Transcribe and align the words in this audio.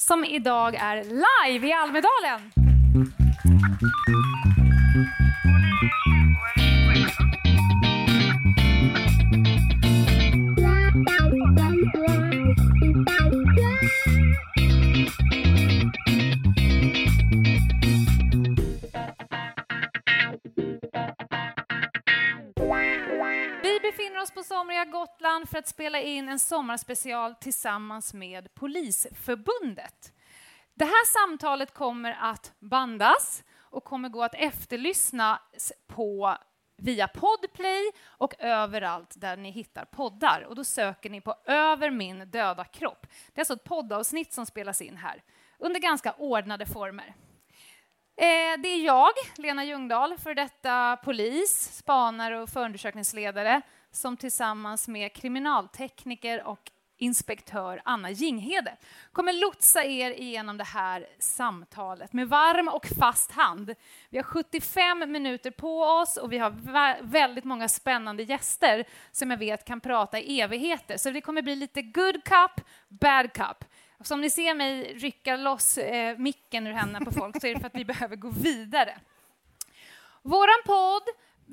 som 0.00 0.24
idag 0.24 0.74
är 0.74 0.96
live 1.04 1.68
i 1.68 1.72
Almedalen. 1.72 2.50
Oss 24.80 24.92
Gotland 24.92 25.48
för 25.48 25.58
att 25.58 25.68
spela 25.68 26.00
in 26.00 26.28
en 26.28 26.38
sommarspecial 26.38 27.34
tillsammans 27.34 28.14
med 28.14 28.54
Polisförbundet. 28.54 30.12
Det 30.74 30.84
här 30.84 31.06
samtalet 31.06 31.74
kommer 31.74 32.18
att 32.20 32.52
bandas 32.58 33.44
och 33.58 33.84
kommer 33.84 34.08
gå 34.08 34.22
att 34.22 34.34
efterlyssna 34.34 35.40
på 35.86 36.36
via 36.76 37.08
Podplay 37.08 37.90
och 38.06 38.34
överallt 38.38 39.14
där 39.16 39.36
ni 39.36 39.50
hittar 39.50 39.84
poddar. 39.84 40.44
Och 40.48 40.56
då 40.56 40.64
söker 40.64 41.10
ni 41.10 41.20
på 41.20 41.34
Över 41.44 41.90
min 41.90 42.30
döda 42.30 42.64
kropp. 42.64 43.06
Det 43.32 43.38
är 43.38 43.40
alltså 43.40 43.54
ett 43.54 43.64
poddavsnitt 43.64 44.32
som 44.32 44.46
spelas 44.46 44.80
in 44.80 44.96
här 44.96 45.22
under 45.58 45.80
ganska 45.80 46.12
ordnade 46.12 46.66
former. 46.66 47.14
Eh, 48.16 48.60
det 48.62 48.68
är 48.68 48.84
jag, 48.84 49.12
Lena 49.36 49.64
Ljungdahl, 49.64 50.18
för 50.18 50.34
detta 50.34 50.96
polis, 50.96 51.76
spanare 51.76 52.40
och 52.42 52.48
förundersökningsledare 52.48 53.62
som 53.92 54.16
tillsammans 54.16 54.88
med 54.88 55.12
kriminaltekniker 55.12 56.44
och 56.44 56.70
inspektör 57.00 57.82
Anna 57.84 58.10
Jinghede 58.10 58.76
kommer 59.12 59.32
lotsa 59.32 59.84
er 59.84 60.10
igenom 60.10 60.56
det 60.56 60.64
här 60.64 61.06
samtalet 61.18 62.12
med 62.12 62.28
varm 62.28 62.68
och 62.68 62.86
fast 62.98 63.32
hand. 63.32 63.74
Vi 64.10 64.18
har 64.18 64.24
75 64.24 65.12
minuter 65.12 65.50
på 65.50 65.82
oss 65.82 66.16
och 66.16 66.32
vi 66.32 66.38
har 66.38 67.02
väldigt 67.02 67.44
många 67.44 67.68
spännande 67.68 68.22
gäster 68.22 68.84
som 69.12 69.30
jag 69.30 69.38
vet 69.38 69.64
kan 69.64 69.80
prata 69.80 70.20
i 70.20 70.40
evigheter. 70.40 70.96
Så 70.96 71.10
det 71.10 71.20
kommer 71.20 71.42
bli 71.42 71.56
lite 71.56 71.82
good 71.82 72.24
cup, 72.24 72.66
bad 72.88 73.32
cup. 73.32 73.64
Som 74.02 74.20
ni 74.20 74.30
ser 74.30 74.54
mig 74.54 74.94
rycka 74.94 75.36
loss 75.36 75.78
eh, 75.78 76.18
micken 76.18 76.66
ur 76.66 76.72
händerna 76.72 77.04
på 77.04 77.12
folk 77.12 77.40
så 77.40 77.46
är 77.46 77.54
det 77.54 77.60
för 77.60 77.66
att 77.66 77.74
vi 77.74 77.84
behöver 77.94 78.16
gå 78.16 78.28
vidare. 78.28 78.98
Våran 80.22 80.62
podd 80.66 81.02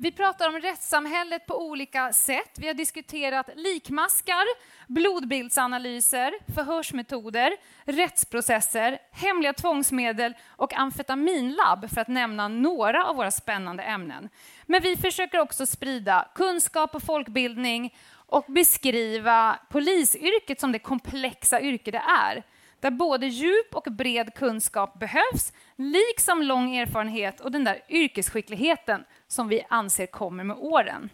vi 0.00 0.12
pratar 0.12 0.48
om 0.48 0.60
rättssamhället 0.60 1.46
på 1.46 1.62
olika 1.66 2.12
sätt. 2.12 2.50
Vi 2.58 2.66
har 2.66 2.74
diskuterat 2.74 3.50
likmaskar, 3.54 4.44
blodbildsanalyser, 4.86 6.32
förhörsmetoder, 6.54 7.52
rättsprocesser, 7.84 8.98
hemliga 9.12 9.52
tvångsmedel 9.52 10.34
och 10.48 10.74
amfetaminlabb 10.74 11.90
för 11.90 12.00
att 12.00 12.08
nämna 12.08 12.48
några 12.48 13.04
av 13.04 13.16
våra 13.16 13.30
spännande 13.30 13.82
ämnen. 13.82 14.28
Men 14.66 14.82
vi 14.82 14.96
försöker 14.96 15.38
också 15.38 15.66
sprida 15.66 16.28
kunskap 16.34 16.94
och 16.94 17.02
folkbildning 17.02 17.94
och 18.10 18.44
beskriva 18.48 19.58
polisyrket 19.70 20.60
som 20.60 20.72
det 20.72 20.78
komplexa 20.78 21.60
yrke 21.60 21.90
det 21.90 22.02
är 22.18 22.44
där 22.80 22.90
både 22.90 23.26
djup 23.26 23.74
och 23.74 23.92
bred 23.92 24.34
kunskap 24.34 24.98
behövs, 24.98 25.52
liksom 25.76 26.42
lång 26.42 26.76
erfarenhet 26.76 27.40
och 27.40 27.52
den 27.52 27.64
där 27.64 27.82
yrkesskickligheten 27.88 29.04
som 29.26 29.48
vi 29.48 29.64
anser 29.68 30.06
kommer 30.06 30.44
med 30.44 30.56
åren. 30.56 31.10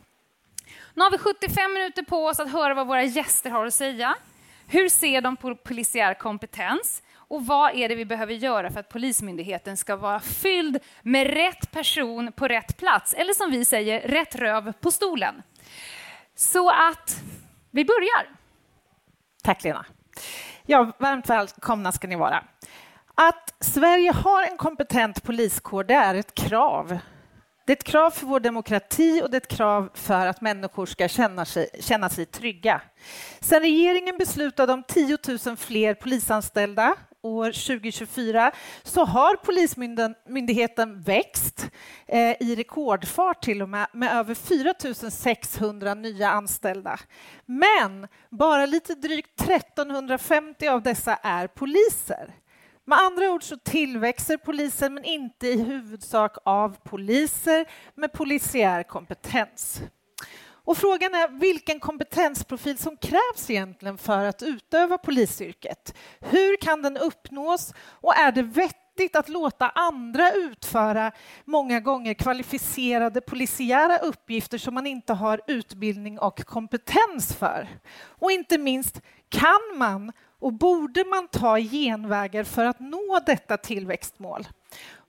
Nu 0.95 1.03
har 1.03 1.11
vi 1.11 1.19
75 1.19 1.73
minuter 1.73 2.03
på 2.03 2.27
oss 2.27 2.41
att 2.41 2.53
höra 2.53 2.75
vad 2.75 2.87
våra 2.87 3.03
gäster 3.03 3.51
har 3.51 3.67
att 3.67 3.75
säga. 3.75 4.17
Hur 4.67 4.89
ser 4.89 5.21
de 5.21 5.37
på 5.37 5.57
polisiär 5.57 6.15
kompetens? 6.15 7.03
Och 7.15 7.47
vad 7.47 7.75
är 7.75 7.89
det 7.89 7.95
vi 7.95 8.05
behöver 8.05 8.35
göra 8.35 8.71
för 8.71 8.81
att 8.81 8.89
Polismyndigheten 8.89 9.77
ska 9.77 9.97
vara 9.97 10.21
fylld 10.21 10.79
med 11.03 11.27
rätt 11.27 11.71
person 11.71 12.33
på 12.33 12.49
rätt 12.49 12.77
plats? 12.77 13.15
Eller 13.15 13.35
som 13.35 13.51
vi 13.51 13.65
säger, 13.65 14.09
rätt 14.09 14.35
röv 14.35 14.73
på 14.73 14.91
stolen. 14.91 15.43
Så 16.35 16.71
att 16.71 17.23
vi 17.71 17.85
börjar. 17.85 18.37
Tack 19.43 19.65
Lena. 19.65 19.87
Ja, 20.67 20.93
varmt 20.99 21.31
välkomna 21.31 21.93
ska 21.93 22.09
ni 22.09 22.17
vara. 22.17 22.45
Att 23.15 23.55
Sverige 23.61 24.13
har 24.13 24.43
en 24.43 24.57
kompetent 24.57 25.23
poliskår, 25.23 25.85
det 25.85 25.95
är 25.95 26.15
ett 26.15 26.35
krav. 26.35 26.99
Det 27.67 27.73
är 27.73 27.77
ett 27.77 27.85
krav 27.85 28.11
för 28.11 28.27
vår 28.27 28.41
demokrati 28.41 29.23
och 29.25 29.31
det 29.31 29.37
är 29.37 29.41
ett 29.41 29.49
krav 29.49 29.91
för 29.95 30.27
att 30.27 30.41
människor 30.41 30.87
ska 30.87 31.09
känna 31.09 31.45
sig, 31.45 31.69
känna 31.81 32.09
sig 32.09 32.27
trygga. 32.27 32.83
Sen 33.41 33.61
regeringen 33.61 34.19
beslutade 34.19 34.73
om 34.73 34.83
10 34.83 35.19
000 35.47 35.57
fler 35.57 35.95
polisanställda 35.95 36.95
år 37.25 37.47
2024 37.47 38.53
så 38.83 39.05
har 39.05 39.37
Polismyndigheten 39.37 41.01
växt 41.01 41.71
eh, 42.07 42.43
i 42.43 42.55
rekordfart 42.57 43.45
till 43.45 43.63
och 43.63 43.69
med, 43.69 43.87
med 43.93 44.13
över 44.13 44.35
4 44.35 45.11
600 45.11 45.95
nya 45.95 46.31
anställda. 46.31 46.99
Men 47.47 48.09
bara 48.31 48.67
lite 48.67 48.95
drygt 48.95 49.41
1350 49.41 50.69
av 50.69 50.83
dessa 50.83 51.15
är 51.17 51.47
poliser. 51.47 52.35
Med 52.87 52.99
andra 52.99 53.31
ord 53.31 53.43
så 53.43 53.57
tillväxer 53.57 54.37
polisen, 54.37 54.95
men 54.95 55.05
inte 55.05 55.49
i 55.49 55.63
huvudsak 55.63 56.37
av 56.45 56.77
poliser 56.85 57.67
med 57.95 58.13
polisiär 58.13 58.83
kompetens. 58.83 59.83
Och 60.65 60.77
frågan 60.77 61.15
är 61.15 61.29
vilken 61.29 61.81
kompetensprofil 61.81 62.79
som 62.79 62.97
krävs 62.97 63.51
egentligen 63.51 63.99
för 63.99 64.25
att 64.25 64.43
utöva 64.43 64.99
polisyrket. 64.99 65.95
Hur 66.21 66.57
kan 66.57 66.83
den 66.83 66.97
uppnås 66.97 67.75
och 67.79 68.17
är 68.17 68.33
det 68.33 68.43
vettigt 68.43 69.17
att 69.17 69.29
låta 69.29 69.69
andra 69.69 70.33
utföra 70.33 71.13
många 71.45 71.81
gånger 71.81 72.15
kvalificerade 72.15 73.21
polisiära 73.21 73.99
uppgifter 73.99 74.59
som 74.59 74.75
man 74.75 74.87
inte 74.87 75.13
har 75.13 75.41
utbildning 75.47 76.19
och 76.19 76.45
kompetens 76.47 77.35
för? 77.35 77.69
Och 78.05 78.31
inte 78.31 78.59
minst, 78.59 79.01
kan 79.29 79.79
man 79.79 80.13
och 80.39 80.53
borde 80.53 81.05
man 81.05 81.29
ta 81.29 81.59
genvägar 81.59 82.45
för 82.45 82.65
att 82.65 82.81
nå 82.81 83.21
detta 83.27 83.57
tillväxtmål? 83.57 84.47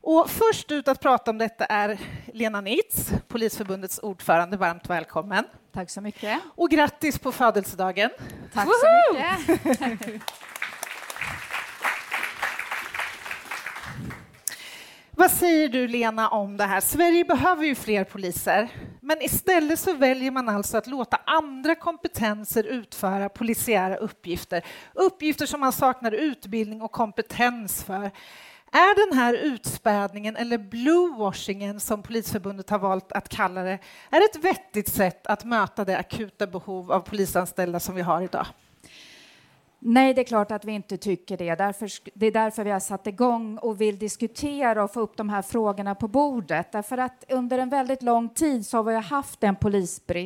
Och 0.08 0.30
först 0.30 0.72
ut 0.72 0.88
att 0.88 1.00
prata 1.00 1.32
om 1.32 1.38
detta 1.38 1.66
är 1.66 2.00
Lena 2.34 2.62
Nitz, 2.62 3.12
Polisförbundets 3.28 4.00
ordförande. 4.00 4.58
Varmt 4.58 4.90
välkommen. 4.90 5.46
Tack 5.74 5.90
så 5.90 6.02
mycket. 6.02 6.40
Och 6.56 6.70
grattis 6.70 7.20
på 7.20 7.32
födelsedagen. 7.32 8.10
Tack 8.54 8.68
så 8.68 9.14
mycket. 9.14 10.22
Vad 15.12 15.32
säger 15.32 15.70
du, 15.70 15.88
Lena, 15.88 16.30
om 16.30 16.58
det 16.58 16.66
här? 16.66 16.82
Sverige 16.82 17.26
behöver 17.26 17.66
ju 17.66 17.76
fler 17.76 18.04
poliser, 18.04 18.70
men 19.02 19.22
istället 19.22 19.80
så 19.80 19.94
väljer 19.94 20.32
man 20.32 20.50
alltså 20.50 20.78
att 20.78 20.88
låta 20.88 21.20
andra 21.26 21.76
kompetenser 21.76 22.64
utföra 22.64 23.30
polisiära 23.30 23.96
uppgifter, 23.96 24.66
uppgifter 24.94 25.46
som 25.46 25.60
man 25.60 25.72
saknar 25.72 26.12
utbildning 26.12 26.82
och 26.82 26.92
kompetens 26.92 27.84
för. 27.84 28.12
Är 28.72 29.08
den 29.09 29.17
här 29.17 29.34
utspädningen, 29.34 30.35
eller 30.35 30.58
bluewashingen 30.58 31.79
som 31.79 32.03
Polisförbundet 32.03 32.70
har 32.70 32.79
valt 32.79 33.12
att 33.12 33.29
kalla 33.29 33.64
det, 33.64 33.79
är 34.09 34.22
ett 34.22 34.44
vettigt 34.44 34.88
sätt 34.88 35.28
att 35.28 35.44
möta 35.44 35.85
det 35.85 35.97
akuta 35.97 36.47
behov 36.47 36.91
av 36.91 37.00
polisanställda 37.00 37.79
som 37.79 37.96
vi 37.96 38.02
har 38.02 38.22
idag? 38.22 38.46
Nej, 39.88 40.14
det 40.14 40.22
är 40.22 40.26
klart 40.26 40.52
att 40.52 40.66
vi 40.66 40.72
inte 40.72 40.97
tycker 40.97 41.38
det. 41.38 41.56
Därför, 41.56 41.90
det 42.14 42.26
är 42.26 42.32
därför 42.32 42.64
vi 42.64 42.72
har 42.72 42.79
satt 42.79 43.08
igång 43.08 43.58
och 43.58 43.82
vill 43.82 44.00
diskutera 44.00 44.84
och 44.84 44.94
få 44.94 45.00
upp 45.00 45.17
de 45.17 45.29
här 45.29 45.41
frågorna 45.41 45.96
på 45.96 46.08
bordet. 46.08 46.72
Därför 46.72 46.97
att 46.97 47.23
under 47.29 47.58
en 47.58 47.70
väldigt 47.70 48.02
lång 48.02 48.29
tid 48.29 48.66
så 48.66 48.78
har 48.78 48.84
vi 48.84 48.96
haft 48.96 49.44
en, 49.44 49.56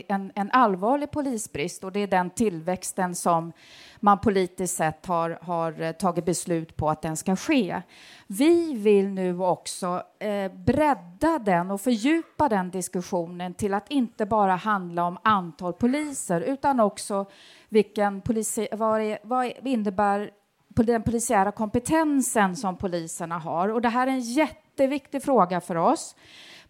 en, 0.07 0.31
en 0.35 0.51
allvarlig 0.51 1.11
polisbrist 1.11 1.83
och 1.83 1.91
det 1.91 1.99
är 1.99 2.07
den 2.07 2.29
tillväxten 2.29 3.15
som 3.15 3.53
man 3.99 4.19
politiskt 4.19 4.77
sett 4.77 5.05
har, 5.05 5.39
har 5.41 5.81
eh, 5.81 5.91
tagit 5.91 6.25
beslut 6.25 6.75
på 6.77 6.89
att 6.89 7.01
den 7.01 7.17
ska 7.17 7.35
ske. 7.35 7.81
Vi 8.27 8.73
vill 8.73 9.07
nu 9.09 9.39
också 9.39 10.03
eh, 10.19 10.51
bredda 10.51 11.39
den 11.39 11.71
och 11.71 11.81
fördjupa 11.81 12.49
den 12.49 12.69
diskussionen 12.69 13.53
till 13.53 13.73
att 13.73 13.91
inte 13.91 14.25
bara 14.25 14.55
handla 14.55 15.03
om 15.03 15.17
antal 15.23 15.73
poliser 15.73 16.41
utan 16.41 16.79
också 16.79 17.25
vilken 17.69 18.21
polisi, 18.21 18.67
vad, 18.71 19.01
är, 19.01 19.19
vad 19.23 19.51
innebär 19.63 20.31
den 20.83 21.03
polisiära 21.03 21.51
kompetensen 21.51 22.55
som 22.55 22.77
poliserna 22.77 23.37
har. 23.37 23.69
Och 23.69 23.81
det 23.81 23.89
här 23.89 24.07
är 24.07 24.11
en 24.11 24.19
jätteviktig 24.19 25.23
fråga 25.23 25.61
för 25.61 25.75
oss. 25.75 26.15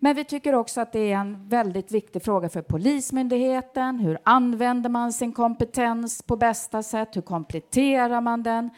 Men 0.02 0.16
vi 0.16 0.24
tycker 0.24 0.56
också 0.56 0.82
att 0.82 0.92
det 0.92 1.12
är 1.12 1.18
en 1.18 1.50
väldigt 1.50 1.92
viktig 1.92 2.24
fråga 2.24 2.50
för 2.50 2.62
Polismyndigheten. 2.62 4.00
Hur 4.00 4.20
använder 4.24 4.90
man 4.90 5.14
sin 5.14 5.34
kompetens 5.34 6.22
på 6.22 6.36
bästa 6.36 6.84
sätt? 6.84 7.16
Hur 7.16 7.22
kompletterar 7.22 8.22
man 8.22 8.44
den? 8.44 8.70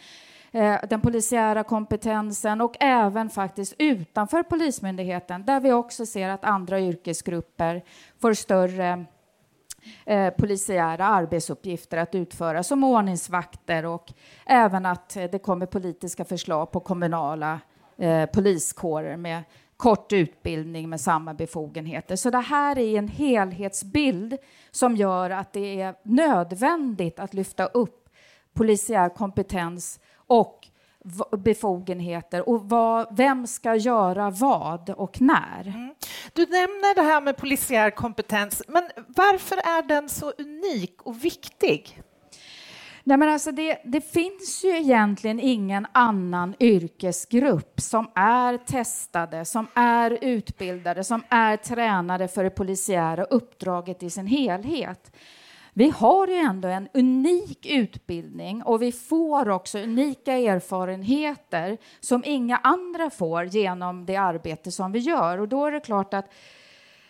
Eh, 0.52 0.80
den 0.90 1.02
polisiära 1.02 1.64
kompetensen 1.64 2.62
och 2.62 2.76
även 2.80 3.30
faktiskt 3.30 3.76
utanför 3.78 4.44
Polismyndigheten 4.44 5.46
där 5.46 5.60
vi 5.60 5.72
också 5.72 6.06
ser 6.06 6.30
att 6.30 6.46
andra 6.46 6.80
yrkesgrupper 6.80 7.84
får 8.22 8.34
större 8.34 9.06
eh, 10.06 10.30
polisiära 10.30 11.06
arbetsuppgifter 11.06 11.98
att 11.98 12.16
utföra 12.16 12.64
som 12.64 12.84
ordningsvakter 12.84 13.86
och 13.86 14.14
även 14.46 14.86
att 14.86 15.10
det 15.32 15.40
kommer 15.44 15.66
politiska 15.66 16.26
förslag 16.26 16.72
på 16.72 16.80
kommunala 16.80 17.60
eh, 17.98 18.26
poliskårer 18.26 19.18
med 19.18 19.44
kort 19.82 20.14
utbildning 20.14 20.90
med 20.90 21.02
samma 21.02 21.34
befogenheter. 21.34 22.16
Så 22.16 22.30
det 22.30 22.40
här 22.40 22.80
är 22.80 22.98
en 22.98 23.08
helhetsbild 23.08 24.38
som 24.72 24.96
gör 24.96 25.30
att 25.30 25.54
det 25.54 25.82
är 25.82 25.96
nödvändigt 26.04 27.20
att 27.20 27.34
lyfta 27.34 27.66
upp 27.66 28.10
polisiär 28.54 29.10
kompetens 29.10 30.00
och 30.16 30.68
befogenheter 31.38 32.50
och 32.50 32.70
vad, 32.70 33.18
vem 33.18 33.48
ska 33.48 33.76
göra 33.76 34.30
vad 34.30 34.90
och 34.90 35.22
när. 35.22 35.68
Mm. 35.68 35.96
Du 36.34 36.42
nämner 36.42 36.96
det 36.96 37.02
här 37.02 37.22
med 37.22 37.38
polisiär 37.38 37.90
kompetens, 37.90 38.64
men 38.68 38.90
varför 39.08 39.58
är 39.58 39.88
den 39.88 40.10
så 40.10 40.32
unik 40.32 41.02
och 41.02 41.24
viktig? 41.24 42.02
Nej, 43.04 43.18
men 43.18 43.30
alltså 43.30 43.52
det, 43.52 43.82
det, 43.84 44.02
finns 44.02 44.64
ju 44.64 44.78
egentligen 44.78 45.40
ingen 45.40 45.88
annan 45.92 46.56
yrkesgrupp 46.60 47.82
som 47.82 48.08
är 48.16 48.58
testade, 48.58 49.46
som 49.46 49.68
är 49.74 50.18
utbildade, 50.22 51.04
som 51.04 51.24
är 51.30 51.58
tränade 51.58 52.28
för 52.28 52.44
det 52.44 52.50
polisiära 52.50 53.24
uppdraget 53.24 54.04
i 54.04 54.10
sin 54.10 54.28
helhet. 54.28 55.12
Vi 55.74 55.90
har 55.90 56.28
ju 56.28 56.36
ändå 56.36 56.68
en 56.68 56.90
unik 56.94 57.66
utbildning 57.66 58.64
och 58.64 58.82
vi 58.82 58.92
får 58.92 59.50
också 59.50 59.80
unika 59.80 60.34
erfarenheter 60.34 61.78
som 62.00 62.24
inga 62.26 62.58
andra 62.58 63.10
får 63.10 63.46
genom 63.46 64.06
det 64.06 64.16
arbete 64.16 64.72
som 64.72 64.92
vi 64.92 65.00
gör. 65.00 65.38
Och 65.38 65.48
då 65.48 65.66
är 65.66 65.72
det 65.72 65.80
klart 65.80 66.14
att 66.14 66.30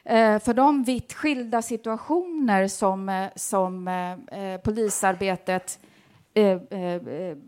Eh, 0.03 0.39
för 0.39 0.53
de 0.53 0.83
vitt 0.83 1.13
skilda 1.13 1.61
situationer 1.61 2.67
som, 2.67 3.09
eh, 3.09 3.29
som 3.35 3.87
eh, 3.87 4.57
polisarbetet 4.57 5.79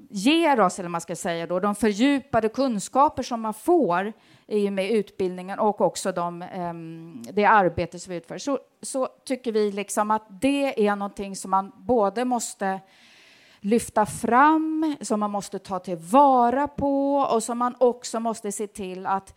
ger 0.10 0.60
oss, 0.60 0.80
eller 0.80 0.90
man 0.90 1.02
ska 1.02 1.16
säga 1.16 1.48
då, 1.48 1.60
de 1.60 1.76
fördjupade 1.76 2.50
kunskaper 2.50 3.24
som 3.24 3.42
man 3.42 3.54
får 3.54 4.14
i 4.48 4.70
och 4.70 4.74
med 4.74 4.92
utbildningen 4.92 5.60
och 5.60 5.82
också 5.82 6.12
de, 6.12 6.42
ehm, 6.42 7.24
det 7.34 7.46
arbete 7.46 8.00
som 8.00 8.12
vi 8.12 8.18
utför, 8.18 8.38
så, 8.38 8.60
så 8.82 9.08
tycker 9.26 9.52
vi 9.52 9.72
liksom 9.72 10.12
att 10.12 10.26
det 10.30 10.88
är 10.88 10.96
någonting 10.96 11.36
som 11.36 11.52
man 11.52 11.72
både 11.78 12.26
måste 12.26 12.80
lyfta 13.60 14.06
fram, 14.06 14.96
som 15.02 15.20
man 15.20 15.32
måste 15.32 15.60
ta 15.60 15.80
tillvara 15.80 16.68
på 16.68 17.16
och 17.16 17.44
som 17.44 17.58
man 17.58 17.76
också 17.80 18.20
måste 18.20 18.52
se 18.52 18.68
till 18.68 19.06
att 19.06 19.36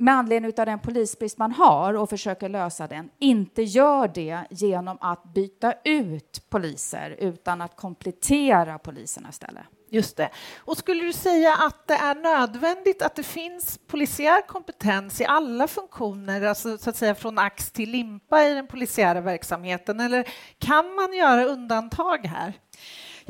med 0.00 0.14
anledning 0.14 0.52
av 0.58 0.66
den 0.66 0.78
polisbrist 0.78 1.38
man 1.38 1.52
har 1.52 1.94
och 1.94 2.10
försöker 2.10 2.48
lösa 2.48 2.86
den, 2.86 3.10
inte 3.18 3.62
gör 3.62 4.08
det 4.08 4.40
genom 4.50 4.98
att 5.00 5.34
byta 5.34 5.74
ut 5.84 6.50
poliser 6.50 7.16
utan 7.18 7.60
att 7.60 7.76
komplettera 7.76 8.78
poliserna 8.78 9.28
istället. 9.28 9.64
Just 9.92 10.16
det. 10.16 10.30
Och 10.58 10.76
skulle 10.76 11.04
du 11.04 11.12
säga 11.12 11.54
att 11.54 11.86
det 11.86 11.94
är 11.94 12.14
nödvändigt 12.14 13.02
att 13.02 13.14
det 13.14 13.22
finns 13.22 13.78
polisiär 13.86 14.46
kompetens 14.46 15.20
i 15.20 15.24
alla 15.24 15.68
funktioner, 15.68 16.42
alltså 16.42 16.78
så 16.78 16.90
att 16.90 16.96
säga 16.96 17.14
från 17.14 17.38
ax 17.38 17.72
till 17.72 17.90
limpa 17.90 18.44
i 18.44 18.54
den 18.54 18.66
polisiära 18.66 19.20
verksamheten, 19.20 20.00
eller 20.00 20.28
kan 20.58 20.94
man 20.94 21.12
göra 21.12 21.44
undantag 21.44 22.26
här? 22.26 22.52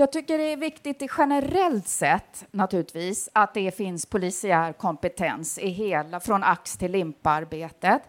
Jag 0.00 0.12
tycker 0.12 0.38
det 0.38 0.52
är 0.52 0.56
viktigt 0.56 1.02
generellt 1.18 1.88
sett 1.88 2.46
naturligtvis 2.50 3.28
att 3.32 3.54
det 3.54 3.76
finns 3.76 4.06
polisiär 4.06 4.72
kompetens 4.72 5.58
i 5.58 5.68
hela, 5.68 6.20
från 6.20 6.44
ax 6.44 6.76
till 6.76 6.92
limpa-arbetet. 6.92 8.02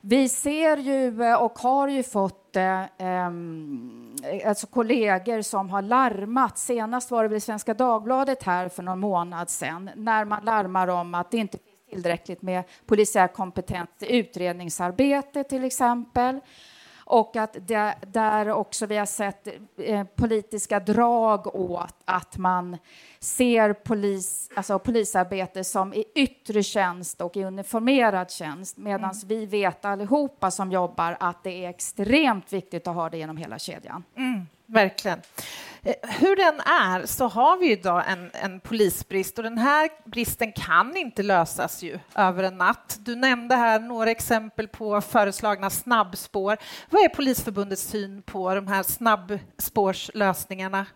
Vi 0.00 0.28
ser 0.28 0.76
ju 0.76 1.22
eh, 1.22 1.42
och 1.42 1.58
har 1.58 1.88
ju 1.88 2.02
fått 2.02 2.56
eh, 2.56 2.82
ehm, 2.98 4.16
eh, 4.24 4.48
alltså 4.48 4.66
kollegor 4.66 5.42
som 5.42 5.70
har 5.70 5.82
larmat. 5.82 6.58
Senast 6.58 7.10
var 7.10 7.22
det 7.22 7.28
väl 7.28 7.40
Svenska 7.40 7.74
Dagbladet 7.74 8.42
här 8.42 8.68
för 8.68 8.82
någon 8.82 9.00
månad 9.00 9.50
sedan 9.50 9.90
när 9.96 10.24
man 10.24 10.44
larmar 10.44 10.88
om 10.88 11.14
att 11.14 11.30
det 11.30 11.36
inte 11.36 11.58
finns 11.58 11.90
tillräckligt 11.90 12.42
med 12.42 12.64
polisiär 12.86 13.28
kompetens 13.28 13.88
i 14.00 14.18
utredningsarbete 14.18 15.44
till 15.44 15.64
exempel 15.64 16.40
och 17.06 17.36
att 17.36 17.56
det, 17.60 17.94
där 18.06 18.50
också 18.50 18.86
vi 18.86 18.96
har 18.96 19.06
sett 19.06 19.48
eh, 19.78 20.04
politiska 20.04 20.80
drag 20.80 21.54
åt 21.54 21.94
att 22.04 22.38
man 22.38 22.76
ser 23.20 23.72
polis, 23.72 24.50
alltså 24.54 24.78
polisarbete 24.78 25.64
som 25.64 25.94
i 25.94 26.04
yttre 26.14 26.62
tjänst 26.62 27.20
och 27.20 27.36
i 27.36 27.44
uniformerad 27.44 28.30
tjänst 28.30 28.76
medan 28.76 29.10
mm. 29.10 29.16
vi 29.26 29.46
vet 29.46 29.84
allihopa 29.84 30.50
som 30.50 30.72
jobbar 30.72 31.16
att 31.20 31.42
det 31.44 31.64
är 31.64 31.68
extremt 31.68 32.52
viktigt 32.52 32.86
att 32.86 32.94
ha 32.94 33.10
det 33.10 33.18
genom 33.18 33.36
hela 33.36 33.58
kedjan. 33.58 34.04
Mm, 34.16 34.46
verkligen. 34.66 35.18
Eh, 35.86 35.94
hur 36.02 36.36
den 36.36 36.60
är 36.60 37.06
så 37.06 37.28
har 37.28 37.56
vi 37.56 37.72
idag 37.72 38.04
en, 38.08 38.30
en 38.32 38.60
polisbrist 38.60 39.38
och 39.38 39.44
den 39.44 39.58
här 39.58 39.90
bristen 40.04 40.52
kan 40.52 40.96
inte 40.96 41.22
lösas 41.22 41.82
ju 41.82 41.98
över 42.14 42.42
en 42.42 42.58
natt. 42.58 42.98
Du 43.00 43.16
nämnde 43.16 43.54
här 43.54 43.80
några 43.80 44.10
exempel 44.10 44.68
på 44.68 45.00
föreslagna 45.00 45.70
snabbspår. 45.70 46.56
Vad 46.90 47.04
är 47.04 47.08
Polisförbundets 47.08 47.82
syn 47.82 48.22
på 48.22 48.54
de 48.54 48.66
här 48.66 48.82
snabbspårslösningarna? 48.82 50.86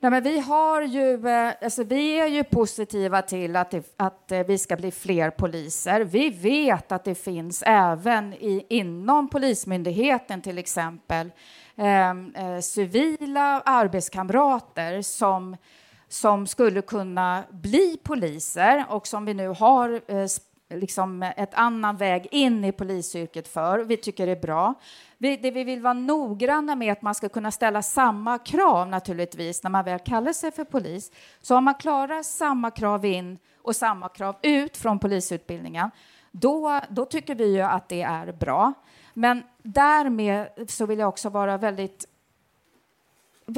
Nej, 0.00 0.10
men 0.10 0.22
vi, 0.22 0.38
har 0.38 0.82
ju, 0.82 1.28
eh, 1.28 1.52
alltså 1.62 1.84
vi 1.84 2.20
är 2.20 2.26
ju 2.26 2.44
positiva 2.44 3.22
till 3.22 3.56
att, 3.56 3.70
det, 3.70 3.94
att 3.96 4.32
eh, 4.32 4.40
vi 4.40 4.58
ska 4.58 4.76
bli 4.76 4.90
fler 4.90 5.30
poliser. 5.30 6.00
Vi 6.00 6.30
vet 6.30 6.92
att 6.92 7.04
det 7.04 7.14
finns 7.14 7.62
även 7.66 8.34
i, 8.34 8.66
inom 8.68 9.28
Polismyndigheten 9.28 10.42
till 10.42 10.58
exempel 10.58 11.30
Ehm, 11.76 12.34
eh, 12.34 12.60
civila 12.60 13.60
arbetskamrater 13.60 15.02
som, 15.02 15.56
som 16.08 16.46
skulle 16.46 16.82
kunna 16.82 17.44
bli 17.50 17.98
poliser 18.02 18.84
och 18.88 19.06
som 19.06 19.24
vi 19.24 19.34
nu 19.34 19.48
har 19.48 20.00
eh, 20.06 20.26
liksom 20.70 21.22
ett 21.22 21.54
annan 21.54 21.96
väg 21.96 22.28
in 22.30 22.64
i 22.64 22.72
polisyrket 22.72 23.48
för. 23.48 23.78
Vi 23.78 23.96
tycker 23.96 24.26
det 24.26 24.32
är 24.32 24.40
bra. 24.40 24.74
Vi, 25.18 25.36
det 25.36 25.50
vi 25.50 25.64
vill 25.64 25.80
vara 25.80 25.92
noggranna 25.92 26.76
med 26.76 26.92
att 26.92 27.02
man 27.02 27.14
ska 27.14 27.28
kunna 27.28 27.50
ställa 27.50 27.82
samma 27.82 28.38
krav 28.38 28.88
naturligtvis 28.88 29.62
när 29.62 29.70
man 29.70 29.84
väl 29.84 29.98
kallar 29.98 30.32
sig 30.32 30.50
för 30.50 30.64
polis. 30.64 31.10
Så 31.40 31.56
om 31.56 31.64
man 31.64 31.74
klarar 31.74 32.22
samma 32.22 32.70
krav 32.70 33.04
in 33.04 33.38
och 33.62 33.76
samma 33.76 34.08
krav 34.08 34.36
ut 34.42 34.76
från 34.76 34.98
polisutbildningen, 34.98 35.90
då, 36.32 36.80
då 36.88 37.04
tycker 37.04 37.34
vi 37.34 37.54
ju 37.54 37.60
att 37.60 37.88
det 37.88 38.02
är 38.02 38.32
bra. 38.32 38.72
Men 39.14 39.42
därmed 39.62 40.48
så 40.68 40.86
vill 40.86 40.98
jag 40.98 41.08
också 41.08 41.28
vara 41.28 41.58
väldigt 41.58 42.06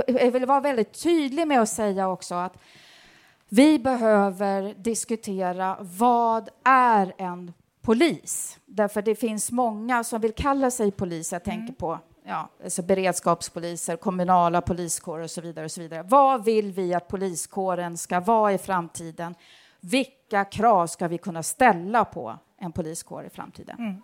jag 0.06 0.30
vill 0.30 0.46
vara 0.46 0.60
väldigt 0.60 1.02
tydlig 1.02 1.48
med 1.48 1.60
att 1.60 1.68
säga 1.68 2.08
också 2.08 2.34
att 2.34 2.58
vi 3.48 3.78
behöver 3.78 4.74
diskutera 4.74 5.76
vad 5.80 6.48
är 6.64 7.14
en 7.18 7.52
polis? 7.82 8.58
Därför 8.66 9.02
det 9.02 9.14
finns 9.14 9.50
många 9.50 10.04
som 10.04 10.20
vill 10.20 10.32
kalla 10.32 10.70
sig 10.70 10.90
polis. 10.90 11.32
Jag 11.32 11.44
tänker 11.44 11.62
mm. 11.62 11.74
på 11.74 11.98
ja, 12.24 12.48
alltså 12.64 12.82
beredskapspoliser, 12.82 13.96
kommunala 13.96 14.60
poliskårer 14.60 15.24
och 15.24 15.30
så 15.30 15.40
vidare. 15.40 15.64
Och 15.64 15.70
så 15.70 15.80
vidare. 15.80 16.02
Vad 16.02 16.44
vill 16.44 16.72
vi 16.72 16.94
att 16.94 17.08
poliskåren 17.08 17.96
ska 17.96 18.20
vara 18.20 18.52
i 18.52 18.58
framtiden? 18.58 19.34
Vilka 19.80 20.44
krav 20.44 20.86
ska 20.86 21.08
vi 21.08 21.18
kunna 21.18 21.42
ställa 21.42 22.04
på 22.04 22.38
en 22.58 22.72
poliskår 22.72 23.24
i 23.24 23.30
framtiden? 23.30 23.78
Mm. 23.78 24.02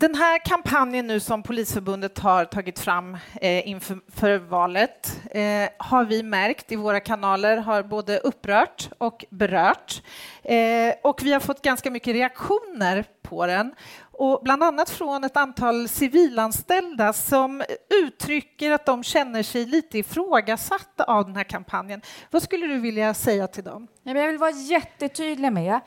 Den 0.00 0.14
här 0.14 0.38
kampanjen 0.38 1.06
nu 1.06 1.20
som 1.20 1.42
Polisförbundet 1.42 2.18
har 2.18 2.44
tagit 2.44 2.78
fram 2.78 3.16
eh, 3.40 3.68
inför 3.68 4.38
valet 4.38 5.20
eh, 5.30 5.68
har 5.78 6.04
vi 6.04 6.22
märkt 6.22 6.72
i 6.72 6.76
våra 6.76 7.00
kanaler 7.00 7.56
har 7.56 7.82
både 7.82 8.18
upprört 8.18 8.88
och 8.98 9.24
berört. 9.30 10.02
Eh, 10.42 10.94
och 11.02 11.22
vi 11.22 11.32
har 11.32 11.40
fått 11.40 11.62
ganska 11.62 11.90
mycket 11.90 12.14
reaktioner 12.14 13.04
på 13.22 13.46
den. 13.46 13.74
Och 14.00 14.40
bland 14.44 14.62
annat 14.62 14.90
från 14.90 15.24
ett 15.24 15.36
antal 15.36 15.88
civilanställda 15.88 17.12
som 17.12 17.62
uttrycker 18.04 18.70
att 18.70 18.86
de 18.86 19.02
känner 19.02 19.42
sig 19.42 19.66
lite 19.66 19.98
ifrågasatta 19.98 21.04
av 21.04 21.24
den 21.24 21.36
här 21.36 21.44
kampanjen. 21.44 22.02
Vad 22.30 22.42
skulle 22.42 22.66
du 22.66 22.78
vilja 22.78 23.14
säga 23.14 23.46
till 23.46 23.64
dem? 23.64 23.88
Jag 24.02 24.26
vill 24.26 24.38
vara 24.38 24.50
jättetydlig 24.50 25.52
med 25.52 25.80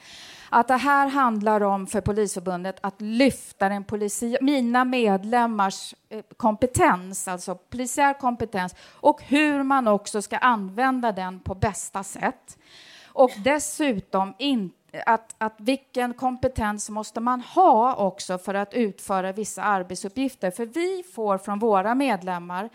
att 0.53 0.67
det 0.67 0.77
här 0.77 1.07
handlar 1.07 1.61
om 1.61 1.87
för 1.87 2.01
Polisförbundet 2.01 2.77
att 2.81 3.01
lyfta 3.01 3.69
den 3.69 3.83
polisi 3.83 4.37
mina 4.41 4.85
medlemmars 4.85 5.95
eh, 6.09 6.21
kompetens, 6.37 7.27
alltså 7.27 7.55
polisiär 7.55 8.13
kompetens, 8.13 8.75
och 8.89 9.21
hur 9.21 9.63
man 9.63 9.87
också 9.87 10.21
ska 10.21 10.37
använda 10.37 11.11
den 11.11 11.39
på 11.39 11.55
bästa 11.55 12.03
sätt. 12.03 12.57
Och 13.05 13.31
dessutom 13.43 14.33
inte 14.37 15.03
att, 15.05 15.35
att 15.37 15.55
vilken 15.57 16.13
kompetens 16.13 16.89
måste 16.89 17.19
man 17.19 17.41
ha 17.41 17.95
också 17.95 18.37
för 18.37 18.53
att 18.53 18.73
utföra 18.73 19.31
vissa 19.31 19.63
arbetsuppgifter? 19.63 20.51
För 20.51 20.65
vi 20.65 21.03
får 21.15 21.37
från 21.37 21.59
våra 21.59 21.95
medlemmar 21.95 22.69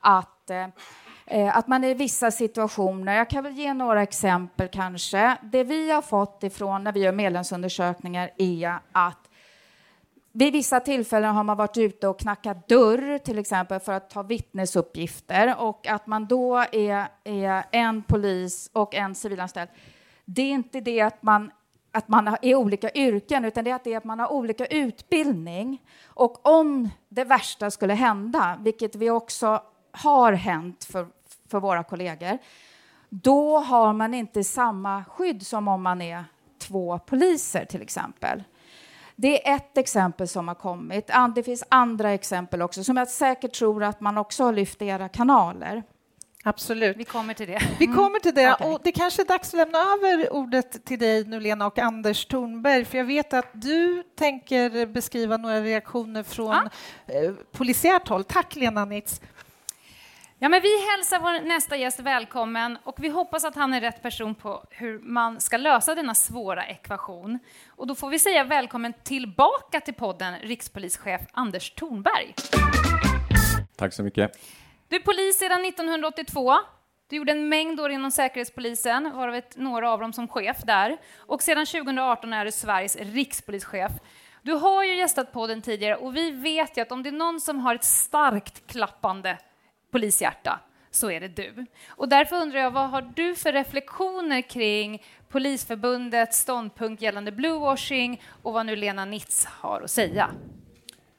att 0.00 0.50
eh, 0.50 0.66
Eh, 1.26 1.56
att 1.56 1.68
man 1.68 1.84
i 1.84 1.94
vissa 1.94 2.30
situationer, 2.30 3.16
jag 3.16 3.30
kan 3.30 3.44
väl 3.44 3.52
ge 3.52 3.74
några 3.74 4.02
exempel 4.02 4.68
kanske. 4.68 5.36
Det 5.42 5.64
vi 5.64 5.90
har 5.90 6.02
fått 6.02 6.42
ifrån 6.42 6.84
när 6.84 6.92
vi 6.92 7.00
gör 7.00 7.12
medlemsundersökningar 7.12 8.30
är 8.38 8.78
att 8.92 9.30
vid 10.32 10.52
vissa 10.52 10.80
tillfällen 10.80 11.34
har 11.34 11.44
man 11.44 11.56
varit 11.56 11.76
ute 11.76 12.08
och 12.08 12.18
knackat 12.18 12.68
dörr, 12.68 13.18
till 13.18 13.38
exempel 13.38 13.80
för 13.80 13.92
att 13.92 14.10
ta 14.10 14.22
vittnesuppgifter 14.22 15.54
och 15.58 15.86
att 15.86 16.06
man 16.06 16.26
då 16.26 16.64
är, 16.72 17.06
är 17.24 17.64
en 17.70 18.02
polis 18.02 18.70
och 18.72 18.94
en 18.94 19.14
civilanställd 19.14 19.68
det 20.24 20.42
är 20.42 20.50
inte 20.50 20.80
det 20.80 21.00
att 21.00 21.22
man, 21.22 21.50
att 21.92 22.08
man 22.08 22.36
är 22.42 22.54
olika 22.54 22.90
yrken, 22.90 23.44
utan 23.44 23.64
det 23.64 23.70
är 23.70 23.74
att, 23.74 23.84
det 23.84 23.92
är 23.92 23.96
att 23.96 24.04
man 24.04 24.18
har 24.18 24.32
olika 24.32 24.66
utbildning. 24.66 25.82
Och 26.06 26.46
om 26.46 26.88
det 27.08 27.24
värsta 27.24 27.70
skulle 27.70 27.94
hända, 27.94 28.58
vilket 28.60 28.94
vi 28.94 29.10
också 29.10 29.62
har 29.94 30.32
hänt 30.32 30.84
för, 30.84 31.06
för 31.50 31.60
våra 31.60 31.84
kollegor, 31.84 32.38
då 33.08 33.58
har 33.58 33.92
man 33.92 34.14
inte 34.14 34.44
samma 34.44 35.04
skydd 35.04 35.46
som 35.46 35.68
om 35.68 35.82
man 35.82 36.02
är 36.02 36.24
två 36.58 36.98
poliser 36.98 37.64
till 37.64 37.82
exempel. 37.82 38.44
Det 39.16 39.48
är 39.48 39.56
ett 39.56 39.78
exempel 39.78 40.28
som 40.28 40.48
har 40.48 40.54
kommit. 40.54 41.10
Det 41.34 41.42
finns 41.42 41.64
andra 41.68 42.10
exempel 42.10 42.62
också 42.62 42.84
som 42.84 42.96
jag 42.96 43.08
säkert 43.08 43.52
tror 43.52 43.82
att 43.84 44.00
man 44.00 44.18
också 44.18 44.44
har 44.44 44.52
lyft 44.52 44.82
i 44.82 44.86
era 44.86 45.08
kanaler. 45.08 45.82
Absolut. 46.46 46.96
Vi 46.96 47.04
kommer 47.04 47.34
till 47.34 47.46
det. 47.46 47.62
Vi 47.78 47.86
kommer 47.86 48.20
till 48.20 48.34
det. 48.34 48.42
Mm. 48.42 48.54
Okay. 48.54 48.72
Och 48.72 48.80
det 48.84 48.92
kanske 48.92 49.22
är 49.22 49.26
dags 49.26 49.48
att 49.48 49.58
lämna 49.58 49.78
över 49.78 50.32
ordet 50.32 50.84
till 50.84 50.98
dig 50.98 51.24
nu, 51.24 51.40
Lena, 51.40 51.66
och 51.66 51.78
Anders 51.78 52.26
Thornberg, 52.26 52.84
för 52.84 52.98
jag 52.98 53.04
vet 53.04 53.34
att 53.34 53.50
du 53.52 54.02
tänker 54.18 54.86
beskriva 54.86 55.36
några 55.36 55.60
reaktioner 55.60 56.22
från 56.22 56.68
Ja. 57.06 57.14
eh, 57.14 57.32
polisiärt 57.52 58.08
håll. 58.08 58.24
Tack, 58.24 58.56
Lena 58.56 58.84
Nitz. 58.84 59.20
Ja, 60.44 60.48
men 60.48 60.62
vi 60.62 60.90
hälsar 60.90 61.18
vår 61.18 61.46
nästa 61.46 61.76
gäst 61.76 62.00
välkommen 62.00 62.78
och 62.84 62.96
vi 62.98 63.08
hoppas 63.08 63.44
att 63.44 63.54
han 63.54 63.72
är 63.72 63.80
rätt 63.80 64.02
person 64.02 64.34
på 64.34 64.64
hur 64.70 64.98
man 64.98 65.40
ska 65.40 65.56
lösa 65.56 65.94
denna 65.94 66.14
svåra 66.14 66.66
ekvation. 66.66 67.38
Och 67.68 67.86
då 67.86 67.94
får 67.94 68.10
vi 68.10 68.18
säga 68.18 68.44
välkommen 68.44 68.92
tillbaka 69.02 69.80
till 69.80 69.94
podden 69.94 70.38
rikspolischef 70.38 71.20
Anders 71.32 71.70
Thornberg. 71.70 72.34
Tack 73.76 73.92
så 73.92 74.02
mycket. 74.02 74.38
Du 74.88 74.96
är 74.96 75.00
polis 75.00 75.38
sedan 75.38 75.64
1982. 75.64 76.54
Du 77.08 77.16
gjorde 77.16 77.32
en 77.32 77.48
mängd 77.48 77.80
år 77.80 77.90
inom 77.90 78.10
Säkerhetspolisen, 78.10 79.10
varav 79.14 79.34
ett, 79.34 79.56
några 79.56 79.90
av 79.90 80.00
dem 80.00 80.12
som 80.12 80.28
chef 80.28 80.56
där. 80.64 80.96
Och 81.18 81.42
sedan 81.42 81.66
2018 81.66 82.32
är 82.32 82.44
du 82.44 82.52
Sveriges 82.52 82.96
rikspolischef. 82.96 83.92
Du 84.42 84.52
har 84.52 84.84
ju 84.84 84.96
gästat 84.96 85.32
podden 85.32 85.62
tidigare 85.62 85.96
och 85.96 86.16
vi 86.16 86.30
vet 86.30 86.76
ju 86.76 86.82
att 86.82 86.92
om 86.92 87.02
det 87.02 87.08
är 87.08 87.12
någon 87.12 87.40
som 87.40 87.58
har 87.58 87.74
ett 87.74 87.84
starkt 87.84 88.66
klappande 88.66 89.38
polishjärta 89.94 90.60
så 90.90 91.10
är 91.10 91.20
det 91.20 91.28
du. 91.28 91.66
Och 91.88 92.08
därför 92.08 92.36
undrar 92.36 92.60
jag, 92.60 92.70
vad 92.70 92.90
har 92.90 93.02
du 93.02 93.34
för 93.34 93.52
reflektioner 93.52 94.42
kring 94.42 95.02
Polisförbundets 95.28 96.38
ståndpunkt 96.38 97.02
gällande 97.02 97.32
bluewashing 97.32 98.22
och 98.42 98.52
vad 98.52 98.66
nu 98.66 98.76
Lena 98.76 99.04
Nitz 99.04 99.44
har 99.46 99.80
att 99.80 99.90
säga? 99.90 100.30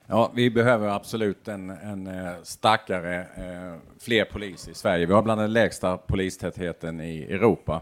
Ja, 0.08 0.32
vi 0.36 0.50
behöver 0.50 0.88
absolut 0.88 1.48
en, 1.48 1.70
en 1.70 2.08
eh, 2.08 2.32
starkare, 2.44 3.20
eh, 3.22 3.80
fler 4.00 4.26
poliser 4.26 4.72
i 4.72 4.74
Sverige. 4.74 5.06
Vi 5.06 5.14
har 5.14 5.22
bland 5.22 5.42
den 5.42 5.54
lägsta 5.54 5.98
polistätheten 5.98 7.02
i 7.02 7.24
Europa. 7.24 7.82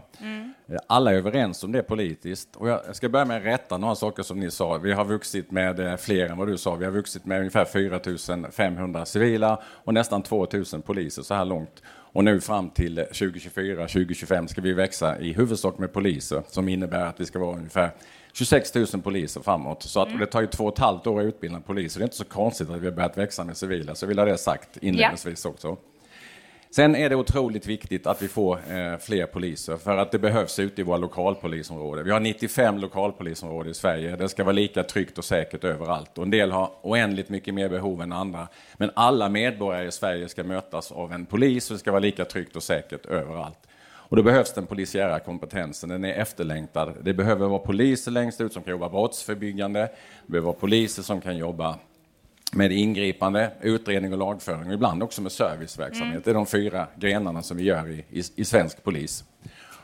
Eh, 0.66 0.78
Alla 0.86 1.12
är 1.12 1.16
överens 1.16 1.64
om 1.64 1.72
det 1.72 1.82
politiskt. 1.82 2.56
Och 2.56 2.68
jag 2.68 2.96
ska 2.96 3.08
börja 3.08 3.24
med 3.24 3.36
att 3.36 3.44
rätta 3.44 3.78
några 3.78 3.94
saker 3.94 4.22
som 4.22 4.40
ni 4.40 4.50
sa. 4.50 4.78
Vi 4.78 4.92
har 4.92 5.04
vuxit 5.04 5.50
med 5.50 6.00
fler 6.00 6.26
än 6.28 6.38
vad 6.38 6.48
du 6.48 6.58
sa. 6.58 6.74
Vi 6.74 6.84
har 6.84 6.92
vuxit 6.92 7.24
med 7.24 7.38
ungefär 7.38 7.64
4 7.64 8.50
500 8.50 9.04
civila 9.04 9.62
och 9.66 9.94
nästan 9.94 10.22
2 10.22 10.46
000 10.52 10.82
poliser 10.82 11.22
så 11.22 11.34
här 11.34 11.44
långt. 11.44 11.82
Och 11.86 12.24
nu 12.24 12.40
fram 12.40 12.70
till 12.70 12.96
2024, 12.96 13.76
2025 13.76 14.48
ska 14.48 14.60
vi 14.60 14.72
växa 14.72 15.18
i 15.18 15.32
huvudsak 15.32 15.78
med 15.78 15.92
poliser 15.92 16.42
som 16.46 16.68
innebär 16.68 17.06
att 17.06 17.20
vi 17.20 17.26
ska 17.26 17.38
vara 17.38 17.56
ungefär 17.56 17.90
26 18.34 18.74
000 18.74 18.86
poliser 18.86 19.40
framåt. 19.40 19.82
Så 19.82 20.00
att, 20.00 20.12
och 20.12 20.18
det 20.18 20.26
tar 20.26 20.40
ju 20.40 20.46
två 20.46 20.64
och 20.64 20.72
ett 20.72 20.78
halvt 20.78 21.06
år 21.06 21.20
att 21.20 21.24
utbilda 21.24 21.56
en 21.56 21.62
polis. 21.62 21.92
Så 21.92 21.98
det 21.98 22.02
är 22.02 22.06
inte 22.06 22.16
så 22.16 22.24
konstigt 22.24 22.70
att 22.70 22.80
vi 22.80 22.86
har 22.86 22.92
börjat 22.92 23.18
växa 23.18 23.44
med 23.44 23.56
civila. 23.56 23.94
Så 23.94 24.04
jag 24.04 24.08
vill 24.08 24.18
ha 24.18 24.26
det 24.26 24.38
sagt 24.38 24.76
inledningsvis 24.76 25.44
också. 25.44 25.76
Sen 26.70 26.96
är 26.96 27.08
det 27.08 27.16
otroligt 27.16 27.66
viktigt 27.66 28.06
att 28.06 28.22
vi 28.22 28.28
får 28.28 28.54
eh, 28.56 28.98
fler 28.98 29.26
poliser 29.26 29.76
för 29.76 29.96
att 29.96 30.12
det 30.12 30.18
behövs 30.18 30.58
ute 30.58 30.80
i 30.80 30.84
våra 30.84 30.96
lokalpolisområden. 30.96 32.04
Vi 32.04 32.10
har 32.10 32.20
95 32.20 32.78
lokalpolisområden 32.78 33.70
i 33.70 33.74
Sverige. 33.74 34.16
Det 34.16 34.28
ska 34.28 34.44
vara 34.44 34.52
lika 34.52 34.82
tryggt 34.82 35.18
och 35.18 35.24
säkert 35.24 35.64
överallt. 35.64 36.18
Och 36.18 36.24
en 36.24 36.30
del 36.30 36.50
har 36.50 36.70
oändligt 36.82 37.28
mycket 37.28 37.54
mer 37.54 37.68
behov 37.68 38.02
än 38.02 38.12
andra. 38.12 38.48
Men 38.76 38.90
alla 38.94 39.28
medborgare 39.28 39.86
i 39.86 39.92
Sverige 39.92 40.28
ska 40.28 40.44
mötas 40.44 40.92
av 40.92 41.12
en 41.12 41.26
polis 41.26 41.70
och 41.70 41.74
det 41.74 41.78
ska 41.78 41.90
vara 41.90 42.00
lika 42.00 42.24
tryggt 42.24 42.56
och 42.56 42.62
säkert 42.62 43.06
överallt. 43.06 43.58
Och 44.14 44.18
då 44.18 44.22
behövs 44.22 44.52
den 44.52 44.66
polisiära 44.66 45.20
kompetensen, 45.20 45.88
den 45.88 46.04
är 46.04 46.12
efterlängtad. 46.12 46.94
Det 47.02 47.14
behöver 47.14 47.46
vara 47.46 47.58
poliser 47.58 48.10
längst 48.10 48.40
ut 48.40 48.52
som 48.52 48.62
kan 48.62 48.70
jobba 48.70 48.88
brottsförebyggande. 48.88 49.80
Det 49.80 50.32
behöver 50.32 50.46
vara 50.46 50.56
poliser 50.56 51.02
som 51.02 51.20
kan 51.20 51.36
jobba 51.36 51.78
med 52.52 52.72
ingripande, 52.72 53.50
utredning 53.60 54.12
och 54.12 54.18
lagföring 54.18 54.68
och 54.68 54.74
ibland 54.74 55.02
också 55.02 55.22
med 55.22 55.32
serviceverksamhet. 55.32 56.24
Det 56.24 56.30
är 56.30 56.34
de 56.34 56.46
fyra 56.46 56.86
grenarna 56.96 57.42
som 57.42 57.56
vi 57.56 57.62
gör 57.62 57.90
i, 57.90 58.04
i, 58.10 58.22
i 58.36 58.44
svensk 58.44 58.84
polis. 58.84 59.24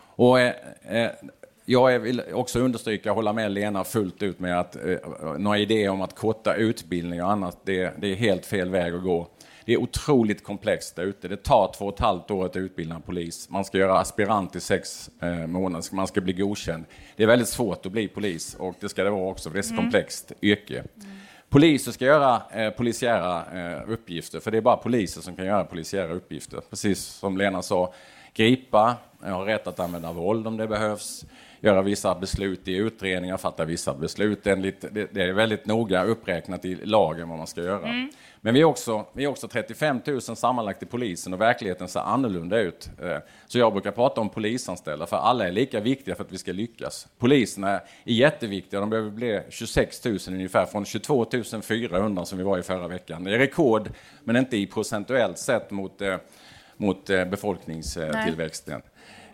Och, 0.00 0.40
eh, 0.40 0.54
eh, 0.88 1.10
jag 1.64 1.99
vill 1.99 2.22
också 2.32 2.58
understryka 2.58 3.10
och 3.10 3.16
hålla 3.16 3.32
med 3.32 3.52
Lena 3.52 3.84
fullt 3.84 4.22
ut 4.22 4.40
med 4.40 4.60
att 4.60 4.76
eh, 4.76 4.99
några 5.38 5.58
idéer 5.58 5.88
om 5.88 6.00
att 6.00 6.14
korta 6.14 6.54
utbildning 6.54 7.22
och 7.22 7.30
annat, 7.30 7.58
det, 7.64 7.92
det 7.99 8.08
är 8.08 8.14
helt 8.14 8.46
fel 8.46 8.70
väg 8.70 8.94
att 8.94 9.02
gå. 9.02 9.28
Det 9.64 9.73
är 9.73 9.76
otroligt 9.76 10.45
komplext 10.45 10.97
där 10.97 11.02
ute. 11.02 11.29
Det 11.29 11.37
tar 11.37 11.73
två 11.79 11.87
och 11.87 11.95
ett 11.95 12.00
halvt 12.00 12.31
år 12.31 12.47
att 12.47 12.57
utbilda 12.57 12.95
en 12.95 13.02
polis. 13.02 13.50
Man 13.50 13.64
ska 13.64 13.79
göra 13.79 13.99
aspirant 13.99 14.57
i 14.57 14.61
sex 14.61 15.11
eh, 15.23 15.47
månader, 15.47 15.95
man 15.95 16.07
ska 16.07 16.21
bli 16.21 16.33
godkänd. 16.33 16.85
Det 17.17 17.23
är 17.23 17.26
väldigt 17.26 17.49
svårt 17.49 17.87
att 17.87 17.93
bli 17.93 18.09
polis 18.09 18.55
och 18.55 18.75
det 18.81 18.88
ska 18.88 19.05
det 19.05 19.11
vara 19.11 19.31
också, 19.31 19.50
för 19.50 19.55
det 19.55 19.59
är 19.59 19.61
ett 19.61 19.67
så 19.67 19.76
komplext 19.76 20.33
yrke. 20.43 20.85
Poliser 21.49 21.93
ska 21.93 22.05
göra 22.05 22.43
eh, 22.52 22.71
polisiära 22.71 23.45
eh, 23.52 23.90
uppgifter, 23.90 24.40
för 24.40 24.50
det 24.50 24.57
är 24.57 24.62
bara 24.62 24.76
poliser 24.76 25.21
som 25.21 25.37
kan 25.37 25.47
göra 25.47 25.64
polisiära 25.64 26.12
uppgifter. 26.12 26.61
Precis 26.71 26.99
som 27.05 27.37
Lena 27.37 27.62
sa, 27.62 27.93
gripa, 28.35 28.97
ha 29.21 29.47
rätt 29.47 29.67
att 29.67 29.81
använda 29.81 30.12
våld 30.12 30.47
om 30.47 30.57
det 30.57 30.67
behövs, 30.67 31.25
göra 31.61 31.83
vissa 31.83 32.14
beslut 32.14 32.69
i 32.69 32.76
utredningar, 32.76 33.37
fatta 33.37 33.64
vissa 33.64 33.95
beslut. 33.95 34.47
Enligt, 34.47 34.85
det, 34.90 35.14
det 35.14 35.23
är 35.23 35.33
väldigt 35.33 35.67
noga 35.67 36.05
uppräknat 36.05 36.64
i 36.64 36.75
lagen 36.75 37.29
vad 37.29 37.38
man 37.38 37.47
ska 37.47 37.62
göra. 37.62 38.09
Men 38.42 38.54
vi 38.54 38.61
är, 38.61 38.64
också, 38.64 39.06
vi 39.12 39.25
är 39.25 39.28
också 39.28 39.49
35 39.49 40.00
000 40.06 40.20
sammanlagt 40.20 40.82
i 40.82 40.87
polisen 40.87 41.35
och 41.35 41.40
verkligheten 41.40 41.88
ser 41.88 42.00
annorlunda 42.00 42.59
ut. 42.59 42.90
Eh, 43.02 43.16
Så 43.47 43.59
jag 43.59 43.73
brukar 43.73 43.90
prata 43.90 44.20
om 44.20 44.28
polisanställda, 44.28 45.06
för 45.06 45.16
alla 45.16 45.49
är 45.49 45.52
lika 45.52 45.80
viktiga 45.80 46.14
för 46.14 46.25
att 46.25 46.32
vi 46.32 46.38
ska 46.38 46.52
lyckas. 46.52 47.09
Poliserna 47.18 47.70
är 47.70 47.82
jätteviktiga, 48.04 48.80
de 48.80 48.90
behöver 48.90 49.11
bli 49.11 49.40
26 49.49 50.04
000 50.04 50.18
ungefär, 50.28 50.66
från 50.66 50.85
22 50.85 51.26
400 51.62 52.25
som 52.25 52.38
vi 52.38 52.44
var 52.44 52.59
i 52.59 52.62
förra 52.62 52.88
veckan. 52.88 53.25
Det 53.25 53.35
är 53.35 53.38
rekord, 53.38 53.90
men 54.25 54.37
inte 54.37 54.56
i 54.56 54.66
procentuellt 54.66 55.38
sett 55.38 55.70
mot, 55.70 56.00
eh, 56.00 56.16
mot 56.76 57.11
eh, 57.11 57.25
befolkningstillväxten. 57.25 58.82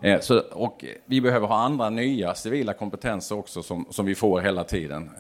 Eh, 0.02 0.20
Så, 0.20 0.38
och 0.40 0.84
vi 1.04 1.20
behöver 1.20 1.46
ha 1.46 1.56
andra 1.56 1.90
nya 1.90 2.34
civila 2.34 2.72
kompetenser 2.72 3.38
också 3.38 3.62
som, 3.62 3.86
som 3.90 4.06
vi 4.06 4.14
får 4.14 4.40
hela 4.40 4.64
tiden. 4.64 5.10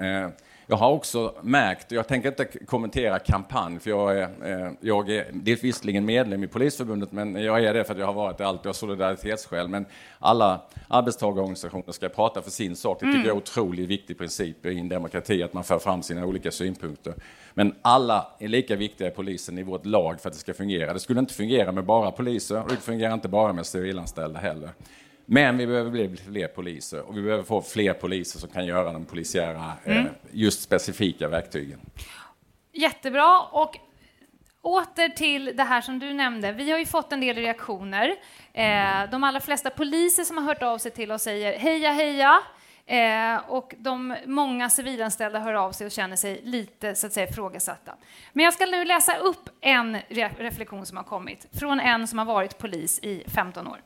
Jag 0.68 0.76
har 0.76 0.90
också 0.90 1.34
märkt, 1.42 1.92
jag 1.92 2.08
tänker 2.08 2.28
inte 2.28 2.44
kommentera 2.44 3.18
kampanj, 3.18 3.80
för 3.80 3.90
jag 3.90 4.18
är, 4.18 4.22
eh, 4.22 4.72
jag 4.80 5.10
är 5.10 5.26
det 5.32 5.52
är 5.52 5.56
visserligen 5.56 6.04
medlem 6.04 6.44
i 6.44 6.46
Polisförbundet, 6.46 7.12
men 7.12 7.42
jag 7.42 7.64
är 7.64 7.74
det 7.74 7.84
för 7.84 7.92
att 7.92 7.98
jag 7.98 8.06
har 8.06 8.12
varit 8.12 8.38
det 8.38 8.46
alltid 8.46 8.68
av 8.68 8.72
solidaritetsskäl. 8.72 9.68
Men 9.68 9.86
alla 10.18 10.60
arbetstagarorganisationer 10.88 11.92
ska 11.92 12.08
prata 12.08 12.42
för 12.42 12.50
sin 12.50 12.76
sak. 12.76 13.00
Det 13.00 13.06
tycker 13.06 13.18
jag 13.18 13.36
är 13.36 13.36
otroligt 13.36 13.88
viktig 13.88 14.18
princip 14.18 14.66
i 14.66 14.78
en 14.78 14.88
demokrati, 14.88 15.42
att 15.42 15.52
man 15.52 15.64
för 15.64 15.78
fram 15.78 16.02
sina 16.02 16.26
olika 16.26 16.50
synpunkter. 16.50 17.14
Men 17.54 17.74
alla 17.82 18.26
är 18.38 18.48
lika 18.48 18.76
viktiga 18.76 19.08
i 19.08 19.10
polisen 19.10 19.58
i 19.58 19.62
vårt 19.62 19.86
lag 19.86 20.20
för 20.20 20.28
att 20.28 20.34
det 20.34 20.40
ska 20.40 20.54
fungera. 20.54 20.92
Det 20.92 21.00
skulle 21.00 21.20
inte 21.20 21.34
fungera 21.34 21.72
med 21.72 21.84
bara 21.84 22.10
poliser 22.10 22.62
och 22.62 22.68
det 22.68 22.76
fungerar 22.76 23.14
inte 23.14 23.28
bara 23.28 23.52
med 23.52 23.66
civilanställda 23.66 24.40
heller. 24.40 24.70
Men 25.26 25.58
vi 25.58 25.66
behöver 25.66 25.90
bli 25.90 26.16
fler 26.16 26.48
poliser 26.48 27.02
och 27.02 27.16
vi 27.16 27.22
behöver 27.22 27.44
få 27.44 27.62
fler 27.62 27.92
poliser 27.92 28.38
som 28.38 28.48
kan 28.48 28.66
göra 28.66 28.92
de 28.92 29.04
polisiära, 29.04 29.72
eh, 29.84 30.04
just 30.30 30.62
specifika 30.62 31.28
verktygen. 31.28 31.80
Jättebra. 32.72 33.40
Och 33.40 33.78
åter 34.62 35.08
till 35.08 35.52
det 35.56 35.62
här 35.62 35.80
som 35.80 35.98
du 35.98 36.12
nämnde. 36.14 36.52
Vi 36.52 36.70
har 36.70 36.78
ju 36.78 36.86
fått 36.86 37.12
en 37.12 37.20
del 37.20 37.36
reaktioner. 37.36 38.14
Eh, 38.52 39.10
de 39.10 39.24
allra 39.24 39.40
flesta 39.40 39.70
poliser 39.70 40.24
som 40.24 40.36
har 40.36 40.44
hört 40.44 40.62
av 40.62 40.78
sig 40.78 40.90
till 40.90 41.12
oss 41.12 41.22
säger 41.22 41.58
heja, 41.58 41.92
heja. 41.92 42.42
Eh, 42.86 43.50
och 43.50 43.74
de 43.78 44.16
många 44.26 44.70
civilanställda 44.70 45.38
hör 45.38 45.54
av 45.54 45.72
sig 45.72 45.86
och 45.86 45.92
känner 45.92 46.16
sig 46.16 46.40
lite 46.44 46.94
så 46.94 47.06
att 47.06 47.12
säga, 47.12 47.28
ifrågasatta. 47.28 47.92
Men 48.32 48.44
jag 48.44 48.54
ska 48.54 48.66
nu 48.66 48.84
läsa 48.84 49.16
upp 49.16 49.48
en 49.60 49.98
re 50.08 50.30
reflektion 50.38 50.86
som 50.86 50.96
har 50.96 51.04
kommit 51.04 51.46
från 51.52 51.80
en 51.80 52.08
som 52.08 52.18
har 52.18 52.26
varit 52.26 52.58
polis 52.58 52.98
i 53.02 53.24
15 53.26 53.66
år. 53.66 53.80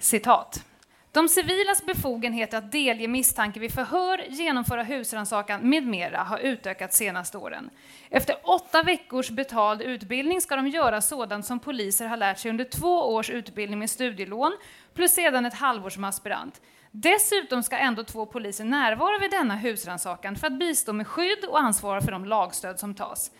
Citat. 0.00 0.64
De 1.12 1.28
civilas 1.28 1.86
befogenheter 1.86 2.58
att 2.58 2.72
delge 2.72 3.08
misstanke 3.08 3.60
vid 3.60 3.74
förhör, 3.74 4.24
genomföra 4.28 4.82
husrannsakan 4.82 5.68
med 5.68 5.86
mera 5.86 6.18
har 6.18 6.38
utökats 6.38 6.96
senaste 6.96 7.38
åren. 7.38 7.70
Efter 8.10 8.36
åtta 8.42 8.82
veckors 8.82 9.30
betald 9.30 9.82
utbildning 9.82 10.40
ska 10.40 10.56
de 10.56 10.68
göra 10.68 11.00
sådant 11.00 11.46
som 11.46 11.58
poliser 11.58 12.06
har 12.06 12.16
lärt 12.16 12.38
sig 12.38 12.50
under 12.50 12.64
två 12.64 13.14
års 13.14 13.30
utbildning 13.30 13.78
med 13.78 13.90
studielån 13.90 14.52
plus 14.94 15.14
sedan 15.14 15.46
ett 15.46 15.54
halvår 15.54 15.90
som 15.90 16.04
aspirant. 16.04 16.60
Dessutom 16.90 17.62
ska 17.62 17.76
ändå 17.76 18.04
två 18.04 18.26
poliser 18.26 18.64
närvara 18.64 19.18
vid 19.18 19.30
denna 19.30 19.56
husrannsakan 19.56 20.36
för 20.36 20.46
att 20.46 20.58
bistå 20.58 20.92
med 20.92 21.06
skydd 21.06 21.44
och 21.48 21.60
ansvara 21.60 22.00
för 22.00 22.12
de 22.12 22.24
lagstöd 22.24 22.78
som 22.78 22.94
tas. 22.94 23.30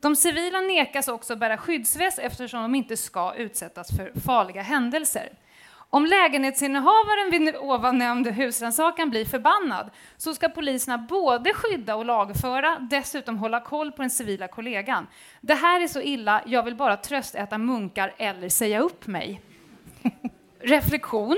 De 0.00 0.16
civila 0.16 0.60
nekas 0.60 1.08
också 1.08 1.36
bära 1.36 1.58
skyddsväst 1.58 2.18
eftersom 2.18 2.62
de 2.62 2.74
inte 2.74 2.96
ska 2.96 3.34
utsättas 3.34 3.96
för 3.96 4.20
farliga 4.20 4.62
händelser. 4.62 5.32
Om 5.94 6.06
lägenhetsinnehavaren 6.06 7.30
vid 7.30 7.56
ovan 7.56 7.98
nämnd 7.98 8.26
husrannsakan 8.26 9.10
blir 9.10 9.24
förbannad 9.24 9.90
så 10.16 10.34
ska 10.34 10.48
poliserna 10.48 10.98
både 10.98 11.54
skydda 11.54 11.96
och 11.96 12.04
lagföra, 12.04 12.78
dessutom 12.90 13.38
hålla 13.38 13.60
koll 13.60 13.92
på 13.92 14.02
den 14.02 14.10
civila 14.10 14.48
kollegan. 14.48 15.06
Det 15.40 15.54
här 15.54 15.80
är 15.80 15.88
så 15.88 16.00
illa, 16.00 16.42
jag 16.46 16.62
vill 16.62 16.76
bara 16.76 16.96
tröstäta 16.96 17.58
munkar 17.58 18.14
eller 18.18 18.48
säga 18.48 18.80
upp 18.80 19.06
mig. 19.06 19.40
Reflektion? 20.60 21.36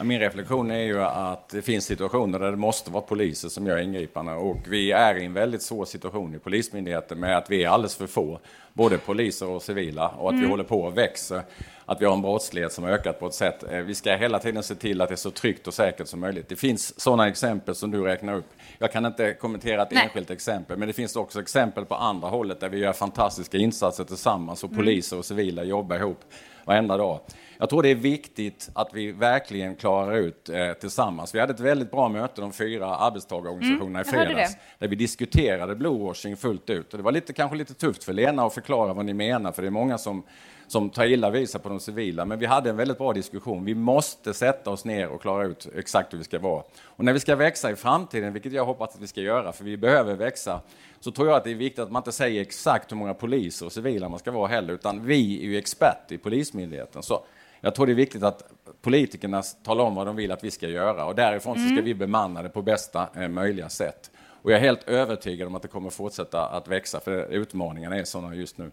Min 0.00 0.20
reflektion 0.20 0.70
är 0.70 0.82
ju 0.82 1.02
att 1.02 1.48
det 1.48 1.62
finns 1.62 1.84
situationer 1.84 2.38
där 2.38 2.50
det 2.50 2.56
måste 2.56 2.90
vara 2.90 3.02
poliser 3.02 3.48
som 3.48 3.66
gör 3.66 3.78
ingripanden 3.78 4.34
och 4.34 4.56
vi 4.68 4.92
är 4.92 5.14
i 5.14 5.24
en 5.24 5.32
väldigt 5.32 5.62
svår 5.62 5.84
situation 5.84 6.34
i 6.34 6.38
Polismyndigheten 6.38 7.20
med 7.20 7.36
att 7.36 7.50
vi 7.50 7.64
är 7.64 7.68
alldeles 7.68 7.96
för 7.96 8.06
få, 8.06 8.40
både 8.72 8.98
poliser 8.98 9.48
och 9.48 9.62
civila, 9.62 10.08
och 10.08 10.28
att 10.28 10.32
mm. 10.32 10.44
vi 10.44 10.50
håller 10.50 10.64
på 10.64 10.88
att 10.88 10.94
växa. 10.94 11.42
Att 11.86 12.00
vi 12.00 12.04
har 12.04 12.12
en 12.14 12.22
brottslighet 12.22 12.72
som 12.72 12.84
har 12.84 12.90
ökat 12.90 13.20
på 13.20 13.26
ett 13.26 13.34
sätt. 13.34 13.64
Eh, 13.70 13.78
vi 13.78 13.94
ska 13.94 14.14
hela 14.14 14.38
tiden 14.38 14.62
se 14.62 14.74
till 14.74 15.00
att 15.00 15.08
det 15.08 15.14
är 15.14 15.16
så 15.16 15.30
tryggt 15.30 15.66
och 15.66 15.74
säkert 15.74 16.08
som 16.08 16.20
möjligt. 16.20 16.48
Det 16.48 16.56
finns 16.56 17.00
sådana 17.00 17.28
exempel 17.28 17.74
som 17.74 17.90
du 17.90 18.02
räknar 18.02 18.34
upp. 18.34 18.50
Jag 18.78 18.92
kan 18.92 19.06
inte 19.06 19.34
kommentera 19.34 19.82
ett 19.82 19.90
Nej. 19.90 20.02
enskilt 20.04 20.30
exempel, 20.30 20.78
men 20.78 20.88
det 20.88 20.94
finns 20.94 21.16
också 21.16 21.40
exempel 21.40 21.84
på 21.84 21.94
andra 21.94 22.28
hållet 22.28 22.60
där 22.60 22.68
vi 22.68 22.78
gör 22.78 22.92
fantastiska 22.92 23.58
insatser 23.58 24.04
tillsammans 24.04 24.64
och 24.64 24.70
mm. 24.70 24.84
poliser 24.84 25.18
och 25.18 25.24
civila 25.24 25.64
jobbar 25.64 25.96
ihop 25.96 26.20
varenda 26.64 26.96
dag. 26.96 27.20
Jag 27.62 27.68
tror 27.68 27.82
det 27.82 27.88
är 27.88 27.94
viktigt 27.94 28.70
att 28.72 28.88
vi 28.92 29.12
verkligen 29.12 29.76
klarar 29.76 30.16
ut 30.16 30.48
eh, 30.48 30.72
tillsammans. 30.72 31.34
Vi 31.34 31.40
hade 31.40 31.52
ett 31.52 31.60
väldigt 31.60 31.90
bra 31.90 32.08
möte, 32.08 32.40
de 32.40 32.52
fyra 32.52 32.96
arbetstagarorganisationerna 32.96 34.00
mm, 34.00 34.08
i 34.08 34.10
fredags, 34.10 34.56
där 34.78 34.88
vi 34.88 34.96
diskuterade 34.96 35.74
bluewashing 35.74 36.36
fullt 36.36 36.70
ut. 36.70 36.92
Och 36.92 36.98
det 36.98 37.04
var 37.04 37.12
lite, 37.12 37.32
kanske 37.32 37.56
lite 37.56 37.74
tufft 37.74 38.04
för 38.04 38.12
Lena 38.12 38.46
att 38.46 38.54
förklara 38.54 38.92
vad 38.92 39.04
ni 39.04 39.14
menar, 39.14 39.52
för 39.52 39.62
det 39.62 39.68
är 39.68 39.70
många 39.70 39.98
som 39.98 40.22
som 40.66 40.90
tar 40.90 41.04
illa 41.04 41.30
vid 41.30 41.48
sig 41.48 41.60
på 41.60 41.68
de 41.68 41.80
civila. 41.80 42.24
Men 42.24 42.38
vi 42.38 42.46
hade 42.46 42.70
en 42.70 42.76
väldigt 42.76 42.98
bra 42.98 43.12
diskussion. 43.12 43.64
Vi 43.64 43.74
måste 43.74 44.34
sätta 44.34 44.70
oss 44.70 44.84
ner 44.84 45.08
och 45.08 45.22
klara 45.22 45.44
ut 45.44 45.68
exakt 45.76 46.12
hur 46.12 46.18
vi 46.18 46.24
ska 46.24 46.38
vara. 46.38 46.62
Och 46.84 47.04
när 47.04 47.12
vi 47.12 47.20
ska 47.20 47.36
växa 47.36 47.70
i 47.70 47.76
framtiden, 47.76 48.32
vilket 48.32 48.52
jag 48.52 48.64
hoppas 48.64 48.94
att 48.94 49.02
vi 49.02 49.06
ska 49.06 49.20
göra, 49.20 49.52
för 49.52 49.64
vi 49.64 49.76
behöver 49.76 50.14
växa, 50.14 50.60
så 51.00 51.10
tror 51.10 51.28
jag 51.28 51.36
att 51.36 51.44
det 51.44 51.50
är 51.50 51.54
viktigt 51.54 51.78
att 51.78 51.90
man 51.90 52.00
inte 52.00 52.12
säger 52.12 52.42
exakt 52.42 52.92
hur 52.92 52.96
många 52.96 53.14
poliser 53.14 53.66
och 53.66 53.72
civila 53.72 54.08
man 54.08 54.18
ska 54.18 54.30
vara 54.30 54.48
heller, 54.48 54.74
utan 54.74 55.06
vi 55.06 55.38
är 55.38 55.44
ju 55.44 55.58
expert 55.58 56.12
i 56.12 56.18
Polismyndigheten. 56.18 57.02
Så 57.02 57.24
jag 57.64 57.74
tror 57.74 57.86
det 57.86 57.92
är 57.92 57.94
viktigt 57.94 58.22
att 58.22 58.42
politikerna 58.82 59.42
talar 59.42 59.84
om 59.84 59.94
vad 59.94 60.06
de 60.06 60.16
vill 60.16 60.32
att 60.32 60.44
vi 60.44 60.50
ska 60.50 60.68
göra 60.68 61.04
och 61.04 61.14
därifrån 61.14 61.56
mm. 61.56 61.68
så 61.68 61.68
ska 61.68 61.72
mm. 61.72 61.84
vi 61.84 61.94
bemanna 61.94 62.42
det 62.42 62.48
på 62.48 62.62
bästa 62.62 63.08
eh, 63.16 63.28
möjliga 63.28 63.68
sätt. 63.68 64.10
Och 64.42 64.52
jag 64.52 64.56
är 64.56 64.62
helt 64.62 64.88
övertygad 64.88 65.48
om 65.48 65.54
att 65.54 65.62
det 65.62 65.68
kommer 65.68 65.90
fortsätta 65.90 66.46
att 66.46 66.68
växa, 66.68 67.00
för 67.00 67.32
utmaningarna 67.32 67.96
är 67.96 68.04
sådana 68.04 68.34
just 68.34 68.58
nu. 68.58 68.70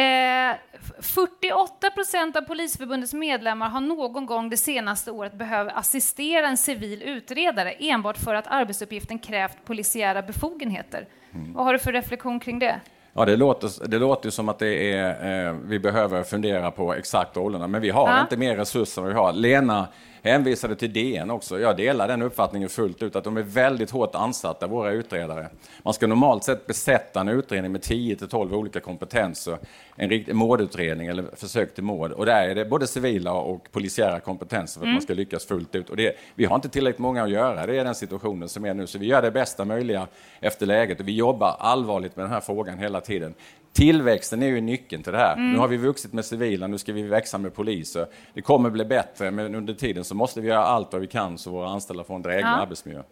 Eh, 0.00 0.56
48 1.00 1.90
procent 1.90 2.36
av 2.36 2.40
Polisförbundets 2.40 3.14
medlemmar 3.14 3.68
har 3.68 3.80
någon 3.80 4.26
gång 4.26 4.50
det 4.50 4.56
senaste 4.56 5.10
året 5.10 5.34
behövt 5.34 5.72
assistera 5.74 6.48
en 6.48 6.56
civil 6.56 7.02
utredare 7.02 7.72
enbart 7.72 8.18
för 8.18 8.34
att 8.34 8.46
arbetsuppgiften 8.46 9.18
krävt 9.18 9.56
polisiära 9.64 10.22
befogenheter. 10.22 11.08
Mm. 11.34 11.52
Vad 11.52 11.64
har 11.64 11.72
du 11.72 11.78
för 11.78 11.92
reflektion 11.92 12.40
kring 12.40 12.58
det? 12.58 12.80
Ja, 13.14 13.24
det 13.24 13.36
låter, 13.36 13.88
det 13.88 13.98
låter 13.98 14.30
som 14.30 14.48
att 14.48 14.58
det 14.58 14.92
är, 14.92 15.48
eh, 15.48 15.54
vi 15.64 15.78
behöver 15.78 16.22
fundera 16.22 16.70
på 16.70 16.94
exakt 16.94 17.36
åldrarna, 17.36 17.66
men 17.66 17.80
vi 17.80 17.90
har 17.90 18.08
ja. 18.08 18.20
inte 18.20 18.36
mer 18.36 18.56
resurser 18.56 19.02
än 19.02 19.08
vi 19.08 19.14
har. 19.14 19.32
Lena 19.32 19.88
hänvisade 20.22 20.76
till 20.76 20.92
DN 20.92 21.30
också. 21.30 21.60
Jag 21.60 21.76
delar 21.76 22.08
den 22.08 22.22
uppfattningen 22.22 22.68
fullt 22.68 23.02
ut, 23.02 23.16
att 23.16 23.24
de 23.24 23.36
är 23.36 23.42
väldigt 23.42 23.90
hårt 23.90 24.14
ansatta, 24.14 24.66
våra 24.66 24.90
utredare. 24.90 25.48
Man 25.82 25.94
ska 25.94 26.06
normalt 26.06 26.44
sett 26.44 26.66
besätta 26.66 27.20
en 27.20 27.28
utredning 27.28 27.72
med 27.72 27.82
10 27.82 28.16
till 28.16 28.28
12 28.28 28.54
olika 28.54 28.80
kompetenser. 28.80 29.58
En 29.96 30.10
riktig 30.10 30.34
mordutredning 30.34 31.06
eller 31.06 31.24
försök 31.36 31.74
till 31.74 31.84
mord. 31.84 32.12
Och 32.12 32.26
där 32.26 32.48
är 32.48 32.54
det 32.54 32.64
både 32.64 32.86
civila 32.86 33.32
och 33.32 33.72
polisiära 33.72 34.20
kompetenser 34.20 34.80
för 34.80 34.84
att 34.84 34.88
mm. 34.88 34.94
man 34.94 35.02
ska 35.02 35.14
lyckas 35.14 35.44
fullt 35.44 35.74
ut. 35.74 35.90
Och 35.90 35.96
det, 35.96 36.16
vi 36.34 36.44
har 36.44 36.54
inte 36.54 36.68
tillräckligt 36.68 36.98
många 36.98 37.22
att 37.22 37.30
göra, 37.30 37.66
det 37.66 37.78
är 37.78 37.84
den 37.84 37.94
situationen 37.94 38.48
som 38.48 38.64
är 38.64 38.74
nu. 38.74 38.86
Så 38.86 38.98
vi 38.98 39.06
gör 39.06 39.22
det 39.22 39.30
bästa 39.30 39.64
möjliga 39.64 40.06
efter 40.40 40.66
läget 40.66 41.00
och 41.00 41.08
vi 41.08 41.16
jobbar 41.16 41.56
allvarligt 41.58 42.16
med 42.16 42.24
den 42.24 42.32
här 42.32 42.40
frågan 42.40 42.78
hela 42.78 43.00
tiden. 43.00 43.34
Tillväxten 43.72 44.42
är 44.42 44.46
ju 44.46 44.60
nyckeln 44.60 45.02
till 45.02 45.12
det 45.12 45.18
här. 45.18 45.32
Mm. 45.32 45.52
Nu 45.52 45.58
har 45.58 45.68
vi 45.68 45.76
vuxit 45.76 46.12
med 46.12 46.24
civila, 46.24 46.66
nu 46.66 46.78
ska 46.78 46.92
vi 46.92 47.02
växa 47.02 47.38
med 47.38 47.54
poliser. 47.54 48.06
Det 48.34 48.42
kommer 48.42 48.70
bli 48.70 48.84
bättre, 48.84 49.30
men 49.30 49.54
under 49.54 49.74
tiden 49.74 50.04
så 50.04 50.14
måste 50.14 50.40
vi 50.40 50.48
göra 50.48 50.64
allt 50.64 50.92
vad 50.92 51.00
vi 51.00 51.06
kan 51.06 51.38
så 51.38 51.50
våra 51.50 51.68
anställda 51.68 52.04
får 52.04 52.14
en 52.14 52.22
dräglig 52.22 52.44
ja. 52.44 52.62
arbetsmiljö. 52.62 53.02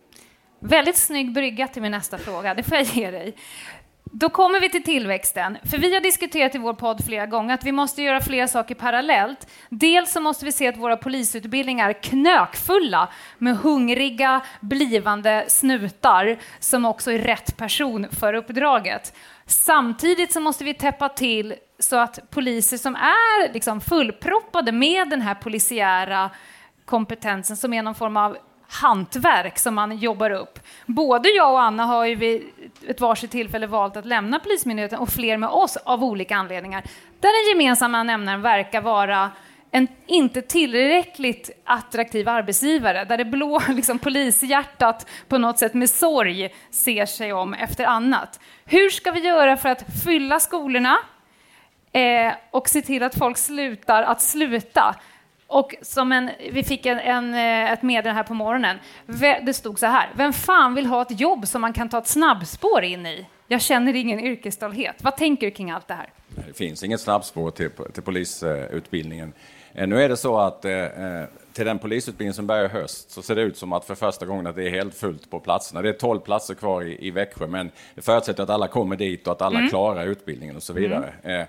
Väldigt 0.61 0.97
snygg 0.97 1.33
brygga 1.33 1.69
till 1.69 1.83
min 1.83 1.93
nästa 1.93 2.19
fråga, 2.19 2.55
det 2.55 2.63
får 2.63 2.77
jag 2.77 2.87
ge 2.87 3.11
dig. 3.11 3.35
Då 4.13 4.29
kommer 4.29 4.61
vi 4.61 4.71
till 4.71 4.83
tillväxten. 4.83 5.59
För 5.65 5.79
vi 5.79 5.95
har 5.95 6.01
diskuterat 6.01 6.55
i 6.55 6.59
vår 6.59 6.75
podd 6.75 7.05
flera 7.05 7.27
gånger 7.27 7.55
att 7.55 7.65
vi 7.65 7.73
måste 7.73 8.03
göra 8.03 8.21
flera 8.21 8.49
saker 8.49 8.75
parallellt. 8.75 9.49
Dels 9.69 10.13
så 10.13 10.21
måste 10.21 10.45
vi 10.45 10.53
se 10.53 10.69
att 10.69 10.77
våra 10.77 10.97
polisutbildningar 10.97 11.89
är 11.89 12.03
knökfulla 12.03 13.09
med 13.39 13.57
hungriga 13.59 14.41
blivande 14.61 15.45
snutar 15.49 16.39
som 16.59 16.85
också 16.85 17.13
är 17.13 17.19
rätt 17.19 17.57
person 17.57 18.07
för 18.11 18.35
uppdraget. 18.35 19.15
Samtidigt 19.51 20.33
så 20.33 20.41
måste 20.41 20.65
vi 20.65 20.75
täppa 20.75 21.09
till 21.09 21.55
så 21.79 21.97
att 21.97 22.31
poliser 22.31 22.77
som 22.77 22.95
är 22.97 23.53
liksom 23.53 23.81
fullproppade 23.81 24.73
med 24.73 25.11
den 25.11 25.21
här 25.21 25.35
polisiära 25.35 26.31
kompetensen 26.85 27.57
som 27.57 27.73
är 27.73 27.83
någon 27.83 27.95
form 27.95 28.17
av 28.17 28.37
hantverk 28.69 29.59
som 29.59 29.75
man 29.75 29.97
jobbar 29.97 30.31
upp. 30.31 30.59
Både 30.87 31.29
jag 31.29 31.53
och 31.53 31.63
Anna 31.63 31.85
har 31.85 32.05
ju 32.05 32.15
vid 32.15 32.43
ett 32.87 33.01
varsitt 33.01 33.31
tillfälle 33.31 33.67
valt 33.67 33.97
att 33.97 34.07
lämna 34.07 34.39
Polismyndigheten 34.39 34.99
och 34.99 35.09
fler 35.09 35.37
med 35.37 35.49
oss 35.49 35.77
av 35.77 36.05
olika 36.05 36.37
anledningar. 36.37 36.83
Där 37.21 37.51
den 37.53 37.59
gemensamma 37.59 38.03
nämnaren 38.03 38.43
verkar 38.43 38.81
vara 38.81 39.31
en 39.71 39.89
inte 40.07 40.43
tillräckligt 40.43 41.51
attraktiv 41.65 42.29
arbetsgivare 42.29 43.05
där 43.05 43.17
det 43.17 43.25
blå 43.25 43.63
liksom, 43.69 43.99
polishjärtat 43.99 45.07
på 45.29 45.39
något 45.39 45.59
sätt 45.59 45.75
med 45.75 45.91
sorg 45.91 46.55
ser 46.71 47.07
sig 47.07 47.33
om 47.33 47.55
efter 47.55 47.85
annat. 47.85 48.41
Hur 48.65 48.91
ska 48.91 49.11
vi 49.11 49.21
göra 49.21 49.57
för 49.57 49.69
att 49.69 49.85
fylla 50.05 50.41
skolorna 50.41 50.99
eh, 51.93 52.33
och 52.51 52.69
se 52.69 52.83
till 52.83 53.03
att 53.03 53.19
folk 53.19 53.37
slutar 53.37 54.03
att 54.03 54.23
sluta? 54.23 54.95
Och 55.47 55.75
som 55.83 56.13
en, 56.13 56.31
vi 56.53 56.65
fick 56.65 56.87
en, 56.87 56.99
en, 56.99 57.35
eh, 57.35 57.73
ett 57.73 57.83
meddelande 57.83 58.17
här 58.17 58.23
på 58.23 58.35
morgonen. 58.35 58.79
Det 59.43 59.55
stod 59.55 59.79
så 59.79 59.87
här. 59.87 60.11
Vem 60.15 60.33
fan 60.33 60.75
vill 60.75 60.87
ha 60.87 61.03
ett 61.03 61.21
jobb 61.21 61.49
som 61.49 61.61
man 61.61 61.73
kan 61.73 61.89
ta 61.89 61.99
ett 61.99 62.07
snabbspår 62.07 62.85
in 62.85 63.07
i? 63.07 63.27
Jag 63.53 63.63
känner 63.63 63.97
ingen 63.97 64.21
yrkesstolthet. 64.21 64.97
Vad 65.03 65.17
tänker 65.17 65.47
du 65.47 65.51
kring 65.51 65.71
allt 65.71 65.89
det 65.89 65.95
här? 65.95 66.13
Det 66.47 66.57
finns 66.57 66.83
inget 66.83 67.01
snabbspår 67.01 67.51
till, 67.51 67.71
till 67.93 68.03
polisutbildningen. 68.03 69.33
Eh, 69.75 69.87
nu 69.89 70.03
är 70.03 70.09
det 70.09 70.17
så 70.17 70.39
att 70.39 70.65
eh, 70.65 70.85
till 71.53 71.67
den 71.67 71.79
polisutbildning 71.79 72.35
som 72.35 72.47
börjar 72.47 72.65
i 72.65 72.69
höst 72.69 73.11
så 73.11 73.23
ser 73.23 73.35
det 73.35 73.43
ut 73.43 73.57
som 73.57 73.73
att 73.73 73.85
för 73.85 73.95
första 73.95 74.27
gången 74.27 74.47
att 74.47 74.57
det 74.57 74.65
är 74.65 74.71
helt 74.71 74.95
fullt 74.95 75.31
på 75.31 75.41
platserna. 75.41 75.83
Det 75.83 75.89
är 75.89 75.93
12 75.93 76.21
platser 76.21 76.55
kvar 76.55 76.83
i, 76.83 77.07
i 77.07 77.11
Växjö, 77.11 77.47
men 77.47 77.71
det 77.95 78.03
förutsätter 78.03 78.43
att 78.43 78.51
alla 78.51 78.69
kommer 78.69 78.97
dit 78.97 79.27
och 79.27 79.33
att 79.33 79.43
alla 79.43 79.59
mm. 79.59 79.71
klarar 79.71 80.07
utbildningen 80.07 80.57
och 80.57 80.63
så 80.63 80.73
vidare. 80.73 81.15
Mm. 81.23 81.47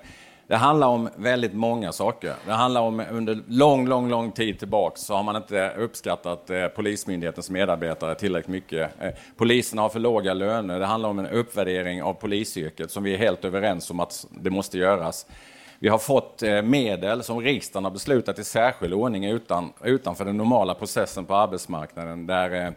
Det 0.52 0.58
handlar 0.58 0.88
om 0.88 1.10
väldigt 1.16 1.54
många 1.54 1.92
saker. 1.92 2.36
Det 2.46 2.52
handlar 2.52 2.82
om 2.82 3.04
under 3.12 3.40
lång, 3.48 3.88
lång, 3.88 4.10
lång 4.10 4.32
tid 4.32 4.60
tillbaks 4.60 5.02
så 5.02 5.16
har 5.16 5.24
man 5.24 5.36
inte 5.36 5.74
uppskattat 5.78 6.50
eh, 6.50 6.68
Polismyndighetens 6.68 7.50
medarbetare 7.50 8.16
tillräckligt 8.16 8.52
mycket. 8.52 8.92
Eh, 9.02 9.10
poliserna 9.38 9.82
har 9.82 9.90
för 9.90 10.00
låga 10.00 10.34
löner. 10.34 10.80
Det 10.80 10.86
handlar 10.86 11.10
om 11.10 11.20
en 11.20 11.28
uppvärdering 11.28 12.04
av 12.04 12.14
polisyrket 12.14 12.92
som 12.92 13.04
vi 13.04 13.14
är 13.14 13.18
helt 13.18 13.46
överens 13.46 13.92
om 13.92 14.00
att 14.00 14.26
det 14.32 14.50
måste 14.50 14.78
göras. 14.78 15.26
Vi 15.80 15.90
har 15.90 15.98
fått 15.98 16.44
eh, 16.44 16.62
medel 16.62 17.24
som 17.24 17.42
riksdagen 17.42 17.84
har 17.84 17.92
beslutat 17.92 18.40
i 18.40 18.44
särskild 18.44 18.94
ordning 18.94 19.26
utan, 19.26 19.74
utanför 19.84 20.26
den 20.26 20.38
normala 20.38 20.74
processen 20.74 21.26
på 21.26 21.36
arbetsmarknaden. 21.36 22.28
Där, 22.28 22.66
eh, 22.66 22.72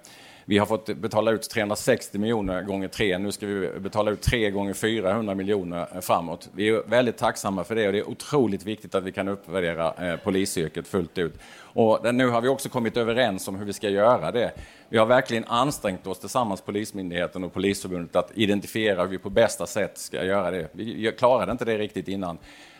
vi 0.45 0.59
har 0.59 0.67
fått 0.67 0.87
betala 0.97 1.31
ut 1.31 1.51
360 1.51 2.19
miljoner 2.19 2.63
gånger 2.63 2.89
tre. 2.89 3.19
Nu 3.19 3.33
ska 3.33 3.47
vi 3.47 3.71
betala 3.79 4.11
ut 4.11 4.23
tre 4.23 4.51
gånger 4.51 4.75
400 4.75 5.35
miljoner 5.35 5.87
eh, 5.95 6.01
framåt. 6.01 6.49
Vi 6.55 6.69
är 6.69 6.83
väldigt 6.87 7.17
tacksamma 7.17 7.65
för 7.65 7.75
det 7.75 7.87
och 7.87 7.93
det 7.93 7.99
är 7.99 8.09
otroligt 8.09 8.65
viktigt 8.65 8.95
att 8.95 9.05
vi 9.05 9.13
kan 9.13 9.29
uppvärdera 9.29 10.13
eh, 10.13 10.17
polisyrket 10.17 10.89
fullt 10.89 11.19
ut. 11.19 11.35
Och 11.57 12.15
nu 12.15 12.29
har 12.29 12.41
vi 12.41 12.49
också 12.49 12.69
kommit 12.69 12.97
överens 12.97 13.49
om 13.49 13.57
hur 13.57 13.65
vi 13.65 13.73
ska 13.73 13.89
göra 13.89 14.33
det. 14.33 14.53
Vi 14.89 14.99
har 14.99 15.07
verkligen 15.07 15.45
ansträngt 15.45 16.07
oss 16.07 16.19
tillsammans, 16.19 16.61
Polismyndigheten 16.61 17.45
och 17.45 17.53
Polisförbundet, 17.53 18.17
att 18.17 18.31
identifiera 18.35 19.03
hur 19.03 19.09
vi 19.09 19.19
på 19.19 19.31
bästa 19.31 19.67
sätt 19.67 19.99
ska 19.99 20.25
göra 20.25 20.51
det. 20.51 20.69
Vi 20.73 21.13
klarade 21.19 21.53
inte 21.53 21.65
det 21.65 21.79
riktigt 21.79 22.09
innan. 22.09 22.39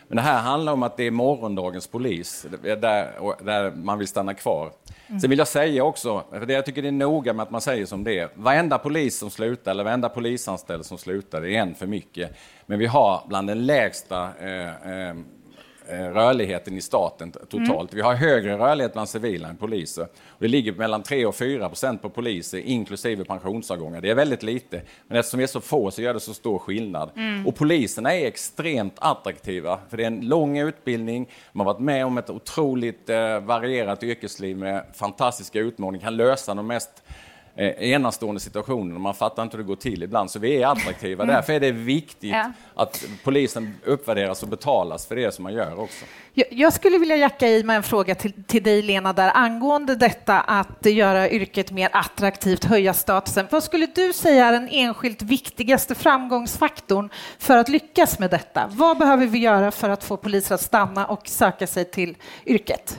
Men 0.09 0.17
det 0.17 0.23
här 0.23 0.41
handlar 0.41 0.73
om 0.73 0.83
att 0.83 0.97
det 0.97 1.05
är 1.05 1.11
morgondagens 1.11 1.87
polis, 1.87 2.47
där, 2.63 3.45
där 3.45 3.71
man 3.71 3.99
vill 3.99 4.09
stanna 4.09 4.35
kvar. 4.35 4.73
Mm. 5.07 5.21
Sen 5.21 5.31
vill 5.31 5.39
jag 5.39 5.49
säga 5.49 5.85
också, 5.85 6.25
för 6.31 6.47
det 6.47 6.53
jag 6.53 6.67
tycker 6.67 6.83
det 6.83 6.89
är 6.89 6.93
noga 6.93 7.33
med 7.33 7.43
att 7.43 7.51
man 7.51 7.61
säger 7.61 7.87
som 7.87 8.05
det 8.05 8.19
är, 8.19 8.29
varenda 8.35 8.79
polis 8.79 9.19
som 9.19 9.31
slutar 9.31 9.71
eller 9.71 9.85
varenda 9.85 10.09
polisanställd 10.09 10.87
som 10.87 10.99
slutar, 10.99 11.41
det 11.41 11.57
är 11.57 11.61
en 11.61 11.75
för 11.75 11.87
mycket. 11.87 12.37
Men 12.67 12.79
vi 12.79 12.87
har 12.87 13.23
bland 13.29 13.49
den 13.49 13.67
lägsta 13.67 14.29
eh, 14.41 14.69
eh, 14.69 15.15
rörligheten 15.89 16.77
i 16.77 16.81
staten 16.81 17.33
totalt. 17.33 17.71
Mm. 17.71 17.89
Vi 17.91 18.01
har 18.01 18.15
högre 18.15 18.59
rörlighet 18.59 18.93
bland 18.93 19.09
civila 19.09 19.49
än 19.49 19.57
poliser. 19.57 20.07
Det 20.39 20.49
ligger 20.49 20.73
mellan 20.73 21.03
3 21.03 21.27
och 21.27 21.35
4 21.35 21.69
procent 21.69 22.03
på 22.03 22.11
poliser, 22.11 22.59
inklusive 22.59 23.25
pensionsavgångar. 23.25 24.01
Det 24.01 24.11
är 24.11 24.15
väldigt 24.15 24.43
lite, 24.43 24.83
men 25.07 25.19
eftersom 25.19 25.39
vi 25.39 25.45
är 25.45 25.49
så 25.49 25.61
få 25.61 25.91
så 25.91 26.03
gör 26.03 26.15
det 26.15 26.21
så 26.21 26.35
stor 26.35 26.59
skillnad. 26.59 27.11
Mm. 27.17 27.47
Och 27.47 27.57
poliserna 27.57 28.15
är 28.15 28.27
extremt 28.27 28.95
attraktiva, 28.99 29.79
för 29.91 29.97
det 29.97 30.03
är 30.03 30.07
en 30.07 30.29
lång 30.29 30.59
utbildning. 30.59 31.29
De 31.53 31.61
har 31.61 31.67
varit 31.67 31.81
med 31.81 32.07
om 32.07 32.19
ett 32.19 32.31
otroligt 32.31 33.11
eh, 33.11 33.41
varierat 33.41 34.03
yrkesliv 34.03 34.57
med 34.57 34.85
fantastiska 34.95 35.59
utmaningar, 35.59 36.05
kan 36.05 36.17
lösa 36.17 36.55
de 36.55 36.67
mest 36.67 37.03
eh, 37.57 37.91
enastående 37.91 38.41
situationer. 38.41 38.99
Man 38.99 39.15
fattar 39.15 39.43
inte 39.43 39.57
hur 39.57 39.65
det 39.65 39.69
går 39.69 39.77
till 39.77 40.03
ibland, 40.03 40.31
så 40.31 40.39
vi 40.39 40.63
är 40.63 40.67
attraktiva. 40.67 41.23
Mm. 41.25 41.35
Därför 41.35 41.53
är 41.53 41.61
det 41.61 41.73
viktigt 41.73 42.33
ja. 42.33 42.53
att 42.75 43.05
polisen 43.25 43.75
uppvärderas 43.85 44.43
och 44.43 44.49
betalas 44.49 45.07
för 45.07 45.17
det 45.17 45.35
som 45.35 45.43
man 45.43 45.53
gör 45.53 45.81
också. 45.81 46.05
Jag, 46.33 46.47
jag 46.51 46.73
skulle 46.73 46.99
vilja 46.99 47.17
jacka 47.17 47.49
i 47.49 47.63
med 47.63 47.77
en 47.77 47.83
fråga 47.83 48.15
till, 48.15 48.45
till 48.47 48.63
dig, 48.63 48.83
Lena, 48.83 49.13
där 49.13 49.31
angående 49.35 49.95
detta 49.95 50.41
att 50.41 50.87
göra 50.87 51.31
yrket 51.31 51.71
mer 51.71 51.91
attraktivt, 51.93 52.65
höja 52.65 52.95
statusen. 52.95 53.47
Vad 53.51 53.63
skulle 53.63 53.87
du 53.87 54.13
säga 54.13 54.47
är 54.47 54.53
den 54.53 54.69
enskilt 54.69 55.23
viktigaste 55.23 55.95
framgångsfaktorn 55.95 57.09
för 57.39 57.57
att 57.57 57.69
lyckas 57.69 58.19
med 58.19 58.31
detta? 58.31 58.71
Vad 58.71 58.99
behöver 58.99 59.27
vi 59.27 59.39
göra 59.39 59.71
för 59.71 59.89
att 59.89 60.05
få 60.05 60.17
poliser 60.17 60.55
att 60.55 60.61
stanna 60.61 61.07
och 61.07 61.29
söka 61.29 61.67
sig 61.67 61.85
till 61.85 62.17
yrket? 62.47 62.99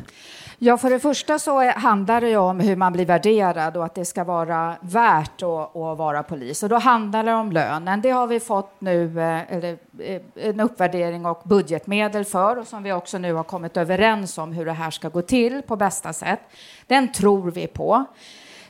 Ja, 0.65 0.77
för 0.77 0.89
det 0.89 0.99
första 0.99 1.39
så 1.39 1.71
handlar 1.71 2.21
det 2.21 2.37
om 2.37 2.59
hur 2.59 2.75
man 2.75 2.93
blir 2.93 3.05
värderad 3.05 3.77
och 3.77 3.85
att 3.85 3.95
det 3.95 4.05
ska 4.05 4.23
vara 4.23 4.75
värt 4.81 5.41
att, 5.41 5.75
att 5.75 5.97
vara 5.97 6.23
polis. 6.23 6.63
Och 6.63 6.69
då 6.69 6.75
handlar 6.75 7.23
det 7.23 7.33
om 7.33 7.51
lönen. 7.51 8.01
Det 8.01 8.09
har 8.09 8.27
vi 8.27 8.39
fått 8.39 8.71
nu 8.79 9.21
eh, 9.21 9.53
eller, 9.53 9.77
eh, 9.99 10.21
en 10.35 10.59
uppvärdering 10.59 11.25
och 11.25 11.41
budgetmedel 11.43 12.25
för 12.25 12.57
och 12.57 12.67
som 12.67 12.83
vi 12.83 12.93
också 12.93 13.17
nu 13.17 13.33
har 13.33 13.43
kommit 13.43 13.77
överens 13.77 14.37
om 14.37 14.51
hur 14.51 14.65
det 14.65 14.71
här 14.71 14.91
ska 14.91 15.09
gå 15.09 15.21
till 15.21 15.61
på 15.61 15.75
bästa 15.75 16.13
sätt. 16.13 16.39
Den 16.87 17.11
tror 17.11 17.51
vi 17.51 17.67
på. 17.67 18.05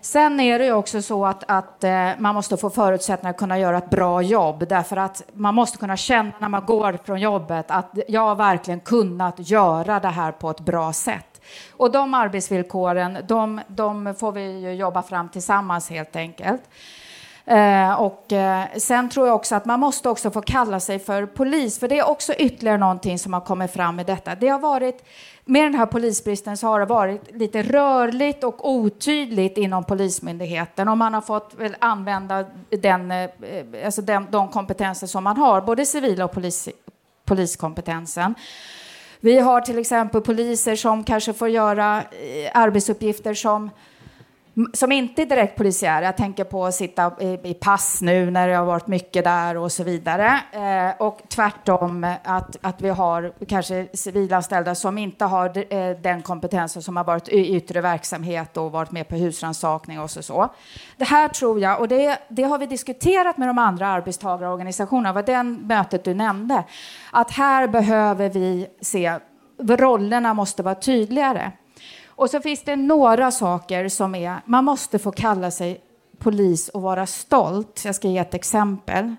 Sen 0.02 0.40
är 0.40 0.60
det 0.60 0.66
ju 0.66 0.74
också 0.74 1.02
så 1.02 1.26
att, 1.26 1.44
att 1.48 1.84
eh, 1.84 2.10
man 2.18 2.36
måste 2.36 2.58
få 2.58 2.70
förutsättningar 2.70 3.32
att 3.32 3.38
kunna 3.38 3.60
göra 3.60 3.78
ett 3.78 3.90
bra 3.90 4.22
jobb 4.22 4.68
därför 4.68 4.98
att 4.98 5.24
man 5.34 5.56
måste 5.56 5.78
kunna 5.78 5.98
känna 5.98 6.32
när 6.40 6.50
man 6.50 6.66
går 6.66 7.00
från 7.04 7.22
jobbet 7.22 7.66
att 7.68 7.98
jag 8.08 8.22
har 8.22 8.36
verkligen 8.36 8.80
kunnat 8.80 9.36
göra 9.38 10.00
det 10.00 10.08
här 10.08 10.32
på 10.32 10.50
ett 10.50 10.60
bra 10.60 10.94
sätt. 10.94 11.35
Och 11.72 11.92
de 11.92 12.14
arbetsvillkoren, 12.14 13.18
de, 13.28 13.62
de 13.68 14.16
får 14.20 14.32
vi 14.32 14.74
jobba 14.74 15.04
fram 15.04 15.30
tillsammans 15.30 15.90
helt 15.90 16.16
enkelt. 16.16 16.62
Eh, 17.48 18.02
och 18.02 18.34
eh, 18.34 18.66
sen 18.78 19.10
tror 19.10 19.28
jag 19.28 19.36
också 19.36 19.56
att 19.56 19.66
man 19.66 19.80
måste 19.80 20.10
också 20.10 20.32
få 20.32 20.42
kalla 20.42 20.80
sig 20.80 21.00
för 21.00 21.26
polis, 21.26 21.80
för 21.80 21.88
det 21.88 22.00
är 22.00 22.10
också 22.10 22.34
ytterligare 22.34 22.78
någonting 22.78 23.20
som 23.20 23.34
har 23.34 23.42
kommit 23.42 23.72
fram 23.72 24.00
i 24.00 24.04
detta. 24.04 24.36
Det 24.36 24.48
har 24.48 24.60
varit, 24.60 25.06
med 25.46 25.64
den 25.64 25.76
här 25.76 25.86
polisbristen 25.86 26.58
så 26.58 26.68
har 26.68 26.80
det 26.80 26.86
varit 26.86 27.36
lite 27.36 27.64
rörligt 27.64 28.44
och 28.44 28.70
otydligt 28.70 29.58
inom 29.58 29.84
Polismyndigheten 29.84 30.88
och 30.88 30.98
man 30.98 31.14
har 31.14 31.22
fått 31.22 31.54
väl 31.58 31.76
använda 31.80 32.46
den, 32.70 33.12
eh, 33.12 33.30
alltså 33.86 34.02
den, 34.02 34.28
de 34.32 34.50
kompetenser 34.50 35.08
som 35.08 35.24
man 35.24 35.38
har, 35.38 35.62
både 35.62 35.86
civila 35.86 36.26
och 36.26 36.32
polis, 36.32 36.70
poliskompetensen. 37.26 38.36
Vi 39.26 39.40
har 39.40 39.62
till 39.62 39.80
exempel 39.80 40.22
poliser 40.22 40.76
som 40.76 41.04
kanske 41.04 41.34
får 41.34 41.50
göra 41.50 41.98
eh, 41.98 42.52
arbetsuppgifter 42.54 43.34
som 43.34 43.70
som 44.74 44.92
inte 44.92 45.22
är 45.22 45.26
direkt 45.26 45.58
polisiära. 45.58 46.06
Jag 46.06 46.18
tänker 46.18 46.44
på 46.44 46.66
att 46.66 46.76
sitta 46.76 47.12
i, 47.20 47.40
i, 47.44 47.54
pass 47.54 48.02
nu 48.02 48.32
när 48.32 48.48
det 48.48 48.56
har 48.56 48.66
varit 48.66 48.88
mycket 48.88 49.24
där 49.24 49.58
och 49.58 49.72
så 49.72 49.84
vidare. 49.84 50.40
Eh, 50.52 51.02
och 51.02 51.22
tvärtom 51.30 52.16
att, 52.24 52.58
att 52.62 52.82
vi 52.82 52.90
har 52.90 53.34
kanske 53.48 53.88
civilanställda 53.94 54.76
som 54.76 54.98
inte 54.98 55.26
har 55.26 55.74
eh, 55.74 55.98
den 55.98 56.22
kompetensen 56.22 56.82
som 56.82 56.98
har 56.98 57.04
varit 57.04 57.28
i 57.28 57.56
yttre 57.56 57.82
verksamhet 57.82 58.58
och 58.58 58.72
varit 58.72 58.92
med 58.92 59.08
på 59.08 59.16
husrannsakning 59.16 60.00
och 60.00 60.12
så, 60.12 60.24
så. 60.24 60.50
Det 60.98 61.06
här 61.06 61.28
tror 61.28 61.60
jag, 61.60 61.80
och 61.80 61.88
det, 61.88 62.20
det 62.30 62.44
har 62.44 62.58
vi 62.58 62.66
diskuterat 62.66 63.38
med 63.38 63.50
de 63.50 63.58
andra 63.58 63.88
arbetstagarorganisationerna, 63.88 65.14
var 65.14 65.24
den 65.24 65.68
mötet 65.68 66.04
du 66.04 66.14
nämnde, 66.14 66.64
att 67.12 67.32
här 67.32 67.68
behöver 67.68 68.30
vi 68.30 68.68
se, 68.82 69.20
rollerna 69.60 70.34
måste 70.34 70.64
vara 70.64 70.76
tydligare. 70.76 71.52
Och 72.16 72.30
så 72.30 72.42
finns 72.42 72.64
det 72.64 72.76
några 72.76 73.32
saker 73.32 73.90
som 73.90 74.16
är, 74.16 74.42
man 74.46 74.66
måste 74.66 75.00
få 75.00 75.12
kalla 75.12 75.52
sig 75.52 75.82
polis 76.18 76.70
och 76.70 76.82
vara 76.82 77.06
stolt. 77.06 77.82
Jag 77.86 77.96
ska 77.96 78.08
ge 78.08 78.18
ett 78.18 78.34
exempel. 78.34 79.16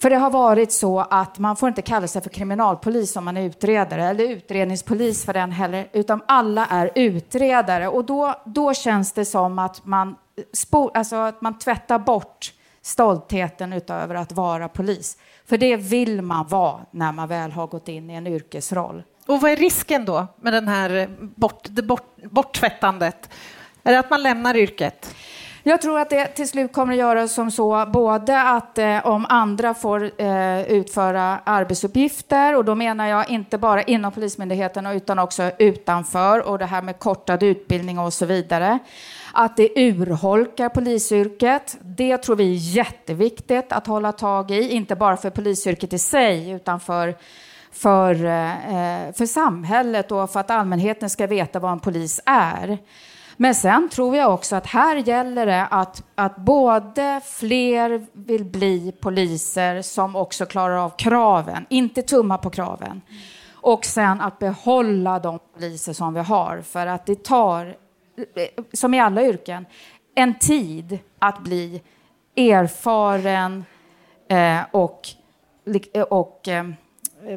För 0.00 0.10
det 0.10 0.16
har 0.16 0.30
varit 0.30 0.72
så 0.72 1.00
att 1.00 1.38
man 1.38 1.56
får 1.56 1.68
inte 1.68 1.82
kalla 1.82 2.08
sig 2.08 2.22
för 2.22 2.30
kriminalpolis 2.30 3.16
om 3.16 3.24
man 3.24 3.36
är 3.36 3.42
utredare, 3.42 4.04
eller 4.04 4.24
utredningspolis 4.24 5.24
för 5.24 5.32
den 5.32 5.52
heller, 5.52 5.88
utan 5.92 6.22
alla 6.26 6.66
är 6.66 6.90
utredare. 6.94 7.88
Och 7.88 8.04
då, 8.04 8.34
då 8.44 8.74
känns 8.74 9.12
det 9.12 9.24
som 9.24 9.58
att 9.58 9.86
man, 9.86 10.16
spor, 10.52 10.90
alltså 10.94 11.16
att 11.16 11.40
man 11.40 11.58
tvättar 11.58 11.98
bort 11.98 12.52
stoltheten 12.82 13.72
utöver 13.72 14.14
att 14.14 14.32
vara 14.32 14.68
polis. 14.68 15.18
För 15.46 15.58
det 15.58 15.76
vill 15.76 16.22
man 16.22 16.46
vara 16.46 16.80
när 16.90 17.12
man 17.12 17.28
väl 17.28 17.52
har 17.52 17.66
gått 17.66 17.88
in 17.88 18.10
i 18.10 18.14
en 18.14 18.26
yrkesroll. 18.26 19.02
Och 19.28 19.40
vad 19.40 19.50
är 19.50 19.56
risken 19.56 20.04
då 20.04 20.26
med 20.40 20.52
den 20.52 20.68
här 20.68 21.08
bort, 21.18 21.66
det 21.70 21.82
bort, 21.82 22.16
borttvättandet? 22.30 23.30
Är 23.82 23.92
det 23.92 23.98
att 23.98 24.10
man 24.10 24.22
lämnar 24.22 24.56
yrket? 24.56 25.14
Jag 25.62 25.82
tror 25.82 25.98
att 25.98 26.10
det 26.10 26.26
till 26.26 26.48
slut 26.48 26.72
kommer 26.72 26.92
att 26.92 26.98
göra 26.98 27.28
som 27.28 27.50
så, 27.50 27.86
både 27.92 28.42
att 28.42 28.78
eh, 28.78 29.06
om 29.06 29.26
andra 29.28 29.74
får 29.74 30.22
eh, 30.22 30.62
utföra 30.62 31.38
arbetsuppgifter, 31.44 32.56
och 32.56 32.64
då 32.64 32.74
menar 32.74 33.06
jag 33.06 33.30
inte 33.30 33.58
bara 33.58 33.82
inom 33.82 34.12
Polismyndigheten 34.12 34.86
utan 34.86 35.18
också 35.18 35.50
utanför, 35.58 36.48
och 36.48 36.58
det 36.58 36.66
här 36.66 36.82
med 36.82 36.98
kortad 36.98 37.42
utbildning 37.42 37.98
och 37.98 38.12
så 38.12 38.26
vidare. 38.26 38.78
Att 39.32 39.56
det 39.56 39.70
urholkar 39.76 40.68
polisyrket, 40.68 41.76
det 41.80 42.18
tror 42.18 42.36
vi 42.36 42.50
är 42.52 42.76
jätteviktigt 42.76 43.72
att 43.72 43.86
hålla 43.86 44.12
tag 44.12 44.50
i, 44.50 44.70
inte 44.70 44.96
bara 44.96 45.16
för 45.16 45.30
polisyrket 45.30 45.92
i 45.92 45.98
sig, 45.98 46.50
utan 46.50 46.80
för 46.80 47.14
för, 47.78 48.14
eh, 48.14 49.12
för 49.12 49.26
samhället 49.26 50.12
och 50.12 50.30
för 50.30 50.40
att 50.40 50.50
allmänheten 50.50 51.10
ska 51.10 51.26
veta 51.26 51.58
vad 51.58 51.72
en 51.72 51.80
polis 51.80 52.20
är. 52.26 52.78
Men 53.36 53.54
sen 53.54 53.88
tror 53.88 54.16
jag 54.16 54.34
också 54.34 54.56
att 54.56 54.66
här 54.66 54.96
gäller 54.96 55.46
det 55.46 55.66
att, 55.70 56.02
att 56.14 56.36
både 56.36 57.20
fler 57.24 58.06
vill 58.12 58.44
bli 58.44 58.92
poliser 59.00 59.82
som 59.82 60.16
också 60.16 60.46
klarar 60.46 60.76
av 60.76 60.90
kraven, 60.90 61.66
inte 61.68 62.02
tumma 62.02 62.38
på 62.38 62.50
kraven. 62.50 63.00
Och 63.52 63.84
sen 63.84 64.20
att 64.20 64.38
behålla 64.38 65.18
de 65.18 65.38
poliser 65.54 65.92
som 65.92 66.14
vi 66.14 66.20
har, 66.20 66.62
för 66.62 66.86
att 66.86 67.06
det 67.06 67.24
tar, 67.24 67.76
som 68.72 68.94
i 68.94 69.00
alla 69.00 69.22
yrken, 69.22 69.66
en 70.14 70.38
tid 70.38 70.98
att 71.18 71.38
bli 71.38 71.82
erfaren 72.36 73.64
eh, 74.28 74.60
och, 74.70 75.08
och 76.10 76.48
eh, 76.48 76.66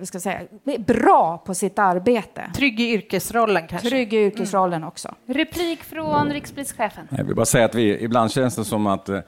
ska 0.05 0.19
säga, 0.19 0.41
bra 0.79 1.37
på 1.37 1.53
sitt 1.53 1.79
arbete. 1.79 2.51
Trygg 2.55 2.79
i 2.79 2.93
yrkesrollen 2.93 3.67
kanske? 3.67 3.89
Trygg 3.89 4.13
i 4.13 4.17
yrkesrollen 4.17 4.77
mm. 4.77 4.87
också. 4.87 5.15
Replik 5.25 5.83
från 5.83 6.31
rikspolischefen. 6.33 7.07
Jag 7.09 7.23
vill 7.23 7.35
bara 7.35 7.45
säga 7.45 7.65
att 7.65 7.75
vi, 7.75 8.03
ibland 8.03 8.31
känns 8.31 8.55
det 8.55 8.65
som 8.65 8.87
att 8.87 9.09
eh, 9.09 9.19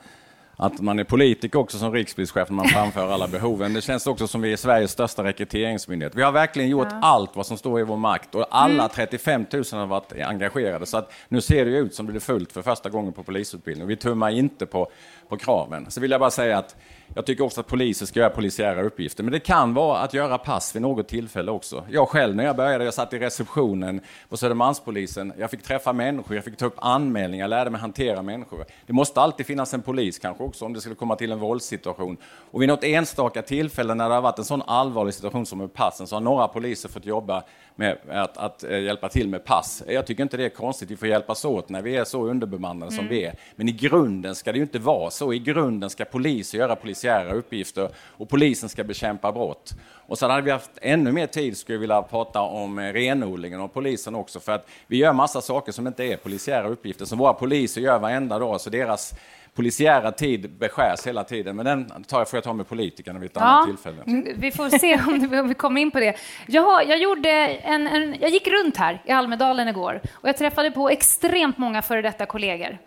att 0.55 0.81
man 0.81 0.99
är 0.99 1.03
politiker 1.03 1.59
också 1.59 1.77
som 1.77 1.93
rikspolischef 1.93 2.49
när 2.49 2.55
man 2.55 2.67
framför 2.67 3.11
alla 3.11 3.27
behoven. 3.27 3.73
Det 3.73 3.81
känns 3.81 4.07
också 4.07 4.27
som 4.27 4.41
vi 4.41 4.53
är 4.53 4.57
Sveriges 4.57 4.91
största 4.91 5.23
rekryteringsmyndighet. 5.23 6.15
Vi 6.15 6.21
har 6.21 6.31
verkligen 6.31 6.69
gjort 6.69 6.87
ja. 6.91 6.99
allt 7.01 7.35
vad 7.35 7.45
som 7.45 7.57
står 7.57 7.79
i 7.79 7.83
vår 7.83 7.97
makt 7.97 8.35
och 8.35 8.47
alla 8.49 8.89
35 8.89 9.45
000 9.53 9.63
har 9.71 9.85
varit 9.85 10.13
engagerade. 10.21 10.85
Så 10.85 10.97
att 10.97 11.13
nu 11.27 11.41
ser 11.41 11.65
det 11.65 11.71
ut 11.71 11.95
som 11.95 12.05
det 12.05 12.11
blir 12.11 12.21
fullt 12.21 12.51
för 12.51 12.61
första 12.61 12.89
gången 12.89 13.13
på 13.13 13.23
polisutbildningen. 13.23 13.87
Vi 13.87 13.95
tummar 13.95 14.29
inte 14.29 14.65
på, 14.65 14.91
på 15.29 15.37
kraven. 15.37 15.91
Så 15.91 16.01
vill 16.01 16.11
jag 16.11 16.19
bara 16.19 16.31
säga 16.31 16.57
att 16.57 16.75
jag 17.15 17.26
tycker 17.26 17.43
också 17.43 17.62
att 17.62 17.67
poliser 17.67 18.06
ska 18.06 18.19
göra 18.19 18.30
polisiära 18.30 18.82
uppgifter, 18.82 19.23
men 19.23 19.34
det 19.34 19.39
kan 19.39 19.73
vara 19.73 19.99
att 19.99 20.13
göra 20.13 20.38
pass 20.38 20.76
vid 20.76 20.82
något 20.82 21.08
tillfälle 21.08 21.52
också. 21.52 21.84
Jag 21.89 22.10
själv 22.10 22.36
när 22.36 22.43
jag 22.43 22.56
började, 22.56 22.86
jag 22.86 22.93
satt 22.93 23.13
i 23.13 23.19
receptionen 23.19 24.02
på 24.30 24.38
Södermalmspolisen. 24.38 25.34
Jag 25.38 25.52
fick 25.52 25.63
träffa 25.63 25.93
människor, 25.93 26.36
jag 26.36 26.43
fick 26.43 26.58
ta 26.58 26.65
upp 26.65 26.76
anmälningar, 26.78 27.43
jag 27.43 27.49
lärde 27.49 27.69
mig 27.69 27.82
hantera 27.82 28.21
människor. 28.21 28.65
Det 28.86 28.93
måste 28.93 29.21
alltid 29.21 29.45
finnas 29.45 29.73
en 29.73 29.82
polis 29.82 30.19
kanske 30.19 30.43
också 30.43 30.65
om 30.65 30.73
det 30.73 30.82
skulle 30.82 30.95
komma 30.95 31.15
till 31.15 31.32
en 31.32 31.39
våldssituation. 31.39 32.17
Och 32.52 32.62
vid 32.62 32.69
något 32.69 32.84
enstaka 32.84 33.41
tillfälle 33.41 33.93
när 33.93 34.10
det 34.10 34.15
har 34.15 34.21
varit 34.21 34.39
en 34.39 34.45
sån 34.45 34.62
allvarlig 34.62 35.13
situation 35.13 35.45
som 35.45 35.58
med 35.58 35.73
passen 35.73 36.08
så 36.08 36.15
har 36.15 36.21
några 36.21 36.47
poliser 36.47 36.89
fått 36.89 37.06
jobba 37.06 37.43
med 37.75 37.97
att, 38.09 38.38
att 38.38 38.63
eh, 38.63 38.79
hjälpa 38.79 39.09
till 39.09 39.27
med 39.27 39.45
pass. 39.45 39.83
Jag 39.88 40.07
tycker 40.07 40.23
inte 40.23 40.38
det 40.38 40.45
är 40.45 40.49
konstigt, 40.49 40.91
vi 40.91 40.95
får 40.95 41.07
hjälpas 41.07 41.45
åt 41.45 41.69
när 41.69 41.81
vi 41.81 41.95
är 41.95 42.03
så 42.03 42.25
underbemannade 42.25 42.91
mm. 42.91 42.97
som 42.97 43.07
vi 43.07 43.25
är. 43.25 43.36
Men 43.55 43.69
i 43.69 43.71
grunden 43.71 44.36
ska 44.36 44.51
det 44.51 44.57
ju 44.57 44.63
inte 44.63 44.79
vara 44.79 45.09
så. 45.09 45.33
I 45.33 45.39
grunden 45.39 45.89
ska 45.89 46.05
poliser 46.05 46.57
göra 46.57 46.75
polisiära 46.75 47.33
uppgifter 47.33 47.89
och 47.97 48.29
polisen 48.29 48.69
ska 48.69 48.83
bekämpa 48.83 49.31
brott. 49.31 49.73
Och 50.07 50.17
sen 50.17 50.29
hade 50.29 50.41
vi 50.41 50.51
haft 50.51 50.71
ännu 50.81 51.12
mer 51.12 51.27
tid, 51.27 51.57
skulle 51.57 51.75
jag 51.75 51.79
vilja 51.79 52.01
prata 52.01 52.41
om 52.41 52.79
eh, 52.79 52.93
renodlingen 52.93 53.62
och 53.62 53.73
polisen 53.73 54.15
också, 54.15 54.39
för 54.39 54.51
att 54.51 54.67
vi 54.88 54.97
gör 54.97 55.13
massa 55.13 55.41
saker 55.41 55.71
som 55.71 55.88
inte 55.88 56.03
är 56.03 56.17
polisiära 56.17 56.67
uppgifter, 56.67 57.05
som 57.05 57.17
våra 57.17 57.33
poliser 57.33 57.81
gör 57.81 57.99
varenda 57.99 58.39
dag, 58.39 58.62
så 58.62 58.69
deras 58.69 59.13
polisiära 59.55 60.11
tid 60.11 60.49
beskärs 60.49 61.07
hela 61.07 61.23
tiden, 61.23 61.55
men 61.55 61.65
den 61.65 62.03
tar 62.03 62.19
jag, 62.19 62.29
får 62.29 62.37
jag 62.37 62.43
ta 62.43 62.53
med 62.53 62.67
politikerna 62.67 63.19
vid 63.19 63.29
ett 63.29 63.35
ja, 63.35 63.41
annat 63.41 63.67
tillfälle. 63.67 64.03
Mm, 64.07 64.27
vi 64.35 64.51
får 64.51 64.69
se 64.69 64.99
om 65.41 65.47
vi 65.47 65.53
kommer 65.53 65.81
in 65.81 65.91
på 65.91 65.99
det. 65.99 66.15
Jag, 66.47 66.89
jag, 66.89 66.97
gjorde 66.97 67.29
en, 67.29 67.87
en, 67.87 68.15
jag 68.19 68.29
gick 68.29 68.47
runt 68.47 68.77
här 68.77 69.01
i 69.05 69.11
Almedalen 69.11 69.67
igår 69.67 70.01
och 70.13 70.29
jag 70.29 70.37
träffade 70.37 70.71
på 70.71 70.89
extremt 70.89 71.57
många 71.57 71.81
före 71.81 72.01
detta 72.01 72.25
kollegor. 72.25 72.77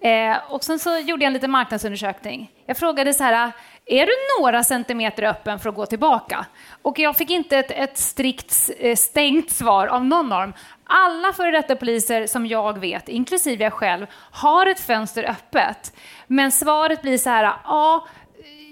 Eh, 0.00 0.36
och 0.48 0.64
sen 0.64 0.78
så 0.78 0.98
gjorde 0.98 1.24
jag 1.24 1.26
en 1.26 1.32
liten 1.32 1.50
marknadsundersökning. 1.50 2.50
Jag 2.66 2.76
frågade 2.76 3.14
så 3.14 3.24
här, 3.24 3.52
är 3.86 4.06
du 4.06 4.12
några 4.40 4.64
centimeter 4.64 5.22
öppen 5.22 5.58
för 5.58 5.68
att 5.68 5.74
gå 5.74 5.86
tillbaka? 5.86 6.46
Och 6.82 6.98
jag 6.98 7.16
fick 7.16 7.30
inte 7.30 7.58
ett, 7.58 7.70
ett 7.70 7.98
strikt 7.98 8.70
eh, 8.78 8.96
stängt 8.96 9.50
svar 9.50 9.86
av 9.86 10.04
någon 10.04 10.28
dem. 10.28 10.52
Alla 10.90 11.32
före 11.32 11.50
detta 11.50 11.76
poliser 11.76 12.26
som 12.26 12.46
jag 12.46 12.78
vet, 12.78 13.08
inklusive 13.08 13.64
jag 13.64 13.72
själv, 13.72 14.06
har 14.30 14.66
ett 14.66 14.80
fönster 14.80 15.24
öppet. 15.30 15.92
Men 16.26 16.52
svaret 16.52 17.02
blir 17.02 17.18
så 17.18 17.30
här, 17.30 17.52
ja, 17.64 18.06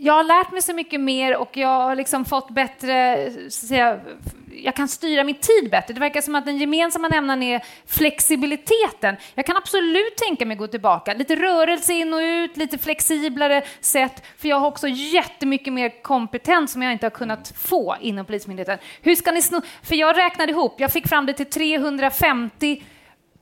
jag 0.00 0.14
har 0.14 0.24
lärt 0.24 0.52
mig 0.52 0.62
så 0.62 0.74
mycket 0.74 1.00
mer 1.00 1.36
och 1.36 1.56
jag 1.56 1.68
har 1.68 1.96
liksom 1.96 2.24
fått 2.24 2.50
bättre, 2.50 3.30
så 3.50 3.66
säga, 3.66 4.00
jag 4.64 4.76
kan 4.76 4.88
styra 4.88 5.24
min 5.24 5.34
tid 5.34 5.70
bättre. 5.70 5.94
Det 5.94 6.00
verkar 6.00 6.20
som 6.20 6.34
att 6.34 6.44
den 6.44 6.58
gemensamma 6.58 7.08
nämnaren 7.08 7.42
är 7.42 7.64
flexibiliteten. 7.86 9.16
Jag 9.34 9.46
kan 9.46 9.56
absolut 9.56 10.16
tänka 10.16 10.46
mig 10.46 10.54
att 10.54 10.58
gå 10.58 10.66
tillbaka. 10.66 11.14
Lite 11.14 11.36
rörelse 11.36 11.92
in 11.92 12.14
och 12.14 12.18
ut, 12.18 12.56
lite 12.56 12.78
flexiblare 12.78 13.62
sätt. 13.80 14.22
För 14.38 14.48
jag 14.48 14.60
har 14.60 14.68
också 14.68 14.88
jättemycket 14.88 15.72
mer 15.72 16.02
kompetens 16.02 16.72
som 16.72 16.82
jag 16.82 16.92
inte 16.92 17.06
har 17.06 17.10
kunnat 17.10 17.52
få 17.56 17.96
inom 18.00 18.26
Polismyndigheten. 18.26 18.78
Hur 19.02 19.14
ska 19.14 19.32
ni 19.32 19.42
sno... 19.42 19.60
För 19.82 19.94
jag 19.94 20.18
räknade 20.18 20.52
ihop, 20.52 20.80
jag 20.80 20.92
fick 20.92 21.08
fram 21.08 21.26
det 21.26 21.32
till 21.32 21.46
350 21.46 22.82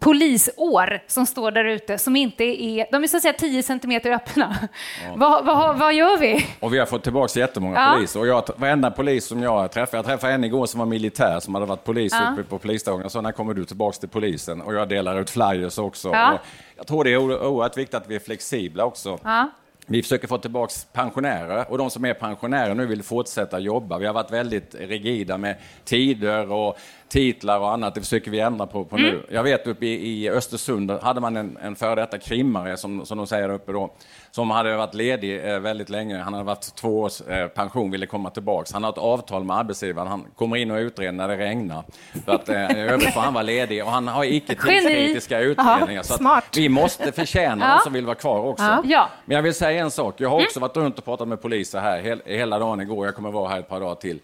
polisår 0.04 1.00
som 1.06 1.26
står 1.26 1.50
där 1.50 1.64
ute 1.64 1.98
som 1.98 2.16
inte 2.16 2.44
är, 2.44 2.86
de 2.92 3.02
är 3.02 3.06
så 3.06 3.16
att 3.16 3.22
säga 3.22 3.32
10 3.32 3.62
centimeter 3.62 4.10
öppna. 4.10 4.56
Ja. 5.04 5.14
Vad, 5.16 5.44
vad, 5.44 5.78
vad 5.78 5.94
gör 5.94 6.18
vi? 6.18 6.46
Och 6.60 6.74
vi 6.74 6.78
har 6.78 6.86
fått 6.86 7.02
tillbaka 7.02 7.40
jättemånga 7.40 7.80
ja. 7.80 7.94
poliser. 7.94 8.20
Och 8.20 8.26
jag, 8.26 8.44
varenda 8.56 8.90
polis 8.90 9.26
som 9.26 9.42
jag 9.42 9.72
träffade, 9.72 9.98
jag 9.98 10.06
träffade 10.06 10.32
en 10.32 10.44
igår 10.44 10.66
som 10.66 10.78
var 10.78 10.86
militär 10.86 11.40
som 11.40 11.54
hade 11.54 11.66
varit 11.66 11.84
polis 11.84 12.12
ja. 12.20 12.32
uppe 12.32 12.42
på 12.42 12.58
polisdagen. 12.58 13.00
Jag 13.02 13.10
sa, 13.10 13.20
när 13.20 13.32
kommer 13.32 13.54
du 13.54 13.64
tillbaka 13.64 13.96
till 13.98 14.08
polisen? 14.08 14.60
Och 14.60 14.74
jag 14.74 14.88
delar 14.88 15.20
ut 15.20 15.30
flyers 15.30 15.78
också. 15.78 16.08
Ja. 16.12 16.38
jag 16.76 16.86
tror 16.86 17.04
det 17.04 17.12
är 17.12 17.18
oerhört 17.46 17.76
viktigt 17.76 17.94
att 17.94 18.08
vi 18.08 18.14
är 18.14 18.20
flexibla 18.20 18.84
också. 18.84 19.18
Ja. 19.22 19.50
Vi 19.86 20.02
försöker 20.02 20.28
få 20.28 20.38
tillbaka 20.38 20.72
pensionärer 20.92 21.70
och 21.70 21.78
de 21.78 21.90
som 21.90 22.04
är 22.04 22.14
pensionärer 22.14 22.74
nu 22.74 22.86
vill 22.86 23.02
fortsätta 23.02 23.58
jobba. 23.58 23.98
Vi 23.98 24.06
har 24.06 24.14
varit 24.14 24.30
väldigt 24.30 24.74
rigida 24.74 25.38
med 25.38 25.56
tider 25.84 26.52
och 26.52 26.78
titlar 27.14 27.58
och 27.58 27.72
annat. 27.72 27.94
Det 27.94 28.00
försöker 28.00 28.30
vi 28.30 28.40
ändra 28.40 28.66
på, 28.66 28.84
på 28.84 28.96
mm. 28.96 29.10
nu. 29.10 29.26
Jag 29.30 29.42
vet 29.42 29.66
uppe 29.66 29.86
i, 29.86 30.24
i 30.24 30.30
Östersund 30.30 30.90
hade 30.90 31.20
man 31.20 31.36
en, 31.36 31.58
en 31.62 31.76
före 31.76 31.94
detta 31.94 32.18
krimmare 32.18 32.76
som, 32.76 33.06
som 33.06 33.18
de 33.18 33.26
säger 33.26 33.48
uppe 33.48 33.72
då, 33.72 33.90
som 34.30 34.50
hade 34.50 34.76
varit 34.76 34.94
ledig 34.94 35.52
eh, 35.52 35.58
väldigt 35.58 35.88
länge. 35.88 36.18
Han 36.18 36.32
hade 36.32 36.44
varit 36.44 36.74
två 36.74 37.00
års 37.00 37.20
eh, 37.20 37.48
pension, 37.48 37.90
ville 37.90 38.06
komma 38.06 38.30
tillbaks. 38.30 38.72
Han 38.72 38.84
har 38.84 38.90
ett 38.90 38.98
avtal 38.98 39.44
med 39.44 39.56
arbetsgivaren. 39.56 40.08
Han 40.08 40.26
kommer 40.36 40.56
in 40.56 40.70
och 40.70 40.76
utreder 40.76 41.12
när 41.12 41.28
det 41.28 41.36
regnar. 41.36 41.84
För 42.24 42.34
att 42.34 42.48
eh, 42.48 42.92
övrigt 42.92 43.14
får 43.14 43.20
han 43.20 43.34
vara 43.34 43.42
ledig 43.42 43.84
och 43.84 43.90
han 43.90 44.08
har 44.08 44.24
icke 44.24 44.54
tidskritiska 44.54 45.40
utredningar. 45.40 46.02
så 46.02 46.14
smart. 46.14 46.44
vi 46.56 46.68
måste 46.68 47.12
förtjäna 47.12 47.66
ja. 47.66 47.74
de 47.74 47.80
som 47.80 47.92
vill 47.92 48.06
vara 48.06 48.16
kvar 48.16 48.38
också. 48.38 48.82
Ja. 48.84 49.08
Men 49.24 49.34
jag 49.34 49.42
vill 49.42 49.54
säga 49.54 49.82
en 49.82 49.90
sak. 49.90 50.14
Jag 50.20 50.28
har 50.28 50.36
också 50.36 50.58
mm. 50.58 50.68
varit 50.68 50.76
runt 50.76 50.98
och 50.98 51.04
pratat 51.04 51.28
med 51.28 51.42
poliser 51.42 51.80
här 51.80 52.00
hel, 52.00 52.22
hela 52.24 52.58
dagen 52.58 52.80
igår. 52.80 53.06
Jag 53.06 53.14
kommer 53.14 53.30
vara 53.30 53.48
här 53.48 53.58
ett 53.58 53.68
par 53.68 53.80
dagar 53.80 53.94
till 53.94 54.20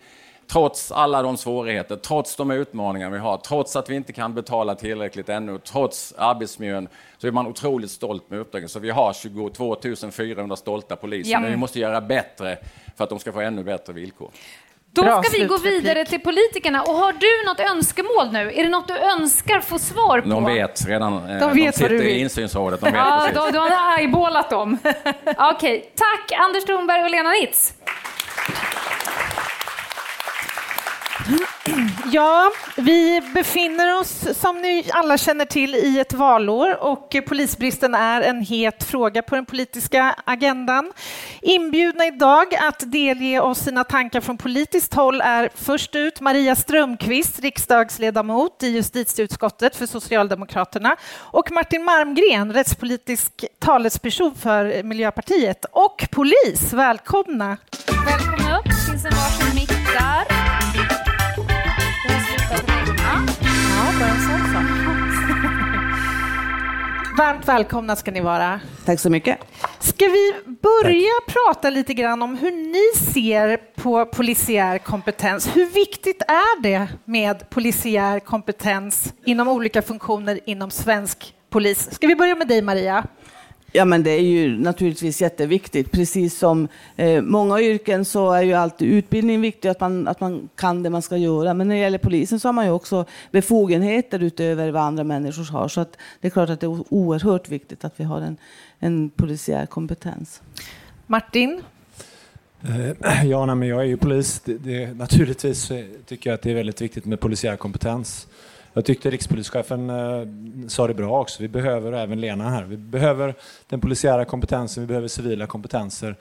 trots 0.53 0.93
alla 0.93 1.23
de 1.23 1.37
svårigheter, 1.37 1.97
trots 1.97 2.37
de 2.37 2.51
utmaningar 2.51 3.11
vi 3.11 3.19
har, 3.19 3.37
trots 3.37 3.77
att 3.77 3.91
vi 3.91 3.95
inte 3.95 4.13
kan 4.13 4.35
betala 4.35 4.75
tillräckligt 4.75 5.29
ännu, 5.29 5.59
trots 5.59 6.15
arbetsmiljön, 6.19 6.89
så 7.19 7.27
är 7.27 7.31
man 7.31 7.47
otroligt 7.47 7.91
stolt 7.91 8.31
med 8.31 8.39
uppdraget. 8.39 8.71
Så 8.71 8.79
vi 8.79 8.91
har 8.91 9.13
22 9.13 9.77
400 10.13 10.57
stolta 10.57 10.97
poliser, 10.97 11.33
ja. 11.33 11.41
men 11.41 11.51
vi 11.51 11.57
måste 11.57 11.79
göra 11.79 12.01
bättre 12.01 12.59
för 12.97 13.05
att 13.05 13.11
de 13.11 13.19
ska 13.19 13.33
få 13.33 13.41
ännu 13.41 13.65
bättre 13.65 13.93
villkor. 13.93 14.31
Då 14.93 15.03
Bra 15.03 15.23
ska 15.23 15.39
vi 15.39 15.45
gå 15.45 15.57
vidare 15.57 16.05
till 16.05 16.21
politikerna. 16.21 16.83
Och 16.83 16.95
har 16.95 17.13
du 17.13 17.47
något 17.47 17.61
önskemål 17.77 18.33
nu? 18.33 18.53
Är 18.53 18.63
det 18.63 18.69
något 18.69 18.89
du 18.89 18.99
önskar 18.99 19.61
få 19.61 19.79
svar 19.79 20.21
på? 20.21 20.29
De 20.29 20.45
vet 20.45 20.87
redan. 20.87 21.31
Eh, 21.31 21.39
de, 21.41 21.55
vet 21.55 21.75
de 21.75 21.79
sitter 21.79 22.03
i 22.03 22.21
insynsrådet. 22.21 22.81
De 22.81 22.87
vet 22.87 22.95
ja, 22.95 23.29
precis. 23.35 23.53
du 23.53 23.59
har 23.59 23.99
eyeballat 23.99 24.51
dem. 24.51 24.79
Okej, 24.85 25.55
okay. 25.55 25.81
tack 25.81 26.39
Anders 26.41 26.65
Thornberg 26.65 27.03
och 27.03 27.11
Lena 27.11 27.31
Nitz. 27.31 27.75
Ja, 32.13 32.51
vi 32.77 33.21
befinner 33.35 34.01
oss 34.01 34.39
som 34.39 34.63
ni 34.63 34.91
alla 34.93 35.19
känner 35.19 35.45
till 35.45 35.75
i 35.75 35.99
ett 36.01 36.13
valår 36.13 36.83
och 36.83 37.17
polisbristen 37.27 37.95
är 37.95 38.21
en 38.23 38.43
het 38.43 38.85
fråga 38.85 39.23
på 39.23 39.35
den 39.35 39.47
politiska 39.47 40.15
agendan. 40.25 40.93
Inbjudna 41.43 42.07
idag 42.07 42.55
att 42.55 42.93
delge 42.93 43.41
oss 43.41 43.59
sina 43.59 43.85
tankar 43.85 44.21
från 44.21 44.39
politiskt 44.39 44.95
håll 44.95 45.21
är 45.21 45.51
först 45.55 45.95
ut 45.95 46.21
Maria 46.21 46.57
Strömqvist, 46.57 47.41
riksdagsledamot 47.41 48.63
i 48.63 48.69
justitieutskottet 48.69 49.77
för 49.77 49.87
Socialdemokraterna 49.87 50.97
och 51.17 51.53
Martin 51.53 51.85
Marmgren, 51.85 52.53
rättspolitisk 52.53 53.45
talesperson 53.59 54.35
för 54.35 54.83
Miljöpartiet 54.83 55.65
och 55.73 56.09
polis. 56.11 56.73
Välkomna! 56.73 57.57
Välkomna 58.07 58.59
upp. 58.59 58.65
Det 58.65 58.91
finns 58.91 59.05
en 59.05 59.11
varsin 59.11 59.55
mick 59.55 59.69
där. 59.69 60.40
Varmt 67.21 67.49
välkomna 67.49 67.97
ska 67.97 68.11
ni 68.11 68.21
vara. 68.21 68.61
Tack 68.85 69.01
så 69.01 69.11
mycket. 69.11 69.39
Ska 69.79 70.07
vi 70.07 70.33
börja 70.63 71.11
Tack. 71.27 71.35
prata 71.35 71.71
lite 71.71 71.95
grann 71.95 72.23
om 72.23 72.37
hur 72.37 72.51
ni 72.51 73.13
ser 73.13 73.57
på 73.57 74.07
polisiär 74.07 74.79
kompetens? 74.79 75.57
Hur 75.57 75.67
viktigt 75.67 76.23
är 76.23 76.63
det 76.63 76.89
med 77.05 77.51
polisiär 77.51 78.21
kompetens 78.21 79.15
inom 79.25 79.49
olika 79.49 79.83
funktioner 79.83 80.41
inom 80.47 80.71
svensk 80.71 81.35
polis? 81.51 81.95
Ska 81.95 82.07
vi 82.07 82.17
börja 82.17 82.35
med 82.35 82.49
dig, 82.49 82.63
Maria? 82.63 83.05
Ja, 83.73 83.85
men 83.85 84.03
det 84.03 84.11
är 84.11 84.23
ju 84.23 84.59
naturligtvis 84.59 85.23
jätteviktigt. 85.23 85.91
Precis 85.91 86.39
som 86.39 86.69
eh, 86.97 87.23
många 87.23 87.61
yrken 87.61 88.05
så 88.05 88.33
är 88.33 88.43
ju 88.43 88.53
alltid 88.53 88.89
utbildning 88.89 89.41
viktig, 89.41 89.69
att 89.69 89.81
man, 89.81 90.09
att 90.09 90.21
man 90.21 90.49
kan 90.55 90.83
det 90.83 90.91
man 90.91 91.03
ska 91.03 91.17
göra. 91.17 91.55
Men 91.55 91.69
när 91.69 91.75
det 91.75 91.81
gäller 91.81 91.99
polisen 91.99 92.41
så 92.41 92.49
har 92.49 92.53
man 92.53 92.65
ju 92.65 92.71
också 92.71 93.05
befogenheter 93.31 94.23
utöver 94.23 94.71
vad 94.71 94.83
andra 94.83 95.05
människor 95.05 95.53
har. 95.53 95.69
Så 95.69 95.81
att 95.81 95.97
det 96.21 96.29
är 96.29 96.31
klart 96.31 96.51
att 96.51 96.61
det 96.61 96.67
är 96.67 96.95
oerhört 96.95 97.49
viktigt 97.49 97.85
att 97.85 97.95
vi 97.97 98.05
har 98.05 98.21
en, 98.21 98.37
en 98.79 99.11
polisiär 99.11 99.67
kompetens. 99.67 100.43
Martin? 101.07 101.63
Eh, 102.63 103.25
ja, 103.31 103.47
nej, 103.47 103.57
men 103.57 103.69
jag 103.69 103.81
är 103.81 103.85
ju 103.85 103.97
polis. 103.97 104.41
Det, 104.45 104.55
det, 104.55 104.95
naturligtvis 104.95 105.73
tycker 106.07 106.31
jag 106.31 106.35
att 106.35 106.43
det 106.43 106.51
är 106.51 106.55
väldigt 106.55 106.81
viktigt 106.81 107.05
med 107.05 107.21
polisiär 107.21 107.57
kompetens. 107.57 108.27
Jag 108.73 108.85
tyckte 108.85 109.11
rikspolischefen 109.11 109.91
eh, 109.91 110.27
sa 110.69 110.87
det 110.87 110.95
bra 110.95 111.21
också. 111.21 111.43
Vi 111.43 111.49
behöver, 111.49 111.93
även 111.93 112.21
Lena 112.21 112.51
här, 112.51 112.65
vi 112.65 112.77
behöver 112.77 113.35
den 113.69 113.81
polisiära 113.81 114.25
kompetensen, 114.25 114.83
vi 114.83 114.87
behöver 114.87 115.09
civila 115.09 115.47
kompetenser. 115.47 116.17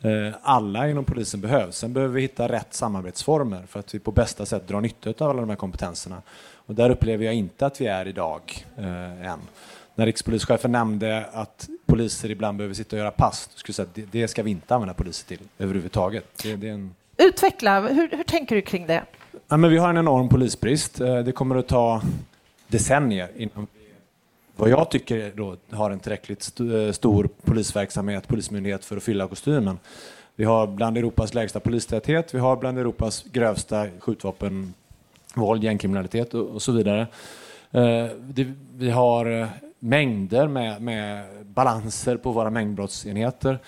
Eh, 0.00 0.34
alla 0.42 0.88
inom 0.88 1.04
polisen 1.04 1.40
behövs. 1.40 1.76
Sen 1.76 1.92
behöver 1.92 2.14
vi 2.14 2.20
hitta 2.20 2.48
rätt 2.48 2.74
samarbetsformer 2.74 3.62
för 3.68 3.80
att 3.80 3.94
vi 3.94 3.98
på 3.98 4.12
bästa 4.12 4.46
sätt 4.46 4.68
drar 4.68 4.80
nytta 4.80 5.24
av 5.24 5.30
alla 5.30 5.40
de 5.40 5.48
här 5.48 5.56
kompetenserna. 5.56 6.22
Och 6.66 6.74
där 6.74 6.90
upplever 6.90 7.24
jag 7.24 7.34
inte 7.34 7.66
att 7.66 7.80
vi 7.80 7.86
är 7.86 8.08
idag 8.08 8.66
eh, 8.78 9.30
än. 9.30 9.38
När 9.94 10.06
rikspolischefen 10.06 10.72
nämnde 10.72 11.26
att 11.32 11.68
poliser 11.86 12.30
ibland 12.30 12.58
behöver 12.58 12.74
sitta 12.74 12.96
och 12.96 13.00
göra 13.00 13.10
pass, 13.10 13.50
skulle 13.54 13.74
säga 13.74 13.88
det, 13.94 14.06
det 14.10 14.28
ska 14.28 14.42
vi 14.42 14.50
inte 14.50 14.74
använda 14.74 14.94
poliser 14.94 15.28
till 15.28 15.40
överhuvudtaget. 15.58 16.24
Det, 16.42 16.56
det 16.56 16.68
en... 16.68 16.94
Utveckla, 17.16 17.80
hur, 17.80 18.16
hur 18.16 18.24
tänker 18.24 18.56
du 18.56 18.62
kring 18.62 18.86
det? 18.86 19.04
Ja, 19.54 19.58
men 19.58 19.70
vi 19.70 19.78
har 19.78 19.90
en 19.90 19.96
enorm 19.96 20.28
polisbrist. 20.28 21.00
Eh, 21.00 21.18
det 21.18 21.32
kommer 21.32 21.56
att 21.56 21.68
ta 21.68 22.02
decennier 22.68 23.28
innan 23.36 23.66
vad 24.56 24.70
jag 24.70 24.90
tycker 24.90 25.32
då 25.36 25.56
har 25.70 25.90
en 25.90 25.98
tillräckligt 25.98 26.40
st 26.40 26.64
eh, 26.64 26.92
stor 26.92 27.28
polisverksamhet, 27.44 28.28
polismyndighet 28.28 28.84
för 28.84 28.96
att 28.96 29.02
fylla 29.02 29.28
kostymen. 29.28 29.78
Vi 30.36 30.44
har 30.44 30.66
bland 30.66 30.98
Europas 30.98 31.34
lägsta 31.34 31.60
polistäthet, 31.60 32.34
vi 32.34 32.38
har 32.38 32.56
bland 32.56 32.78
Europas 32.78 33.24
grövsta 33.32 33.86
skjutvapenvåld, 33.98 35.64
gängkriminalitet 35.64 36.34
och, 36.34 36.48
och 36.48 36.62
så 36.62 36.72
vidare. 36.72 37.00
Eh, 37.70 38.06
det, 38.20 38.52
vi 38.76 38.90
har 38.90 39.40
eh, 39.40 39.48
mängder 39.78 40.48
med, 40.48 40.82
med 40.82 41.26
balanser 41.44 42.16
på 42.16 42.32
våra 42.32 42.50
mängdbrottsenheter. 42.50 43.58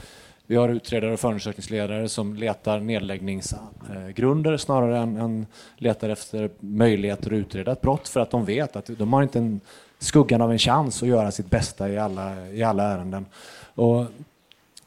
Vi 0.46 0.56
har 0.56 0.68
utredare 0.68 1.12
och 1.12 1.20
förundersökningsledare 1.20 2.08
som 2.08 2.34
letar 2.34 2.80
nedläggningsgrunder 2.80 4.56
snarare 4.56 4.98
än, 4.98 5.16
än 5.16 5.46
letar 5.76 6.08
efter 6.08 6.50
möjligheter 6.60 7.26
att 7.26 7.32
utreda 7.32 7.72
ett 7.72 7.80
brott 7.80 8.08
för 8.08 8.20
att 8.20 8.30
de 8.30 8.44
vet 8.44 8.76
att 8.76 8.90
de 8.98 9.12
har 9.12 9.22
inte 9.22 9.38
en 9.38 9.60
skuggan 9.98 10.42
av 10.42 10.52
en 10.52 10.58
chans 10.58 11.02
att 11.02 11.08
göra 11.08 11.30
sitt 11.30 11.50
bästa 11.50 11.88
i 11.88 11.98
alla, 11.98 12.48
i 12.48 12.62
alla 12.62 12.82
ärenden. 12.82 13.26
Och 13.74 14.06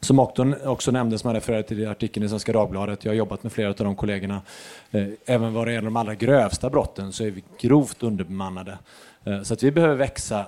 som 0.00 0.18
också, 0.18 0.54
också 0.64 0.90
nämndes, 0.90 1.24
man 1.24 1.34
refererade 1.34 1.68
till 1.68 1.88
artikeln 1.88 2.26
i 2.26 2.28
Svenska 2.28 2.52
Dagbladet, 2.52 3.04
jag 3.04 3.12
har 3.12 3.16
jobbat 3.16 3.42
med 3.42 3.52
flera 3.52 3.68
av 3.68 3.74
de 3.74 3.96
kollegorna. 3.96 4.42
Eh, 4.90 5.06
även 5.26 5.54
vad 5.54 5.66
det 5.66 5.72
gäller 5.72 5.84
de 5.84 5.96
allra 5.96 6.14
grövsta 6.14 6.70
brotten 6.70 7.12
så 7.12 7.24
är 7.24 7.30
vi 7.30 7.44
grovt 7.60 8.02
underbemannade. 8.02 8.78
Eh, 9.24 9.42
så 9.42 9.54
att 9.54 9.62
vi 9.62 9.70
behöver 9.70 9.94
växa 9.94 10.46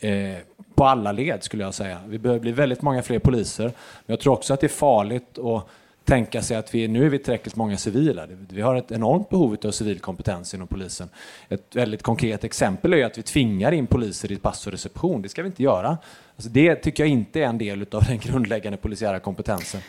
eh, 0.00 0.36
på 0.74 0.84
alla 0.84 1.12
led 1.12 1.42
skulle 1.42 1.64
jag 1.64 1.74
säga. 1.74 2.00
Vi 2.06 2.18
behöver 2.18 2.40
bli 2.40 2.52
väldigt 2.52 2.82
många 2.82 3.02
fler 3.02 3.18
poliser. 3.18 3.64
Men 3.64 3.72
jag 4.06 4.20
tror 4.20 4.32
också 4.32 4.54
att 4.54 4.60
det 4.60 4.66
är 4.66 4.68
farligt 4.68 5.38
att 5.38 5.68
tänka 6.08 6.42
sig 6.42 6.56
att 6.56 6.74
vi, 6.74 6.88
nu 6.88 7.06
är 7.06 7.10
vi 7.10 7.18
tillräckligt 7.18 7.56
många 7.56 7.76
civila. 7.76 8.26
Vi 8.48 8.60
har 8.60 8.76
ett 8.76 8.92
enormt 8.92 9.28
behov 9.28 9.56
av 9.64 9.70
civil 9.70 9.98
kompetens 9.98 10.54
inom 10.54 10.68
polisen. 10.68 11.08
Ett 11.48 11.76
väldigt 11.76 12.02
konkret 12.02 12.44
exempel 12.44 12.94
är 12.94 13.06
att 13.06 13.18
vi 13.18 13.22
tvingar 13.22 13.72
in 13.72 13.86
poliser 13.86 14.32
i 14.32 14.36
pass 14.36 14.66
och 14.66 14.72
reception. 14.72 15.22
Det 15.22 15.28
ska 15.28 15.42
vi 15.42 15.46
inte 15.46 15.62
göra. 15.62 15.98
Alltså 16.36 16.50
det 16.50 16.74
tycker 16.74 17.02
jag 17.02 17.10
inte 17.10 17.40
är 17.40 17.44
en 17.44 17.58
del 17.58 17.86
av 17.92 18.04
den 18.04 18.18
grundläggande 18.22 18.78
polisiära 18.78 19.20
kompetensen. 19.20 19.80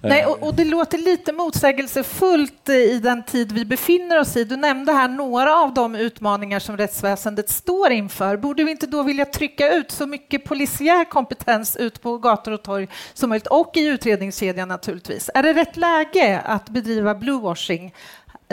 Nej, 0.00 0.26
och, 0.26 0.42
och, 0.42 0.54
det 0.54 0.64
låter 0.64 0.98
lite 0.98 1.32
motsägelsefullt 1.32 2.68
i 2.68 2.98
den 2.98 3.22
tid 3.22 3.52
vi 3.52 3.64
befinner 3.64 4.20
oss 4.20 4.36
i. 4.36 4.44
Du 4.44 4.56
nämnde 4.56 4.92
här 4.92 5.08
några 5.08 5.56
av 5.56 5.74
de 5.74 5.94
utmaningar 5.94 6.58
som 6.58 6.76
rättsväsendet 6.76 7.48
står 7.48 7.90
inför. 7.92 8.36
Borde 8.36 8.64
vi 8.64 8.70
inte 8.70 8.86
då 8.86 9.02
vilja 9.02 9.24
trycka 9.24 9.74
ut 9.74 9.90
så 9.90 10.06
mycket 10.06 10.44
polisiär 10.44 11.04
kompetens 11.04 11.76
ut 11.76 12.02
på 12.02 12.18
gator 12.18 12.52
och 12.52 12.62
torg 12.62 12.88
som 13.14 13.28
möjligt 13.28 13.46
och 13.46 13.76
i 13.76 13.86
utredningskedjan 13.86 14.68
naturligtvis? 14.68 15.30
Är 15.34 15.42
det 15.42 15.52
rätt 15.52 15.76
läge 15.76 16.40
att 16.40 16.68
bedriva 16.68 17.14
bluewashing 17.14 17.94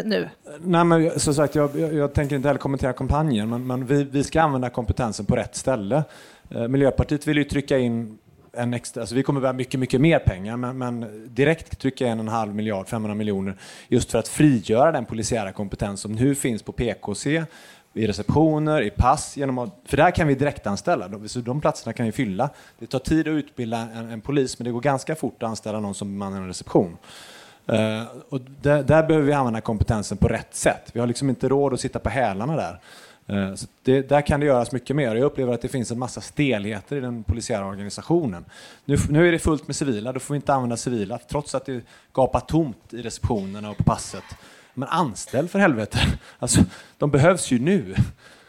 nu? 0.03 0.29
Nej, 0.60 0.84
men 0.84 1.19
som 1.19 1.34
sagt, 1.34 1.56
jag, 1.56 1.79
jag, 1.79 1.93
jag 1.93 2.13
tänker 2.13 2.36
inte 2.36 2.47
heller 2.47 2.60
kommentera 2.60 2.93
kampanjen, 2.93 3.49
men, 3.49 3.67
men 3.67 3.86
vi, 3.86 4.03
vi, 4.03 4.23
ska 4.23 4.41
använda 4.41 4.69
kompetensen 4.69 5.25
på 5.25 5.36
rätt 5.36 5.56
ställe. 5.56 6.03
Eh, 6.49 6.67
Miljöpartiet 6.67 7.27
vill 7.27 7.38
ju 7.38 7.43
trycka 7.43 7.77
in 7.77 8.17
en 8.57 8.73
extra, 8.73 9.01
alltså 9.01 9.15
vi 9.15 9.23
kommer 9.23 9.41
behöva 9.41 9.57
mycket, 9.57 9.79
mycket 9.79 10.01
mer 10.01 10.19
pengar, 10.19 10.57
men, 10.57 10.77
men 10.77 11.25
direkt 11.35 11.79
trycker 11.79 12.05
in 12.05 12.19
en 12.19 12.27
halv 12.27 12.55
miljard, 12.55 12.87
500 12.87 13.15
miljoner, 13.15 13.55
just 13.87 14.11
för 14.11 14.19
att 14.19 14.27
frigöra 14.27 14.91
den 14.91 15.05
polisiära 15.05 15.51
kompetens 15.51 16.01
som 16.01 16.11
nu 16.11 16.35
finns 16.35 16.63
på 16.63 16.71
PKC, 16.71 17.45
i 17.93 18.07
receptioner, 18.07 18.81
i 18.81 18.89
pass, 18.89 19.37
genom 19.37 19.57
att, 19.57 19.69
för 19.85 19.97
där 19.97 20.11
kan 20.11 20.27
vi 20.27 20.35
direktanställa, 20.35 21.07
de, 21.07 21.29
så 21.29 21.39
de 21.39 21.61
platserna 21.61 21.93
kan 21.93 22.05
vi 22.05 22.11
fylla. 22.11 22.49
Det 22.79 22.87
tar 22.87 22.99
tid 22.99 23.27
att 23.27 23.31
utbilda 23.31 23.77
en, 23.77 24.09
en 24.09 24.21
polis, 24.21 24.59
men 24.59 24.65
det 24.65 24.71
går 24.71 24.81
ganska 24.81 25.15
fort 25.15 25.43
att 25.43 25.49
anställa 25.49 25.79
någon 25.79 25.93
som 25.93 26.17
man 26.17 26.33
en 26.33 26.47
reception. 26.47 26.97
Uh, 27.69 28.03
och 28.29 28.41
där, 28.61 28.83
där, 28.83 29.03
behöver 29.03 29.27
vi 29.27 29.33
använda 29.33 29.61
kompetensen 29.61 30.17
på 30.17 30.27
rätt 30.27 30.55
sätt. 30.55 30.91
Vi 30.93 30.99
har 30.99 31.07
liksom 31.07 31.29
inte 31.29 31.49
råd 31.49 31.73
att 31.73 31.79
sitta 31.79 31.99
på 31.99 32.09
hälarna 32.09 32.55
där. 32.55 32.79
Eh, 33.27 33.53
så 33.53 33.67
det, 33.83 34.09
där 34.09 34.21
kan 34.21 34.39
det 34.39 34.45
göras 34.45 34.71
mycket 34.71 34.95
mer. 34.95 35.15
Jag 35.15 35.25
upplever 35.25 35.53
att 35.53 35.62
det 35.62 35.67
finns 35.67 35.91
en 35.91 35.99
massa 35.99 36.21
stelheter 36.21 36.95
i 36.95 36.99
den 36.99 37.23
polisiära 37.23 37.65
organisationen. 37.65 38.45
Nu, 38.86 38.97
nu 39.09 39.27
är 39.27 39.31
det 39.31 39.39
fullt 39.39 39.67
med 39.67 39.75
civila, 39.75 40.12
då 40.12 40.19
får 40.19 40.33
vi 40.33 40.36
inte 40.36 40.53
använda 40.53 40.77
civila 40.77 41.19
trots 41.29 41.55
att 41.55 41.65
det 41.65 41.81
gapar 42.13 42.39
tomt 42.39 42.93
i 42.93 43.01
receptionerna 43.01 43.69
och 43.69 43.77
på 43.77 43.83
passet. 43.83 44.23
Men 44.73 44.89
anställ 44.89 45.47
för 45.47 45.59
helvete! 45.59 45.99
Alltså, 46.39 46.62
de 46.97 47.12
behövs 47.12 47.51
ju 47.51 47.59
nu. 47.59 47.95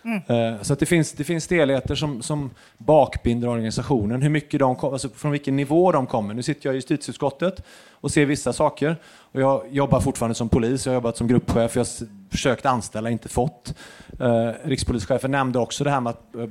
Mm. 0.05 0.65
Så 0.65 0.73
att 0.73 0.79
det, 0.79 0.87
finns, 0.87 1.13
det 1.13 1.25
finns 1.25 1.45
stelheter 1.45 1.95
som, 1.95 2.23
som 2.23 2.51
bakbinder 2.79 3.49
organisationen, 3.49 4.23
hur 4.23 4.31
mycket 4.31 4.61
de 4.61 4.77
kom, 4.77 4.93
alltså 4.93 5.09
från 5.09 5.33
vilken 5.33 5.57
nivå 5.57 5.93
de 5.93 6.07
kommer. 6.07 6.35
Nu 6.35 6.43
sitter 6.43 6.69
jag 6.69 6.75
i 6.75 6.77
justitieutskottet 6.77 7.63
och 7.91 8.11
ser 8.11 8.27
vissa 8.27 8.53
saker. 8.53 8.97
Och 9.33 9.41
jag 9.41 9.63
jobbar 9.71 10.01
fortfarande 10.01 10.35
som 10.35 10.49
polis, 10.49 10.87
jag 10.87 10.93
har 10.93 10.95
jobbat 10.95 11.17
som 11.17 11.29
gruppchef, 11.29 11.77
jag 11.77 11.81
har 11.81 12.07
försökt 12.31 12.67
anställa, 12.67 13.11
inte 13.11 13.29
fått. 13.29 13.75
Eh, 14.21 14.51
rikspolischefen 14.65 15.31
nämnde 15.31 15.59
också 15.59 15.85
det 15.85 15.91
här 15.91 16.01
med 16.01 16.11
att 16.11 16.35
eh, 16.35 16.47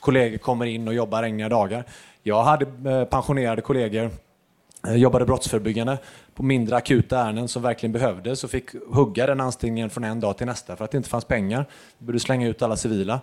kollegor 0.00 0.38
kommer 0.38 0.66
in 0.66 0.88
och 0.88 0.94
jobbar 0.94 1.22
regniga 1.22 1.48
dagar. 1.48 1.84
Jag 2.22 2.44
hade 2.44 2.90
eh, 2.90 3.04
pensionerade 3.04 3.62
kollegor 3.62 4.10
jobbade 4.88 5.24
brottsförebyggande 5.24 5.98
på 6.34 6.42
mindre 6.42 6.76
akuta 6.76 7.18
ärenden 7.18 7.48
som 7.48 7.62
verkligen 7.62 7.92
behövdes 7.92 8.44
och 8.44 8.50
fick 8.50 8.70
hugga 8.88 9.26
den 9.26 9.40
anställningen 9.40 9.90
från 9.90 10.04
en 10.04 10.20
dag 10.20 10.38
till 10.38 10.46
nästa 10.46 10.76
för 10.76 10.84
att 10.84 10.90
det 10.90 10.96
inte 10.96 11.08
fanns 11.08 11.24
pengar. 11.24 11.66
Vi 11.98 12.06
började 12.06 12.20
slänga 12.20 12.48
ut 12.48 12.62
alla 12.62 12.76
civila. 12.76 13.20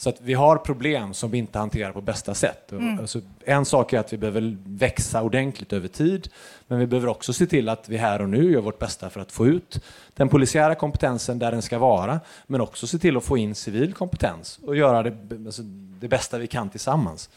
Så 0.00 0.08
att 0.08 0.20
vi 0.20 0.34
har 0.34 0.56
problem 0.56 1.14
som 1.14 1.30
vi 1.30 1.38
inte 1.38 1.58
hanterar 1.58 1.92
på 1.92 2.00
bästa 2.00 2.34
sätt. 2.34 2.72
Mm. 2.72 2.98
Alltså, 2.98 3.20
en 3.44 3.64
sak 3.64 3.92
är 3.92 3.98
att 3.98 4.12
vi 4.12 4.16
behöver 4.16 4.56
växa 4.66 5.22
ordentligt 5.22 5.72
över 5.72 5.88
tid, 5.88 6.28
men 6.66 6.78
vi 6.78 6.86
behöver 6.86 7.08
också 7.08 7.32
se 7.32 7.46
till 7.46 7.68
att 7.68 7.88
vi 7.88 7.96
här 7.96 8.22
och 8.22 8.28
nu 8.28 8.52
gör 8.52 8.60
vårt 8.60 8.78
bästa 8.78 9.10
för 9.10 9.20
att 9.20 9.32
få 9.32 9.46
ut 9.46 9.84
den 10.14 10.28
polisiära 10.28 10.74
kompetensen 10.74 11.38
där 11.38 11.52
den 11.52 11.62
ska 11.62 11.78
vara, 11.78 12.20
men 12.46 12.60
också 12.60 12.86
se 12.86 12.98
till 12.98 13.16
att 13.16 13.24
få 13.24 13.38
in 13.38 13.54
civil 13.54 13.94
kompetens 13.94 14.58
och 14.66 14.76
göra 14.76 15.02
det, 15.02 15.16
alltså, 15.46 15.62
det 16.00 16.08
bästa 16.08 16.38
vi 16.38 16.46
kan 16.46 16.70
tillsammans. 16.70 17.30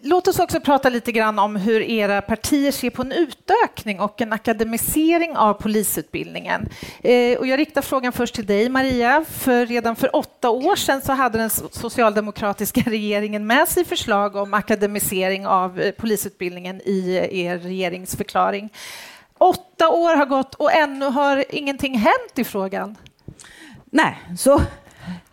Låt 0.00 0.28
oss 0.28 0.38
också 0.38 0.60
prata 0.60 0.88
lite 0.88 1.12
grann 1.12 1.38
om 1.38 1.56
hur 1.56 1.80
era 1.82 2.22
partier 2.22 2.72
ser 2.72 2.90
på 2.90 3.02
en 3.02 3.12
utökning 3.12 4.00
och 4.00 4.20
en 4.20 4.32
akademisering 4.32 5.36
av 5.36 5.54
polisutbildningen. 5.54 6.68
Eh, 7.02 7.38
och 7.38 7.46
jag 7.46 7.58
riktar 7.58 7.82
frågan 7.82 8.12
först 8.12 8.34
till 8.34 8.46
dig, 8.46 8.68
Maria. 8.68 9.24
För 9.28 9.66
redan 9.66 9.96
för 9.96 10.16
åtta 10.16 10.50
år 10.50 10.76
sedan 10.76 11.00
så 11.00 11.12
hade 11.12 11.38
den 11.38 11.50
socialdemokratiska 11.50 12.80
regeringen 12.86 13.46
med 13.46 13.68
sig 13.68 13.84
förslag 13.84 14.36
om 14.36 14.54
akademisering 14.54 15.46
av 15.46 15.80
eh, 15.80 15.90
polisutbildningen 15.92 16.80
i 16.84 17.16
eh, 17.16 17.38
er 17.38 17.58
regeringsförklaring. 17.58 18.72
Åtta 19.38 19.88
år 19.88 20.16
har 20.16 20.26
gått 20.26 20.54
och 20.54 20.72
ännu 20.72 21.04
har 21.04 21.44
ingenting 21.50 21.98
hänt 21.98 22.38
i 22.38 22.44
frågan. 22.44 22.96
Nej, 23.90 24.18
så 24.38 24.60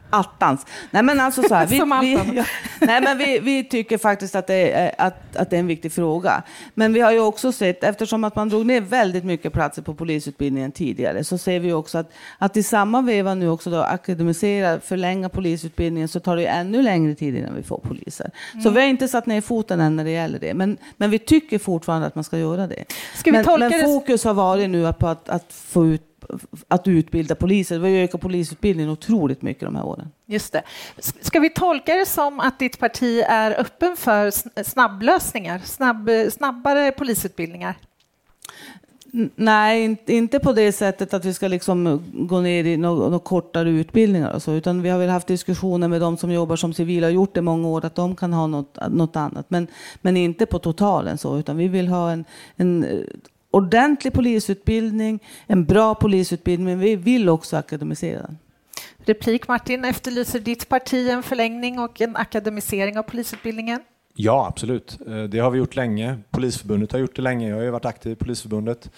attans. 0.09 0.65
Nej 0.91 1.03
men 1.03 1.19
alltså 1.19 1.43
så 1.43 1.55
här, 1.55 1.67
vi, 1.67 1.75
vi, 2.01 2.35
ja, 2.35 2.45
nej, 2.79 3.01
men 3.01 3.17
vi, 3.17 3.39
vi 3.39 3.63
tycker 3.63 3.97
faktiskt 3.97 4.35
att 4.35 4.47
det, 4.47 4.71
är, 4.71 4.95
att, 4.97 5.35
att 5.35 5.49
det 5.49 5.55
är 5.55 5.59
en 5.59 5.67
viktig 5.67 5.91
fråga. 5.91 6.43
Men 6.73 6.93
vi 6.93 6.99
har 6.99 7.11
ju 7.11 7.19
också 7.19 7.51
sett, 7.51 7.83
eftersom 7.83 8.23
att 8.23 8.35
man 8.35 8.49
drog 8.49 8.65
ner 8.65 8.81
väldigt 8.81 9.23
mycket 9.23 9.53
platser 9.53 9.81
på 9.81 9.93
polisutbildningen 9.93 10.71
tidigare, 10.71 11.23
så 11.23 11.37
ser 11.37 11.59
vi 11.59 11.73
också 11.73 11.97
att, 11.97 12.11
att 12.37 12.57
i 12.57 12.63
samma 12.63 13.01
veva 13.01 13.35
nu 13.35 13.49
också 13.49 13.69
då 13.69 13.81
akademisera, 13.81 14.79
förlänga 14.79 15.29
polisutbildningen, 15.29 16.07
så 16.07 16.19
tar 16.19 16.35
det 16.35 16.45
ännu 16.45 16.81
längre 16.81 17.15
tid 17.15 17.35
innan 17.35 17.55
vi 17.55 17.63
får 17.63 17.79
poliser. 17.79 18.31
Mm. 18.53 18.63
Så 18.63 18.69
vi 18.69 18.81
har 18.81 18.87
inte 18.87 19.07
satt 19.07 19.25
ner 19.25 19.41
foten 19.41 19.79
än 19.79 19.95
när 19.95 20.03
det 20.03 20.11
gäller 20.11 20.39
det. 20.39 20.53
Men, 20.53 20.77
men 20.97 21.09
vi 21.09 21.19
tycker 21.19 21.59
fortfarande 21.59 22.07
att 22.07 22.15
man 22.15 22.23
ska 22.23 22.37
göra 22.37 22.67
det. 22.67 22.85
Ska 23.15 23.31
men, 23.31 23.45
men 23.59 23.85
fokus 23.85 24.23
har 24.23 24.33
varit 24.33 24.69
nu 24.69 24.93
på 24.93 25.07
att, 25.07 25.29
att 25.29 25.53
få 25.53 25.85
ut 25.87 26.08
att 26.67 26.87
utbilda 26.87 27.35
poliser. 27.35 27.79
Vi 27.79 27.97
har 27.97 28.03
ökat 28.03 28.21
polisutbildningen 28.21 28.91
otroligt 28.91 29.41
mycket 29.41 29.63
de 29.63 29.75
här 29.75 29.85
åren. 29.85 30.11
Just 30.25 30.53
det. 30.53 30.63
Ska 31.21 31.39
vi 31.39 31.49
tolka 31.49 31.95
det 31.95 32.05
som 32.05 32.39
att 32.39 32.59
ditt 32.59 32.79
parti 32.79 33.23
är 33.27 33.59
öppen 33.59 33.95
för 33.97 34.31
snabblösningar, 34.63 35.61
snabb, 35.65 36.09
snabbare 36.31 36.91
polisutbildningar? 36.91 37.75
Nej, 39.35 39.97
inte 40.05 40.39
på 40.39 40.53
det 40.53 40.71
sättet 40.71 41.13
att 41.13 41.25
vi 41.25 41.33
ska 41.33 41.47
liksom 41.47 42.03
gå 42.13 42.41
ner 42.41 42.63
i 42.63 42.77
några 42.77 43.19
kortare 43.19 43.69
utbildningar 43.69 44.33
och 44.33 44.41
så, 44.41 44.53
utan 44.53 44.81
vi 44.81 44.89
har 44.89 44.99
väl 44.99 45.09
haft 45.09 45.27
diskussioner 45.27 45.87
med 45.87 46.01
de 46.01 46.17
som 46.17 46.31
jobbar 46.31 46.55
som 46.55 46.73
civila 46.73 47.07
och 47.07 47.13
gjort 47.13 47.33
det 47.33 47.41
många 47.41 47.67
år, 47.67 47.85
att 47.85 47.95
de 47.95 48.15
kan 48.15 48.33
ha 48.33 48.47
något, 48.47 48.77
något 48.89 49.15
annat, 49.15 49.45
men, 49.49 49.67
men 50.01 50.17
inte 50.17 50.45
på 50.45 50.59
totalen 50.59 51.17
så, 51.17 51.37
utan 51.37 51.57
vi 51.57 51.67
vill 51.67 51.87
ha 51.87 52.11
en, 52.11 52.25
en 52.55 52.85
ordentlig 53.51 54.13
polisutbildning, 54.13 55.19
en 55.47 55.65
bra 55.65 55.95
polisutbildning, 55.95 56.65
men 56.65 56.79
vi 56.79 56.95
vill 56.95 57.29
också 57.29 57.57
akademisera 57.57 58.21
den. 58.21 58.37
Replik 58.97 59.47
Martin, 59.47 59.85
efterlyser 59.85 60.39
ditt 60.39 60.69
parti 60.69 61.09
en 61.09 61.23
förlängning 61.23 61.79
och 61.79 62.01
en 62.01 62.15
akademisering 62.15 62.97
av 62.97 63.03
polisutbildningen? 63.03 63.79
Ja, 64.13 64.47
absolut. 64.47 64.99
Eh, 65.07 65.23
det 65.23 65.39
har 65.39 65.51
vi 65.51 65.57
gjort 65.57 65.75
länge. 65.75 66.17
Polisförbundet 66.29 66.91
har 66.91 66.99
gjort 66.99 67.15
det 67.15 67.21
länge. 67.21 67.49
Jag 67.49 67.55
har 67.55 67.63
ju 67.63 67.69
varit 67.69 67.85
aktiv 67.85 68.11
i 68.11 68.15
Polisförbundet. 68.15 68.91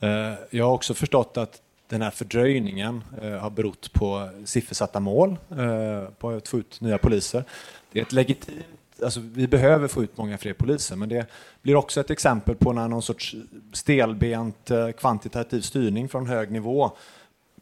Eh, 0.00 0.34
jag 0.50 0.64
har 0.64 0.72
också 0.72 0.94
förstått 0.94 1.36
att 1.36 1.62
den 1.88 2.02
här 2.02 2.10
fördröjningen 2.10 3.04
eh, 3.22 3.30
har 3.30 3.50
berott 3.50 3.92
på 3.92 4.30
siffersatta 4.44 5.00
mål 5.00 5.36
på 6.18 6.30
att 6.30 6.48
få 6.48 6.58
ut 6.58 6.80
nya 6.80 6.98
poliser. 6.98 7.44
Det 7.92 7.98
är 7.98 8.02
ett 8.02 8.12
legitimt 8.12 8.66
alltså, 9.04 9.20
vi 9.20 9.48
behöver 9.48 9.88
få 9.88 10.02
ut 10.02 10.16
många 10.16 10.38
fler 10.38 10.52
poliser, 10.52 10.96
men 10.96 11.08
det 11.08 11.26
blir 11.62 11.76
också 11.76 12.00
ett 12.00 12.10
exempel 12.10 12.54
på 12.54 12.72
när 12.72 12.88
någon 12.88 13.02
sorts 13.02 13.36
stelbent 13.72 14.70
eh, 14.70 14.90
kvantitativ 14.90 15.60
styrning 15.60 16.08
från 16.08 16.26
hög 16.26 16.50
nivå 16.50 16.92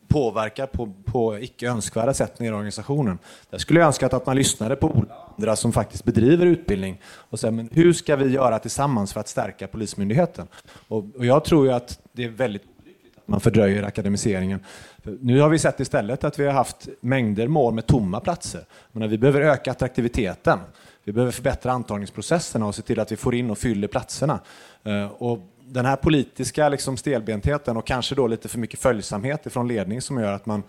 påverkar 0.09 0.67
på, 0.67 0.93
på 1.05 1.39
icke 1.39 1.69
önskvärda 1.69 2.15
sätt 2.15 2.41
ner 2.41 2.51
i 2.51 2.55
organisationen. 2.55 3.19
Där 3.51 3.59
skulle 3.59 3.81
jag 3.81 3.87
önska 3.87 4.07
att 4.07 4.27
man 4.27 4.37
lyssnade 4.37 4.77
på 4.77 5.05
andra 5.37 5.57
som 5.57 5.73
faktiskt 5.73 6.05
bedriver 6.05 6.47
utbildning 6.47 7.01
och 7.05 7.41
säger 7.41 7.53
men 7.53 7.69
hur 7.73 7.93
ska 7.93 8.17
vi 8.17 8.33
göra 8.33 8.59
tillsammans 8.59 9.13
för 9.13 9.21
att 9.21 9.29
stärka 9.29 9.67
Polismyndigheten? 9.67 10.47
Och, 10.89 11.05
och 11.17 11.27
jag 11.27 11.45
tror 11.45 11.67
ju 11.67 11.73
att 11.73 12.01
det 12.13 12.25
är 12.25 12.29
väldigt 12.29 12.63
att 13.27 13.29
man 13.29 13.41
fördröjer 13.41 13.83
akademiseringen. 13.83 14.61
För 15.05 15.17
nu 15.21 15.41
har 15.41 15.49
vi 15.49 15.59
sett 15.59 15.81
istället 15.81 16.25
att 16.25 16.39
vi 16.39 16.47
har 16.47 16.53
haft 16.53 16.89
mängder 17.01 17.49
mål 17.49 17.75
med 17.75 17.87
tomma 17.87 18.21
platser. 18.21 18.61
Men 18.93 19.11
vi 19.11 19.19
behöver 19.19 19.41
öka 19.41 19.71
attraktiviteten. 19.71 20.59
Vi 21.07 21.13
behöver 21.13 21.33
förbättra 21.33 21.73
antagningsprocesserna 21.73 22.67
och 22.67 22.75
se 22.75 22.83
till 22.83 23.01
att 23.01 23.13
vi 23.13 23.17
får 23.17 23.35
in 23.35 23.51
och 23.51 23.59
fyller 23.59 23.89
platserna. 23.89 24.41
Eh, 24.85 25.07
och 25.07 25.39
den 25.65 25.87
här 25.87 25.97
politiska 25.97 26.69
liksom 26.69 26.97
stelbentheten 26.97 27.77
och 27.77 27.87
kanske 27.87 28.15
då 28.15 28.27
lite 28.27 28.49
för 28.49 28.59
mycket 28.59 28.81
följsamhet 28.81 29.53
från 29.53 29.69
ledning 29.69 30.01
som 30.03 30.21
gör 30.21 30.33
att 30.33 30.47
man, 30.47 30.63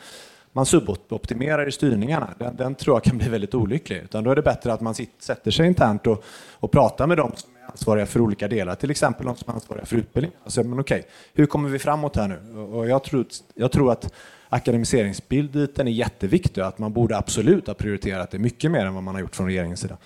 man 0.51 0.65
suboptimerar 0.65 1.67
i 1.67 1.71
styrningarna, 1.71 2.29
den, 2.39 2.55
den, 2.55 2.75
tror 2.75 2.95
jag 2.95 3.03
kan 3.03 3.17
bli 3.17 3.29
väldigt 3.29 3.55
olycklig. 3.55 3.97
Utan 3.97 4.23
då 4.23 4.31
är 4.31 4.35
det 4.35 4.41
bättre 4.41 4.73
att 4.73 4.81
man 4.81 4.95
sitter, 4.95 5.23
sätter 5.23 5.51
sig 5.51 5.67
internt 5.67 6.07
och, 6.07 6.23
och 6.53 6.71
pratar 6.71 7.07
med 7.07 7.17
dem 7.17 7.31
som 7.35 7.49
är 7.55 7.71
ansvariga 7.71 8.05
för 8.05 8.21
olika 8.21 8.47
delar, 8.47 8.75
till 8.75 8.91
exempel 8.91 9.25
de 9.25 9.35
som 9.35 9.49
är 9.49 9.53
ansvariga 9.53 9.85
för 9.85 9.95
utbildning. 9.95 10.31
Alltså, 10.43 10.63
men 10.63 10.79
okej, 10.79 11.05
hur 11.33 11.45
kommer 11.45 11.69
vi 11.69 11.79
framåt 11.79 12.15
här 12.15 12.27
nu? 12.27 12.59
Och 12.59 12.87
jag, 12.87 13.03
tror, 13.03 13.25
jag 13.53 13.71
tror 13.71 13.91
att 13.91 14.13
akademiseringsbilden 14.49 15.87
är 15.87 15.91
jätteviktig 15.91 16.63
och 16.63 16.69
att 16.69 16.79
man 16.79 16.93
borde 16.93 17.17
absolut 17.17 17.67
ha 17.67 17.73
prioriterat 17.73 18.31
det 18.31 18.39
mycket 18.39 18.71
mer 18.71 18.85
än 18.85 18.93
vad 18.93 19.03
man 19.03 19.15
har 19.15 19.21
gjort 19.21 19.35
från 19.35 19.47
regeringens 19.47 19.79
sida. 19.79 19.97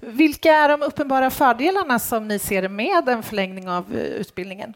Vilka 0.00 0.52
är 0.52 0.68
de 0.68 0.82
uppenbara 0.82 1.30
fördelarna 1.30 1.98
som 1.98 2.28
ni 2.28 2.38
ser 2.38 2.68
med 2.68 3.08
en 3.08 3.22
förlängning 3.22 3.68
av 3.68 3.84
eh, 3.94 4.00
utbildningen? 4.00 4.74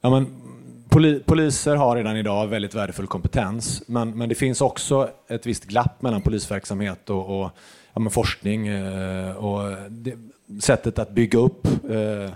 Ja, 0.00 0.10
men, 0.10 0.26
poliser 1.24 1.76
har 1.76 1.96
redan 1.96 2.16
idag 2.16 2.46
väldigt 2.46 2.74
värdefull 2.74 3.06
kompetens, 3.06 3.82
men, 3.86 4.18
men 4.18 4.28
det 4.28 4.34
finns 4.34 4.60
också 4.60 5.10
ett 5.28 5.46
visst 5.46 5.64
glapp 5.64 6.02
mellan 6.02 6.22
polisverksamhet 6.22 7.10
och, 7.10 7.40
och 7.40 7.50
ja, 7.94 8.10
forskning 8.10 8.66
eh, 8.66 9.36
och 9.36 9.90
det, 9.90 10.14
sättet 10.60 10.98
att 10.98 11.10
bygga 11.10 11.38
upp 11.38 11.66
eh, 11.90 12.30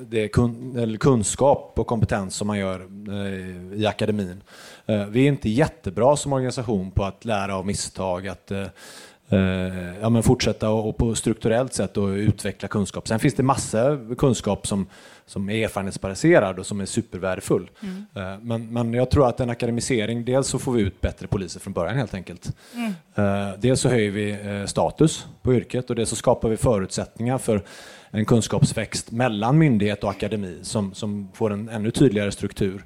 det 0.00 0.28
kun, 0.28 0.96
kunskap 1.00 1.72
och 1.76 1.86
kompetens 1.86 2.34
som 2.34 2.46
man 2.46 2.58
gör 2.58 2.86
eh, 3.08 3.80
i 3.80 3.86
akademin. 3.86 4.42
Eh, 4.86 5.06
vi 5.06 5.24
är 5.24 5.28
inte 5.28 5.48
jättebra 5.48 6.16
som 6.16 6.32
organisation 6.32 6.90
på 6.90 7.04
att 7.04 7.24
lära 7.24 7.56
av 7.56 7.66
misstag, 7.66 8.28
att 8.28 8.50
Eh, 8.50 8.66
ja, 10.00 10.08
men 10.08 10.22
fortsätta 10.22 10.70
och, 10.70 10.96
på 10.96 11.14
strukturellt 11.14 11.74
sätt 11.74 11.96
och 11.96 12.08
utveckla 12.08 12.68
kunskap. 12.68 13.08
Sen 13.08 13.18
finns 13.18 13.34
det 13.34 13.42
massor 13.42 14.14
kunskap 14.14 14.66
som, 14.66 14.86
som 15.26 15.50
är 15.50 15.64
erfarenhetsbaserad 15.64 16.58
och 16.58 16.66
som 16.66 16.80
är 16.80 16.86
supervärdefull. 16.86 17.70
Mm. 17.82 18.06
Eh, 18.14 18.38
men, 18.42 18.72
men 18.72 18.94
jag 18.94 19.10
tror 19.10 19.28
att 19.28 19.40
en 19.40 19.50
akademisering, 19.50 20.24
dels 20.24 20.48
så 20.48 20.58
får 20.58 20.72
vi 20.72 20.82
ut 20.82 21.00
bättre 21.00 21.26
poliser 21.26 21.60
från 21.60 21.72
början 21.72 21.96
helt 21.96 22.14
enkelt. 22.14 22.52
Mm. 22.74 22.92
Eh, 23.14 23.54
dels 23.58 23.80
så 23.80 23.88
höjer 23.88 24.10
vi 24.10 24.38
status 24.66 25.26
på 25.42 25.54
yrket 25.54 25.90
och 25.90 25.96
dels 25.96 26.10
så 26.10 26.16
skapar 26.16 26.48
vi 26.48 26.56
förutsättningar 26.56 27.38
för 27.38 27.62
en 28.10 28.24
kunskapsväxt 28.24 29.10
mellan 29.10 29.58
myndighet 29.58 30.04
och 30.04 30.10
akademi 30.10 30.58
som, 30.62 30.94
som 30.94 31.28
får 31.34 31.52
en 31.52 31.68
ännu 31.68 31.90
tydligare 31.90 32.32
struktur. 32.32 32.84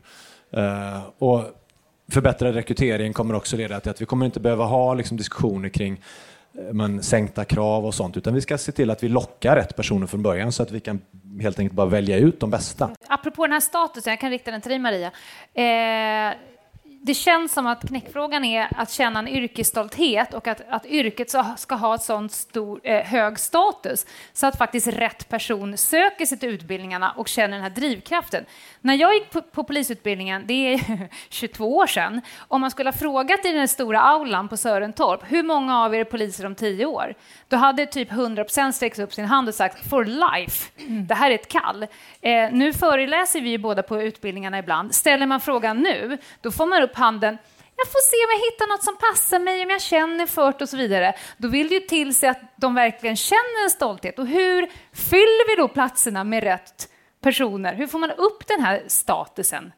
Och 1.18 1.44
förbättrad 2.10 2.54
rekrytering 2.54 3.12
kommer 3.12 3.34
också 3.34 3.56
leda 3.56 3.80
till 3.80 3.90
att 3.90 4.00
vi 4.00 4.06
kommer 4.06 4.26
inte 4.26 4.40
behöva 4.40 4.64
ha 4.64 4.94
liksom, 4.94 5.16
diskussioner 5.16 5.68
kring 5.68 5.96
Eh, 5.96 6.31
Eh, 6.58 6.72
men, 6.72 7.02
sänkta 7.02 7.44
krav 7.44 7.86
och 7.86 7.94
sånt, 7.94 8.16
utan 8.16 8.34
vi 8.34 8.40
ska 8.40 8.58
se 8.58 8.72
till 8.72 8.90
att 8.90 9.02
vi 9.02 9.08
lockar 9.08 9.56
rätt 9.56 9.76
personer 9.76 10.06
från 10.06 10.22
början 10.22 10.52
så 10.52 10.62
att 10.62 10.70
vi 10.70 10.80
kan 10.80 11.00
helt 11.40 11.58
enkelt 11.58 11.76
bara 11.76 11.86
välja 11.86 12.16
ut 12.16 12.40
de 12.40 12.50
bästa. 12.50 12.90
Apropå 13.08 13.46
den 13.46 13.52
här 13.52 13.60
statusen, 13.60 14.10
jag 14.10 14.20
kan 14.20 14.30
rikta 14.30 14.50
den 14.50 14.60
till 14.60 14.70
dig 14.70 14.78
Maria. 14.78 15.10
Eh, 15.54 16.36
det 17.04 17.14
känns 17.14 17.52
som 17.52 17.66
att 17.66 17.88
knäckfrågan 17.88 18.44
är 18.44 18.68
att 18.76 18.90
känna 18.90 19.18
en 19.18 19.28
yrkesstolthet 19.28 20.34
och 20.34 20.46
att, 20.46 20.60
att 20.68 20.86
yrket 20.86 21.34
ska 21.56 21.74
ha 21.74 21.94
ett 21.94 22.02
sånt 22.02 22.32
stor, 22.32 22.80
eh, 22.84 23.04
hög 23.04 23.38
status 23.38 24.06
så 24.32 24.46
att 24.46 24.58
faktiskt 24.58 24.86
rätt 24.86 25.28
person 25.28 25.76
söker 25.76 26.26
sig 26.26 26.38
till 26.38 26.48
utbildningarna 26.48 27.10
och 27.10 27.28
känner 27.28 27.56
den 27.56 27.62
här 27.62 27.70
drivkraften. 27.70 28.44
När 28.80 28.94
jag 28.94 29.14
gick 29.14 29.30
på, 29.30 29.42
på 29.42 29.64
polisutbildningen, 29.64 30.42
det 30.46 30.74
är 30.74 31.08
22 31.28 31.76
år 31.76 31.86
sedan, 31.86 32.20
om 32.38 32.60
man 32.60 32.70
skulle 32.70 32.90
ha 32.90 32.96
frågat 32.98 33.44
i 33.44 33.52
den 33.52 33.68
stora 33.68 34.00
aulan 34.00 34.48
på 34.48 34.56
Sörentorp, 34.56 35.20
hur 35.28 35.42
många 35.42 35.84
av 35.84 35.94
er 35.94 36.00
är 36.00 36.04
poliser 36.04 36.46
om 36.46 36.54
10 36.54 36.86
år? 36.86 37.14
Då 37.48 37.56
hade 37.56 37.86
typ 37.86 38.10
100% 38.10 38.72
sträckt 38.72 38.98
upp 38.98 39.14
sin 39.14 39.24
hand 39.24 39.48
och 39.48 39.54
sagt 39.54 39.88
for 39.90 40.04
life, 40.04 40.70
mm. 40.78 41.06
det 41.06 41.14
här 41.14 41.30
är 41.30 41.34
ett 41.34 41.48
kall. 41.48 41.86
Eh, 42.20 42.52
nu 42.52 42.72
föreläser 42.72 43.40
vi 43.40 43.58
båda 43.58 43.82
på 43.82 44.02
utbildningarna 44.02 44.58
ibland. 44.58 44.94
Ställer 44.94 45.26
man 45.26 45.40
frågan 45.40 45.78
nu, 45.78 46.18
då 46.40 46.50
får 46.50 46.66
man 46.66 46.82
upp 46.82 46.91
handen 46.94 47.38
jag 47.76 47.92
får 47.92 48.00
se 48.00 48.16
om 48.16 48.30
jag 48.30 48.50
hittar 48.50 48.66
något 48.66 48.84
som 48.84 48.96
passar 48.96 49.38
mig, 49.38 49.62
om 49.62 49.70
jag 49.70 49.82
känner 49.82 50.26
för 50.26 50.52
det 50.52 50.64
och 50.64 50.68
så 50.68 50.76
vidare. 50.76 51.14
Då 51.36 51.48
vill 51.48 51.68
det 51.68 51.74
ju 51.74 51.80
till 51.80 52.14
sig 52.14 52.28
att 52.28 52.40
de 52.56 52.74
verkligen 52.74 53.16
känner 53.16 53.64
en 53.64 53.70
stolthet. 53.70 54.18
Och 54.18 54.26
hur 54.26 54.70
fyller 54.92 55.48
vi 55.48 55.62
då 55.62 55.68
platserna 55.68 56.24
med 56.24 56.42
rätt 56.42 56.88
personer? 57.20 57.74
Hur 57.74 57.86
får 57.86 57.98
man 57.98 58.10
upp 58.10 58.46
den 58.46 58.60
här 58.60 58.82
statusen? 58.86 59.72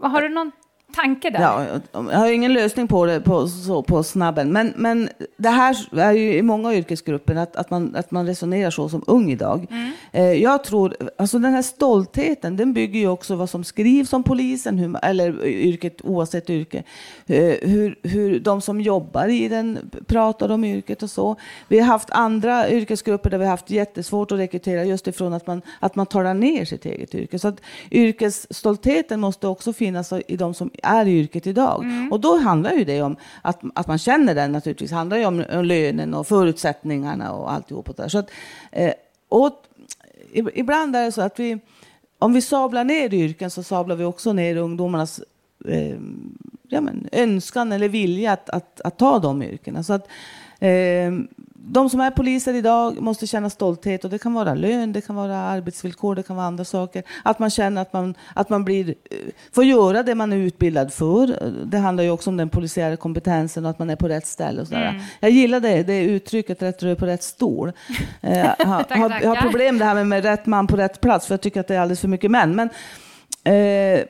Har 0.00 0.22
du 0.22 0.28
någon 0.28 0.52
tanke 0.94 1.30
där? 1.30 1.40
Ja, 1.40 1.64
jag 1.92 2.18
har 2.18 2.32
ingen 2.32 2.52
lösning 2.52 2.88
på 2.88 3.06
det 3.06 3.20
på, 3.20 3.48
så, 3.48 3.82
på 3.82 4.02
snabben. 4.02 4.52
Men, 4.52 4.72
men 4.76 5.08
det 5.36 5.48
här 5.48 5.98
är 5.98 6.12
ju 6.12 6.34
i 6.34 6.42
många 6.42 6.74
yrkesgrupper 6.74 7.34
att, 7.34 7.56
att, 7.56 7.70
man, 7.70 7.96
att 7.96 8.10
man 8.10 8.26
resonerar 8.26 8.70
så 8.70 8.88
som 8.88 9.04
ung 9.06 9.30
idag. 9.32 9.66
Mm. 9.70 9.92
Eh, 10.12 10.42
jag 10.42 10.64
tror, 10.64 10.96
alltså 11.18 11.38
den 11.38 11.52
här 11.52 11.62
stoltheten, 11.62 12.56
den 12.56 12.72
bygger 12.72 13.00
ju 13.00 13.08
också 13.08 13.36
vad 13.36 13.50
som 13.50 13.64
skrivs 13.64 14.12
om 14.12 14.22
polisen, 14.22 14.78
hur, 14.78 14.96
eller 15.02 15.44
yrket 15.46 16.04
oavsett 16.04 16.50
yrke. 16.50 16.82
Eh, 17.26 17.54
hur, 17.62 17.98
hur 18.02 18.40
de 18.40 18.60
som 18.60 18.80
jobbar 18.80 19.28
i 19.28 19.48
den 19.48 19.90
pratar 20.06 20.50
om 20.50 20.64
yrket 20.64 21.02
och 21.02 21.10
så. 21.10 21.36
Vi 21.68 21.80
har 21.80 21.86
haft 21.86 22.10
andra 22.10 22.70
yrkesgrupper 22.70 23.30
där 23.30 23.38
vi 23.38 23.44
har 23.44 23.50
haft 23.50 23.70
jättesvårt 23.70 24.32
att 24.32 24.38
rekrytera 24.38 24.84
just 24.84 25.06
ifrån 25.06 25.32
att 25.32 25.46
man, 25.46 25.62
att 25.80 25.94
man 25.94 26.06
talar 26.06 26.34
ner 26.34 26.64
sitt 26.64 26.86
eget 26.86 27.14
yrke. 27.14 27.38
Så 27.38 27.48
att 27.48 27.60
yrkesstoltheten 27.90 29.20
måste 29.20 29.48
också 29.48 29.72
finnas 29.72 30.12
i 30.26 30.36
de 30.36 30.54
som 30.54 30.70
är 30.84 31.06
i 31.06 31.18
yrket 31.18 31.46
idag. 31.46 31.84
Mm. 31.84 32.12
Och 32.12 32.20
då 32.20 32.36
handlar 32.36 32.72
ju 32.72 32.84
det 32.84 33.02
om 33.02 33.16
att, 33.42 33.60
att 33.74 33.86
man 33.86 33.98
känner 33.98 34.34
den 34.34 34.52
naturligtvis. 34.52 34.90
Det 34.90 34.96
handlar 34.96 35.16
ju 35.16 35.24
om, 35.24 35.44
om 35.52 35.64
lönen 35.64 36.14
och 36.14 36.26
förutsättningarna 36.26 37.32
och 37.32 37.52
alltihop. 37.52 37.96
där. 37.96 38.08
Så 38.08 38.18
att, 38.18 38.30
eh, 38.72 38.92
och 39.28 39.64
ibland 40.54 40.96
är 40.96 41.04
det 41.04 41.12
så 41.12 41.22
att 41.22 41.40
vi, 41.40 41.58
om 42.18 42.32
vi 42.32 42.42
sablar 42.42 42.84
ner 42.84 43.14
yrken 43.14 43.50
så 43.50 43.62
sablar 43.62 43.96
vi 43.96 44.04
också 44.04 44.32
ner 44.32 44.56
ungdomarnas 44.56 45.20
eh, 45.68 45.96
ja, 46.68 46.80
men, 46.80 47.08
önskan 47.12 47.72
eller 47.72 47.88
vilja 47.88 48.32
att, 48.32 48.50
att, 48.50 48.80
att 48.80 48.98
ta 48.98 49.18
de 49.18 49.42
yrkena. 49.42 49.82
Så 49.82 49.92
att, 49.92 50.08
eh, 50.58 51.12
de 51.66 51.90
som 51.90 52.00
är 52.00 52.10
poliser 52.10 52.54
idag 52.54 53.00
måste 53.00 53.26
känna 53.26 53.50
stolthet 53.50 54.04
och 54.04 54.10
det 54.10 54.18
kan 54.18 54.34
vara 54.34 54.54
lön, 54.54 54.92
det 54.92 55.00
kan 55.00 55.16
vara 55.16 55.36
arbetsvillkor, 55.36 56.14
det 56.14 56.22
kan 56.22 56.36
vara 56.36 56.46
andra 56.46 56.64
saker. 56.64 57.02
Att 57.22 57.38
man 57.38 57.50
känner 57.50 57.82
att 57.82 57.92
man, 57.92 58.14
att 58.34 58.48
man 58.48 58.64
blir, 58.64 58.88
eh, 58.88 59.16
får 59.52 59.64
göra 59.64 60.02
det 60.02 60.14
man 60.14 60.32
är 60.32 60.36
utbildad 60.36 60.92
för. 60.92 61.52
Det 61.66 61.78
handlar 61.78 62.04
ju 62.04 62.10
också 62.10 62.30
om 62.30 62.36
den 62.36 62.48
polisiära 62.48 62.96
kompetensen 62.96 63.64
och 63.64 63.70
att 63.70 63.78
man 63.78 63.90
är 63.90 63.96
på 63.96 64.08
rätt 64.08 64.26
ställe. 64.26 64.60
Och 64.60 64.68
sådär. 64.68 64.88
Mm. 64.88 65.02
Jag 65.20 65.30
gillar 65.30 65.60
det, 65.60 65.82
det 65.82 66.02
uttrycket, 66.02 66.62
rätt 66.62 66.82
rör 66.82 66.94
på 66.94 67.06
rätt 67.06 67.22
stol. 67.22 67.72
jag, 68.20 68.66
har, 68.66 68.82
tack, 68.82 68.98
har, 68.98 69.20
jag 69.22 69.28
har 69.28 69.42
problem 69.42 69.78
det 69.78 69.84
här 69.84 69.94
med, 69.94 70.06
med 70.06 70.24
rätt 70.24 70.46
man 70.46 70.66
på 70.66 70.76
rätt 70.76 71.00
plats, 71.00 71.26
för 71.26 71.34
jag 71.34 71.40
tycker 71.40 71.60
att 71.60 71.68
det 71.68 71.74
är 71.74 71.80
alldeles 71.80 72.00
för 72.00 72.08
mycket 72.08 72.30
män. 72.30 72.56
Men, 72.56 72.68
eh, 73.44 74.04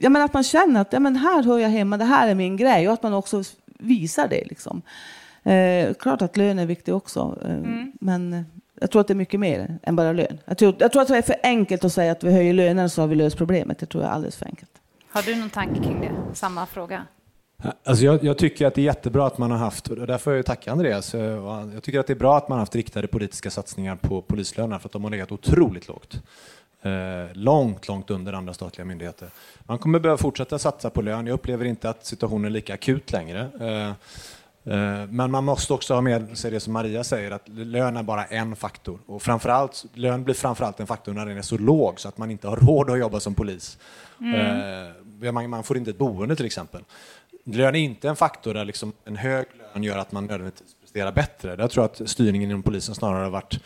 ja, 0.00 0.08
men 0.08 0.22
att 0.22 0.32
man 0.32 0.44
känner 0.44 0.80
att 0.80 0.92
ja, 0.92 1.00
men 1.00 1.16
här 1.16 1.42
hör 1.42 1.58
jag 1.58 1.68
hemma, 1.68 1.96
det 1.96 2.04
här 2.04 2.28
är 2.28 2.34
min 2.34 2.56
grej 2.56 2.88
och 2.88 2.94
att 2.94 3.02
man 3.02 3.14
också 3.14 3.42
visar 3.78 4.28
det. 4.28 4.44
Liksom. 4.44 4.82
Eh, 5.42 5.94
klart 5.94 6.22
att 6.22 6.36
lön 6.36 6.58
är 6.58 6.66
viktig 6.66 6.94
också, 6.94 7.38
eh, 7.44 7.50
mm. 7.50 7.92
men 8.00 8.44
jag 8.80 8.90
tror 8.90 9.00
att 9.00 9.08
det 9.08 9.12
är 9.12 9.16
mycket 9.16 9.40
mer 9.40 9.78
än 9.82 9.96
bara 9.96 10.12
lön. 10.12 10.38
Jag 10.44 10.58
tror, 10.58 10.74
jag 10.78 10.92
tror 10.92 11.02
att 11.02 11.08
det 11.08 11.16
är 11.16 11.22
för 11.22 11.36
enkelt 11.42 11.84
att 11.84 11.92
säga 11.92 12.12
att 12.12 12.24
vi 12.24 12.32
höjer 12.32 12.52
lönerna 12.52 12.88
så 12.88 13.00
har 13.00 13.08
vi 13.08 13.14
löst 13.14 13.36
problemet. 13.36 13.78
Det 13.78 13.86
tror 13.86 14.02
jag 14.02 14.10
är 14.10 14.14
alldeles 14.14 14.36
för 14.36 14.46
enkelt. 14.46 14.70
Har 15.10 15.22
du 15.22 15.36
någon 15.36 15.50
tanke 15.50 15.82
kring 15.82 16.00
det? 16.00 16.34
Samma 16.34 16.66
fråga. 16.66 17.06
Alltså 17.84 18.04
jag, 18.04 18.24
jag, 18.24 18.38
tycker 18.38 18.66
att 18.66 18.74
det 18.74 18.80
är 18.80 18.84
jättebra 18.84 19.26
att 19.26 19.38
man 19.38 19.50
har 19.50 19.58
haft, 19.58 19.88
och 19.88 19.96
därför 19.96 20.18
får 20.18 20.32
jag 20.32 20.46
tacka 20.46 20.72
Andreas, 20.72 21.14
eh, 21.14 21.20
jag 21.74 21.82
tycker 21.82 22.00
att 22.00 22.06
det 22.06 22.12
är 22.12 22.18
bra 22.18 22.36
att 22.36 22.48
man 22.48 22.56
har 22.56 22.62
haft 22.62 22.74
riktade 22.74 23.06
politiska 23.06 23.50
satsningar 23.50 23.96
på 23.96 24.22
polislönerna 24.22 24.78
för 24.78 24.88
att 24.88 24.92
de 24.92 25.04
har 25.04 25.10
legat 25.10 25.32
otroligt 25.32 25.88
lågt. 25.88 26.22
Eh, 26.82 26.92
långt, 27.32 27.88
långt 27.88 28.10
under 28.10 28.32
andra 28.32 28.54
statliga 28.54 28.84
myndigheter. 28.84 29.28
Man 29.60 29.78
kommer 29.78 29.98
behöva 29.98 30.18
fortsätta 30.18 30.58
satsa 30.58 30.90
på 30.90 31.02
lön. 31.02 31.26
Jag 31.26 31.34
upplever 31.34 31.64
inte 31.64 31.90
att 31.90 32.06
situationen 32.06 32.44
är 32.44 32.50
lika 32.50 32.74
akut 32.74 33.12
längre. 33.12 33.50
Eh, 33.60 33.92
Eh, 33.92 33.94
men 35.10 35.30
man 35.30 35.44
måste 35.44 35.72
också 35.72 35.94
ha 35.94 36.00
med 36.00 36.38
sig 36.38 36.50
det 36.50 36.60
som 36.60 36.72
Maria 36.72 37.04
säger, 37.04 37.30
att 37.30 37.48
lön 37.48 37.96
är 37.96 38.02
bara 38.02 38.24
en 38.24 38.56
faktor. 38.56 39.00
Och 39.06 39.22
framförallt, 39.22 39.84
lön 39.94 40.24
blir 40.24 40.34
framförallt 40.34 40.80
en 40.80 40.86
faktor 40.86 41.12
när 41.12 41.26
den 41.26 41.38
är 41.38 41.42
så 41.42 41.58
låg 41.58 42.00
så 42.00 42.08
att 42.08 42.18
man 42.18 42.30
inte 42.30 42.48
har 42.48 42.56
råd 42.56 42.90
att 42.90 42.98
jobba 42.98 43.20
som 43.20 43.34
polis. 43.34 43.78
Mm. 44.20 45.32
Eh, 45.42 45.48
man 45.48 45.62
får 45.62 45.76
inte 45.76 45.90
ett 45.90 45.98
boende 45.98 46.36
till 46.36 46.46
exempel. 46.46 46.84
Lön 47.44 47.74
är 47.74 47.80
inte 47.80 48.08
en 48.08 48.16
faktor 48.16 48.54
där 48.54 48.64
liksom 48.64 48.92
en 49.04 49.16
hög 49.16 49.46
lön 49.74 49.84
gör 49.84 49.98
att 49.98 50.12
man 50.12 50.26
nödvändigtvis 50.26 50.74
presterar 50.80 51.12
bättre. 51.12 51.56
Där 51.56 51.68
tror 51.68 51.84
jag 51.84 52.02
att 52.02 52.10
styrningen 52.10 52.50
inom 52.50 52.62
polisen 52.62 52.94
snarare 52.94 53.24
har 53.24 53.30
varit 53.30 53.60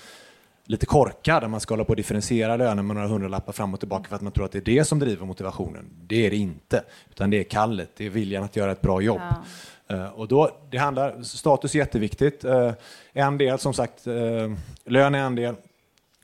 lite 0.67 0.87
korkad, 0.87 1.43
där 1.43 1.49
man 1.49 1.61
ska 1.61 1.75
hålla 1.75 1.85
på 1.85 1.93
att 1.93 1.97
differentiera 1.97 2.57
löner 2.57 2.83
med 2.83 2.97
några 2.97 3.09
hundralappar 3.09 3.53
fram 3.53 3.75
och 3.75 3.81
tillbaka 3.81 4.09
för 4.09 4.17
att 4.17 4.23
man 4.23 4.33
tror 4.33 4.45
att 4.45 4.53
det 4.53 4.59
är 4.59 4.77
det 4.77 4.85
som 4.85 4.99
driver 4.99 5.27
motivationen. 5.27 5.85
Det 6.03 6.27
är 6.27 6.31
det 6.31 6.37
inte, 6.37 6.85
utan 7.11 7.31
det 7.31 7.37
är 7.41 7.45
kallet, 7.45 7.91
det 7.97 8.07
är 8.07 8.11
viljan 8.11 8.45
att 8.45 8.57
göra 8.57 8.73
ett 8.73 8.81
bra 8.81 9.01
jobb. 9.01 9.21
Ja. 9.21 9.45
Uh, 9.93 10.05
och 10.05 10.29
då, 10.29 10.51
det 10.71 10.79
handlar, 10.79 11.23
status 11.23 11.75
är 11.75 11.79
jätteviktigt. 11.79 12.45
Uh, 12.45 12.73
en 13.13 13.39
del, 13.39 13.59
som 13.59 13.75
sagt, 13.75 14.07
uh, 14.07 14.55
lön 14.85 15.15
är 15.15 15.23
en 15.23 15.35
del, 15.35 15.55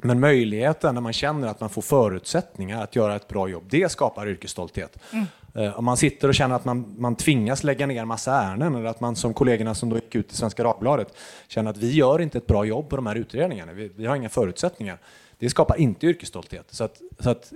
men 0.02 0.20
möjligheten 0.20 0.94
när 0.94 1.00
man 1.00 1.12
känner 1.12 1.48
att 1.48 1.60
man 1.60 1.70
får 1.70 1.82
förutsättningar 1.82 2.82
att 2.82 2.96
göra 2.96 3.16
ett 3.16 3.28
bra 3.28 3.48
jobb, 3.48 3.64
det 3.70 3.92
skapar 3.92 4.28
yrkesstolthet. 4.28 4.98
Mm. 5.12 5.26
Om 5.74 5.84
man 5.84 5.96
sitter 5.96 6.28
och 6.28 6.34
känner 6.34 6.54
att 6.56 6.64
man, 6.64 6.94
man 6.98 7.16
tvingas 7.16 7.64
lägga 7.64 7.86
ner 7.86 8.04
massa 8.04 8.32
ärenden 8.32 8.74
eller 8.74 8.88
att 8.88 9.00
man 9.00 9.16
som 9.16 9.34
kollegorna 9.34 9.74
som 9.74 9.88
då 9.88 9.96
gick 9.96 10.14
ut 10.14 10.32
i 10.32 10.36
Svenska 10.36 10.62
Dagbladet 10.62 11.14
känner 11.48 11.70
att 11.70 11.76
vi 11.76 11.92
gör 11.92 12.20
inte 12.20 12.38
ett 12.38 12.46
bra 12.46 12.64
jobb 12.64 12.88
på 12.88 12.96
de 12.96 13.06
här 13.06 13.14
utredningarna, 13.14 13.72
vi, 13.72 13.90
vi 13.96 14.06
har 14.06 14.16
inga 14.16 14.28
förutsättningar. 14.28 14.98
Det 15.38 15.50
skapar 15.50 15.76
inte 15.76 16.06
yrkesstolthet. 16.06 16.66
Så 16.70 16.84
att, 16.84 17.00
så 17.18 17.30
att 17.30 17.52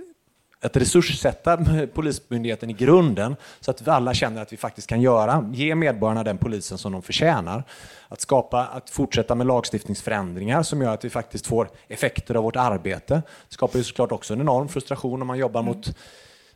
att 0.65 0.77
resurssätta 0.77 1.57
Polismyndigheten 1.93 2.69
i 2.69 2.73
grunden 2.73 3.35
så 3.59 3.71
att 3.71 3.81
vi 3.81 3.91
alla 3.91 4.13
känner 4.13 4.41
att 4.41 4.53
vi 4.53 4.57
faktiskt 4.57 4.87
kan 4.87 5.01
göra, 5.01 5.49
ge 5.53 5.75
medborgarna 5.75 6.23
den 6.23 6.37
polisen 6.37 6.77
som 6.77 6.91
de 6.91 7.01
förtjänar. 7.01 7.63
Att, 8.07 8.21
skapa, 8.21 8.65
att 8.65 8.89
fortsätta 8.89 9.35
med 9.35 9.47
lagstiftningsförändringar 9.47 10.63
som 10.63 10.81
gör 10.81 10.93
att 10.93 11.05
vi 11.05 11.09
faktiskt 11.09 11.47
får 11.47 11.69
effekter 11.87 12.35
av 12.35 12.43
vårt 12.43 12.55
arbete. 12.55 13.13
Det 13.49 13.53
skapar 13.53 13.77
ju 13.77 13.83
såklart 13.83 14.11
också 14.11 14.33
en 14.33 14.41
enorm 14.41 14.67
frustration 14.67 15.21
om 15.21 15.27
man 15.27 15.37
jobbar 15.37 15.61
mm. 15.61 15.75
mot 15.75 15.95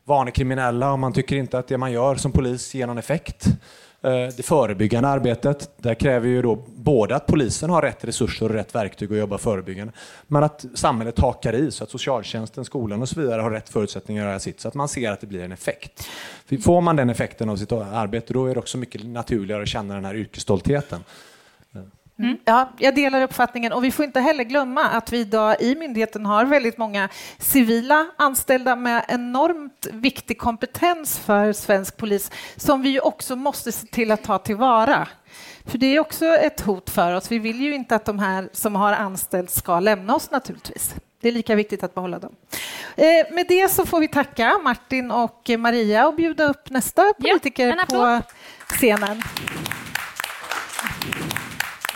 vanekriminella 0.03 0.91
och 0.91 0.99
man 0.99 1.13
tycker 1.13 1.35
inte 1.35 1.59
att 1.59 1.67
det 1.67 1.77
man 1.77 1.91
gör 1.91 2.15
som 2.15 2.31
polis 2.31 2.75
ger 2.75 2.87
någon 2.87 2.97
effekt. 2.97 3.47
Eh, 4.01 4.11
det 4.11 4.45
förebyggande 4.45 5.09
arbetet, 5.09 5.71
där 5.77 5.93
kräver 5.93 6.27
ju 6.27 6.41
då 6.41 6.55
både 6.75 7.15
att 7.15 7.25
polisen 7.25 7.69
har 7.69 7.81
rätt 7.81 8.03
resurser 8.03 8.45
och 8.45 8.51
rätt 8.51 8.75
verktyg 8.75 9.11
att 9.11 9.17
jobba 9.17 9.37
förebyggande, 9.37 9.93
men 10.27 10.43
att 10.43 10.65
samhället 10.73 11.19
hakar 11.19 11.53
i 11.53 11.71
så 11.71 11.83
att 11.83 11.89
socialtjänsten, 11.89 12.65
skolan 12.65 13.01
och 13.01 13.09
så 13.09 13.21
vidare 13.21 13.41
har 13.41 13.51
rätt 13.51 13.69
förutsättningar 13.69 14.23
att 14.23 14.29
göra 14.29 14.39
sitt, 14.39 14.59
så 14.59 14.67
att 14.67 14.73
man 14.73 14.87
ser 14.87 15.11
att 15.11 15.21
det 15.21 15.27
blir 15.27 15.43
en 15.43 15.51
effekt. 15.51 16.07
Får 16.63 16.81
man 16.81 16.95
den 16.95 17.09
effekten 17.09 17.49
av 17.49 17.55
sitt 17.55 17.71
arbete, 17.71 18.33
då 18.33 18.45
är 18.45 18.53
det 18.53 18.59
också 18.59 18.77
mycket 18.77 19.05
naturligare 19.05 19.61
att 19.61 19.67
känna 19.67 19.93
den 19.93 20.05
här 20.05 20.15
yrkesstoltheten. 20.15 21.03
Mm. 22.19 22.37
Ja, 22.45 22.69
jag 22.77 22.95
delar 22.95 23.21
uppfattningen 23.21 23.73
och 23.73 23.83
vi 23.83 23.91
får 23.91 24.05
inte 24.05 24.19
heller 24.19 24.43
glömma 24.43 24.83
att 24.83 25.13
vi 25.13 25.19
idag 25.19 25.61
i 25.61 25.75
myndigheten 25.75 26.25
har 26.25 26.45
väldigt 26.45 26.77
många 26.77 27.09
civila 27.37 28.05
anställda 28.17 28.75
med 28.75 29.05
enormt 29.07 29.87
viktig 29.91 30.37
kompetens 30.37 31.19
för 31.19 31.53
svensk 31.53 31.97
polis 31.97 32.31
som 32.55 32.81
vi 32.81 32.99
också 32.99 33.35
måste 33.35 33.71
se 33.71 33.87
till 33.87 34.11
att 34.11 34.23
ta 34.23 34.37
tillvara. 34.37 35.07
För 35.65 35.77
det 35.77 35.95
är 35.95 35.99
också 35.99 36.25
ett 36.25 36.61
hot 36.61 36.89
för 36.89 37.13
oss. 37.13 37.31
Vi 37.31 37.39
vill 37.39 37.61
ju 37.61 37.75
inte 37.75 37.95
att 37.95 38.05
de 38.05 38.19
här 38.19 38.49
som 38.53 38.75
har 38.75 38.93
anställt 38.93 39.51
ska 39.51 39.79
lämna 39.79 40.15
oss 40.15 40.31
naturligtvis. 40.31 40.95
Det 41.21 41.27
är 41.27 41.31
lika 41.31 41.55
viktigt 41.55 41.83
att 41.83 41.95
behålla 41.95 42.19
dem. 42.19 42.35
Eh, 42.95 43.33
med 43.33 43.45
det 43.47 43.69
så 43.71 43.85
får 43.85 43.99
vi 43.99 44.07
tacka 44.07 44.59
Martin 44.63 45.11
och 45.11 45.49
Maria 45.57 46.07
och 46.07 46.15
bjuda 46.15 46.49
upp 46.49 46.69
nästa 46.69 47.13
politiker 47.13 47.75
ja, 47.77 47.85
på 47.87 48.21
scenen. 48.73 49.21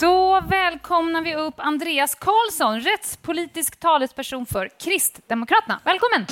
Då 0.00 0.40
välkomnar 0.40 1.22
vi 1.22 1.34
upp 1.34 1.54
Andreas 1.56 2.14
Karlsson, 2.14 2.80
rättspolitisk 2.80 3.80
talesperson 3.80 4.46
för 4.46 4.68
Kristdemokraterna. 4.80 5.80
Välkommen! 5.84 6.26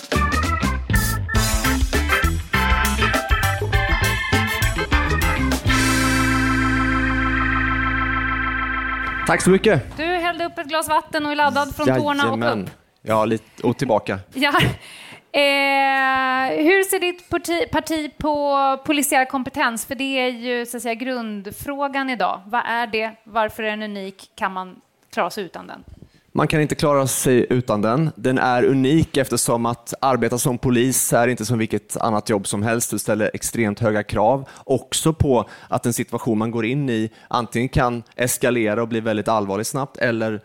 Tack 9.26 9.42
så 9.42 9.50
mycket. 9.50 9.96
Du 9.96 10.04
hällde 10.04 10.44
upp 10.44 10.58
ett 10.58 10.66
glas 10.66 10.88
vatten 10.88 11.26
och 11.26 11.32
är 11.32 11.36
laddad 11.36 11.76
från 11.76 11.86
tårna 11.86 12.30
och 12.30 12.58
upp. 12.62 12.70
Ja, 13.02 13.24
lite, 13.24 13.62
och 13.62 13.78
tillbaka. 13.78 14.18
Ja. 14.34 14.52
Eh, 15.32 16.64
hur 16.64 16.84
ser 16.84 17.00
ditt 17.00 17.28
parti, 17.28 17.70
parti, 17.70 18.10
på 18.18 18.76
polisiär 18.84 19.24
kompetens? 19.24 19.86
För 19.86 19.94
det 19.94 20.18
är 20.18 20.28
ju 20.28 20.66
så 20.66 20.76
att 20.76 20.82
säga, 20.82 20.94
grundfrågan 20.94 22.10
idag. 22.10 22.40
Vad 22.46 22.62
är 22.66 22.86
det? 22.86 23.12
Varför 23.24 23.62
är 23.62 23.70
den 23.70 23.82
unik? 23.82 24.30
Kan 24.34 24.52
man 24.52 24.80
klara 25.10 25.30
sig 25.30 25.44
utan 25.44 25.66
den? 25.66 25.84
Man 26.32 26.48
kan 26.48 26.60
inte 26.60 26.74
klara 26.74 27.06
sig 27.06 27.46
utan 27.50 27.82
den. 27.82 28.10
Den 28.16 28.38
är 28.38 28.64
unik 28.64 29.16
eftersom 29.16 29.66
att 29.66 29.94
arbeta 30.00 30.38
som 30.38 30.58
polis 30.58 31.12
är 31.12 31.28
inte 31.28 31.44
som 31.44 31.58
vilket 31.58 31.96
annat 31.96 32.28
jobb 32.28 32.46
som 32.46 32.62
helst. 32.62 32.90
Du 32.90 32.98
ställer 32.98 33.30
extremt 33.34 33.80
höga 33.80 34.02
krav. 34.02 34.48
Också 34.64 35.12
på 35.12 35.48
att 35.68 35.86
en 35.86 35.92
situation 35.92 36.38
man 36.38 36.50
går 36.50 36.64
in 36.64 36.90
i 36.90 37.10
antingen 37.28 37.68
kan 37.68 38.02
eskalera 38.16 38.82
och 38.82 38.88
bli 38.88 39.00
väldigt 39.00 39.28
allvarlig 39.28 39.66
snabbt 39.66 39.96
eller 39.96 40.40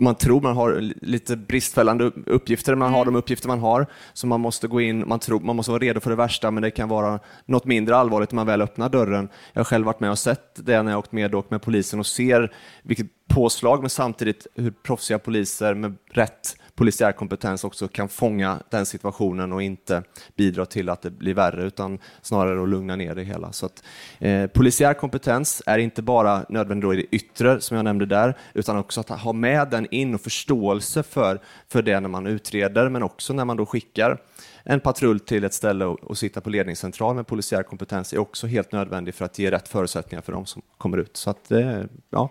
man 0.00 0.14
tror 0.14 0.40
man 0.40 0.56
har 0.56 0.80
lite 1.02 1.36
bristfällande 1.36 2.10
uppgifter, 2.26 2.74
man 2.74 2.92
har 2.92 3.02
mm. 3.02 3.14
de 3.14 3.18
uppgifter 3.18 3.48
man 3.48 3.58
har, 3.58 3.86
så 4.12 4.26
man 4.26 4.40
måste 4.40 4.68
gå 4.68 4.80
in, 4.80 5.08
man, 5.08 5.18
tror, 5.18 5.40
man 5.40 5.56
måste 5.56 5.72
vara 5.72 5.82
redo 5.82 6.00
för 6.00 6.10
det 6.10 6.16
värsta, 6.16 6.50
men 6.50 6.62
det 6.62 6.70
kan 6.70 6.88
vara 6.88 7.20
något 7.46 7.64
mindre 7.64 7.96
allvarligt 7.96 8.32
när 8.32 8.36
man 8.36 8.46
väl 8.46 8.62
öppnar 8.62 8.88
dörren. 8.88 9.28
Jag 9.52 9.60
har 9.60 9.64
själv 9.64 9.86
varit 9.86 10.00
med 10.00 10.10
och 10.10 10.18
sett 10.18 10.66
det 10.66 10.82
när 10.82 10.90
jag 10.90 10.98
åkt 10.98 11.12
med 11.12 11.34
och 11.34 11.46
med 11.50 11.62
polisen 11.62 11.98
och 11.98 12.06
ser 12.06 12.52
vilket 12.82 13.06
påslag, 13.28 13.80
men 13.80 13.90
samtidigt 13.90 14.46
hur 14.54 14.70
proffsiga 14.70 15.18
poliser 15.18 15.74
med 15.74 15.96
rätt 16.10 16.56
polisiär 16.74 17.12
kompetens 17.12 17.64
också 17.64 17.88
kan 17.88 18.08
fånga 18.08 18.60
den 18.70 18.86
situationen 18.86 19.52
och 19.52 19.62
inte 19.62 20.02
bidra 20.36 20.66
till 20.66 20.88
att 20.88 21.02
det 21.02 21.10
blir 21.10 21.34
värre 21.34 21.64
utan 21.64 21.98
snarare 22.22 22.62
att 22.62 22.68
lugna 22.68 22.96
ner 22.96 23.14
det 23.14 23.22
hela. 23.22 23.52
Så 23.52 23.66
att, 23.66 23.84
eh, 24.18 24.46
polisiär 24.46 24.94
kompetens 24.94 25.62
är 25.66 25.78
inte 25.78 26.02
bara 26.02 26.44
nödvändigt 26.48 26.92
i 26.92 26.96
det 26.96 27.16
yttre 27.16 27.60
som 27.60 27.76
jag 27.76 27.84
nämnde 27.84 28.06
där 28.06 28.36
utan 28.54 28.76
också 28.76 29.00
att 29.00 29.08
ha 29.08 29.32
med 29.32 29.70
den 29.70 29.86
in 29.90 30.14
och 30.14 30.20
förståelse 30.20 31.02
för, 31.02 31.40
för 31.68 31.82
det 31.82 32.00
när 32.00 32.08
man 32.08 32.26
utreder 32.26 32.88
men 32.88 33.02
också 33.02 33.32
när 33.32 33.44
man 33.44 33.56
då 33.56 33.66
skickar 33.66 34.18
en 34.64 34.80
patrull 34.80 35.20
till 35.20 35.44
ett 35.44 35.54
ställe 35.54 35.84
och, 35.84 36.04
och 36.04 36.18
sitta 36.18 36.40
på 36.40 36.50
ledningscentral 36.50 37.14
med 37.14 37.26
polisiär 37.26 37.62
kompetens 37.62 38.12
är 38.12 38.18
också 38.18 38.46
helt 38.46 38.72
nödvändig 38.72 39.14
för 39.14 39.24
att 39.24 39.38
ge 39.38 39.50
rätt 39.50 39.68
förutsättningar 39.68 40.22
för 40.22 40.32
de 40.32 40.46
som 40.46 40.62
kommer 40.78 40.98
ut. 40.98 41.16
Så 41.16 41.30
att, 41.30 41.50
eh, 41.50 41.82
ja. 42.10 42.28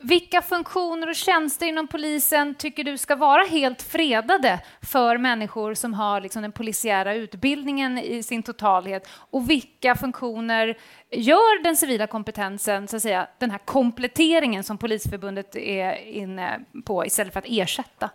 Vilka 0.00 0.42
funktioner 0.42 1.08
och 1.08 1.14
tjänster 1.14 1.66
inom 1.66 1.88
polisen 1.88 2.54
tycker 2.54 2.84
du 2.84 2.98
ska 2.98 3.16
vara 3.16 3.42
helt 3.42 3.82
fredade 3.82 4.60
för 4.82 5.18
människor 5.18 5.74
som 5.74 5.94
har 5.94 6.20
liksom 6.20 6.42
den 6.42 6.52
polisiära 6.52 7.14
utbildningen 7.14 7.98
i 7.98 8.22
sin 8.22 8.42
totalhet? 8.42 9.08
Och 9.12 9.50
vilka 9.50 9.94
funktioner 9.94 10.78
gör 11.10 11.62
den 11.62 11.76
civila 11.76 12.06
kompetensen, 12.06 12.88
så 12.88 12.96
att 12.96 13.02
säga, 13.02 13.28
den 13.38 13.50
här 13.50 13.60
kompletteringen 13.64 14.64
som 14.64 14.78
Polisförbundet 14.78 15.56
är 15.56 15.94
inne 15.94 16.60
på 16.84 17.06
istället 17.06 17.32
för 17.32 17.40
att 17.40 17.46
ersätta? 17.48 18.10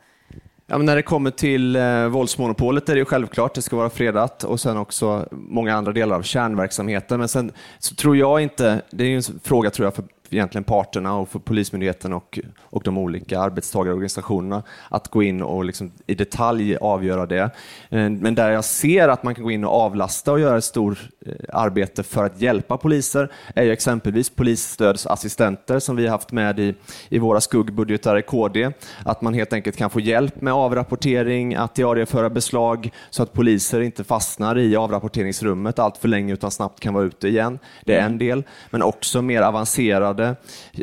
Ja, 0.67 0.77
men 0.77 0.85
när 0.85 0.95
det 0.95 1.01
kommer 1.01 1.31
till 1.31 1.75
eh, 1.75 2.07
våldsmonopolet 2.07 2.89
är 2.89 2.93
det 2.93 2.99
ju 2.99 3.05
självklart, 3.05 3.53
det 3.53 3.61
ska 3.61 3.75
vara 3.75 3.89
fredat 3.89 4.43
och 4.43 4.59
sen 4.59 4.77
också 4.77 5.27
många 5.31 5.75
andra 5.75 5.91
delar 5.91 6.15
av 6.15 6.21
kärnverksamheten. 6.21 7.19
Men 7.19 7.27
sen 7.27 7.51
så 7.79 7.95
tror 7.95 8.17
jag 8.17 8.41
inte, 8.41 8.81
det 8.91 9.03
är 9.03 9.07
ju 9.07 9.15
en 9.15 9.39
fråga 9.43 9.69
tror 9.69 9.85
jag 9.85 9.95
för 9.95 10.03
egentligen 10.29 10.63
parterna 10.63 11.15
och 11.15 11.29
för 11.29 11.39
Polismyndigheten 11.39 12.13
och, 12.13 12.39
och 12.59 12.83
de 12.83 12.97
olika 12.97 13.39
arbetstagarorganisationerna 13.39 14.63
att 14.89 15.07
gå 15.07 15.23
in 15.23 15.41
och 15.41 15.65
liksom 15.65 15.91
i 16.07 16.15
detalj 16.15 16.77
avgöra 16.77 17.25
det. 17.25 17.41
Eh, 17.89 18.09
men 18.09 18.35
där 18.35 18.51
jag 18.51 18.65
ser 18.65 19.07
att 19.07 19.23
man 19.23 19.35
kan 19.35 19.43
gå 19.43 19.51
in 19.51 19.65
och 19.65 19.71
avlasta 19.71 20.31
och 20.31 20.39
göra 20.39 20.57
ett 20.57 20.63
stort 20.63 21.09
Eh, 21.25 21.33
arbete 21.53 22.03
för 22.03 22.25
att 22.25 22.41
hjälpa 22.41 22.77
poliser 22.77 23.31
är 23.55 23.63
ju 23.63 23.71
exempelvis 23.71 24.29
polisstödsassistenter 24.29 25.79
som 25.79 25.95
vi 25.95 26.03
har 26.03 26.11
haft 26.11 26.31
med 26.31 26.59
i, 26.59 26.73
i 27.09 27.19
våra 27.19 27.41
skuggbudgetar 27.41 28.17
i 28.17 28.21
KD. 28.21 28.71
Att 29.05 29.21
man 29.21 29.33
helt 29.33 29.53
enkelt 29.53 29.77
kan 29.77 29.89
få 29.89 29.99
hjälp 29.99 30.41
med 30.41 30.53
avrapportering, 30.53 31.55
att 31.55 31.75
diarieföra 31.75 32.29
beslag 32.29 32.91
så 33.09 33.23
att 33.23 33.33
poliser 33.33 33.81
inte 33.81 34.03
fastnar 34.03 34.57
i 34.57 34.75
avrapporteringsrummet 34.75 35.79
allt 35.79 35.97
för 35.97 36.07
länge 36.07 36.33
utan 36.33 36.51
snabbt 36.51 36.79
kan 36.79 36.93
vara 36.93 37.05
ute 37.05 37.27
igen. 37.27 37.59
Det 37.85 37.95
är 37.95 38.05
en 38.05 38.17
del, 38.17 38.43
men 38.69 38.81
också 38.81 39.21
mer 39.21 39.41
avancerade, 39.41 40.35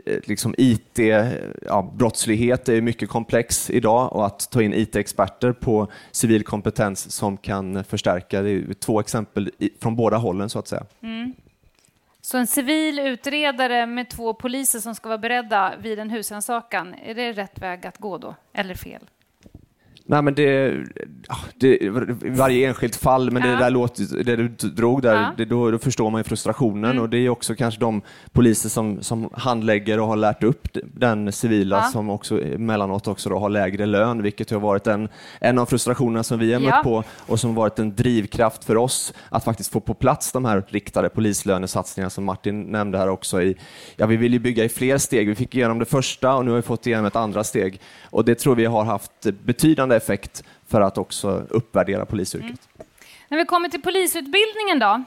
eh, 0.06 0.18
liksom 0.24 0.54
IT, 0.58 0.98
eh, 0.98 1.26
ja, 1.66 1.92
brottslighet 1.94 2.68
är 2.68 2.80
mycket 2.80 3.08
komplex 3.08 3.70
idag 3.70 4.12
och 4.12 4.26
att 4.26 4.50
ta 4.50 4.62
in 4.62 4.74
IT-experter 4.74 5.52
på 5.52 5.86
civil 6.12 6.44
kompetens 6.44 7.10
som 7.10 7.36
kan 7.36 7.84
förstärka, 7.84 8.42
det 8.42 8.50
är 8.50 8.74
två 8.74 9.00
exempel 9.00 9.50
från 9.80 9.96
båda 9.96 10.16
håll 10.16 10.31
bollen 10.32 10.50
så 10.50 10.58
att 10.58 10.68
säga. 10.68 10.84
Mm. 11.02 11.34
Så 12.20 12.38
en 12.38 12.46
civil 12.46 12.98
utredare 12.98 13.86
med 13.86 14.10
två 14.10 14.34
poliser 14.34 14.80
som 14.80 14.94
ska 14.94 15.08
vara 15.08 15.18
beredda 15.18 15.74
vid 15.78 15.98
en 15.98 16.10
husrannsakan, 16.10 16.94
är 16.94 17.14
det 17.14 17.32
rätt 17.32 17.58
väg 17.58 17.86
att 17.86 17.98
gå 17.98 18.18
då, 18.18 18.34
eller 18.52 18.74
fel? 18.74 19.10
Nej, 20.06 20.22
men 20.22 20.34
det, 20.34 20.76
det, 21.54 21.78
varje 22.30 22.68
enskilt 22.68 22.96
fall, 22.96 23.30
men 23.30 23.42
Ja. 23.42 23.48
det 23.48 23.56
där 23.56 23.70
låter, 23.70 24.24
det 24.24 24.36
du 24.36 24.48
drog 24.48 25.02
där, 25.02 25.14
Ja. 25.14 25.30
det, 25.36 25.44
då, 25.44 25.70
då 25.70 25.78
förstår 25.78 26.10
man 26.10 26.18
ju 26.20 26.24
frustrationen 26.24 26.90
Mm. 26.90 27.02
och 27.02 27.08
det 27.10 27.18
är 27.18 27.28
också 27.28 27.54
kanske 27.54 27.80
de 27.80 28.02
poliser 28.32 28.68
som, 28.68 29.02
som 29.02 29.28
handlägger 29.32 30.00
och 30.00 30.06
har 30.06 30.16
lärt 30.16 30.42
upp 30.42 30.68
den 30.94 31.32
civila 31.32 31.76
Ja. 31.76 31.82
som 31.92 32.10
också 32.10 32.42
emellanåt 32.42 33.08
också 33.08 33.28
då 33.30 33.38
har 33.38 33.48
lägre 33.50 33.86
lön, 33.86 34.22
vilket 34.22 34.50
har 34.50 34.60
varit 34.60 34.86
en, 34.86 35.08
en 35.40 35.58
av 35.58 35.66
frustrationerna 35.66 36.22
som 36.22 36.38
vi 36.38 36.52
har 36.52 36.60
mött 36.60 36.82
på 36.84 37.04
och 37.26 37.40
som 37.40 37.54
varit 37.54 37.78
en 37.78 37.94
drivkraft 37.94 38.64
för 38.64 38.76
oss 38.76 39.14
att 39.28 39.44
faktiskt 39.44 39.72
få 39.72 39.80
på 39.80 39.94
plats 39.94 40.32
de 40.32 40.44
här 40.44 40.62
riktade 40.68 41.08
polislönesatsningarna 41.08 42.10
som 42.10 42.24
Martin 42.24 42.62
nämnde 42.62 42.98
här 42.98 43.08
också. 43.08 43.42
I, 43.42 43.56
ja, 43.96 44.06
vi 44.06 44.16
vill 44.16 44.32
ju 44.32 44.38
bygga 44.38 44.64
i 44.64 44.68
fler 44.68 44.98
steg. 44.98 45.28
Vi 45.28 45.34
fick 45.34 45.54
igenom 45.54 45.78
det 45.78 45.84
första 45.84 46.34
och 46.34 46.44
nu 46.44 46.50
har 46.50 46.56
vi 46.56 46.62
fått 46.62 46.86
igenom 46.86 47.06
ett 47.06 47.16
andra 47.16 47.44
steg 47.44 47.80
och 48.10 48.24
det 48.24 48.34
tror 48.34 48.54
vi 48.56 48.64
har 48.64 48.84
haft 48.84 49.12
betydande 49.44 49.91
effekt 49.96 50.44
för 50.68 50.80
att 50.80 50.98
också 50.98 51.46
uppvärdera 51.50 52.06
polisyrket. 52.06 52.68
Mm. 52.74 52.86
När 53.28 53.38
vi 53.38 53.44
kommer 53.44 53.68
till 53.68 53.82
polisutbildningen 53.82 54.78
då. 54.78 55.04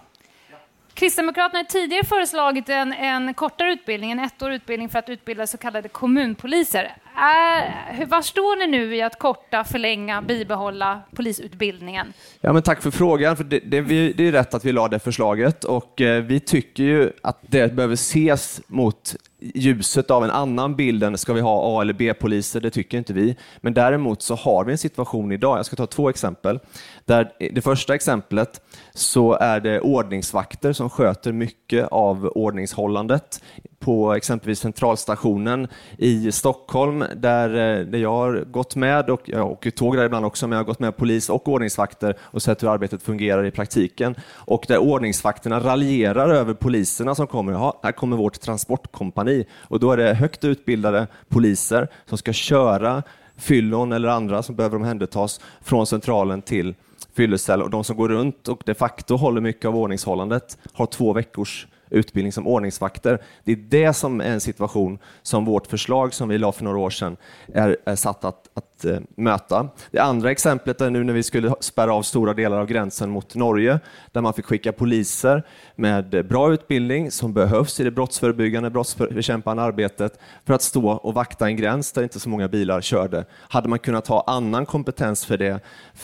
Kristdemokraterna 0.93 1.59
har 1.59 1.63
tidigare 1.63 2.05
föreslagit 2.05 2.69
en, 2.69 2.93
en 2.93 3.33
kortare 3.33 3.71
utbildning, 3.73 4.11
en 4.11 4.19
ettårig 4.19 4.55
utbildning 4.55 4.89
för 4.89 4.99
att 4.99 5.09
utbilda 5.09 5.47
så 5.47 5.57
kallade 5.57 5.89
kommunpoliser. 5.89 6.95
Äh, 7.17 8.01
är, 8.01 8.05
var 8.05 8.21
står 8.21 8.59
ni 8.59 8.67
nu 8.67 8.95
i 8.95 9.01
att 9.01 9.19
korta, 9.19 9.63
förlänga, 9.63 10.21
bibehålla 10.21 11.01
polisutbildningen? 11.15 12.13
Ja, 12.41 12.53
men 12.53 12.61
tack 12.61 12.81
för 12.81 12.91
frågan. 12.91 13.37
För 13.37 13.43
det, 13.43 13.59
det, 13.59 13.81
det 14.13 14.27
är 14.27 14.31
rätt 14.31 14.53
att 14.53 14.65
vi 14.65 14.71
lade 14.71 14.95
det 14.95 14.99
förslaget 14.99 15.63
och 15.63 16.01
eh, 16.01 16.23
vi 16.23 16.39
tycker 16.39 16.83
ju 16.83 17.11
att 17.23 17.37
det 17.41 17.75
behöver 17.75 17.93
ses 17.93 18.61
mot 18.67 19.15
ljuset 19.39 20.11
av 20.11 20.23
en 20.23 20.31
annan 20.31 20.75
bild 20.75 21.03
än 21.03 21.17
ska 21.17 21.33
vi 21.33 21.41
ha 21.41 21.77
A 21.77 21.81
eller 21.81 21.93
B-poliser, 21.93 22.61
det 22.61 22.69
tycker 22.69 22.97
inte 22.97 23.13
vi. 23.13 23.35
Men 23.61 23.73
däremot 23.73 24.21
så 24.21 24.35
har 24.35 24.65
vi 24.65 24.71
en 24.71 24.77
situation 24.77 25.31
idag, 25.31 25.57
jag 25.57 25.65
ska 25.65 25.75
ta 25.75 25.87
två 25.87 26.09
exempel. 26.09 26.59
Där 27.05 27.31
det 27.53 27.61
första 27.61 27.95
exemplet 27.95 28.61
så 28.93 29.33
är 29.33 29.59
det 29.59 29.79
ordningsvakter 29.79 30.73
som 30.73 30.89
sköter 30.89 31.31
mycket 31.31 31.87
av 31.87 32.25
ordningshållandet 32.25 33.41
på 33.79 34.13
exempelvis 34.13 34.59
centralstationen 34.59 35.67
i 35.97 36.31
Stockholm 36.31 37.03
där, 37.15 37.49
eh, 37.49 37.85
där 37.85 37.99
jag 37.99 38.11
har 38.11 38.45
gått 38.51 38.75
med, 38.75 39.09
och 39.09 39.21
jag 39.25 39.51
åker 39.51 39.71
tåg 39.71 39.97
där 39.97 40.05
ibland 40.05 40.25
också, 40.25 40.47
men 40.47 40.57
jag 40.57 40.63
har 40.63 40.67
gått 40.67 40.79
med 40.79 40.97
polis 40.97 41.29
och 41.29 41.47
ordningsvakter 41.47 42.17
och 42.21 42.41
sett 42.41 42.63
hur 42.63 42.69
arbetet 42.69 43.03
fungerar 43.03 43.45
i 43.45 43.51
praktiken. 43.51 44.15
Och 44.33 44.65
där 44.67 44.77
ordningsvakterna 44.77 45.59
raljerar 45.59 46.29
över 46.29 46.53
poliserna 46.53 47.15
som 47.15 47.27
kommer. 47.27 47.51
Ja, 47.51 47.79
här 47.83 47.91
kommer 47.91 48.17
vårt 48.17 48.39
transportkompani 48.39 49.45
och 49.61 49.79
då 49.79 49.91
är 49.91 49.97
det 49.97 50.13
högt 50.13 50.43
utbildade 50.43 51.07
poliser 51.29 51.87
som 52.05 52.17
ska 52.17 52.33
köra 52.33 53.03
fyllon 53.37 53.91
eller 53.91 54.09
andra 54.09 54.43
som 54.43 54.55
behöver 54.55 54.75
omhändertas 54.75 55.41
från 55.61 55.87
centralen 55.87 56.41
till 56.41 56.75
fyllecell 57.15 57.61
och 57.61 57.69
de 57.69 57.83
som 57.83 57.97
går 57.97 58.09
runt 58.09 58.47
och 58.47 58.61
de 58.65 58.73
facto 58.73 59.15
håller 59.15 59.41
mycket 59.41 59.65
av 59.65 59.75
ordningshållandet 59.75 60.57
har 60.73 60.85
två 60.85 61.13
veckors 61.13 61.67
utbildning 61.89 62.31
som 62.31 62.47
ordningsvakter. 62.47 63.21
Det 63.43 63.51
är 63.51 63.55
det 63.55 63.93
som 63.93 64.21
är 64.21 64.25
en 64.25 64.41
situation 64.41 64.99
som 65.21 65.45
vårt 65.45 65.67
förslag 65.67 66.13
som 66.13 66.29
vi 66.29 66.37
la 66.37 66.51
för 66.51 66.63
några 66.63 66.77
år 66.77 66.89
sedan 66.89 67.17
är, 67.53 67.77
är 67.85 67.95
satt 67.95 68.25
att, 68.25 68.49
att 68.53 68.85
eh, 68.85 68.97
möta. 69.15 69.69
Det 69.91 69.99
andra 69.99 70.31
exemplet 70.31 70.81
är 70.81 70.89
nu 70.89 71.03
när 71.03 71.13
vi 71.13 71.23
skulle 71.23 71.53
spärra 71.59 71.93
av 71.93 72.01
stora 72.01 72.33
delar 72.33 72.59
av 72.59 72.65
gränsen 72.65 73.09
mot 73.09 73.35
Norge 73.35 73.79
där 74.11 74.21
man 74.21 74.33
fick 74.33 74.45
skicka 74.45 74.71
poliser 74.71 75.43
med 75.75 76.27
bra 76.27 76.53
utbildning 76.53 77.11
som 77.11 77.33
behövs 77.33 77.79
i 77.79 77.83
det 77.83 77.91
brottsförebyggande, 77.91 78.69
brottsbekämpande 78.69 79.63
arbetet 79.63 80.19
för 80.45 80.53
att 80.53 80.61
stå 80.61 80.89
och 80.89 81.13
vakta 81.13 81.47
en 81.47 81.55
gräns 81.55 81.91
där 81.91 82.03
inte 82.03 82.19
så 82.19 82.29
många 82.29 82.47
bilar 82.47 82.81
körde. 82.81 83.25
Hade 83.31 83.69
man 83.69 83.79
kunnat 83.79 84.07
ha 84.07 84.23
annan 84.27 84.65
kompetens 84.65 85.25
för 85.25 85.37
det 85.37 85.59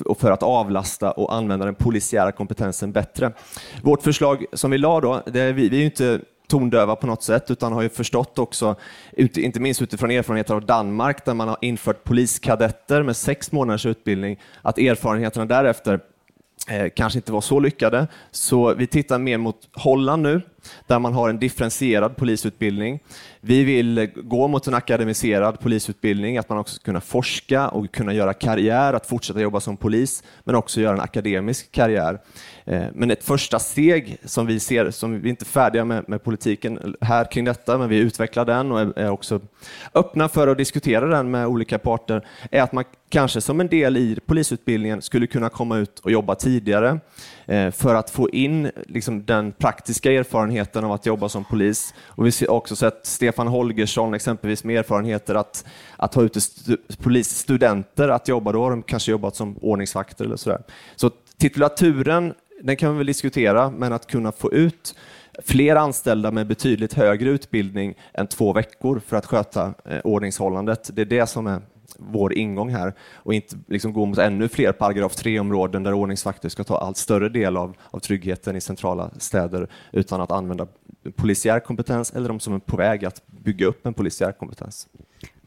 och 0.05 0.19
för 0.19 0.31
att 0.31 0.43
avlasta 0.43 1.11
och 1.11 1.33
använda 1.33 1.65
den 1.65 1.75
polisiära 1.75 2.31
kompetensen 2.31 2.91
bättre. 2.91 3.31
Vårt 3.81 4.03
förslag 4.03 4.45
som 4.53 4.71
vi 4.71 4.77
la 4.77 5.01
då, 5.01 5.23
det 5.25 5.41
är 5.41 5.53
vi, 5.53 5.69
vi 5.71 5.77
är 5.77 5.79
ju 5.79 5.85
inte 5.85 6.19
tondöva 6.47 6.95
på 6.95 7.07
något 7.07 7.23
sätt, 7.23 7.51
utan 7.51 7.73
har 7.73 7.81
ju 7.81 7.89
förstått 7.89 8.39
också, 8.39 8.75
inte 9.17 9.59
minst 9.59 9.81
utifrån 9.81 10.11
erfarenheter 10.11 10.53
av 10.53 10.65
Danmark, 10.65 11.25
där 11.25 11.33
man 11.33 11.47
har 11.47 11.57
infört 11.61 12.03
poliskadetter 12.03 13.03
med 13.03 13.15
sex 13.15 13.51
månaders 13.51 13.85
utbildning, 13.85 14.39
att 14.61 14.77
erfarenheterna 14.77 15.45
därefter 15.45 15.99
eh, 16.69 16.87
kanske 16.95 17.19
inte 17.19 17.31
var 17.31 17.41
så 17.41 17.59
lyckade. 17.59 18.07
Så 18.31 18.73
vi 18.73 18.87
tittar 18.87 19.19
mer 19.19 19.37
mot 19.37 19.69
Holland 19.73 20.23
nu, 20.23 20.41
där 20.87 20.99
man 20.99 21.13
har 21.13 21.29
en 21.29 21.39
differentierad 21.39 22.17
polisutbildning. 22.17 22.99
Vi 23.41 23.63
vill 23.63 24.09
gå 24.15 24.47
mot 24.47 24.67
en 24.67 24.73
akademiserad 24.73 25.59
polisutbildning, 25.59 26.37
att 26.37 26.49
man 26.49 26.57
också 26.57 26.75
ska 26.75 26.83
kunna 26.83 27.01
forska 27.01 27.69
och 27.69 27.91
kunna 27.91 28.13
göra 28.13 28.33
karriär, 28.33 28.93
att 28.93 29.05
fortsätta 29.05 29.41
jobba 29.41 29.59
som 29.59 29.77
polis, 29.77 30.23
men 30.43 30.55
också 30.55 30.81
göra 30.81 30.93
en 30.93 31.01
akademisk 31.01 31.71
karriär. 31.71 32.19
Eh, 32.65 32.83
men 32.93 33.11
ett 33.11 33.23
första 33.23 33.59
steg 33.59 34.17
som 34.25 34.45
vi 34.45 34.59
ser, 34.59 34.91
som 34.91 35.21
vi 35.21 35.27
är 35.27 35.29
inte 35.29 35.43
är 35.43 35.45
färdiga 35.45 35.85
med, 35.85 36.09
med 36.09 36.23
politiken 36.23 36.95
här 37.01 37.31
kring 37.31 37.45
detta, 37.45 37.77
men 37.77 37.89
vi 37.89 37.97
utvecklar 37.97 38.45
den 38.45 38.71
och 38.71 38.97
är, 38.97 39.09
också 39.09 39.39
öppna 39.93 40.29
för 40.29 40.47
att 40.47 40.57
diskutera 40.57 41.05
den 41.05 41.31
med 41.31 41.47
olika 41.47 41.79
parter, 41.79 42.27
är 42.51 42.61
att 42.61 42.71
man 42.71 42.83
kanske 43.09 43.41
som 43.41 43.59
en 43.59 43.67
del 43.67 43.97
i 43.97 44.19
polisutbildningen 44.25 45.01
skulle 45.01 45.27
kunna 45.27 45.49
komma 45.49 45.77
ut 45.77 45.99
och 45.99 46.11
jobba 46.11 46.35
tidigare 46.35 46.99
Eh, 47.51 47.71
för 47.71 47.95
att 47.95 48.09
få 48.09 48.29
in 48.29 48.71
liksom, 48.85 49.25
den 49.25 49.51
praktiska 49.51 50.11
erfarenheten 50.11 50.83
av 50.83 50.91
att 50.91 51.05
jobba 51.05 51.29
som 51.29 51.43
polis. 51.43 51.93
Och 52.07 52.25
vi 52.25 52.31
har 52.47 52.55
också 52.55 52.75
sett 52.75 52.99
Stefan 53.05 53.47
Holgersson 53.47 54.13
exempelvis 54.13 54.63
med 54.63 54.79
erfarenheter 54.79 55.35
att, 55.35 55.65
att 55.97 56.13
ha 56.13 56.23
ute 56.23 56.41
stu, 56.41 56.77
polisstudenter 56.97 58.09
att 58.09 58.27
jobba, 58.27 58.51
då 58.51 58.63
har 58.63 58.69
de 58.69 58.83
kanske 58.83 59.11
jobbat 59.11 59.35
som 59.35 59.57
ordningsvakter 59.61 60.25
eller 60.25 60.35
sådär. 60.35 60.61
Så 60.95 61.11
titulaturen, 61.37 62.33
den 62.61 62.75
kan 62.75 62.91
vi 62.91 62.97
väl 62.97 63.07
diskutera, 63.07 63.69
men 63.69 63.93
att 63.93 64.07
kunna 64.07 64.31
få 64.31 64.53
ut 64.53 64.95
fler 65.43 65.75
anställda 65.75 66.31
med 66.31 66.47
betydligt 66.47 66.93
högre 66.93 67.29
utbildning 67.29 67.95
än 68.13 68.27
två 68.27 68.53
veckor 68.53 69.01
för 69.07 69.17
att 69.17 69.25
sköta 69.25 69.73
eh, 69.85 69.99
ordningshållandet. 70.03 70.89
Det 70.93 71.01
är 71.01 71.05
det 71.05 71.27
som 71.27 71.47
är 71.47 71.61
vår 71.99 72.33
ingång 72.33 72.69
här 72.69 72.93
och 73.15 73.33
inte 73.33 73.55
liksom 73.67 73.93
gå 73.93 74.05
mot 74.05 74.17
ännu 74.17 74.47
fler 74.47 74.71
paragraf 74.71 75.15
3-områden 75.15 75.83
där 75.83 75.93
ordningsvakter 75.93 76.49
ska 76.49 76.63
ta 76.63 76.77
allt 76.77 76.97
större 76.97 77.29
del 77.29 77.57
av, 77.57 77.75
av 77.91 77.99
tryggheten 77.99 78.55
i 78.55 78.61
centrala 78.61 79.09
städer 79.17 79.67
utan 79.91 80.21
att 80.21 80.31
använda 80.31 80.67
polisiär 81.15 81.59
kompetens 81.59 82.11
eller 82.11 82.27
de 82.27 82.39
som 82.39 82.53
är 82.55 82.59
på 82.59 82.77
väg 82.77 83.05
att 83.05 83.21
bygga 83.27 83.65
upp 83.65 83.85
en 83.85 83.93
polisiär 83.93 84.31
kompetens. 84.31 84.87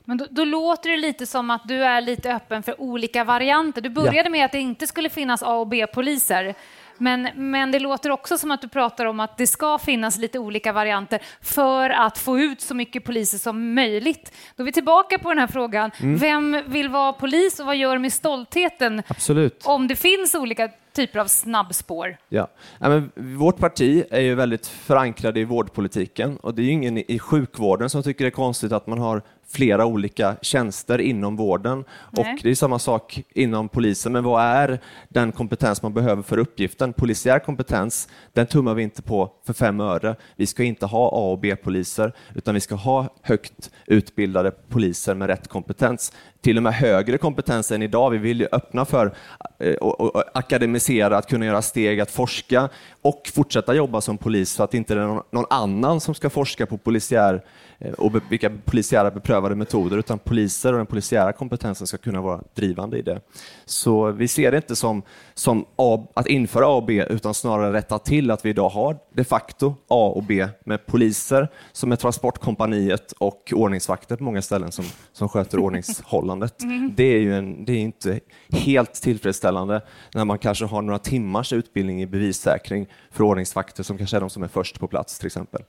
Men 0.05 0.17
då, 0.19 0.27
då 0.31 0.45
låter 0.45 0.91
det 0.91 0.97
lite 0.97 1.27
som 1.27 1.51
att 1.51 1.69
du 1.69 1.85
är 1.85 2.01
lite 2.01 2.35
öppen 2.35 2.63
för 2.63 2.81
olika 2.81 3.25
varianter. 3.25 3.81
Du 3.81 3.89
började 3.91 4.29
Ja. 4.29 4.31
med 4.31 4.45
att 4.45 4.53
det 4.53 4.59
inte 4.61 4.87
skulle 4.87 5.09
finnas 5.11 5.43
A 5.43 5.55
och 5.59 5.67
B-poliser. 5.69 6.55
Men, 6.99 7.29
men 7.35 7.71
det 7.71 7.79
låter 7.79 8.11
också 8.11 8.39
som 8.39 8.51
att 8.51 8.61
du 8.61 8.69
pratar 8.69 9.07
om 9.07 9.21
att 9.21 9.37
det 9.37 9.47
ska 9.47 9.79
finnas 9.79 10.19
lite 10.19 10.39
olika 10.39 10.73
varianter 10.73 11.23
för 11.41 11.91
att 11.91 12.19
få 12.19 12.39
ut 12.39 12.61
så 12.61 12.75
mycket 12.75 13.05
poliser 13.05 13.39
som 13.39 13.75
möjligt. 13.75 14.33
Då 14.57 14.63
är 14.63 14.65
vi 14.65 14.73
tillbaka 14.73 15.19
på 15.19 15.29
den 15.29 15.39
här 15.39 15.47
frågan. 15.47 15.91
Mm. 16.01 16.17
Vem 16.17 16.63
vill 16.67 16.89
vara 16.89 17.13
polis 17.13 17.61
och 17.61 17.67
vad 17.67 17.77
gör 17.77 17.99
med 17.99 18.13
stoltheten 18.13 19.03
Absolut. 19.09 19.63
om 19.67 19.89
det 19.89 19.97
finns 19.97 20.35
olika 20.35 20.71
typer 20.95 21.19
av 21.19 21.27
snabbspår? 21.27 22.17
Ja. 22.29 22.49
Ja, 22.79 22.89
men 22.89 23.11
vårt 23.39 23.59
parti 23.59 24.05
är 24.11 24.21
ju 24.21 24.35
väldigt 24.35 24.67
förankrade 24.67 25.41
i 25.41 25.45
vårdpolitiken 25.45 26.37
och 26.37 26.55
det 26.55 26.63
är 26.63 26.65
ju 26.65 26.71
ingen 26.71 26.99
i 26.99 27.19
sjukvården 27.19 27.91
som 27.91 28.03
tycker 28.03 28.25
det 28.25 28.29
är 28.29 28.31
konstigt 28.31 28.73
att 28.73 28.87
man 28.87 28.99
har 28.99 29.23
flera 29.55 29.87
olika 29.87 30.37
tjänster 30.43 31.01
inom 31.01 31.37
vården. 31.37 31.85
Nej. 32.11 32.33
Och 32.35 32.41
det 32.43 32.51
är 32.51 32.55
samma 32.55 32.79
sak 32.79 33.23
inom 33.35 33.69
polisen, 33.69 34.13
men 34.13 34.25
vad 34.25 34.43
är 34.43 34.81
den 35.09 35.33
kompetens 35.33 35.83
man 35.83 35.95
behöver 35.95 36.23
för 36.23 36.39
uppgiften? 36.39 36.93
Polisiär 36.93 37.39
kompetens, 37.39 38.09
den 38.33 38.47
tummar 38.47 38.75
vi 38.75 38.83
inte 38.83 39.03
på 39.03 39.33
för 39.47 39.53
fem 39.53 39.81
öre. 39.81 40.17
Vi 40.37 40.47
ska 40.47 40.63
inte 40.63 40.87
ha 40.87 41.07
A 41.07 41.33
och 41.33 41.39
B-poliser, 41.39 42.13
utan 42.35 42.55
vi 42.55 42.61
ska 42.61 42.75
ha 42.75 43.09
högt 43.23 43.71
utbildade 43.87 44.51
poliser 44.51 45.15
med 45.15 45.27
rätt 45.29 45.49
kompetens. 45.49 46.13
Till 46.45 46.57
och 46.57 46.63
med 46.63 46.75
högre 46.75 47.19
kompetens 47.19 47.71
än 47.71 47.83
idag. 47.83 48.11
Vi 48.11 48.19
vill 48.19 48.41
ju 48.41 48.49
öppna 48.53 48.85
för 48.85 49.15
eh, 49.59 49.75
och, 49.75 50.23
akademisera, 50.39 51.17
att 51.17 51.29
kunna 51.29 51.47
göra 51.47 51.63
steg, 51.63 52.01
att 52.01 52.11
forska 52.11 52.69
och 53.03 53.31
fortsätta 53.35 53.75
jobba 53.75 54.01
som 54.01 54.19
polis 54.19 54.51
så 54.51 54.63
att 54.63 54.75
inte 54.75 54.95
det 54.95 55.01
är 55.01 55.07
någon, 55.31 55.47
annan 55.51 56.01
som 56.01 56.15
ska 56.15 56.31
forska 56.31 56.67
på 56.67 56.79
polisiär 56.79 57.45
eh, 57.79 57.93
och 57.93 58.13
vilka 58.29 58.51
polisiära 58.65 59.11
beprövade 59.11 59.55
metoder, 59.55 59.99
utan 59.99 60.19
poliser 60.19 60.73
och 60.73 60.79
den 60.79 60.87
polisiära 60.87 61.33
kompetensen 61.33 61.87
ska 61.87 61.99
kunna 61.99 62.21
vara 62.21 62.41
drivande 62.55 62.99
i 62.99 63.03
det. 63.03 63.21
Så 63.65 64.11
vi 64.11 64.29
ser 64.29 64.51
det 64.51 64.57
inte 64.57 64.77
som, 64.77 65.03
som 65.35 65.65
A, 65.77 66.07
att 66.15 66.27
införa 66.27 66.67
A 66.67 66.77
och 66.77 66.85
B, 66.85 67.07
utan 67.11 67.35
snarare 67.35 67.73
rätta 67.73 67.99
till 67.99 68.31
att 68.31 68.45
vi 68.45 68.51
idag 68.51 68.69
har 68.69 68.97
de 69.13 69.25
facto 69.25 69.75
A 69.89 70.13
och 70.15 70.23
B 70.23 70.49
med 70.65 70.87
poliser 70.87 71.49
som 71.73 71.93
är 71.93 71.97
transportkompaniet 71.97 73.13
och 73.13 73.53
ordningsvakter 73.55 74.17
på 74.17 74.25
många 74.25 74.43
ställen 74.43 74.73
som, 74.73 74.85
som 75.13 75.29
sköter 75.29 75.59
ordningshållandet. 76.35 76.63
Mm. 76.63 76.95
Det 76.95 77.05
är 77.05 77.19
ju 77.21 77.35
en, 77.39 77.65
det 77.65 77.73
är 77.73 77.81
inte 77.81 78.21
helt 78.53 78.95
tillfredsställande 78.95 79.81
när 80.15 80.25
man 80.25 80.39
kanske 80.39 80.65
har 80.65 80.83
några 80.83 80.99
timmars 80.99 81.53
utbildning 81.53 82.03
i 82.03 82.07
bevissäkring 82.07 82.87
för 83.11 83.25
ordningsvakter 83.25 83.83
som 83.83 83.99
kanske 83.99 84.17
är 84.17 84.21
de 84.21 84.31
som 84.31 84.43
är 84.43 84.49
först 84.49 84.81
på 84.81 84.89
plats 84.89 85.19
till 85.19 85.27
exempel. 85.27 85.63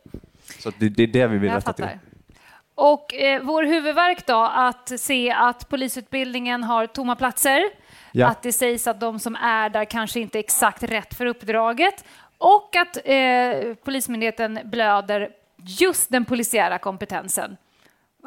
Så 0.60 0.72
det, 0.80 0.90
det 0.90 1.04
är 1.04 1.08
det 1.08 1.28
vi 1.28 1.38
vill 1.38 1.52
rätta 1.52 1.74
till. 1.74 1.86
Och 2.76 3.14
eh, 3.14 3.42
vår 3.44 3.64
huvudverk 3.64 4.26
då, 4.28 4.50
att 4.54 5.00
se 5.00 5.32
att 5.32 5.70
polisutbildningen 5.70 6.64
har 6.64 6.88
tomma 6.88 7.16
platser, 7.16 7.62
Ja. 8.12 8.28
att 8.28 8.44
det 8.44 8.52
sägs 8.52 8.88
att 8.88 9.00
de 9.00 9.20
som 9.20 9.36
är 9.36 9.70
där 9.70 9.86
kanske 9.86 10.20
inte 10.20 10.38
är 10.38 10.40
exakt 10.40 10.84
rätt 10.84 11.14
för 11.14 11.26
uppdraget 11.26 12.06
och 12.38 12.76
att 12.76 12.98
eh, 13.06 13.76
Polismyndigheten 13.84 14.60
blöder 14.64 15.30
just 15.58 16.12
den 16.12 16.26
polisiära 16.26 16.78
kompetensen. 16.78 17.58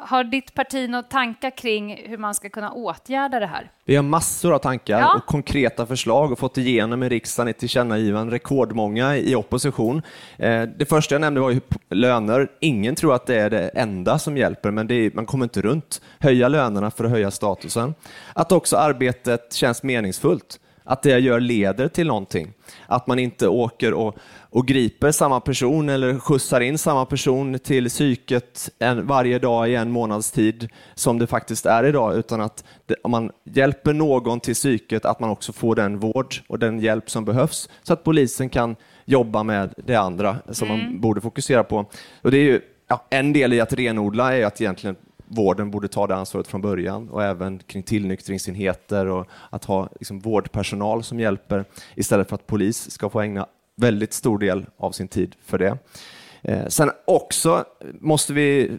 Har 0.00 0.24
ditt 0.24 0.54
parti 0.54 0.90
några 0.90 1.02
tankar 1.02 1.50
kring 1.50 2.02
hur 2.06 2.18
man 2.18 2.34
ska 2.34 2.48
kunna 2.48 2.72
åtgärda 2.72 3.40
det 3.40 3.46
här? 3.46 3.70
Vi 3.84 3.96
har 3.96 4.02
massor 4.02 4.54
av 4.54 4.58
tankar 4.58 5.00
Ja. 5.00 5.14
och 5.16 5.26
konkreta 5.26 5.86
förslag 5.86 6.32
och 6.32 6.38
fått 6.38 6.58
igenom 6.58 7.02
i 7.02 7.08
riksdagen 7.08 7.48
ett 7.48 7.58
tillkännagivande, 7.58 8.34
rekordmånga 8.34 9.16
i 9.16 9.34
opposition. 9.34 10.02
Eh, 10.36 10.62
Det 10.62 10.88
första 10.88 11.14
jag 11.14 11.20
nämnde 11.20 11.40
var 11.40 11.50
ju 11.50 11.60
löner. 11.90 12.48
Ingen 12.60 12.94
tror 12.94 13.14
att 13.14 13.26
det 13.26 13.34
är 13.40 13.50
det 13.50 13.68
enda 13.68 14.18
som 14.18 14.36
hjälper, 14.36 14.70
men 14.70 14.90
är, 14.92 15.10
man 15.14 15.26
kommer 15.26 15.44
inte 15.44 15.60
runt. 15.62 16.00
Höja 16.18 16.48
lönerna 16.48 16.90
för 16.90 17.04
att 17.04 17.10
höja 17.10 17.30
statusen. 17.30 17.94
Att 18.32 18.52
också 18.52 18.76
arbetet 18.76 19.52
känns 19.54 19.82
meningsfullt. 19.82 20.60
Att 20.90 21.02
det 21.02 21.10
jag 21.10 21.20
gör 21.20 21.40
leder 21.40 21.88
till 21.88 22.06
någonting. 22.06 22.52
Att 22.86 23.06
man 23.06 23.18
inte 23.18 23.48
åker 23.48 23.94
och, 23.94 24.16
och 24.50 24.66
griper 24.66 25.12
samma 25.12 25.40
person 25.40 25.88
eller 25.88 26.18
skjutsar 26.18 26.60
in 26.60 26.78
samma 26.78 27.06
person 27.06 27.58
till 27.58 27.88
psyket 27.88 28.70
en, 28.78 29.06
varje 29.06 29.38
dag 29.38 29.70
i 29.70 29.74
en 29.74 29.90
månads 29.90 30.30
tid 30.30 30.68
som 30.94 31.18
det 31.18 31.26
faktiskt 31.26 31.66
är 31.66 31.84
idag, 31.84 32.16
utan 32.16 32.40
att 32.40 32.64
det, 32.86 32.94
om 33.02 33.10
man 33.10 33.30
hjälper 33.44 33.92
någon 33.92 34.40
till 34.40 34.54
psyket, 34.54 35.04
att 35.04 35.20
man 35.20 35.30
också 35.30 35.52
får 35.52 35.74
den 35.74 35.98
vård 35.98 36.34
och 36.46 36.58
den 36.58 36.80
hjälp 36.80 37.10
som 37.10 37.24
behövs 37.24 37.68
så 37.82 37.92
att 37.92 38.04
polisen 38.04 38.48
kan 38.48 38.76
jobba 39.04 39.42
med 39.42 39.74
det 39.76 39.96
andra 39.96 40.36
som 40.50 40.68
man 40.68 41.00
borde 41.00 41.20
fokusera 41.20 41.64
på. 41.64 41.86
Och 42.22 42.30
det 42.30 42.38
är 42.38 42.44
ju, 42.44 42.60
ja, 42.88 43.06
en 43.10 43.32
del 43.32 43.52
i 43.52 43.60
att 43.60 43.72
renodla 43.72 44.36
är 44.36 44.46
att 44.46 44.60
egentligen 44.60 44.96
vården 45.28 45.70
borde 45.70 45.88
ta 45.88 46.06
det 46.06 46.14
ansvaret 46.14 46.46
från 46.46 46.60
början 46.60 47.08
och 47.08 47.24
även 47.24 47.58
kring 47.58 47.82
tillnyktringsenheter 47.82 49.06
och 49.06 49.26
att 49.50 49.64
ha 49.64 49.88
liksom, 49.98 50.18
vårdpersonal 50.18 51.02
som 51.02 51.20
hjälper 51.20 51.64
istället 51.94 52.28
för 52.28 52.34
att 52.34 52.46
polis 52.46 52.90
ska 52.90 53.10
få 53.10 53.20
ägna 53.20 53.46
väldigt 53.76 54.12
stor 54.12 54.38
del 54.38 54.66
av 54.76 54.92
sin 54.92 55.08
tid 55.08 55.36
för 55.44 55.58
det. 55.58 55.78
Eh, 56.42 56.66
sen 56.66 56.90
också 57.06 57.64
måste 58.00 58.32
vi 58.32 58.78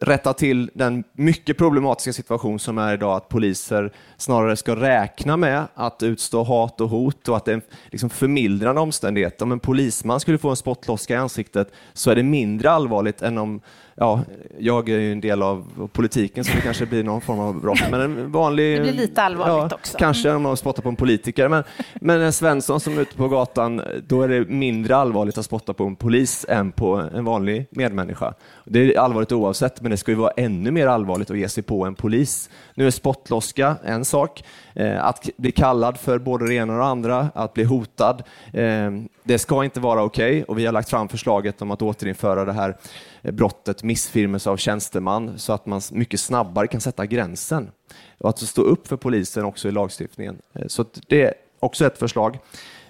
rätta 0.00 0.32
till 0.32 0.70
den 0.74 1.04
mycket 1.12 1.58
problematiska 1.58 2.12
situation 2.12 2.58
som 2.58 2.78
är 2.78 2.94
idag 2.94 3.16
att 3.16 3.28
poliser 3.28 3.92
snarare 4.16 4.56
ska 4.56 4.76
räkna 4.76 5.36
med 5.36 5.64
att 5.74 6.02
utstå 6.02 6.42
hat 6.42 6.80
och 6.80 6.88
hot 6.88 7.28
och 7.28 7.36
att 7.36 7.44
det 7.44 7.50
är 7.50 7.54
en 7.54 7.62
liksom 7.90 8.10
förmildrande 8.10 8.80
omständighet. 8.80 9.42
Om 9.42 9.52
en 9.52 9.60
polisman 9.60 10.20
skulle 10.20 10.38
få 10.38 10.50
en 10.50 10.56
spottloska 10.56 11.14
i 11.14 11.16
ansiktet 11.16 11.72
så 11.92 12.10
är 12.10 12.16
det 12.16 12.22
mindre 12.22 12.70
allvarligt 12.70 13.22
än 13.22 13.38
om 13.38 13.60
Ja, 14.02 14.20
jag 14.58 14.88
är 14.88 14.98
ju 14.98 15.12
en 15.12 15.20
del 15.20 15.42
av 15.42 15.88
politiken 15.92 16.44
så 16.44 16.52
det 16.56 16.60
kanske 16.60 16.86
blir 16.86 17.04
någon 17.04 17.20
form 17.20 17.38
av 17.38 17.60
brott. 17.60 17.80
Men 17.90 18.00
en 18.00 18.32
vanlig, 18.32 18.76
Det 18.76 18.82
blir 18.82 18.92
lite 18.92 19.22
allvarligt 19.22 19.70
ja, 19.70 19.76
också. 19.76 19.98
Kanske 19.98 20.30
om 20.30 20.42
man 20.42 20.56
spottar 20.56 20.82
på 20.82 20.88
en 20.88 20.96
politiker. 20.96 21.48
Men, 21.48 21.64
men 21.94 22.20
en 22.20 22.32
Svensson 22.32 22.80
som 22.80 22.98
är 22.98 23.02
ute 23.02 23.16
på 23.16 23.28
gatan, 23.28 23.82
då 24.06 24.22
är 24.22 24.28
det 24.28 24.48
mindre 24.48 24.96
allvarligt 24.96 25.38
att 25.38 25.44
spotta 25.44 25.74
på 25.74 25.84
en 25.84 25.96
polis 25.96 26.46
än 26.48 26.72
på 26.72 26.94
en 27.14 27.24
vanlig 27.24 27.66
medmänniska. 27.70 28.34
Det 28.64 28.94
är 28.94 28.98
allvarligt 28.98 29.32
oavsett, 29.32 29.80
men 29.80 29.90
det 29.90 29.96
ska 29.96 30.10
ju 30.10 30.16
vara 30.16 30.32
ännu 30.36 30.70
mer 30.70 30.86
allvarligt 30.86 31.30
att 31.30 31.38
ge 31.38 31.48
sig 31.48 31.62
på 31.62 31.84
en 31.84 31.94
polis. 31.94 32.50
Nu 32.74 32.86
är 32.86 32.90
spottloska 32.90 33.76
en 33.84 34.04
sak. 34.04 34.44
Eh, 34.74 35.04
Att 35.04 35.28
bli 35.36 35.52
kallad 35.52 35.98
för 35.98 36.18
både 36.18 36.46
det 36.46 36.54
ena 36.54 36.72
och 36.72 36.78
det 36.78 36.84
andra, 36.84 37.28
att 37.34 37.54
bli 37.54 37.64
hotad, 37.64 38.22
eh, 38.52 38.90
det 39.24 39.38
ska 39.38 39.64
inte 39.64 39.80
vara 39.80 40.02
okej. 40.02 40.44
Och 40.44 40.58
vi 40.58 40.66
har 40.66 40.72
lagt 40.72 40.90
fram 40.90 41.08
förslaget 41.08 41.62
om 41.62 41.70
att 41.70 41.82
återinföra 41.82 42.44
det 42.44 42.52
här 42.52 42.76
Eh, 43.22 43.32
brottet 43.32 43.82
missfirmelse 43.82 44.50
av 44.50 44.56
tjänsteman 44.56 45.38
så 45.38 45.52
att 45.52 45.66
man 45.66 45.80
mycket 45.92 46.20
snabbare 46.20 46.66
kan 46.66 46.80
sätta 46.80 47.06
gränsen 47.06 47.70
och 48.18 48.28
att 48.28 48.38
stå 48.38 48.62
upp 48.62 48.86
för 48.86 48.96
polisen 48.96 49.44
också 49.44 49.68
i 49.68 49.70
lagstiftningen. 49.70 50.38
Eh, 50.54 50.66
så 50.66 50.84
det 51.08 51.22
är 51.22 51.34
också 51.60 51.86
ett 51.86 51.98
förslag. 51.98 52.38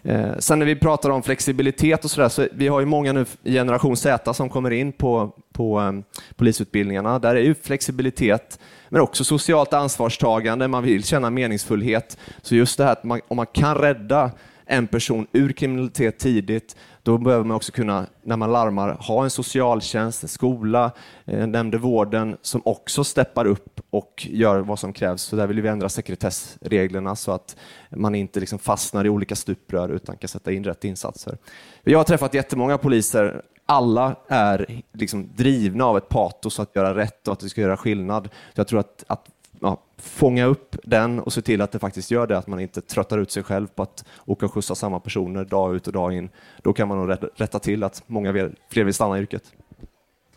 Eh, 0.03 0.39
sen 0.39 0.59
när 0.59 0.66
vi 0.66 0.76
pratar 0.76 1.11
om 1.11 1.22
flexibilitet 1.22 2.05
och 2.05 2.11
sådär, 2.11 2.28
så 2.28 2.47
vi 2.53 2.68
har 2.68 2.81
ju 2.81 2.87
många 2.87 3.12
nu 3.12 3.26
i 3.43 3.53
generation 3.53 3.97
Z 3.97 4.35
som 4.35 4.49
kommer 4.49 4.70
in 4.70 4.93
på, 4.93 5.33
på 5.53 5.78
ehm, 5.78 6.03
polisutbildningarna. 6.37 7.18
Där 7.18 7.35
är 7.35 7.41
ju 7.41 7.55
flexibilitet, 7.55 8.59
men 8.89 9.01
också 9.01 9.24
socialt 9.24 9.72
ansvarstagande, 9.72 10.68
man 10.68 10.83
vill 10.83 11.05
känna 11.05 11.31
meningsfullhet. 11.31 12.18
Så 12.43 12.55
just 12.55 12.78
det 12.78 12.85
här 12.85 12.93
att 12.93 13.05
man, 13.05 13.20
om 13.28 13.37
man 13.37 13.47
kan 13.47 13.74
rädda 13.74 14.31
en 14.71 14.87
person 14.87 15.27
ur 15.33 15.53
kriminalitet 15.53 16.18
tidigt, 16.18 16.77
då 17.03 17.18
behöver 17.18 17.45
man 17.45 17.57
också 17.57 17.73
kunna, 17.73 18.07
när 18.23 18.37
man 18.37 18.53
larmar, 18.53 18.95
ha 18.95 19.25
en 19.25 19.31
socialtjänst, 19.31 20.23
en 20.23 20.29
skola, 20.29 20.91
eh, 21.25 21.39
jag 21.39 21.49
nämnde 21.49 21.79
vården, 21.79 22.37
som 22.43 22.62
också 22.64 23.05
steppar 23.05 23.47
upp 23.47 23.81
och 23.91 24.27
gör 24.31 24.61
vad 24.61 24.79
som 24.79 24.93
krävs. 24.93 25.23
Så 25.23 25.37
där 25.37 25.47
vill 25.47 25.61
vi 25.61 25.68
ändra 25.68 25.89
sekretessreglerna 25.89 27.16
så 27.16 27.33
att 27.33 27.57
man 27.91 28.14
inte 28.14 28.41
liksom 28.41 28.59
fastnar 28.59 29.05
i 29.05 29.09
olika 29.09 29.37
stuprör 29.37 29.89
utan 29.89 30.16
kan 30.16 30.29
sätta 30.29 30.53
in 30.53 30.64
rätt 30.64 30.85
insatser. 30.85 31.39
Jag 31.85 31.99
har 31.99 32.05
träffat 32.05 32.35
jättemånga 32.35 32.79
poliser 32.79 33.43
alla 33.66 34.16
är 34.29 34.83
liksom 34.93 35.29
drivna 35.37 35.85
av 35.85 35.97
ett 35.97 36.09
patos 36.09 36.61
att 36.61 36.77
göra 36.77 36.97
rätt 36.97 37.29
och 37.29 37.33
att 37.33 37.41
det 37.41 37.49
ska 37.49 37.61
göra 37.61 37.77
skillnad. 37.77 38.29
Så 38.55 38.61
jag 38.61 38.68
tror 38.68 38.81
att, 38.81 39.05
att 39.07 39.27
ja, 39.61 39.83
fånga 39.97 40.45
upp 40.45 40.77
den 40.85 41.21
och 41.21 41.33
se 41.33 41.43
till 41.43 41.61
att 41.61 41.73
det 41.73 41.79
faktiskt 41.79 42.11
gör 42.11 42.27
det, 42.27 42.39
att 42.39 42.47
man 42.47 42.61
inte 42.61 42.81
tröttar 42.81 43.19
ut 43.19 43.31
sig 43.31 43.43
själv 43.43 43.67
på 43.67 43.83
att 43.83 44.05
åka 44.27 44.47
och 44.47 44.55
skjutsa 44.55 44.75
samma 44.75 45.01
personer 45.01 45.45
dag 45.45 45.77
ut 45.77 45.87
och 45.87 45.93
dag 45.93 46.13
in. 46.13 46.31
Då 46.63 46.73
kan 46.73 46.89
man 46.89 47.07
nog 47.07 47.19
rätta, 47.37 47.59
till 47.59 47.85
att 47.85 48.03
många 48.07 48.51
fler 48.71 48.85
vill 48.85 48.95
stanna 48.95 49.19
i 49.19 49.21
yrket. 49.21 49.53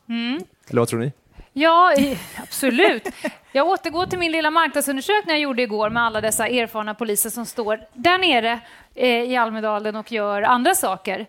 Mm. 0.10 0.40
Eller 0.70 0.82
vad 0.82 0.88
tror 0.88 1.00
ni? 1.00 1.12
Ja, 1.54 1.94
absolut. 2.38 3.08
Jag 3.52 3.68
återgår 3.68 4.06
till 4.06 4.20
min 4.20 4.32
lilla 4.32 4.52
marknadsundersökning 4.52 5.34
jag 5.34 5.40
gjorde 5.40 5.62
igår 5.62 5.90
med 5.90 6.04
alla 6.04 6.22
dessa 6.22 6.48
erfarna 6.48 6.94
poliser 6.94 7.30
som 7.30 7.46
står 7.46 7.80
där 7.94 8.18
nere 8.18 8.60
eh, 8.96 9.08
i 9.08 9.36
Almedalen 9.36 9.96
och 9.96 10.12
gör 10.12 10.42
andra 10.42 10.76
saker. 10.76 11.26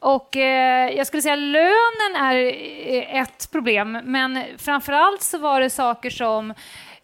Och 0.00 0.36
eh, 0.36 0.90
jag 0.96 1.06
skulle 1.06 1.22
säga 1.22 1.36
lönen 1.36 2.16
är 2.16 2.36
eh, 2.36 3.20
ett 3.20 3.50
problem, 3.50 4.00
men 4.04 4.44
framför 4.58 4.92
allt 4.92 5.22
så 5.22 5.38
var 5.38 5.60
det 5.60 5.70
saker 5.70 6.10
som 6.10 6.54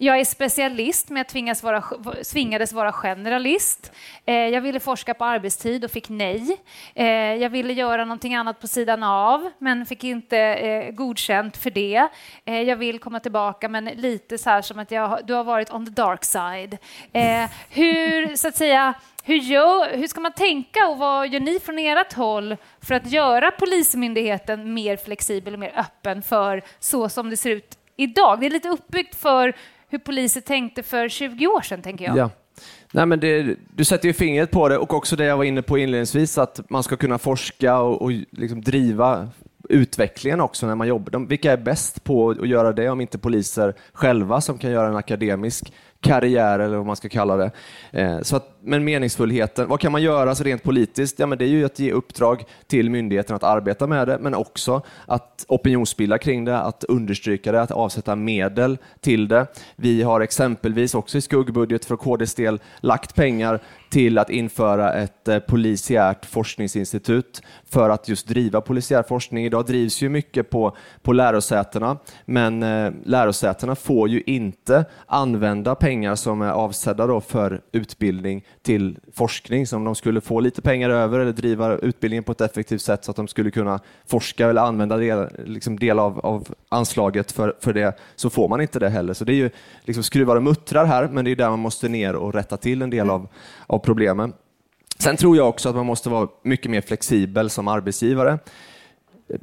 jag 0.05 0.21
är 0.21 0.25
specialist, 0.25 1.09
men 1.09 1.17
jag 1.17 1.29
tvingas 1.29 1.63
vara, 1.63 1.85
tvingades 2.33 2.73
vara 2.73 2.93
generalist. 2.93 3.93
Eh, 4.25 4.35
jag 4.35 4.61
ville 4.61 4.81
forska 4.81 5.15
på 5.15 5.25
arbetstid 5.25 5.85
och 5.85 5.91
fick 5.91 6.09
nej. 6.09 6.61
Eh, 6.95 7.07
jag 7.35 7.51
ville 7.51 7.73
göra 7.73 8.05
någonting 8.05 8.35
annat 8.35 8.61
på 8.61 8.67
sidan 8.67 9.03
av, 9.03 9.51
men 9.59 9.87
fick 9.87 10.05
inte 10.05 10.39
eh, 10.39 10.91
godkänt 10.91 11.57
för 11.57 11.71
det. 11.71 12.09
Eh, 12.45 12.63
jag 12.63 12.77
vill 12.77 12.99
komma 12.99 13.21
tillbaka, 13.21 13.69
men 13.69 13.85
lite 13.85 14.39
så 14.39 14.51
här 14.51 14.63
som 14.63 14.79
att 14.79 14.91
jag, 14.91 15.21
du 15.27 15.35
har 15.35 15.45
varit 15.45 15.73
on 15.73 15.87
the 15.87 15.93
dark 15.93 16.25
side. 16.25 16.79
Eh, 17.13 17.51
hur, 17.71 18.37
så 18.37 18.49
att 18.49 18.57
säga, 18.57 18.95
hur, 19.25 19.37
gör, 19.37 19.97
hur 19.97 20.07
ska 20.07 20.21
man 20.21 20.33
tänka 20.33 20.89
och 20.89 20.99
vad 20.99 21.29
gör 21.29 21.41
ni 21.41 21.61
från 21.61 21.79
ert 21.79 22.13
håll 22.13 22.57
för 22.81 22.95
att 22.95 23.11
göra 23.11 23.51
Polismyndigheten 23.51 24.75
mer 24.75 24.97
flexibel 24.97 25.55
och 25.55 25.61
mer 25.61 25.73
öppen 25.77 26.23
för 26.23 26.63
så 26.79 27.09
som 27.09 27.31
det 27.31 27.37
ser 27.37 27.51
ut 27.51 27.79
idag? 27.97 28.41
Det 28.41 28.47
är 28.47 28.51
lite 28.51 28.69
uppbyggt 28.69 29.15
för 29.15 29.55
hur 29.95 29.99
poliser 29.99 30.41
tänkte 30.41 30.83
för 30.83 31.09
20 31.09 31.47
år 31.47 31.61
sedan, 31.61 31.83
tänker 31.83 32.05
jag. 32.05 32.17
Ja. 32.17 32.31
Nej, 32.93 33.07
men 33.07 33.21
det, 33.21 33.57
du 33.77 33.85
sätter 33.85 34.09
ju 34.09 34.13
fingret 34.13 34.51
på 34.51 34.69
det 34.69 34.79
och 34.79 34.95
också 34.95 35.17
det 35.17 35.25
jag 35.25 35.37
var 35.37 35.45
inne 35.45 35.63
på 35.63 35.79
inledningsvis, 35.79 36.39
att 36.39 36.61
man 36.71 36.83
ska 36.83 36.97
kunna 36.97 37.19
forska 37.19 37.79
och, 37.79 38.03
och 38.03 38.11
liksom 38.31 38.61
driva 38.61 39.29
utvecklingen 39.69 40.41
också 40.41 40.67
när 40.67 40.75
man 40.75 40.89
jobbar. 40.89 41.11
De, 41.11 41.27
vilka 41.27 41.53
är 41.53 41.57
bäst 41.57 42.05
på 42.05 42.31
att 42.31 42.49
göra 42.49 42.73
det 42.73 42.89
om 42.89 43.01
inte 43.01 43.19
poliser 43.19 43.75
själva 43.93 44.41
som 44.41 44.59
kan 44.59 44.71
göra 44.71 44.89
en 44.89 44.97
akademisk 44.97 45.73
karriär 46.01 46.59
eller 46.59 46.77
vad 46.77 46.87
man 46.87 46.97
ska 46.97 47.09
kalla 47.09 47.37
det. 47.37 47.51
Eh, 47.91 48.21
så 48.21 48.37
att, 48.37 48.54
men 48.65 48.85
meningsfullheten, 48.85 49.69
vad 49.69 49.81
kan 49.81 49.93
man 49.93 50.03
göra 50.03 50.35
så 50.35 50.45
rent 50.45 50.63
politiskt? 50.63 51.19
Ja, 51.19 51.27
men 51.27 51.39
det 51.39 51.45
är 51.45 51.49
ju 51.49 51.65
att 51.65 51.79
ge 51.79 51.93
uppdrag 51.93 52.45
till 52.67 52.91
myndigheten 52.91 53.37
att 53.37 53.43
arbeta 53.43 53.87
med 53.87 54.09
det, 54.09 54.19
men 54.21 54.35
också 54.35 54.83
att 55.07 55.45
opinionsbilda 55.49 56.19
kring 56.19 56.45
det, 56.45 56.59
att 56.59 56.85
understryka 56.85 57.53
det, 57.53 57.63
att 57.63 57.71
avsätta 57.71 58.17
medel 58.17 58.79
till 59.01 59.29
det. 59.29 59.47
Vi 59.77 60.03
har 60.03 60.21
exempelvis 60.21 60.95
också 60.95 61.19
i 61.19 61.21
skuggbudget 61.21 61.85
för 61.85 61.97
KDs 61.97 62.35
del 62.35 62.61
lagt 62.81 63.15
pengar 63.15 63.61
till 63.91 64.19
att 64.19 64.31
införa 64.31 64.93
ett 64.93 65.29
eh, 65.29 65.39
polisiärt 65.39 66.27
forskningsinstitut 66.27 67.43
för 67.65 67.91
att 67.91 68.09
just 68.09 68.29
driva 68.29 68.61
polisiär 68.61 69.03
forskning. 69.03 69.45
Idag 69.45 69.67
drivs 69.67 70.03
ju 70.03 70.09
mycket 70.09 70.51
på, 70.51 70.77
på 71.03 71.13
lärosätena, 71.13 71.99
men 72.25 72.63
eh, 72.63 72.93
lärosätena 73.05 73.75
får 73.75 74.09
ju 74.09 74.23
inte 74.27 74.85
använda 75.07 75.75
pengar 75.75 76.15
som 76.15 76.43
är 76.43 76.51
avsedda 76.51 77.07
då 77.07 77.21
för 77.21 77.61
utbildning 77.73 78.45
till 78.65 78.99
forskning. 79.13 79.67
Så 79.67 79.77
om 79.77 79.85
de 79.85 79.95
skulle 79.95 80.21
få 80.21 80.41
lite 80.41 80.63
pengar 80.63 80.91
över 80.91 81.19
eller 81.19 81.33
driva 81.33 81.77
utbildningen 81.77 82.25
på 82.25 82.33
ett 82.33 82.41
effektivt 82.41 82.83
sätt 82.83 83.05
så 83.05 83.11
att 83.11 83.17
de 83.17 83.29
skulle 83.29 83.51
kunna 83.51 83.81
forska 84.07 84.49
eller 84.49 84.63
använda 84.63 84.97
del, 84.97 85.29
liksom 85.45 85.79
del 85.79 85.99
av, 85.99 86.21
av 86.21 86.55
anslaget 86.69 87.33
för, 87.33 87.57
för 87.61 87.73
det, 87.73 87.99
så 88.17 88.31
får 88.31 88.49
man 88.49 88.61
inte 88.61 88.79
det 88.79 88.89
heller. 88.89 89.15
Så 89.15 89.25
det 89.25 89.33
är 89.33 89.37
ju 89.37 89.51
liksom 89.83 90.05
skruvar 90.05 90.37
och 90.37 90.43
muttrar 90.43 90.85
här, 90.85 91.09
men 91.09 91.25
det 91.25 91.31
är 91.31 91.37
där 91.37 91.51
man 91.51 91.59
måste 91.59 91.89
ner 91.89 92.17
och 92.17 92.35
rätta 92.35 92.57
till 92.57 92.83
en 92.83 92.91
del 92.91 93.11
av, 93.11 93.29
av 93.67 93.79
problemen. 93.79 94.33
Sen 94.99 95.17
tror 95.17 95.37
jag 95.37 95.49
också 95.49 95.69
att 95.69 95.75
man 95.75 95.87
måste 95.87 96.09
vara 96.09 96.29
mycket 96.43 96.71
mer 96.71 96.81
flexibel 96.81 97.51
som 97.51 97.69
arbetsgivare. 97.69 98.39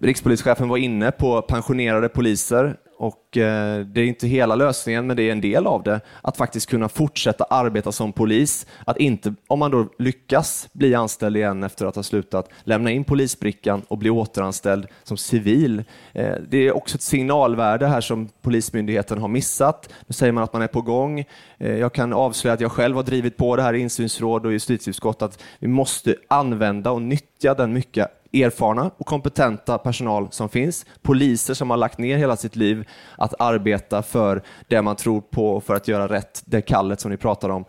Rikspolischefen 0.02 0.70
var 0.70 0.78
inne 0.78 1.12
på 1.12 1.42
pensionerade 1.42 2.10
poliser 2.10 2.78
och 3.02 3.38
eh, 3.38 3.86
det 3.86 4.02
är 4.02 4.06
inte 4.06 4.28
hela 4.28 4.56
lösningen, 4.56 5.08
men 5.08 5.18
det 5.18 5.24
är 5.24 5.32
en 5.32 5.42
del 5.42 5.68
av 5.68 5.84
det. 5.84 6.02
Att 6.22 6.38
faktiskt 6.38 6.70
kunna 6.70 6.90
fortsätta 6.90 7.44
arbeta 7.44 7.92
som 7.92 8.14
polis. 8.14 8.66
Att 8.86 8.98
inte, 8.98 9.34
om 9.48 9.60
man 9.60 9.72
då 9.72 9.88
lyckas 10.00 10.70
bli 10.74 10.96
anställd 10.96 11.38
igen 11.38 11.64
efter 11.64 11.86
att 11.86 11.96
ha 11.96 12.04
slutat, 12.04 12.50
lämna 12.64 12.92
in 12.92 13.04
polisbrickan 13.04 13.82
och 13.88 13.98
bli 13.98 14.10
återanställd 14.10 14.88
som 15.04 15.18
civil. 15.18 15.84
Eh, 16.14 16.36
det 16.50 16.58
är 16.58 16.76
också 16.76 16.96
ett 16.96 17.02
signalvärde 17.02 17.88
här 17.88 18.02
som 18.02 18.30
Polismyndigheten 18.42 19.18
har 19.18 19.28
missat. 19.28 19.90
Nu 20.08 20.14
säger 20.14 20.32
man 20.34 20.44
att 20.44 20.54
man 20.54 20.62
är 20.62 20.68
på 20.68 20.82
gång. 20.82 21.26
Eh, 21.58 21.78
jag 21.78 21.94
kan 21.94 22.14
avslöja 22.14 22.54
att 22.54 22.62
jag 22.62 22.72
själv 22.72 22.96
har 22.96 23.04
drivit 23.04 23.38
på 23.38 23.56
det 23.56 23.62
här 23.62 23.74
i 23.74 23.80
insynsråd 23.80 24.46
och 24.46 24.52
justitieutskott 24.52 25.22
att 25.22 25.44
vi 25.60 25.68
måste 25.68 26.16
använda 26.28 26.92
och 26.92 27.02
nyttja 27.02 27.54
den 27.54 27.74
mycket 27.74 28.21
erfarna 28.34 28.92
och 28.98 29.06
kompetenta 29.06 29.78
personal 29.78 30.28
som 30.32 30.50
finns, 30.50 30.86
poliser 31.02 31.54
som 31.54 31.70
har 31.70 31.78
lagt 31.78 31.98
ner 31.98 32.18
hela 32.18 32.36
sitt 32.36 32.56
liv 32.56 32.88
att 33.18 33.34
arbeta 33.40 34.04
för 34.04 34.42
det 34.68 34.82
man 34.82 34.96
tror 34.96 35.22
på 35.22 35.50
och 35.50 35.64
för 35.64 35.76
att 35.76 35.88
göra 35.88 36.08
rätt, 36.08 36.44
det 36.46 36.62
kallet 36.62 37.00
som 37.00 37.12
ni 37.12 37.18
pratar 37.18 37.50
om. 37.50 37.66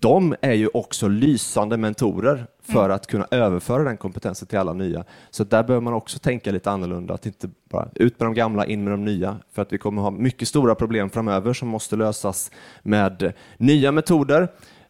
De 0.00 0.34
är 0.40 0.52
ju 0.52 0.68
också 0.74 1.08
lysande 1.08 1.76
mentorer 1.76 2.46
för 2.62 2.84
Mm. 2.84 2.94
att 2.94 3.06
kunna 3.06 3.26
överföra 3.30 3.82
den 3.82 3.96
kompetensen 3.96 4.48
till 4.48 4.58
alla 4.58 4.72
nya. 4.72 5.04
Så 5.30 5.44
där 5.44 5.62
behöver 5.62 5.84
man 5.84 5.94
också 5.94 6.18
tänka 6.18 6.50
lite 6.52 6.70
annorlunda, 6.70 7.14
att 7.14 7.26
inte 7.26 7.48
bara 7.70 7.88
ut 7.94 8.20
med 8.20 8.26
de 8.26 8.34
gamla, 8.34 8.66
in 8.66 8.84
med 8.84 8.92
de 8.92 9.04
nya, 9.04 9.36
för 9.54 9.62
att 9.62 9.72
vi 9.72 9.78
kommer 9.78 10.02
ha 10.02 10.10
mycket 10.10 10.48
stora 10.48 10.74
problem 10.74 11.10
framöver 11.10 11.52
som 11.52 11.68
måste 11.68 11.96
lösas 11.96 12.50
med 12.82 13.32
nya 13.56 13.92
metoder. 13.92 14.48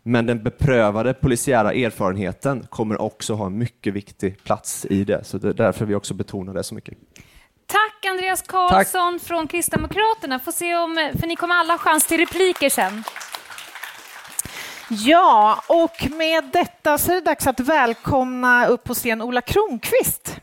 Men 0.08 0.26
den 0.26 0.42
beprövade 0.42 1.14
polisiära 1.14 1.72
erfarenheten 1.72 2.66
kommer 2.70 3.00
också 3.00 3.34
ha 3.34 3.46
en 3.46 3.58
mycket 3.58 3.94
viktig 3.94 4.44
plats 4.44 4.86
i 4.90 5.04
det. 5.04 5.24
Så 5.24 5.38
det 5.38 5.48
är 5.48 5.52
därför 5.52 5.86
vi 5.86 5.94
också 5.94 6.14
betonar 6.14 6.54
det 6.54 6.64
så 6.64 6.74
mycket. 6.74 6.94
Tack 7.66 8.04
Andreas 8.10 8.42
Karlsson 8.42 9.20
från 9.20 9.48
Kristdemokraterna. 9.48 10.38
Får 10.38 10.52
se 10.52 10.76
om, 10.76 11.10
för 11.20 11.26
ni 11.26 11.36
kommer 11.36 11.54
alla 11.54 11.72
ha 11.72 11.78
chans 11.78 12.06
till 12.06 12.18
repliker 12.18 12.70
sen. 12.70 13.04
Ja, 14.90 15.62
och 15.68 16.10
med 16.10 16.44
detta 16.52 16.98
så 16.98 17.10
är 17.10 17.14
det 17.14 17.20
dags 17.20 17.46
att 17.46 17.60
välkomna 17.60 18.66
upp 18.66 18.84
på 18.84 18.94
scen 18.94 19.22
Ola 19.22 19.40
Kronqvist. 19.40 20.40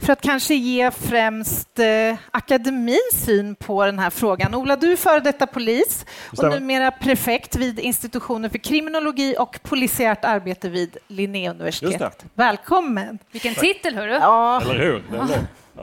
För 0.00 0.12
att 0.12 0.20
kanske 0.20 0.54
ge 0.54 0.90
främst 0.90 1.78
eh, 1.78 2.16
akademins 2.30 3.24
syn 3.24 3.54
på 3.54 3.86
den 3.86 3.98
här 3.98 4.10
frågan. 4.10 4.54
Ola, 4.54 4.76
du 4.76 4.92
är 4.92 4.96
före 4.96 5.20
detta 5.20 5.46
polis 5.46 6.06
och 6.36 6.50
numera 6.50 6.90
prefekt 6.90 7.56
vid 7.56 7.78
institutionen 7.78 8.50
för 8.50 8.58
kriminologi 8.58 9.36
och 9.38 9.60
polisiärt 9.62 10.24
arbete 10.24 10.68
vid 10.68 10.96
Linnéuniversitetet. 11.08 12.24
Välkommen! 12.34 13.18
Vilken 13.32 13.54
titel, 13.54 13.94
hörru! 13.94 14.12
Ja. 14.12 14.60
Eller 14.60 14.78
hur? 14.78 15.02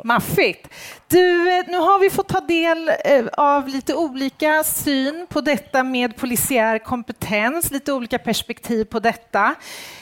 Maffigt. 0.04 0.68
Du, 1.08 1.60
eh, 1.60 1.66
nu 1.68 1.78
har 1.78 2.00
vi 2.00 2.10
fått 2.10 2.28
ta 2.28 2.40
del 2.40 2.90
eh, 3.06 3.26
av 3.34 3.68
lite 3.68 3.96
olika 3.96 4.64
syn 4.64 5.28
på 5.30 5.42
detta 5.42 5.84
med 5.84 6.16
polisiär 6.16 6.80
kompetens, 6.80 7.72
lite 7.72 7.94
olika 7.94 8.20
perspektiv 8.20 8.86
på 8.86 9.00
detta. 9.00 9.56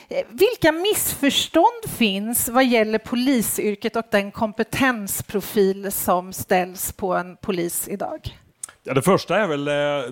Eh, 0.10 0.26
vilka 0.30 0.72
missförstånd 0.72 1.90
finns 1.98 2.50
vad 2.50 2.66
gäller 2.66 3.00
polisyrket 3.00 3.96
och 3.96 4.06
den 4.12 4.32
kompetensprofil 4.32 5.92
som 5.92 6.34
ställs 6.34 6.92
på 6.92 7.14
en 7.14 7.38
polis 7.38 7.88
idag? 7.88 8.38
Ja, 8.84 8.94
det 8.94 9.02
första 9.02 9.38
är 9.38 9.48
väl 9.48 9.66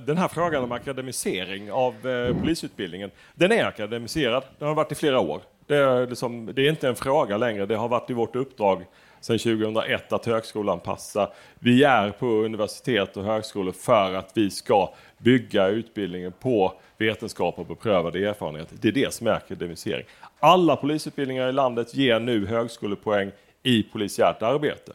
den 0.06 0.18
här 0.18 0.28
frågan 0.28 0.64
om 0.64 0.72
akademisering 0.72 1.72
av 1.72 1.94
polisutbildningen. 2.42 3.12
Den 3.36 3.52
är 3.52 3.66
akademiserad, 3.66 4.44
den 4.60 4.68
har 4.68 4.76
varit 4.76 4.92
i 4.92 4.96
flera 4.96 5.20
år. 5.20 5.42
Det 5.68 5.76
är, 5.76 6.08
liksom, 6.08 6.46
det 6.54 6.62
är 6.62 6.70
inte 6.70 6.88
en 6.88 6.96
fråga 6.96 7.38
längre, 7.38 7.66
det 7.66 7.76
har 7.76 7.88
varit 7.88 8.10
i 8.10 8.14
vårt 8.14 8.36
uppdrag 8.36 8.86
sedan 9.24 9.40
2001 9.40 10.14
att 10.14 10.26
högskolan 10.26 10.80
passar. 10.80 11.34
Vi 11.60 11.84
är 11.84 12.12
på 12.12 12.26
universitet 12.26 13.18
och 13.18 13.24
högskolor 13.24 13.72
för 13.72 14.14
att 14.14 14.32
vi 14.34 14.50
ska 14.50 14.94
bygga 15.18 15.68
utbildningen 15.68 16.32
på 16.40 16.74
vetenskap 16.98 17.60
och 17.60 17.66
beprövad 17.66 18.16
erfarenhet. 18.16 18.68
Det 18.72 18.88
är 18.88 18.92
det 18.92 19.14
som 19.14 19.28
är 19.28 19.32
akademisering. 19.32 20.06
Alla 20.40 20.76
polisutbildningar 20.76 21.50
i 21.50 21.52
landet 21.52 21.96
ger 21.96 22.20
nu 22.20 22.46
högskolepoäng 22.46 23.32
i 23.64 23.84
polisiärt 23.84 24.42
arbete. 24.42 24.94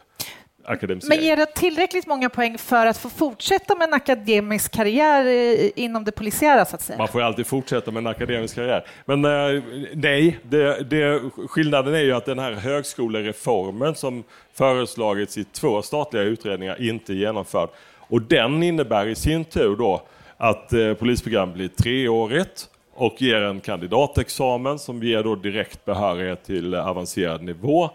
Akademisering. 0.69 1.19
Men 1.19 1.27
ger 1.27 1.35
det 1.35 1.45
tillräckligt 1.45 2.07
många 2.07 2.29
poäng 2.29 2.57
för 2.57 2.85
att 2.85 2.97
få 2.97 3.09
fortsätta 3.09 3.75
med 3.75 3.87
en 3.87 3.93
akademisk 3.93 4.71
karriär 4.71 5.25
eh, 5.25 5.69
inom 5.75 6.03
det 6.03 6.11
polisiära 6.11 6.65
så 6.65 6.75
att 6.75 6.81
säga? 6.81 6.97
Man 6.97 7.07
får 7.07 7.21
alltid 7.21 7.47
fortsätta 7.47 7.91
med 7.91 7.99
en 8.01 8.07
akademisk 8.07 8.55
karriär. 8.55 8.85
Men 9.05 9.25
eh, 9.25 9.63
nej, 9.93 10.39
det, 10.43 10.89
det, 10.89 11.21
skillnaden 11.47 11.95
är 11.95 11.99
ju 11.99 12.13
att 12.13 12.25
den 12.25 12.39
här 12.39 12.51
högskolereformen 12.51 13.95
som 13.95 14.23
föreslagits 14.53 15.37
i 15.37 15.43
två 15.43 15.81
statliga 15.81 16.23
utredningar 16.23 16.81
inte 16.81 17.13
är 17.13 17.15
genomförd. 17.15 17.69
Och 17.97 18.21
den 18.21 18.63
innebär 18.63 19.07
i 19.07 19.15
sin 19.15 19.45
tur 19.45 19.75
då 19.75 20.01
att 20.37 20.73
eh, 20.73 20.93
polisprogram 20.93 21.53
blir 21.53 21.67
treårigt 21.67 22.69
och 22.93 23.21
ger 23.21 23.41
en 23.41 23.59
kandidatexamen 23.59 24.79
som 24.79 25.03
ger 25.03 25.23
då 25.23 25.35
direkt 25.35 25.85
behörighet 25.85 26.43
till 26.43 26.75
avancerad 26.75 27.43
nivå 27.43 27.89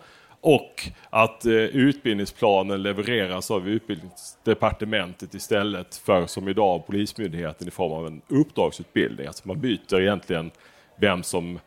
och 0.44 0.90
att 1.10 1.46
eh, 1.46 1.52
utbildningsplanen 1.52 2.82
levereras 2.82 3.50
av 3.50 3.68
utbildningsdepartementet 3.68 5.34
istället 5.34 5.96
för 5.96 6.26
som 6.26 6.48
idag 6.48 6.68
av 6.68 6.78
Polismyndigheten 6.78 7.68
i 7.68 7.70
form 7.70 7.92
av 7.92 8.06
en 8.06 8.22
uppdragsutbildning. 8.28 9.26
Alltså 9.26 9.48
man 9.48 9.60
byter 9.60 10.00
egentligen 10.00 10.50
vem 10.96 11.22
som, 11.22 11.58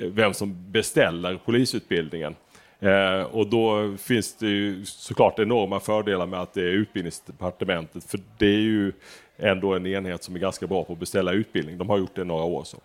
eh, 0.00 0.06
vem 0.08 0.34
som 0.34 0.72
beställer 0.72 1.36
polisutbildningen. 1.36 2.34
Eh, 2.80 3.22
och 3.22 3.46
då 3.46 3.96
finns 3.98 4.36
det 4.36 4.48
ju 4.48 4.84
såklart 4.84 5.38
enorma 5.38 5.80
fördelar 5.80 6.26
med 6.26 6.40
att 6.40 6.54
det 6.54 6.62
är 6.62 6.72
utbildningsdepartementet 6.72 8.04
för 8.04 8.20
det 8.38 8.46
är 8.46 8.60
ju 8.60 8.92
ändå 9.36 9.74
en 9.74 9.86
enhet 9.86 10.24
som 10.24 10.34
är 10.34 10.38
ganska 10.38 10.66
bra 10.66 10.84
på 10.84 10.92
att 10.92 10.98
beställa 10.98 11.32
utbildning. 11.32 11.78
De 11.78 11.88
har 11.88 11.98
gjort 11.98 12.14
det 12.14 12.22
i 12.22 12.24
några 12.24 12.44
år. 12.44 12.64
Så. 12.64 12.78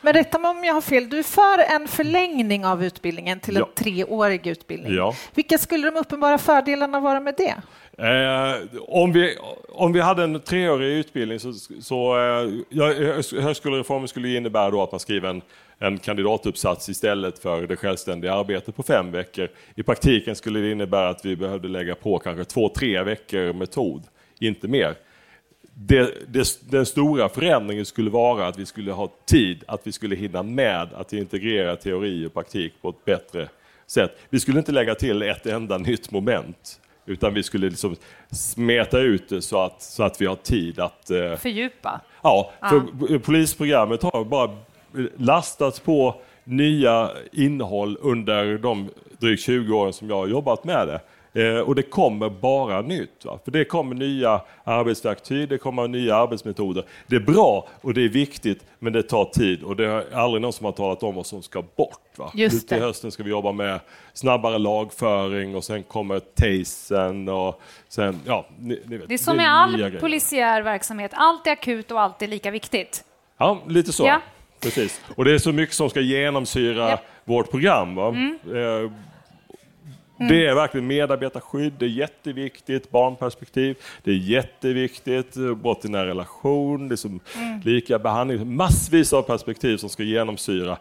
Men 0.00 0.12
rätta 0.14 0.38
mig 0.38 0.50
om 0.50 0.64
jag 0.64 0.74
har 0.74 0.80
fel, 0.80 1.08
du 1.08 1.18
är 1.18 1.22
för 1.22 1.74
en 1.74 1.88
förlängning 1.88 2.64
av 2.66 2.84
utbildningen 2.84 3.40
till 3.40 3.56
en 3.56 3.60
Ja. 3.60 3.68
treårig 3.74 4.46
utbildning. 4.46 4.94
Ja. 4.94 5.14
Vilka 5.34 5.58
skulle 5.58 5.90
de 5.90 5.96
uppenbara 6.00 6.38
fördelarna 6.38 7.00
vara 7.00 7.20
med 7.20 7.34
det? 7.36 7.54
Eh, 8.04 8.54
om, 8.88 9.12
vi, 9.12 9.36
om 9.68 9.92
vi 9.92 10.00
hade 10.00 10.22
en 10.24 10.40
treårig 10.40 10.88
utbildning 10.98 11.40
så, 11.40 11.52
så 11.80 12.16
eh, 12.18 12.50
ja, 12.68 12.92
högskolereformen 13.40 14.08
skulle 14.08 14.36
innebära 14.36 14.70
då 14.70 14.82
att 14.82 14.92
man 14.92 15.00
skriver 15.00 15.28
en, 15.28 15.42
en 15.78 15.98
kandidatuppsats 15.98 16.88
istället 16.88 17.38
för 17.38 17.66
det 17.66 17.76
självständiga 17.76 18.34
arbetet 18.34 18.76
på 18.76 18.82
fem 18.82 19.10
veckor. 19.12 19.48
I 19.74 19.82
praktiken 19.82 20.36
skulle 20.36 20.60
det 20.60 20.70
innebära 20.70 21.08
att 21.08 21.24
vi 21.24 21.36
behövde 21.36 21.68
lägga 21.68 21.94
på 21.94 22.18
kanske 22.18 22.44
två, 22.44 22.68
tre 22.68 23.02
veckor 23.02 23.52
metod, 23.52 24.02
inte 24.38 24.68
mer. 24.68 24.94
Det, 25.80 26.14
det, 26.28 26.60
den 26.70 26.86
stora 26.86 27.28
förändringen 27.28 27.86
skulle 27.86 28.10
vara 28.10 28.46
att 28.46 28.58
vi 28.58 28.66
skulle 28.66 28.92
ha 28.92 29.08
tid, 29.24 29.64
att 29.66 29.86
vi 29.86 29.92
skulle 29.92 30.16
hinna 30.16 30.42
med 30.42 30.88
att 30.94 31.12
integrera 31.12 31.76
teori 31.76 32.26
och 32.26 32.34
praktik 32.34 32.72
på 32.82 32.88
ett 32.88 33.04
bättre 33.04 33.48
sätt. 33.86 34.18
Vi 34.30 34.40
skulle 34.40 34.58
inte 34.58 34.72
lägga 34.72 34.94
till 34.94 35.22
ett 35.22 35.46
enda 35.46 35.78
nytt 35.78 36.10
moment, 36.10 36.80
utan 37.06 37.34
vi 37.34 37.42
skulle 37.42 37.68
liksom 37.70 37.96
smeta 38.30 39.00
ut 39.00 39.28
det 39.28 39.42
så 39.42 39.60
att, 39.62 39.82
så 39.82 40.02
att 40.02 40.20
vi 40.20 40.26
har 40.26 40.36
tid 40.36 40.80
att... 40.80 41.10
eh, 41.10 41.36
Fördjupa. 41.36 42.00
Ja, 42.22 42.52
för 42.60 43.18
polisprogrammet 43.18 44.02
har 44.02 44.24
bara 44.24 44.56
lastats 45.16 45.80
på 45.80 46.20
nya 46.44 47.10
innehåll 47.32 47.98
under 48.00 48.58
de 48.58 48.90
drygt 49.18 49.42
20 49.42 49.76
åren 49.76 49.92
som 49.92 50.08
jag 50.08 50.16
har 50.16 50.26
jobbat 50.26 50.64
med 50.64 50.88
det. 50.88 51.00
Eh, 51.38 51.60
och 51.60 51.74
det 51.74 51.82
kommer 51.82 52.30
bara 52.30 52.80
nytt. 52.80 53.24
Va? 53.24 53.38
För 53.44 53.50
det 53.50 53.64
kommer 53.64 53.94
nya 53.94 54.40
arbetsverktyg, 54.64 55.48
det 55.48 55.58
kommer 55.58 55.88
nya 55.88 56.16
arbetsmetoder. 56.16 56.84
Det 57.06 57.16
är 57.16 57.20
bra 57.20 57.68
och 57.80 57.94
det 57.94 58.04
är 58.04 58.08
viktigt, 58.08 58.64
men 58.78 58.92
det 58.92 59.02
tar 59.02 59.24
tid 59.24 59.62
och 59.62 59.76
det 59.76 59.86
är 59.86 60.14
aldrig 60.14 60.42
någon 60.42 60.52
som 60.52 60.64
har 60.64 60.72
talat 60.72 61.02
om 61.02 61.14
vad 61.14 61.26
som 61.26 61.42
ska 61.42 61.62
bort. 61.62 62.00
Va? 62.16 62.30
Just 62.34 62.70
Nu 62.70 62.76
till 62.76 62.84
hösten 62.84 63.10
ska 63.10 63.22
vi 63.22 63.30
jobba 63.30 63.52
med 63.52 63.80
snabbare 64.12 64.58
lagföring 64.58 65.56
och 65.56 65.64
sen 65.64 65.82
kommer 65.82 66.20
Taysen 66.20 67.28
och 67.28 67.60
sen, 67.88 68.20
ja, 68.26 68.46
ni, 68.58 68.80
ni 68.84 68.96
vet. 68.96 69.08
Det 69.08 69.14
är 69.14 69.18
som 69.18 69.36
med 69.36 69.52
all 69.52 69.76
grejer. 69.76 70.00
polisiär 70.00 70.62
verksamhet, 70.62 71.10
allt 71.14 71.46
är 71.46 71.50
akut 71.50 71.90
och 71.90 72.00
allt 72.00 72.22
är 72.22 72.26
lika 72.26 72.50
viktigt. 72.50 73.04
Ja, 73.38 73.62
lite 73.66 73.92
så. 73.92 74.06
Ja. 74.06 74.20
Precis. 74.60 75.00
Och 75.16 75.24
det 75.24 75.34
är 75.34 75.38
så 75.38 75.52
mycket 75.52 75.74
som 75.74 75.90
ska 75.90 76.00
genomsyra 76.00 76.88
Japp. 76.88 77.04
vårt 77.24 77.50
program. 77.50 77.94
Va? 77.94 78.08
Mm. 78.08 78.38
Eh, 78.44 78.90
Det 80.18 80.46
är 80.46 80.54
verkligen 80.54 80.86
medarbetarskydd, 80.86 81.72
det 81.78 81.84
är 81.84 81.88
jätteviktigt, 81.88 82.90
barnperspektiv, 82.90 83.76
det 84.04 84.10
är 84.10 84.14
jätteviktigt, 84.14 85.36
eh, 85.36 85.54
brott 85.54 85.84
i 85.84 85.88
nära 85.88 86.06
relation, 86.06 86.88
det 86.88 86.94
är 86.94 86.96
som 86.96 87.20
Mm. 87.36 87.60
lika 87.64 87.98
behandling, 87.98 88.56
massvis 88.56 89.12
av 89.12 89.22
perspektiv 89.22 89.76
som 89.76 89.88
ska 89.88 90.02
genomsyra. 90.02 90.78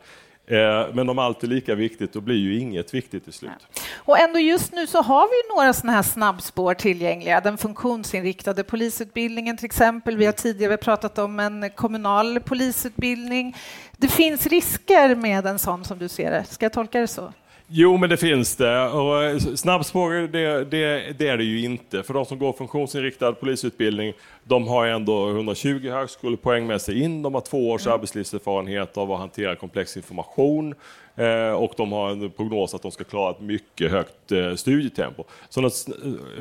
Eh, 0.50 0.86
Men 0.94 1.10
om 1.10 1.20
allt 1.20 1.44
är 1.44 1.48
lika 1.48 1.76
viktigt, 1.76 2.14
då 2.14 2.22
blir 2.22 2.36
ju 2.36 2.60
inget 2.60 2.94
viktigt 2.94 3.24
till 3.24 3.34
slut. 3.34 3.52
Och 3.96 4.20
ändå 4.20 4.40
just 4.40 4.74
nu 4.74 4.88
så 4.88 5.02
har 5.02 5.28
vi 5.28 5.56
några 5.56 5.74
sådana 5.74 5.94
här 5.96 6.02
snabbspår 6.04 6.74
tillgängliga. 6.74 7.42
Den 7.42 7.58
funktionsinriktade 7.58 8.64
polisutbildningen 8.64 9.58
till 9.58 9.66
exempel. 9.66 10.18
Vi 10.18 10.26
har 10.26 10.34
tidigare 10.34 10.78
pratat 10.78 11.18
om 11.18 11.40
en 11.40 11.70
kommunal 11.76 12.40
polisutbildning. 12.40 13.56
Det 13.98 14.08
finns 14.08 14.48
risker 14.48 15.16
med 15.16 15.46
en 15.46 15.60
sån 15.60 15.86
som 15.86 16.00
du 16.00 16.08
ser 16.10 16.32
det. 16.32 16.44
Ska 16.44 16.66
jag 16.66 16.74
tolka 16.74 17.00
det 17.00 17.08
så? 17.08 17.34
Jo, 17.70 17.97
men 17.97 18.09
det 18.09 18.18
finns 18.18 18.55
det. 18.55 18.89
Och 18.89 19.24
eh, 19.24 19.38
snabbspår, 19.38 20.11
det, 20.11 20.63
det, 20.63 21.13
det 21.20 21.28
är 21.28 21.38
det 21.38 21.43
ju 21.43 21.63
inte. 21.63 22.03
För 22.03 22.13
de 22.13 22.26
som 22.26 22.39
går 22.39 22.53
funktionsinriktad 22.53 23.32
polisutbildning, 23.32 24.13
de 24.43 24.68
har 24.68 24.88
ändå 24.88 25.30
120 25.30 25.89
högskolepoäng 25.89 26.68
med 26.68 26.82
sig 26.82 27.01
in. 27.01 27.22
De 27.22 27.34
har 27.34 27.41
två 27.41 27.72
års 27.72 27.88
arbetslivserfarenhet 27.88 28.97
av 28.97 29.11
att 29.11 29.20
hantera 29.20 29.55
komplex 29.55 29.97
information. 29.97 30.76
Eh, 31.18 31.51
och 31.51 31.74
de 31.78 31.91
har 31.91 32.09
en 32.11 32.32
prognos 32.32 32.74
att 32.74 32.82
de 32.82 32.91
ska 32.91 33.03
klara 33.03 33.32
ett 33.32 33.41
mycket 33.41 33.91
högt 33.91 34.32
eh, 34.32 34.55
studietempo. 34.55 35.24
Så 35.49 35.61
något 35.61 35.74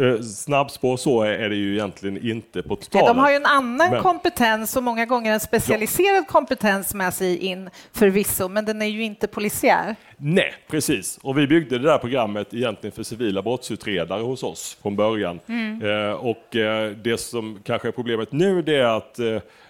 eh, 0.01 0.21
snabbspår 0.21 0.97
så 0.97 1.23
är, 1.23 1.49
det 1.49 1.57
ju 1.57 1.73
egentligen 1.73 2.31
inte 2.31 2.63
på 2.63 2.77
totalen. 2.77 3.07
de 3.07 3.19
har 3.19 3.31
ju 3.31 3.37
en 3.37 3.47
annan 3.47 3.91
Men- 3.91 4.03
kompetens 4.03 4.77
och 4.77 4.83
många 4.83 5.07
gånger 5.07 5.33
en 5.33 5.41
specialiserad 5.41 6.27
kompetens 6.29 6.95
med 6.95 7.15
sig 7.15 7.39
in 7.39 7.71
förvisso, 7.93 8.49
men 8.49 8.65
den 8.65 8.83
är 8.83 8.87
ju 8.87 9.03
inte 9.03 9.27
polisiär. 9.27 9.97
Nej, 10.17 10.55
precis. 10.69 11.19
Och 11.23 11.39
vi 11.39 11.47
byggde 11.47 11.79
det 11.79 11.85
där 11.89 11.99
programmet 11.99 12.55
egentligen 12.55 12.93
för 12.93 13.03
civila 13.03 13.43
brottsutredare 13.43 14.23
hos 14.23 14.43
oss 14.43 14.79
från 14.83 14.97
början. 14.97 15.41
Mm. 15.49 16.17
Och 16.17 16.45
det 17.03 17.21
som 17.21 17.61
kanske 17.65 17.89
är 17.89 17.93
problemet 17.93 18.33
nu 18.33 18.63
det 18.63 18.77
är 18.77 18.97
att, 18.97 19.19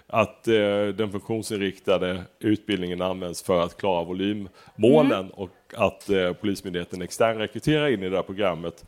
att 0.07 0.47
eh, 0.47 0.87
den 0.95 1.11
funktionsinriktade 1.11 2.23
utbildningen 2.39 3.01
används 3.01 3.43
för 3.43 3.61
att 3.61 3.77
klara 3.77 4.03
volymmålen 4.03 5.11
Mm. 5.19 5.29
och 5.29 5.49
att 5.75 6.09
eh, 6.09 6.33
Polismyndigheten 6.33 7.01
externrekryterar 7.01 7.87
in 7.87 8.03
i 8.03 8.09
det 8.09 8.15
där 8.15 8.21
programmet. 8.23 8.85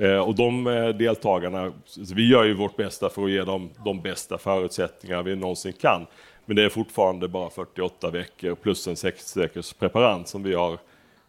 Eh, 0.00 0.18
och 0.18 0.34
de 0.34 0.66
eh, 0.66 0.88
deltagarna, 0.88 1.72
vi 2.14 2.28
gör 2.28 2.44
ju 2.44 2.54
vårt 2.54 2.76
bästa 2.76 3.10
för 3.10 3.24
att 3.24 3.30
ge 3.30 3.42
dem 3.42 3.70
de 3.84 4.00
bästa 4.02 4.38
förutsättningar 4.38 5.22
vi 5.22 5.36
någonsin 5.36 5.72
kan. 5.72 6.06
Men 6.46 6.56
det 6.56 6.62
är 6.62 6.68
fortfarande 6.68 7.28
bara 7.28 7.50
48 7.50 8.10
veckor 8.10 8.54
plus 8.54 8.88
en 8.88 8.96
sex 8.96 9.36
veckors 9.36 9.72
preparand 9.72 10.28
som 10.28 10.42
vi 10.42 10.54
har 10.54 10.78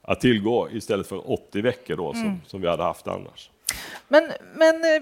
att 0.02 0.22
tillgå 0.22 0.70
istället 0.72 1.08
för 1.08 1.32
80 1.32 1.62
veckor 1.62 1.96
då, 1.96 2.14
som, 2.14 2.22
Mm. 2.22 2.38
som 2.48 2.62
vi 2.62 2.68
hade 2.68 2.84
haft 2.84 3.08
annars. 3.08 3.50
Men, 4.08 4.32
men 4.56 4.76
eh, 4.76 5.02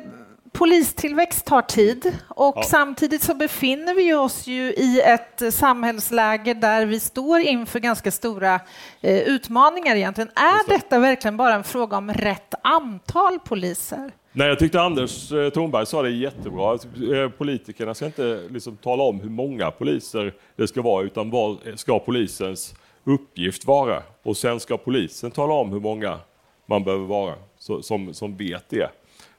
polistillväxt 0.54 1.46
tar 1.46 1.62
tid 1.62 2.18
och 2.28 2.54
Ja. 2.58 2.64
samtidigt 2.64 3.22
så 3.24 3.34
befinner 3.34 3.94
vi 3.96 4.14
oss 4.14 4.48
ju 4.48 4.62
i 4.74 5.02
ett 5.06 5.54
samhällsläge 5.54 6.54
där 6.54 6.86
vi 6.86 7.00
står 7.00 7.40
inför 7.40 7.80
ganska 7.80 8.12
stora 8.12 8.60
eh, 9.02 9.18
utmaningar 9.18 9.96
egentligen. 9.96 10.30
Är 10.36 10.70
detta 10.70 11.00
verkligen 11.00 11.38
bara 11.38 11.54
en 11.54 11.64
fråga 11.64 11.98
om 11.98 12.14
rätt 12.14 12.54
antal 12.64 13.40
poliser? 13.40 14.12
Nej, 14.32 14.48
jag 14.48 14.60
tyckte 14.60 14.82
Anders 14.82 15.32
eh, 15.32 15.50
Thornberg 15.50 15.86
sa 15.86 16.02
det 16.02 16.10
jättebra. 16.10 16.74
Att, 16.74 16.86
eh, 16.86 17.30
Politikerna 17.38 17.94
ska 17.94 18.06
inte 18.06 18.42
liksom 18.50 18.78
tala 18.78 19.04
om 19.04 19.20
hur 19.20 19.30
många 19.30 19.72
poliser 19.72 20.34
det 20.56 20.68
ska 20.68 20.82
vara, 20.82 21.04
utan 21.04 21.30
vad 21.30 21.58
ska 21.76 22.00
polisens 22.00 22.76
uppgift 23.04 23.66
vara? 23.66 24.04
Och 24.24 24.38
sen 24.38 24.60
ska 24.60 24.78
polisen 24.78 25.32
tala 25.32 25.54
om 25.54 25.72
hur 25.72 25.80
många 25.80 26.20
man 26.66 26.84
behöver 26.84 27.06
vara 27.06 27.34
så, 27.60 27.82
som, 27.82 28.14
som 28.14 28.38
vet 28.38 28.70
det. 28.70 28.90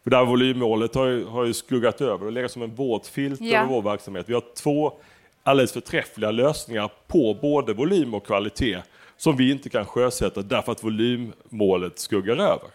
För 0.05 0.11
det 0.11 0.17
här 0.17 0.25
volymmålet 0.25 0.95
har 0.95 1.07
ju, 1.07 1.25
har 1.25 1.45
ju 1.45 1.55
skuggat 1.55 2.01
över 2.01 2.27
och 2.27 2.33
legat 2.33 2.51
som 2.51 2.63
en 2.63 2.75
våt 2.75 3.07
filt 3.07 3.41
Ja. 3.41 3.59
över 3.59 3.69
vår 3.69 3.83
verksamhet. 3.83 4.29
Vi 4.29 4.35
har 4.35 4.43
två 4.63 4.93
alldeles 5.43 5.73
förträffliga 5.73 6.31
lösningar 6.31 6.91
på 7.07 7.39
både 7.43 7.73
volym 7.73 8.15
och 8.15 8.27
kvalitet 8.27 8.79
som 9.17 9.37
vi 9.37 9.51
inte 9.51 9.69
kan 9.71 9.87
sjösätta 9.87 10.43
därför 10.43 10.73
att 10.73 10.85
volymmålet 10.85 11.99
skuggar 11.99 12.35
över. 12.37 12.69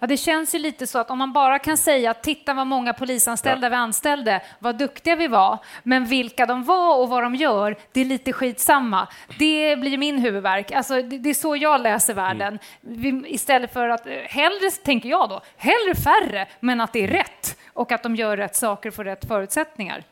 Ja, 0.00 0.06
det 0.06 0.16
känns 0.16 0.54
ju 0.54 0.58
lite 0.58 0.86
så 0.86 0.98
att 0.98 1.10
om 1.10 1.18
man 1.18 1.32
bara 1.32 1.58
kan 1.58 1.76
säga 1.76 2.10
att 2.10 2.22
titta 2.22 2.54
vad 2.54 2.66
många 2.66 2.92
polisanställda 2.92 3.68
vi 3.68 3.76
anställde, 3.76 4.40
vad 4.58 4.78
duktiga 4.78 5.16
vi 5.16 5.28
var, 5.28 5.58
men 5.82 6.04
vilka 6.04 6.46
de 6.46 6.64
var 6.64 6.98
och 6.98 7.08
vad 7.08 7.22
de 7.22 7.34
gör, 7.34 7.76
det 7.92 8.00
är 8.00 8.04
lite 8.04 8.32
skitsamma. 8.32 9.08
Det 9.38 9.76
blir 9.76 9.98
min 9.98 10.18
huvudvärk. 10.18 10.72
Alltså, 10.72 10.94
det, 11.02 11.18
det 11.18 11.30
är 11.30 11.34
så 11.34 11.56
jag 11.56 11.80
läser 11.80 12.14
världen. 12.14 12.58
Vi, 12.80 13.22
istället 13.26 13.72
för 13.72 13.88
att, 13.88 14.06
eh, 14.06 14.12
hellre, 14.12 14.70
tänker 14.84 15.08
jag 15.08 15.28
då, 15.28 15.40
hellre 15.56 15.94
färre, 15.94 16.46
men 16.60 16.80
att 16.80 16.92
det 16.92 17.04
är 17.04 17.08
rätt 17.08 17.58
och 17.72 17.92
att 17.92 18.02
de 18.02 18.16
gör 18.16 18.36
rätt 18.36 18.56
saker 18.56 18.90
får 18.90 19.04
rätt 19.04 19.24
förutsättningar. 19.28 20.04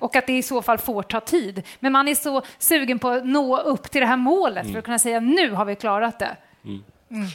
Och 0.00 0.16
att 0.16 0.26
det 0.26 0.32
i 0.38 0.42
så 0.42 0.62
fall 0.62 0.78
får 0.78 1.02
ta 1.02 1.20
tid. 1.20 1.62
Men 1.80 1.92
man 1.92 2.08
är 2.08 2.14
så 2.14 2.42
sugen 2.58 2.98
på 2.98 3.08
att 3.08 3.26
nå 3.26 3.58
upp 3.58 3.90
till 3.90 4.00
det 4.00 4.06
här 4.06 4.16
målet 4.16 4.66
för 4.72 4.78
att 4.78 4.84
kunna 4.84 4.98
säga 4.98 5.20
nu 5.20 5.50
har 5.50 5.64
vi 5.64 5.76
klarat 5.76 6.18
det. 6.18 6.36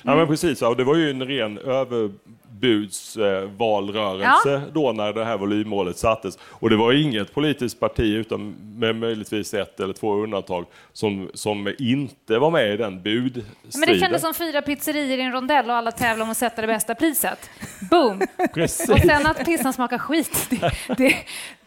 Ja 0.03 0.15
men 0.15 0.27
precis, 0.27 0.61
ja, 0.61 0.73
det 0.73 0.83
var 0.83 0.95
ju 0.95 1.09
en 1.09 1.25
ren 1.27 1.57
överbudsvalrörelse 1.57 4.49
Ja. 4.49 4.61
då 4.73 4.91
när 4.91 5.13
det 5.13 5.25
här 5.25 5.37
volymmålet 5.37 5.97
sattes. 5.97 6.37
Och 6.41 6.69
det 6.69 6.75
var 6.75 6.93
inget 6.93 7.33
politiskt 7.33 7.79
parti, 7.79 8.03
utan 8.15 8.55
med 8.77 8.95
möjligtvis 8.95 9.53
ett 9.53 9.79
eller 9.79 9.93
två 9.93 10.13
undantag, 10.15 10.65
som, 10.93 11.29
som 11.33 11.73
inte 11.79 12.37
var 12.39 12.51
med 12.51 12.73
i 12.73 12.77
den 12.77 13.01
budstriden. 13.03 13.45
Men 13.75 13.81
det 13.89 13.99
kändes 13.99 14.21
som 14.21 14.33
fyra 14.33 14.61
pizzerior 14.61 15.19
i 15.19 15.21
en 15.21 15.31
rondell 15.31 15.69
och 15.69 15.75
alla 15.75 15.91
tävlar 15.91 16.25
om 16.25 16.31
att 16.31 16.37
sätta 16.37 16.61
det 16.61 16.67
bästa 16.67 16.95
priset. 16.95 17.49
Boom! 17.91 18.21
Precis. 18.53 18.89
Och 18.89 18.99
sen 18.99 19.25
att 19.25 19.45
pizzan 19.45 19.73
smakar 19.73 19.97
skit. 19.97 20.47
Det, 20.49 20.71
det, 20.97 21.15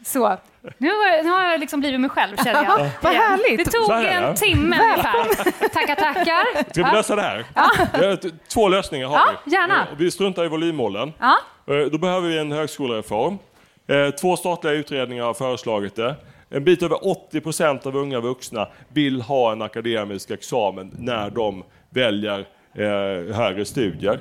så. 0.04 0.36
Nu 0.78 0.88
har, 0.88 1.22
nu 1.22 1.30
har 1.30 1.44
jag 1.44 1.60
liksom 1.60 1.80
blivit 1.80 2.00
mig 2.00 2.10
själv 2.10 2.36
känner 2.36 2.64
jag. 2.64 2.78
Vad 3.02 3.12
Igen. 3.12 3.22
härligt. 3.24 3.64
Det 3.64 3.70
tog 3.70 3.90
här, 3.90 4.04
ja. 4.04 4.10
en 4.28 4.34
timme 4.34 4.78
ungefär. 4.82 5.24
Tackar, 5.68 5.94
tackar. 5.94 6.70
Ska 6.72 6.84
vi 6.84 6.96
lösa 6.96 7.16
det 7.16 7.22
här? 7.22 8.16
T- 8.16 8.28
Två 8.48 8.68
lösningar 8.68 9.06
har 9.06 9.16
Ja, 9.16 9.32
vi. 9.44 9.52
gärna. 9.52 9.74
Eh, 9.82 9.96
Vi 9.96 10.10
struntar 10.10 10.44
i 10.44 10.48
volymmålen. 10.48 11.12
Ja. 11.18 11.38
Eh, 11.74 11.86
Då 11.92 11.98
behöver 11.98 12.28
vi 12.28 12.38
en 12.38 12.52
högskolereform. 12.52 13.38
Eh, 13.88 14.10
Två 14.10 14.36
statliga 14.36 14.72
utredningar 14.72 15.24
har 15.24 15.34
föreslagit 15.34 15.96
det. 15.96 16.14
En 16.50 16.64
bit 16.64 16.82
över 16.82 17.06
80 17.10 17.40
procent 17.40 17.86
av 17.86 17.96
unga 17.96 18.20
vuxna 18.20 18.68
vill 18.88 19.22
ha 19.22 19.52
en 19.52 19.62
akademisk 19.62 20.30
examen 20.30 20.94
när 20.98 21.30
de 21.30 21.64
väljer 21.90 22.46
högre 23.32 23.64
studier. 23.64 24.20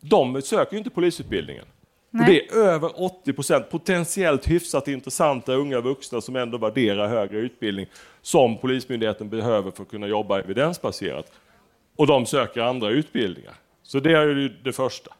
De 0.00 0.42
söker 0.42 0.72
ju 0.72 0.78
inte 0.78 0.90
polisutbildningen. 0.90 1.64
Och 2.12 2.24
det 2.26 2.48
är 2.48 2.56
över 2.56 3.02
80 3.02 3.32
procent 3.32 3.70
potentiellt 3.70 4.48
hyfsat 4.48 4.88
intressanta 4.88 5.52
unga 5.52 5.80
vuxna 5.80 6.20
som 6.20 6.36
ändå 6.36 6.58
värderar 6.58 7.08
högre 7.08 7.38
utbildning 7.38 7.86
som 8.22 8.58
Polismyndigheten 8.58 9.28
behöver 9.28 9.70
för 9.70 9.82
att 9.82 9.88
kunna 9.88 10.06
jobba 10.06 10.38
evidensbaserat. 10.38 11.32
Och 11.96 12.06
de 12.06 12.26
söker 12.26 12.60
andra 12.60 12.88
utbildningar. 12.88 13.54
Så 13.82 14.00
det 14.00 14.12
är 14.12 14.26
ju 14.26 14.48
det 14.48 14.72
första. 14.72 15.10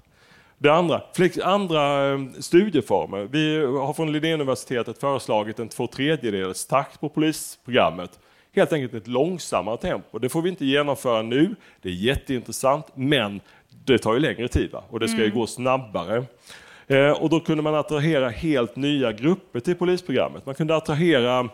Det 0.58 0.72
andra, 0.72 1.02
andra 1.42 2.12
eh, 2.12 2.18
studieformer. 2.38 3.28
Vi 3.30 3.64
har 3.64 3.92
från 3.92 4.12
Linnéuniversitetet 4.12 4.98
föreslagit 4.98 5.58
en 5.58 5.68
två 5.68 5.86
tredjedels 5.86 6.66
takt 6.66 7.00
på 7.00 7.08
polisprogrammet. 7.08 8.18
Helt 8.54 8.72
enkelt 8.72 8.94
ett 8.94 9.06
långsammare 9.06 9.76
tempo. 9.76 10.18
Det 10.18 10.28
får 10.28 10.42
vi 10.42 10.48
inte 10.48 10.66
genomföra 10.66 11.22
nu. 11.22 11.54
Det 11.82 11.88
är 11.88 11.92
jätteintressant, 11.92 12.86
men 12.94 13.40
det 13.84 13.98
tar 13.98 14.14
ju 14.14 14.20
längre 14.20 14.48
tid 14.48 14.72
va? 14.72 14.84
och 14.90 15.00
det 15.00 15.08
ska 15.08 15.24
ju 15.24 15.30
gå 15.30 15.46
snabbare. 15.46 16.24
Eh, 16.88 17.10
och 17.10 17.30
då 17.30 17.40
kunde 17.40 17.62
man 17.62 17.74
attrahera 17.74 18.28
helt 18.28 18.76
nya 18.76 19.12
grupper 19.12 19.60
till 19.60 19.74
polisprogrammet. 19.74 20.46
Man 20.46 20.54
kunde 20.54 20.76
attrahera 20.76 21.48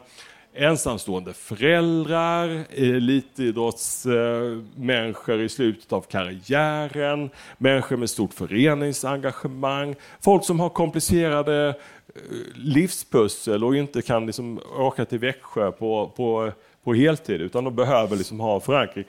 ensamstående 0.55 1.32
föräldrar, 1.32 2.49
eh, 2.49 2.89
elitidrottsmänniskor 2.89 5.41
i 5.41 5.49
slutet 5.49 5.93
av 5.93 6.01
karriären, 6.01 7.30
människor 7.59 7.97
med 7.97 8.11
stort 8.11 8.35
föreningsengagemang, 8.35 9.95
folk 10.20 10.45
som 10.45 10.61
har 10.61 10.68
komplicerade 10.68 11.68
eh, 11.68 11.74
livspussel 12.55 13.64
och 13.64 13.76
inte 13.76 14.03
kan 14.03 14.26
liksom 14.26 14.61
åka 14.78 15.05
till 15.05 15.18
Växjö 15.18 15.72
på, 15.72 16.12
på, 16.16 16.53
på 16.85 16.95
heltid 16.95 17.41
utan 17.41 17.64
de 17.64 17.74
behöver 17.74 18.16
liksom 18.16 18.41
ha 18.41 18.61
förankring. 18.61 19.05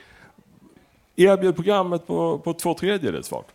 Erbjud 1.15 1.55
programmet 1.55 2.07
på, 2.07 2.39
på 2.39 2.53
två 2.53 2.73
tredjedels 2.73 3.29
fart. 3.29 3.54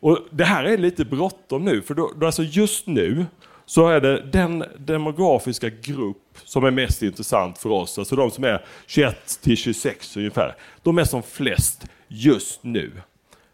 Och 0.00 0.18
det 0.30 0.44
här 0.44 0.64
är 0.64 0.78
lite 0.78 1.04
bråttom 1.04 1.64
nu, 1.64 1.82
för 1.82 1.94
då, 1.94 2.12
då 2.16 2.26
alltså 2.26 2.42
just 2.42 2.86
nu 2.86 3.26
så 3.66 3.88
är 3.88 4.00
det 4.00 4.22
den 4.22 4.64
demografiska 4.78 5.68
grupp 5.68 6.38
som 6.44 6.64
är 6.64 6.70
mest 6.70 7.02
intressant 7.02 7.58
för 7.58 7.70
oss, 7.70 7.98
alltså 7.98 8.16
de 8.16 8.30
som 8.30 8.44
är 8.44 8.64
21 8.86 9.38
till 9.42 9.56
26 9.56 10.16
ungefär. 10.16 10.56
De 10.82 10.98
är 10.98 11.04
som 11.04 11.22
flest 11.22 11.86
just 12.08 12.64
nu. 12.64 12.92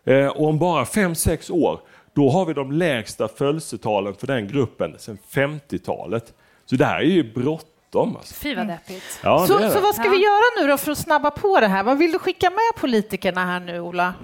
Eh, 0.04 0.26
och 0.26 0.48
om 0.48 0.58
bara 0.58 0.84
5-6 0.84 1.52
år, 1.52 1.80
då 2.14 2.30
har 2.30 2.46
vi 2.46 2.54
de 2.54 2.72
lägsta 2.72 3.28
födelsetalen 3.28 4.14
för 4.14 4.26
den 4.26 4.48
gruppen 4.48 4.94
sedan 4.98 5.18
50-talet. 5.30 6.34
Så 6.66 6.76
det 6.76 6.84
här 6.84 6.98
är 6.98 7.04
ju 7.04 7.32
bråttom. 7.32 8.16
Alltså. 8.16 8.34
Fy 8.34 8.54
vad 8.54 8.66
deppigt. 8.66 9.20
Ja, 9.22 9.46
så, 9.46 9.58
så 9.70 9.80
vad 9.80 9.94
ska 9.94 10.08
vi 10.08 10.22
göra 10.24 10.60
nu 10.60 10.68
då 10.68 10.76
för 10.76 10.92
att 10.92 10.98
snabba 10.98 11.30
på 11.30 11.60
det 11.60 11.66
här? 11.66 11.82
Vad 11.82 11.98
vill 11.98 12.12
du 12.12 12.18
skicka 12.18 12.50
med 12.50 12.80
politikerna 12.80 13.46
här 13.46 13.60
nu, 13.60 13.80
Ola? 13.80 14.14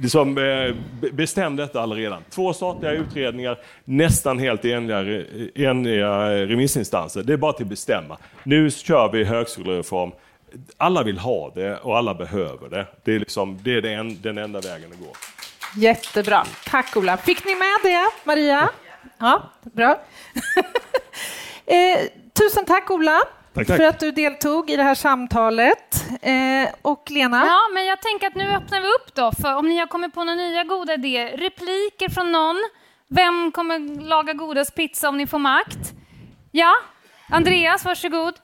Liksom, 0.00 0.38
eh, 0.38 0.74
bestäm 1.12 1.56
detta 1.56 1.80
allaredan. 1.80 2.22
Två 2.30 2.52
statliga 2.52 2.92
utredningar, 2.92 3.58
nästan 3.84 4.38
helt 4.38 4.64
eniga, 4.64 5.24
eniga 5.54 6.30
remissinstanser. 6.46 7.22
Det 7.22 7.32
är 7.32 7.36
bara 7.36 7.52
till 7.52 7.64
att 7.64 7.70
bestämma. 7.70 8.18
Nu 8.42 8.70
kör 8.70 9.12
vi 9.12 9.24
högskolereform. 9.24 10.12
alla 10.76 11.02
vill 11.02 11.18
ha 11.18 11.52
det 11.54 11.76
och 11.76 11.98
alla 11.98 12.14
behöver 12.14 12.68
det. 12.68 12.86
Det 13.04 13.14
är, 13.14 13.18
liksom, 13.18 13.58
det 13.62 13.76
är 13.76 13.82
den, 13.82 14.22
den 14.22 14.38
enda 14.38 14.60
vägen 14.60 14.92
att 14.92 14.98
gå. 14.98 15.12
Jättebra. 15.76 16.46
Tack 16.66 16.96
Ola. 16.96 17.16
Fick 17.16 17.44
ni 17.44 17.54
med 17.54 17.78
det, 17.82 18.06
Maria? 18.24 18.68
Ja, 19.18 19.42
bra. 19.62 19.90
eh, 21.66 21.98
tusen 22.32 22.64
tack 22.64 22.90
Ola 22.90 23.20
Tack, 23.54 23.66
tack. 23.66 23.76
för 23.76 23.84
att 23.84 24.00
du 24.00 24.10
deltog 24.12 24.70
i 24.70 24.76
det 24.76 24.82
här 24.82 24.94
samtalet. 24.94 26.04
Eh, 26.22 26.68
och 26.82 27.10
Lena? 27.10 27.44
Ja, 27.46 27.58
men 27.74 27.86
jag 27.86 28.02
tänker 28.02 28.26
att 28.26 28.34
nu 28.34 28.52
öppnar 28.54 28.80
vi 28.80 28.86
upp 28.86 29.14
då, 29.14 29.32
för 29.42 29.54
om 29.56 29.66
ni 29.68 29.78
har 29.78 29.86
kommit 29.86 30.14
på 30.14 30.24
några 30.24 30.36
nya 30.36 30.64
goda 30.64 30.94
idéer. 30.94 31.36
Repliker 31.36 32.08
från 32.14 32.32
någon. 32.32 32.56
Vem 33.08 33.52
kommer 33.52 34.00
laga 34.08 34.32
godast 34.32 34.74
pizza 34.74 35.08
om 35.08 35.16
ni 35.16 35.26
får 35.26 35.38
makt? 35.38 35.92
Ja, 36.50 36.72
Andreas, 37.28 37.84
varsågod. 37.84 38.34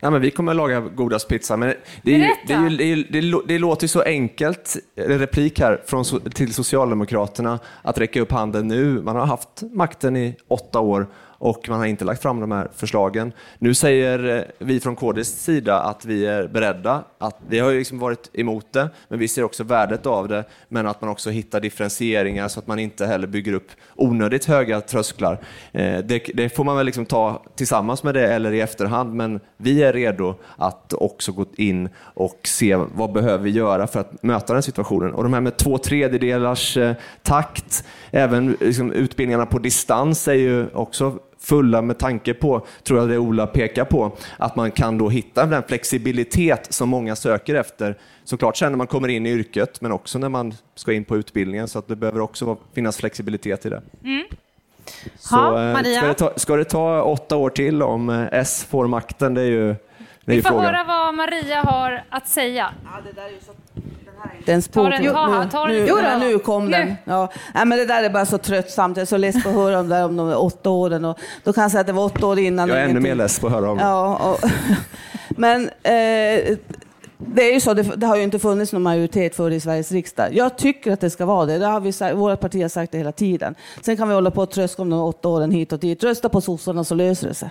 Ja, 0.00 0.10
men 0.10 0.20
vi 0.20 0.30
kommer 0.30 0.52
att 0.52 0.56
laga 0.56 0.80
godast 0.80 1.28
pizza, 1.28 1.56
men 1.56 1.74
det, 2.02 2.14
är 2.14 2.18
ju, 2.18 2.28
det, 2.46 2.52
är 2.52 2.60
ju, 2.70 2.76
det, 2.76 2.84
är 2.84 2.96
ju, 2.96 3.02
det, 3.02 3.20
lå- 3.20 3.42
det 3.46 3.58
låter 3.58 3.84
ju 3.84 3.88
så 3.88 4.02
enkelt, 4.02 4.76
en 4.96 5.18
replik 5.18 5.60
här 5.60 5.82
från, 5.86 6.04
till 6.30 6.54
Socialdemokraterna, 6.54 7.58
att 7.82 7.98
räcka 7.98 8.20
upp 8.20 8.32
handen 8.32 8.68
nu. 8.68 9.02
Man 9.02 9.16
har 9.16 9.26
haft 9.26 9.62
makten 9.62 10.16
i 10.16 10.36
åtta 10.48 10.80
år 10.80 11.06
och 11.38 11.68
man 11.68 11.78
har 11.78 11.86
inte 11.86 12.04
lagt 12.04 12.22
fram 12.22 12.40
de 12.40 12.52
här 12.52 12.68
förslagen. 12.74 13.32
Nu 13.58 13.74
säger 13.74 14.36
eh, 14.36 14.42
vi 14.58 14.80
från 14.80 14.96
KDs 14.96 15.28
sida 15.28 15.80
att 15.80 16.04
vi 16.04 16.26
är 16.26 16.48
beredda, 16.48 17.04
att 17.18 17.38
vi 17.48 17.58
har 17.58 17.70
ju 17.70 17.78
liksom 17.78 17.98
varit 17.98 18.30
emot 18.32 18.72
det, 18.72 18.88
men 19.08 19.18
vi 19.18 19.28
ser 19.28 19.42
också 19.44 19.64
värdet 19.64 20.06
av 20.06 20.28
det, 20.28 20.44
men 20.68 20.86
att 20.86 21.00
man 21.00 21.10
också 21.10 21.30
hittar 21.30 21.60
differentieringar 21.60 22.48
så 22.48 22.60
att 22.60 22.66
man 22.66 22.78
inte 22.78 23.06
heller 23.06 23.26
bygger 23.26 23.52
upp 23.52 23.68
onödigt 23.94 24.44
höga 24.44 24.80
trösklar. 24.80 25.38
Eh, 25.72 25.98
Det, 25.98 26.18
det 26.34 26.48
får 26.56 26.64
man 26.64 26.76
väl 26.76 26.86
liksom 26.86 27.06
ta 27.06 27.42
tillsammans 27.56 28.02
med 28.02 28.14
det 28.14 28.28
eller 28.34 28.52
i 28.52 28.60
efterhand, 28.60 29.14
men 29.14 29.40
vi 29.56 29.82
är 29.82 29.92
redo 29.92 30.34
att 30.56 30.92
också 30.92 31.32
gå 31.32 31.46
in 31.56 31.88
och 31.98 32.40
se 32.44 32.76
vad 32.76 33.12
behöver 33.12 33.44
vi 33.44 33.50
göra 33.50 33.86
för 33.86 34.00
att 34.00 34.22
möta 34.22 34.52
den 34.52 34.62
situationen. 34.62 35.12
Och 35.12 35.22
de 35.22 35.32
här 35.32 35.40
med 35.40 35.56
två 35.56 35.78
tredjedelars 35.78 36.76
eh, 36.76 36.94
takt, 37.22 37.84
även 38.10 38.56
liksom 38.60 38.92
utbildningarna 38.92 39.46
på 39.46 39.58
distans 39.58 40.28
är 40.28 40.32
ju 40.34 40.66
också 40.74 41.18
fulla 41.46 41.82
med 41.82 41.98
tanke 41.98 42.34
på, 42.34 42.66
tror 42.82 43.00
jag 43.00 43.08
det 43.08 43.18
Ola 43.18 43.46
pekar 43.46 43.84
på, 43.84 44.12
att 44.36 44.56
man 44.56 44.70
kan 44.70 44.98
då 44.98 45.08
hitta 45.08 45.46
den 45.46 45.62
flexibilitet 45.62 46.72
som 46.72 46.88
många 46.88 47.16
söker 47.16 47.54
efter. 47.54 47.98
Såklart 48.24 48.56
sen 48.56 48.72
när 48.72 48.76
man 48.76 48.86
kommer 48.86 49.08
in 49.08 49.26
i 49.26 49.30
yrket, 49.30 49.80
men 49.80 49.92
också 49.92 50.18
när 50.18 50.28
man 50.28 50.54
ska 50.74 50.92
in 50.92 51.04
på 51.04 51.16
utbildningen, 51.16 51.68
så 51.68 51.78
att 51.78 51.88
det 51.88 51.96
behöver 51.96 52.20
också 52.20 52.56
finnas 52.74 52.96
flexibilitet 52.96 53.66
i 53.66 53.68
det. 53.70 53.82
Mm. 54.04 54.24
Så, 55.18 55.36
Ja, 55.36 55.62
eh, 55.68 55.72
Maria? 55.72 55.98
Ska, 55.98 56.06
det 56.08 56.14
ta, 56.14 56.32
ska 56.36 56.56
det 56.56 56.64
ta 56.64 57.02
åtta 57.02 57.36
år 57.36 57.50
till 57.50 57.82
om 57.82 58.10
eh, 58.10 58.26
S 58.32 58.66
får 58.70 58.86
makten? 58.86 59.34
Det 59.34 59.40
är 59.40 59.46
ju, 59.46 59.66
det 59.66 59.74
är 60.32 60.36
Vi 60.36 60.42
får 60.42 60.50
frågan. 60.50 60.64
höra 60.64 60.84
vad 60.84 61.14
Maria 61.14 61.60
har 61.62 62.04
att 62.10 62.28
säga. 62.28 62.70
Den 63.04 63.14
Ta 63.14 63.22
den, 64.44 64.62
spår- 64.62 64.90
ta- 64.90 64.98
nu, 64.98 65.48
ta 65.50 65.66
den 65.66 65.76
nu, 65.76 65.80
nu, 65.80 66.02
dem. 66.02 66.20
nu 66.20 66.38
kom 66.38 66.70
den. 66.70 66.88
Nu. 66.88 66.96
Ja. 67.04 67.32
Nej, 67.54 67.64
men 67.66 67.78
det 67.78 67.86
där 67.86 68.02
är 68.02 68.10
bara 68.10 68.26
så 68.26 68.38
tröttsamt. 68.38 68.96
Jag 68.96 69.02
är 69.02 69.06
så 69.06 69.16
less 69.16 69.42
på 69.42 69.48
att 69.48 69.54
höra 69.54 69.78
om, 69.80 69.88
det 69.88 69.94
där 69.94 70.04
om 70.04 70.16
de 70.16 70.32
åtta 70.34 70.70
åren. 70.70 71.04
Och 71.04 71.18
då 71.44 71.52
kan 71.52 71.62
jag 71.62 71.70
säga 71.70 71.80
att 71.80 71.86
det 71.86 71.92
var 71.92 72.04
åtta 72.04 72.26
år 72.26 72.38
innan. 72.38 72.68
Jag 72.68 72.78
är 72.78 72.84
ännu 72.84 73.00
mer 73.00 73.14
less 73.14 73.38
på 73.40 73.46
att 73.46 73.52
höra 73.52 73.70
om 73.70 73.76
det. 73.78 73.84
Ja, 73.84 74.16
och, 74.16 74.50
men 75.28 75.62
eh, 75.82 76.56
det 77.18 77.42
är 77.42 77.54
ju 77.54 77.60
så, 77.60 77.74
det, 77.74 77.82
det 77.82 78.06
har 78.06 78.16
ju 78.16 78.22
inte 78.22 78.38
funnits 78.38 78.72
någon 78.72 78.82
majoritet 78.82 79.36
för 79.36 79.50
det 79.50 79.56
i 79.56 79.60
Sveriges 79.60 79.92
riksdag. 79.92 80.28
Jag 80.32 80.58
tycker 80.58 80.92
att 80.92 81.00
det 81.00 81.10
ska 81.10 81.26
vara 81.26 81.46
det. 81.46 81.58
det 81.58 81.66
har 81.66 81.80
vi 81.80 81.92
sagt, 81.92 82.16
våra 82.16 82.36
partier 82.36 82.62
har 82.62 82.68
sagt 82.68 82.92
det 82.92 82.98
hela 82.98 83.12
tiden. 83.12 83.54
Sen 83.80 83.96
kan 83.96 84.08
vi 84.08 84.14
hålla 84.14 84.30
på 84.30 84.42
och 84.42 84.50
tröska 84.50 84.82
om 84.82 84.90
de 84.90 85.00
åtta 85.00 85.28
åren 85.28 85.50
hit 85.50 85.72
och 85.72 85.78
dit. 85.78 86.04
Rösta 86.04 86.28
på 86.28 86.40
sossarna 86.40 86.84
så 86.84 86.94
löser 86.94 87.28
det 87.28 87.34
sig. 87.34 87.50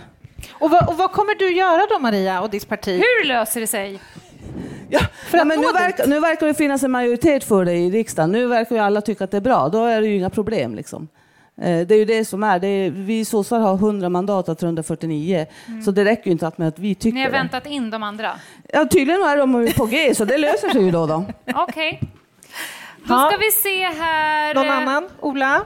Och 0.51 0.69
vad, 0.71 0.89
och 0.89 0.97
vad 0.97 1.11
kommer 1.11 1.35
du 1.39 1.55
göra 1.55 1.81
då 1.89 1.99
Maria 1.99 2.41
och 2.41 2.49
ditt 2.49 2.67
parti? 2.69 2.91
Hur 3.21 3.27
löser 3.27 3.61
det 3.61 3.67
sig? 3.67 3.99
Ja, 4.89 4.99
men 5.31 5.47
nu, 5.47 5.67
verkar, 5.73 6.07
nu 6.07 6.19
verkar 6.19 6.47
det 6.47 6.53
finnas 6.53 6.83
en 6.83 6.91
majoritet 6.91 7.43
för 7.43 7.65
det 7.65 7.73
i 7.73 7.89
riksdagen. 7.91 8.31
Nu 8.31 8.47
verkar 8.47 8.75
ju 8.75 8.81
alla 8.81 9.01
tycka 9.01 9.23
att 9.23 9.31
det 9.31 9.37
är 9.37 9.41
bra. 9.41 9.69
Då 9.69 9.85
är 9.85 10.01
det 10.01 10.07
ju 10.07 10.15
inga 10.15 10.29
problem. 10.29 10.75
Liksom. 10.75 11.07
Eh, 11.61 11.87
Det 11.87 11.95
är 11.95 11.97
ju 11.97 12.05
det 12.05 12.25
som 12.25 12.43
är. 12.43 12.59
Det 12.59 12.67
är 12.67 12.89
vi 12.91 13.25
sossar 13.25 13.59
har 13.59 13.73
100 13.75 14.09
mandat 14.09 14.49
av 14.49 14.55
349. 14.55 15.45
Så 15.85 15.91
det 15.91 16.05
räcker 16.05 16.25
ju 16.25 16.31
inte 16.31 16.47
att 16.47 16.57
med 16.57 16.67
att 16.67 16.79
vi 16.79 16.95
tycker 16.95 17.15
Ni 17.15 17.21
har 17.21 17.27
det. 17.31 17.37
väntat 17.37 17.65
in 17.65 17.89
de 17.89 18.03
andra. 18.03 18.31
Ja, 18.73 18.85
tydligen 18.91 19.21
är 19.21 19.37
de 19.37 19.71
på 19.77 19.85
G, 19.85 20.15
så 20.15 20.25
det 20.25 20.37
löser 20.37 20.69
sig 20.69 20.81
ju 20.83 20.91
då. 20.91 21.05
då. 21.07 21.25
Okej. 21.55 21.99
Då 23.07 23.13
Ja. 23.13 23.29
ska 23.31 23.37
vi 23.39 23.51
se 23.51 23.83
här. 24.03 24.53
Någon 24.53 24.65
eh, 24.67 24.77
annan? 24.77 25.09
Ola? 25.21 25.61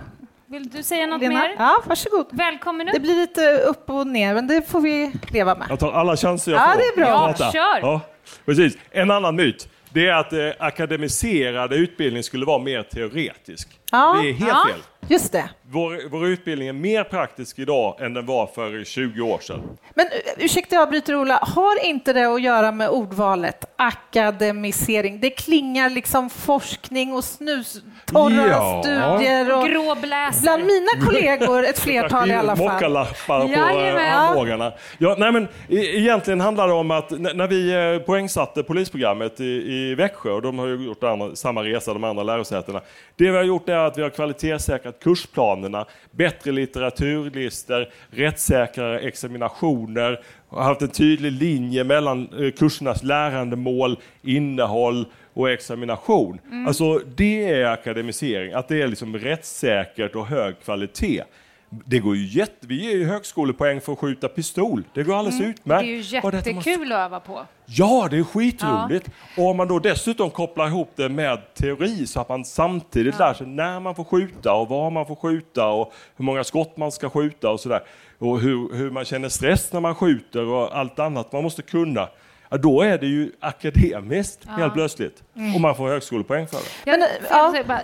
Vill 0.45 0.69
du 0.69 0.83
säga 0.83 1.07
något 1.07 1.21
Lena? 1.21 1.33
mer? 1.39 1.55
Ja, 1.57 1.81
varsågod. 1.85 2.25
Välkommen 2.31 2.85
nu. 2.85 2.91
Det 2.91 2.99
blir 2.99 3.15
lite 3.15 3.57
upp 3.57 3.89
och 3.89 4.07
ner, 4.07 4.33
men 4.33 4.47
det 4.47 4.69
får 4.69 4.81
vi 4.81 5.11
leva 5.31 5.55
med. 5.55 5.67
Jag 5.69 5.79
tar 5.79 5.91
alla 5.91 6.17
chanser 6.17 6.51
jag 6.51 6.61
Ja, 6.61 6.67
får. 6.71 6.77
det 6.77 6.83
är 6.83 7.05
bra. 7.05 7.33
Ja, 7.39 7.51
kör. 7.51 7.79
Ja, 7.81 8.01
precis. 8.45 8.77
En 8.91 9.11
annan 9.11 9.35
myt 9.35 9.69
det 9.93 10.07
är 10.07 10.13
att 10.13 10.33
eh, 10.33 10.49
akademiserad 10.59 11.73
utbildning 11.73 12.23
skulle 12.23 12.45
vara 12.45 12.59
mer 12.59 12.83
teoretisk. 12.83 13.78
Ja. 13.91 14.19
Det 14.21 14.29
är 14.29 14.33
helt 14.33 14.49
Ja. 14.49 14.65
fel. 14.71 14.79
Just 15.07 15.31
det. 15.31 15.49
Vår, 15.71 16.09
vår 16.09 16.27
utbildning 16.27 16.67
är 16.67 16.73
mer 16.73 17.03
praktisk 17.03 17.59
idag 17.59 18.01
än 18.01 18.13
den 18.13 18.25
var 18.25 18.47
för 18.47 18.83
20 18.83 19.21
år 19.21 19.39
sedan. 19.39 19.61
Men 19.93 20.05
uh, 20.05 20.11
ursäkta 20.45 20.75
jag 20.75 20.81
avbryter 20.83 21.15
Ola, 21.15 21.39
har 21.55 21.85
inte 21.85 22.13
det 22.13 22.25
att 22.33 22.41
göra 22.41 22.71
med 22.71 22.89
ordvalet 22.89 23.65
akademisering? 23.75 25.19
Det 25.19 25.29
klingar 25.29 25.89
liksom 25.89 26.29
forskning 26.29 27.13
och 27.13 27.23
snustorra 27.23 28.47
Ja. 28.47 28.81
studier 28.83 29.57
och 29.57 29.67
Gråbläser. 29.67 30.41
bland 30.41 30.63
mina 30.65 31.05
kollegor 31.07 31.65
ett 31.65 31.79
flertal 31.79 32.31
i 32.31 32.33
alla 32.33 32.55
fall. 32.55 32.67
Mockalappar 32.73 33.47
på 33.47 33.53
eh, 33.53 34.19
armbågarna. 34.29 34.73
Ja, 34.97 35.15
nej, 35.19 35.31
men, 35.31 35.43
e- 35.69 35.97
egentligen 35.97 36.41
handlar 36.41 36.67
det 36.67 36.73
om 36.73 36.91
att 36.91 37.09
när 37.11 37.47
vi 37.47 37.93
eh, 37.95 38.05
poängsatte 38.05 38.63
polisprogrammet 38.63 39.39
i, 39.39 39.73
i 39.73 39.95
Växjö, 39.95 40.31
och 40.31 40.41
de 40.41 40.59
har 40.59 40.67
ju 40.67 40.85
gjort 40.85 41.03
andra, 41.03 41.35
samma 41.35 41.63
resa, 41.63 41.93
de 41.93 42.03
andra 42.03 42.23
lärosätena. 42.23 42.81
Det 43.15 43.31
vi 43.31 43.37
har 43.37 43.43
gjort 43.43 43.69
är 43.69 43.75
att 43.87 43.97
vi 43.97 44.01
har 44.01 44.09
kvalitetssäkrat 44.09 44.99
kursplanerna, 44.99 45.85
bättre 46.11 46.51
litteraturlistor, 46.51 47.87
rättssäkrare 48.09 48.99
examinationer, 48.99 50.19
har 50.49 50.63
haft 50.63 50.81
en 50.81 50.89
tydlig 50.89 51.31
linje 51.31 51.83
mellan 51.83 52.29
eh, 52.39 52.51
kursernas 52.51 53.03
lärandemål, 53.03 53.99
innehåll 54.21 55.05
och 55.33 55.49
examination. 55.49 56.39
Mm. 56.45 56.67
Alltså 56.67 57.01
det 57.15 57.49
är 57.49 57.65
akademisering, 57.65 58.53
att 58.53 58.67
det 58.67 58.81
är 58.81 58.87
liksom 58.87 59.17
rättssäkert 59.17 60.15
och 60.15 60.27
hög 60.27 60.55
kvalitet. 60.63 61.23
Det 61.69 61.99
går 61.99 62.15
ju 62.15 62.25
jätte... 62.39 62.67
Vi 62.67 62.85
ger 62.85 62.91
ju 62.97 63.05
högskolepoäng 63.05 63.81
för 63.81 63.93
att 63.93 63.99
skjuta 63.99 64.27
pistol. 64.27 64.83
Det 64.93 65.03
går 65.03 65.15
alldeles 65.19 65.39
Mm. 65.39 65.51
Det 65.53 65.59
utmärkt. 65.59 65.83
är 65.83 65.87
ju 65.87 66.01
jättekul 66.01 66.91
att 66.91 66.97
öva 66.97 67.19
på. 67.19 67.45
Ja, 67.65 68.07
det 68.11 68.17
är 68.17 68.23
skitroligt. 68.23 69.09
Och 69.37 69.45
om 69.49 69.57
man 69.57 69.67
då 69.67 69.79
dessutom 69.79 70.29
kopplar 70.31 70.67
ihop 70.67 70.91
det 70.95 71.09
med 71.09 71.53
teori 71.53 72.07
så 72.07 72.21
att 72.21 72.29
man 72.29 72.45
samtidigt 72.45 73.19
lär 73.19 73.33
sig 73.33 73.47
när 73.47 73.79
man 73.79 73.95
får 73.95 74.03
skjuta 74.03 74.53
och 74.53 74.69
var 74.69 74.91
man 74.91 75.05
får 75.05 75.15
skjuta 75.15 75.67
och 75.67 75.93
hur 76.17 76.25
många 76.25 76.43
skott 76.43 76.77
man 76.77 76.91
ska 76.91 77.09
skjuta 77.09 77.49
och 77.49 77.59
sådär. 77.59 77.81
Och 78.17 78.39
hur, 78.39 78.73
hur 78.75 78.91
man 78.91 79.05
känner 79.05 79.29
stress 79.29 79.73
när 79.73 79.79
man 79.79 79.95
skjuter 79.95 80.45
och 80.45 80.77
allt 80.77 80.99
annat 80.99 81.31
man 81.31 81.43
måste 81.43 81.61
kunna. 81.61 82.09
Ja, 82.49 82.57
då 82.57 82.81
är 82.81 82.97
det 82.97 83.07
ju 83.07 83.31
akademiskt 83.39 84.39
Ja. 84.45 84.51
helt 84.51 84.73
plötsligt. 84.73 85.23
Mm. 85.35 85.55
Och 85.55 85.61
man 85.61 85.75
får 85.75 85.87
högskolepoäng 85.87 86.47
för 86.47 86.57
det. 86.57 86.91
Jag 86.91 87.51
säga 87.51 87.63
bara, 87.67 87.81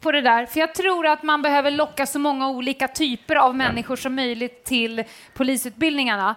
på 0.00 0.12
det 0.12 0.20
där, 0.20 0.46
för 0.46 0.60
jag 0.60 0.74
tror 0.74 1.06
att 1.06 1.22
man 1.22 1.42
behöver 1.42 1.70
locka 1.70 2.06
så 2.06 2.18
många 2.18 2.48
olika 2.48 2.88
typer 2.88 3.36
av 3.36 3.56
människor 3.56 3.96
som 3.96 4.14
möjligt 4.14 4.64
till 4.64 5.04
polisutbildningarna. 5.34 6.34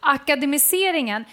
Akademiseringen, 0.00 1.24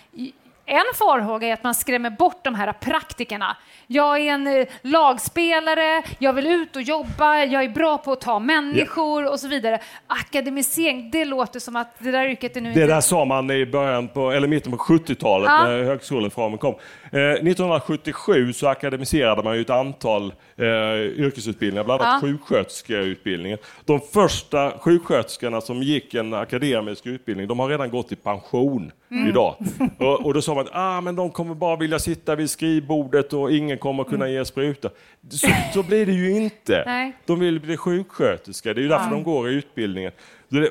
en 0.66 0.82
farhåga 0.96 1.48
är 1.48 1.54
att 1.54 1.64
man 1.64 1.76
skrämmer 1.76 2.10
bort 2.10 2.44
de 2.44 2.56
här 2.56 2.74
praktikerna. 2.74 3.58
Jag 3.88 4.18
är 4.20 4.32
en 4.32 4.48
eh, 4.48 4.68
lagspelare, 4.82 6.04
jag 6.20 6.34
vill 6.34 6.48
ut 6.48 6.76
och 6.76 6.82
jobba, 6.82 7.44
jag 7.44 7.64
är 7.64 7.70
bra 7.70 7.98
på 7.98 8.12
att 8.12 8.22
ta 8.22 8.40
människor 8.40 9.32
och 9.32 9.40
så 9.40 9.48
vidare. 9.48 9.80
Akademisering, 10.08 11.12
det 11.12 11.26
låter 11.26 11.60
som 11.60 11.76
att 11.76 11.96
det 12.00 12.12
där 12.12 12.28
yrket 12.30 12.58
är 12.58 12.62
nu 12.62 12.74
Det 12.74 12.82
inte... 12.82 12.94
där 12.94 13.02
sa 13.02 13.26
man 13.26 13.52
i 13.52 13.66
början 13.66 14.08
på, 14.08 14.32
eller 14.32 14.48
mitten 14.48 14.72
på 14.72 14.78
70-talet 14.78 15.50
Ja. 15.50 15.64
när 15.64 15.84
högskolereformen 15.84 16.58
kom. 16.58 16.74
Eh, 17.12 17.20
1977 17.20 18.54
så 18.54 18.68
akademiserade 18.68 19.44
man 19.44 19.56
ju 19.56 19.62
ett 19.62 19.70
antal 19.70 20.34
eh, 20.62 21.20
yrkesutbildningar, 21.26 21.84
bland 21.84 22.02
annat 22.02 22.24
Ja. 22.24 22.28
sjuksköterskeutbildningen. 22.28 23.58
De 23.86 24.00
första 24.00 24.72
sjuksköterskorna 24.80 25.62
som 25.62 25.84
gick 25.84 26.14
en 26.14 26.34
akademisk 26.34 27.06
utbildning, 27.06 27.48
de 27.48 27.60
har 27.60 27.70
redan 27.70 27.90
gått 27.90 28.12
i 28.12 28.16
pension 28.16 28.92
Mm. 29.12 29.30
idag. 29.30 29.56
Och, 29.98 30.26
och 30.26 30.34
då 30.34 30.42
sa 30.42 30.56
man 30.56 30.66
att 30.66 30.72
ah, 30.76 31.02
men 31.02 31.16
de 31.16 31.30
kommer 31.30 31.56
bara 31.56 31.76
vilja 31.76 32.00
sitta 32.00 32.36
vid 32.36 32.50
skrivbordet 32.50 33.34
och 33.34 33.52
ingen 33.52 33.78
kommer 33.78 34.04
kunna 34.04 34.30
ge 34.30 34.46
spruta. 34.46 34.90
Så, 35.30 35.48
så 35.74 35.84
blir 35.84 36.06
det 36.06 36.12
ju 36.12 36.32
inte. 36.32 36.84
Nej. 36.86 37.14
De 37.26 37.40
vill 37.40 37.60
bli 37.60 37.78
sjuksköterska, 37.78 38.74
det 38.74 38.80
är 38.80 38.84
ju 38.84 38.88
därför 38.90 39.06
Ja. 39.06 39.12
de 39.12 39.24
går 39.24 39.50
i 39.50 39.54
utbildningen. 39.54 40.12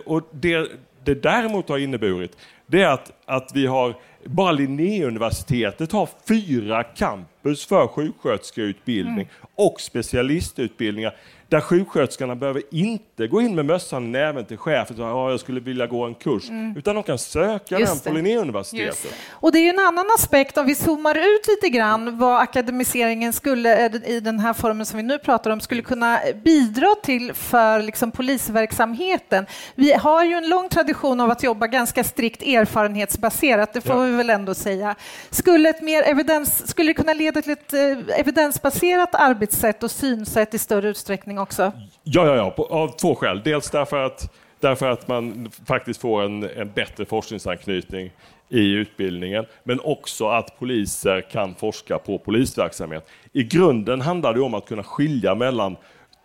Och 0.06 0.23
det, 0.32 0.69
det 1.05 1.23
däremot 1.23 1.69
har 1.69 1.78
inneburit, 1.78 2.36
det 2.66 2.82
är 2.82 2.89
att, 2.89 3.12
att 3.27 3.51
vi 3.55 3.66
har 3.66 3.94
Bara 4.24 4.52
Linnéuniversitetet 4.52 5.92
har 5.92 6.09
fyra 6.28 6.82
campus 6.84 7.66
för 7.66 7.86
sjuksköterskeutbildning 7.86 9.14
Mm. 9.14 9.26
och 9.55 9.80
specialistutbildningar 9.80 11.14
där 11.51 11.60
sjuksköterskorna 11.60 12.36
behöver 12.36 12.62
inte 12.70 13.27
gå 13.27 13.40
in 13.43 13.55
med 13.55 13.64
mössan 13.66 14.05
i 14.05 14.09
näven 14.09 14.44
till 14.44 14.56
chefen 14.56 14.94
och 14.94 14.97
säga 14.97 15.09
ja, 15.09 15.31
jag 15.31 15.40
skulle 15.40 15.60
vilja 15.60 15.86
gå 15.86 16.05
en 16.05 16.14
kurs, 16.14 16.48
Mm. 16.51 16.77
utan 16.77 16.94
de 16.94 17.02
kan 17.05 17.18
söka 17.18 17.78
Just 17.78 18.05
den 18.05 18.12
på. 18.12 18.16
Linnéuniversitetet. 18.16 19.14
Och 19.31 19.52
det 19.52 19.59
är 19.59 19.72
en 19.72 19.78
annan 19.78 20.06
aspekt, 20.18 20.59
om 20.59 20.66
vi 20.66 20.74
zoomar 20.74 21.14
ut 21.14 21.47
lite 21.48 21.68
grann, 21.68 22.18
vad 22.18 22.40
akademiseringen 22.40 23.32
skulle, 23.32 23.86
eh, 23.86 23.94
i 24.10 24.20
den 24.20 24.39
här 24.40 24.52
formen 24.52 24.86
som 24.86 24.97
vi 24.97 25.02
nu 25.02 25.18
pratar 25.18 25.51
om, 25.51 25.60
skulle 25.60 25.82
kunna 25.82 26.20
bidra 26.44 26.94
till 27.02 27.35
för 27.35 27.82
liksom, 27.82 28.10
polisverksamheten. 28.10 29.47
Vi 29.74 29.93
har 29.93 30.24
ju 30.24 30.35
en 30.35 30.48
lång 30.48 30.68
tradition 30.68 31.20
av 31.20 31.31
att 31.31 31.43
jobba 31.43 31.66
ganska 31.66 32.05
strikt 32.05 32.43
erfarenhetsbaserat, 32.43 33.72
det 33.72 33.81
får 33.81 33.94
Ja. 33.97 34.02
vi 34.02 34.10
väl 34.16 34.31
ändå 34.31 34.55
säga. 34.55 34.94
Skulle, 35.31 35.68
ett 35.68 35.82
mer 35.82 36.02
evidens, 36.02 36.68
skulle 36.68 36.90
det 36.90 36.94
kunna 36.94 37.12
leda 37.14 37.43
till 37.43 37.52
ett 37.52 37.72
eh, 37.72 38.18
evidensbaserat 38.20 39.14
arbetssätt 39.14 39.82
och 39.82 39.90
synsätt 39.90 40.55
i 40.55 40.59
större 40.59 40.89
utsträckning 40.89 41.39
också? 41.41 41.73
Ja, 42.03 42.27
ja, 42.27 42.37
ja, 42.37 42.51
på, 42.51 42.65
av 42.65 42.89
två 42.89 43.15
skäl. 43.15 43.41
Dels 43.45 43.71
därför 43.71 44.05
att, 44.05 44.33
därför 44.61 44.91
att 44.91 45.09
man 45.09 45.51
faktiskt 45.67 46.01
får 46.01 46.23
en, 46.23 46.43
en 46.43 46.73
bättre 46.73 47.05
forskningsanknytning 47.05 48.11
i 48.49 48.73
utbildningen, 48.73 49.45
men 49.65 49.81
också 49.81 50.29
att 50.29 50.59
poliser 50.59 51.21
kan 51.21 51.55
forska 51.55 51.99
på 51.99 52.19
polisverksamhet. 52.19 53.09
I 53.33 53.43
grunden 53.43 54.01
handlar 54.01 54.35
det 54.35 54.41
om 54.41 54.55
att 54.55 54.67
kunna 54.67 54.83
skilja 54.83 55.35
mellan 55.35 55.77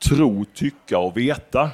tro, 0.10 0.46
tycka 0.54 1.00
och 1.00 1.18
veta. 1.18 1.70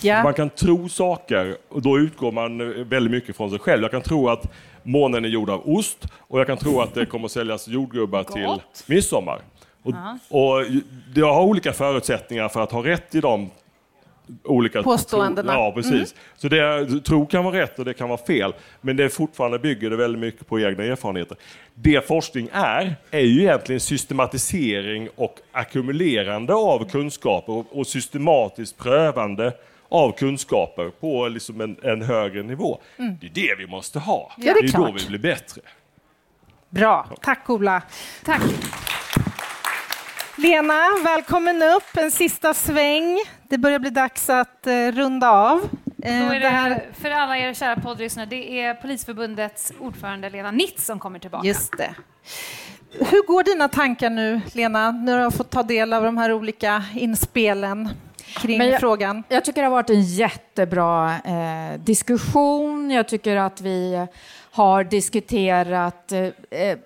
Ja. 0.00 0.22
Man 0.22 0.34
kan 0.34 0.50
tro 0.50 0.88
saker 0.88 1.56
och 1.68 1.82
då 1.82 1.98
utgår 1.98 2.32
man 2.32 2.58
väldigt 2.88 3.10
mycket 3.10 3.36
från 3.36 3.50
sig 3.50 3.58
själv. 3.58 3.82
Jag 3.82 3.90
kan 3.90 4.02
tro 4.02 4.28
att 4.28 4.52
månen 4.82 5.24
är 5.24 5.28
gjord 5.28 5.50
av 5.50 5.68
ost 5.68 6.06
och 6.14 6.40
jag 6.40 6.46
kan 6.46 6.56
tro 6.56 6.80
att 6.80 6.94
det 6.94 7.06
kommer 7.06 7.24
att 7.24 7.32
säljas 7.32 7.68
jordgubbar 7.68 8.22
till 8.22 8.62
midsommar. 8.86 9.40
Och, 9.82 9.94
och 10.28 10.64
jag 11.14 11.34
har 11.34 11.42
olika 11.42 11.72
förutsättningar 11.72 12.48
för 12.48 12.60
att 12.60 12.72
ha 12.72 12.84
rätt 12.84 13.14
i 13.14 13.20
de 13.20 13.50
olika 14.44 14.82
Påståendena. 14.82 15.52
Tro, 15.52 15.60
ja, 15.60 15.72
precis. 15.72 15.92
Mm. 15.92 16.06
Så 16.36 16.48
det, 16.48 17.00
tro 17.00 17.26
kan 17.26 17.44
vara 17.44 17.60
rätt 17.60 17.78
och 17.78 17.84
det 17.84 17.94
kan 17.94 18.08
vara 18.08 18.20
fel, 18.26 18.54
men 18.80 18.96
det 18.96 19.08
fortfarande 19.08 19.58
bygger 19.58 19.90
det 19.90 19.96
väldigt 19.96 20.20
mycket 20.20 20.46
på 20.46 20.60
egna 20.60 20.84
erfarenheter. 20.84 21.36
Det 21.74 22.06
forskning 22.06 22.48
är, 22.52 22.96
är 23.10 23.20
ju 23.20 23.40
egentligen 23.40 23.80
systematisering 23.80 25.08
och 25.16 25.38
ackumulerande 25.52 26.54
av 26.54 26.90
kunskaper 26.90 27.52
och, 27.52 27.66
och 27.70 27.86
systematiskt 27.86 28.78
prövande 28.78 29.52
av 29.88 30.12
kunskaper 30.12 30.90
på 31.00 31.28
liksom 31.28 31.60
en, 31.60 31.76
en 31.82 32.02
högre 32.02 32.42
nivå. 32.42 32.80
Mm. 32.96 33.16
Det 33.20 33.26
är 33.26 33.30
det 33.48 33.54
vi 33.58 33.66
måste 33.66 33.98
ha. 33.98 34.32
Ja, 34.36 34.54
det 34.54 34.58
är 34.58 34.62
det 34.62 34.68
är 34.68 34.78
då 34.78 34.92
vi 34.92 35.06
blir 35.06 35.18
bättre. 35.18 35.60
Bra, 36.70 37.08
tack 37.22 37.50
Ola. 37.50 37.82
Tack. 38.24 38.42
Lena, 40.38 40.82
välkommen 41.04 41.62
upp. 41.62 41.96
En 41.96 42.10
sista 42.10 42.54
sväng. 42.54 43.18
Det 43.48 43.58
börjar 43.58 43.78
bli 43.78 43.90
dags 43.90 44.30
att 44.30 44.66
eh, 44.66 44.72
runda 44.92 45.30
av. 45.30 45.58
Eh, 46.02 46.30
det 46.30 46.48
här- 46.48 46.86
för 47.00 47.10
alla 47.10 47.38
er 47.38 47.54
kära 47.54 47.76
poddlyssnare, 47.76 48.26
det 48.26 48.60
är 48.60 48.74
Polisförbundets 48.74 49.72
ordförande 49.80 50.30
Lena 50.30 50.50
Nitz 50.50 50.86
som 50.86 50.98
kommer 50.98 51.18
tillbaka. 51.18 51.46
Just 51.46 51.76
det. 51.78 51.94
Hur 52.98 53.26
går 53.26 53.42
dina 53.44 53.68
tankar 53.68 54.10
nu, 54.10 54.40
Lena, 54.52 54.90
när 54.90 55.16
du 55.18 55.22
har 55.24 55.30
fått 55.30 55.50
ta 55.50 55.62
del 55.62 55.92
av 55.92 56.02
de 56.02 56.16
här 56.18 56.32
olika 56.32 56.84
inspelen 56.94 57.88
kring 58.42 58.62
jag- 58.62 58.80
frågan? 58.80 59.22
Jag 59.28 59.44
tycker 59.44 59.60
det 59.60 59.66
har 59.66 59.72
varit 59.72 59.90
en 59.90 60.02
jättebra 60.02 61.14
eh, 61.24 61.80
diskussion. 61.80 62.90
Jag 62.90 63.08
tycker 63.08 63.36
att 63.36 63.60
vi 63.60 64.06
har 64.50 64.84
diskuterat 64.84 66.12
eh, 66.12 66.20
eh, 66.60 66.78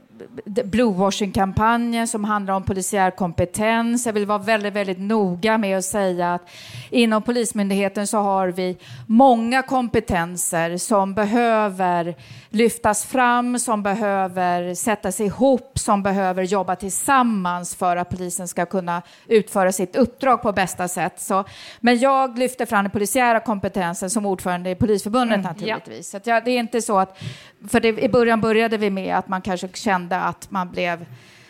Bluewashing-kampanjen 0.44 2.08
som 2.08 2.24
handlar 2.24 2.54
om 2.54 2.62
polisiär 2.62 3.10
kompetens. 3.10 4.06
Jag 4.06 4.12
vill 4.12 4.26
vara 4.26 4.38
väldigt, 4.38 4.72
väldigt 4.72 4.98
noga 5.00 5.58
med 5.58 5.78
att 5.78 5.84
säga 5.84 6.34
att 6.34 6.50
inom 6.90 7.22
Polismyndigheten 7.22 8.06
så 8.06 8.18
har 8.18 8.48
vi 8.48 8.76
många 9.06 9.62
kompetenser 9.62 10.76
som 10.76 11.14
behöver 11.14 12.14
lyftas 12.50 13.04
fram, 13.04 13.58
som 13.58 13.82
behöver 13.82 14.74
sättas 14.74 15.20
ihop, 15.20 15.78
som 15.78 16.02
behöver 16.02 16.42
jobba 16.42 16.76
tillsammans 16.76 17.74
för 17.74 17.96
att 17.96 18.10
polisen 18.10 18.48
ska 18.48 18.66
kunna 18.66 19.02
utföra 19.26 19.72
sitt 19.72 19.96
uppdrag 19.96 20.42
på 20.42 20.52
bästa 20.52 20.88
sätt. 20.88 21.20
Så, 21.20 21.44
men 21.80 21.98
jag 21.98 22.38
lyfter 22.38 22.66
fram 22.66 22.84
den 22.84 22.90
polisiära 22.90 23.40
kompetensen 23.40 24.10
som 24.10 24.26
ordförande 24.26 24.70
i 24.70 24.74
Polisförbundet 24.74 25.32
Mm, 25.32 25.42
naturligtvis. 25.42 26.10
Så 26.10 26.16
att 26.16 26.26
jag, 26.26 26.44
det 26.44 26.50
är 26.50 26.58
inte 26.58 26.82
så 26.82 26.98
att, 26.98 27.18
för 27.68 27.80
det, 27.80 27.88
i 28.02 28.08
början 28.08 28.40
började 28.40 28.76
vi 28.76 28.90
med 28.90 29.16
att 29.16 29.28
man 29.28 29.42
kanske 29.42 29.68
kände 29.74 30.20
att 30.20 30.50
man 30.50 30.70
blev 30.70 31.06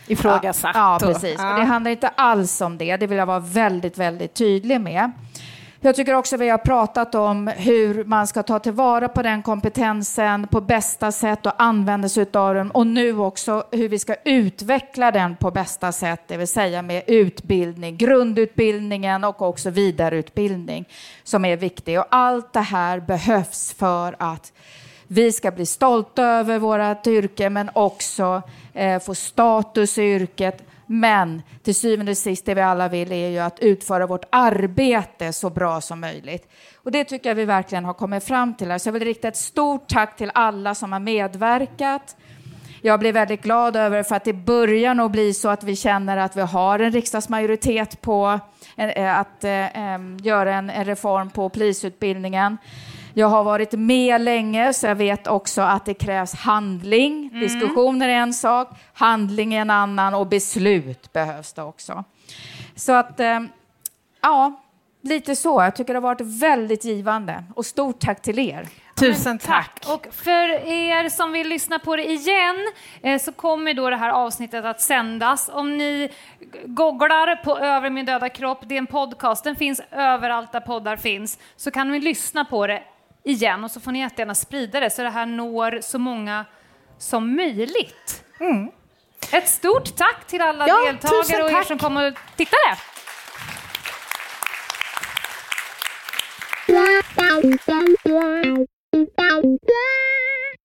Ifrågasatt 0.06 0.70
Ja, 0.74 0.96
och- 0.96 1.02
precis. 1.02 1.34
ja. 1.38 1.44
Det 1.56 1.64
handlar 1.64 1.90
inte 1.90 2.08
alls 2.08 2.60
om 2.60 2.78
det. 2.78 2.96
Det 2.96 3.06
vill 3.06 3.18
jag 3.18 3.26
vara 3.26 3.38
väldigt, 3.38 3.98
väldigt 3.98 4.34
tydlig 4.34 4.80
med. 4.80 5.10
Jag 5.84 5.96
tycker 5.96 6.14
också 6.14 6.36
vi 6.36 6.48
har 6.48 6.58
pratat 6.58 7.14
om 7.14 7.46
hur 7.56 8.04
man 8.04 8.26
ska 8.26 8.42
ta 8.42 8.58
tillvara 8.58 9.08
på 9.08 9.22
den 9.22 9.42
kompetensen 9.42 10.46
på 10.48 10.60
bästa 10.60 11.12
sätt 11.12 11.46
och 11.46 11.52
använda 11.62 12.08
sig 12.08 12.26
av 12.32 12.54
den. 12.54 12.70
Och 12.70 12.86
nu 12.86 13.18
också 13.18 13.64
hur 13.72 13.88
vi 13.88 13.98
ska 13.98 14.14
utveckla 14.24 15.10
den 15.10 15.36
på 15.36 15.50
bästa 15.50 15.92
sätt, 15.92 16.20
det 16.26 16.36
vill 16.36 16.48
säga 16.48 16.82
med 16.82 17.02
utbildning, 17.06 17.96
grundutbildningen 17.96 19.24
och 19.24 19.42
också 19.42 19.70
vidareutbildning 19.70 20.88
som 21.24 21.44
är 21.44 21.56
viktig. 21.56 21.98
Och 22.00 22.06
allt 22.10 22.52
det 22.52 22.60
här 22.60 23.00
behövs 23.00 23.74
för 23.78 24.16
att 24.18 24.52
vi 25.12 25.32
ska 25.32 25.50
bli 25.50 25.66
stolta 25.66 26.24
över 26.24 26.58
vårt 26.58 27.06
yrke 27.06 27.50
men 27.50 27.70
också 27.72 28.42
eh, 28.72 29.02
få 29.02 29.14
status 29.14 29.98
i 29.98 30.02
yrket. 30.02 30.62
Men 30.86 31.42
till 31.62 31.74
syvende 31.74 32.12
och 32.12 32.18
sist 32.18 32.46
det 32.46 32.54
vi 32.54 32.60
alla 32.60 32.88
vill 32.88 33.12
är 33.12 33.28
ju 33.28 33.38
att 33.38 33.58
utföra 33.58 34.06
vårt 34.06 34.24
arbete 34.30 35.32
så 35.32 35.50
bra 35.50 35.80
som 35.80 36.00
möjligt. 36.00 36.48
Och 36.76 36.92
det 36.92 37.04
tycker 37.04 37.30
jag 37.30 37.34
vi 37.34 37.44
verkligen 37.44 37.84
har 37.84 37.94
kommit 37.94 38.24
fram 38.24 38.54
till 38.54 38.70
här. 38.70 38.78
Så 38.78 38.88
jag 38.88 38.92
vill 38.92 39.04
rikta 39.04 39.28
ett 39.28 39.36
stort 39.36 39.88
tack 39.88 40.16
till 40.16 40.30
alla 40.34 40.74
som 40.74 40.92
har 40.92 41.00
medverkat. 41.00 42.16
Jag 42.82 43.00
blir 43.00 43.12
väldigt 43.12 43.42
glad 43.42 43.76
över 43.76 44.02
för 44.02 44.16
att 44.16 44.24
det 44.24 44.32
börjar 44.32 44.94
nog 44.94 45.10
bli 45.10 45.34
så 45.34 45.48
att 45.48 45.64
vi 45.64 45.76
känner 45.76 46.16
att 46.16 46.36
vi 46.36 46.40
har 46.40 46.78
en 46.78 46.92
riksdagsmajoritet 46.92 48.00
på 48.00 48.40
eh, 48.76 49.18
att 49.18 49.44
eh, 49.44 49.94
eh, 49.94 50.00
göra 50.22 50.54
en, 50.54 50.70
en 50.70 50.84
reform 50.84 51.30
på 51.30 51.48
polisutbildningen. 51.48 52.58
Jag 53.14 53.26
har 53.26 53.44
varit 53.44 53.72
med 53.72 54.20
länge 54.20 54.72
så 54.72 54.86
jag 54.86 54.94
vet 54.94 55.26
också 55.26 55.62
att 55.62 55.84
det 55.84 55.94
krävs 55.94 56.34
handling. 56.34 57.30
Diskussioner 57.40 58.08
är 58.08 58.12
en 58.12 58.34
sak, 58.34 58.68
handling 58.92 59.54
är 59.54 59.60
en 59.60 59.70
annan 59.70 60.14
och 60.14 60.26
beslut 60.26 61.12
behövs 61.12 61.52
det 61.52 61.62
också. 61.62 62.04
Så 62.74 62.92
att, 62.92 63.20
eh, 63.20 63.40
ja, 64.20 64.62
lite 65.02 65.36
så. 65.36 65.62
Jag 65.62 65.76
tycker 65.76 65.92
det 65.92 65.96
har 65.96 66.02
varit 66.02 66.20
väldigt 66.20 66.84
givande 66.84 67.44
och 67.54 67.66
stort 67.66 68.00
tack 68.00 68.22
till 68.22 68.38
er. 68.38 68.68
Tusen 68.94 69.38
tack. 69.38 69.84
Och 69.88 70.06
för 70.10 70.48
er 70.68 71.08
som 71.08 71.32
vill 71.32 71.48
lyssna 71.48 71.78
på 71.78 71.96
det 71.96 72.10
igen 72.10 72.56
eh, 73.02 73.20
så 73.20 73.32
kommer 73.32 73.74
då 73.74 73.90
det 73.90 73.96
här 73.96 74.10
avsnittet 74.10 74.64
att 74.64 74.80
sändas. 74.80 75.50
Om 75.52 75.78
ni 75.78 76.10
googlar 76.64 77.36
på 77.36 77.58
Över 77.58 77.90
min 77.90 78.06
döda 78.06 78.28
kropp, 78.28 78.58
det 78.62 78.74
är 78.74 78.78
en 78.78 78.86
podcast, 78.86 79.44
den 79.44 79.56
finns 79.56 79.80
överallt 79.90 80.52
där 80.52 80.60
poddar 80.60 80.96
finns, 80.96 81.38
så 81.56 81.70
kan 81.70 81.92
ni 81.92 82.00
lyssna 82.00 82.44
på 82.44 82.66
det 82.66 82.82
igen 83.24 83.64
och 83.64 83.70
så 83.70 83.80
får 83.80 83.92
ni 83.92 83.98
jättegärna 83.98 84.34
sprida 84.34 84.80
det 84.80 84.90
så 84.90 85.02
det 85.02 85.10
här 85.10 85.26
når 85.26 85.80
så 85.80 85.98
många 85.98 86.44
som 86.98 87.36
möjligt. 87.36 88.24
Ett 89.32 89.48
stort 89.48 89.96
tack 89.96 90.26
till 90.26 90.40
alla 90.40 90.68
Ja, 90.68 90.80
deltagare 90.86 91.42
och 91.42 91.50
er 91.50 91.62
som 91.62 91.78
kommer 91.78 92.08
och 92.08 92.18
tittade. 92.36 92.76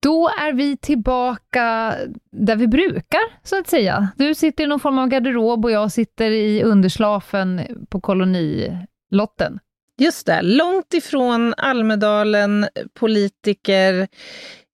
Då 0.03 0.27
är 0.29 0.53
vi 0.53 0.77
tillbaka 0.77 1.95
där 2.31 2.55
vi 2.55 2.67
brukar, 2.67 3.19
så 3.43 3.59
att 3.59 3.67
säga. 3.67 4.07
Du 4.17 4.35
sitter 4.35 4.63
i 4.63 4.67
någon 4.67 4.79
form 4.79 4.99
av 4.99 5.07
garderob 5.07 5.65
och 5.65 5.71
jag 5.71 5.91
sitter 5.91 6.31
i 6.31 6.63
underslafen 6.63 7.61
på 7.89 8.01
kolonilotten. 8.01 9.59
Just 9.97 10.25
det, 10.25 10.41
långt 10.41 10.93
ifrån 10.93 11.53
Almedalen, 11.57 12.67
politiker, 12.93 14.07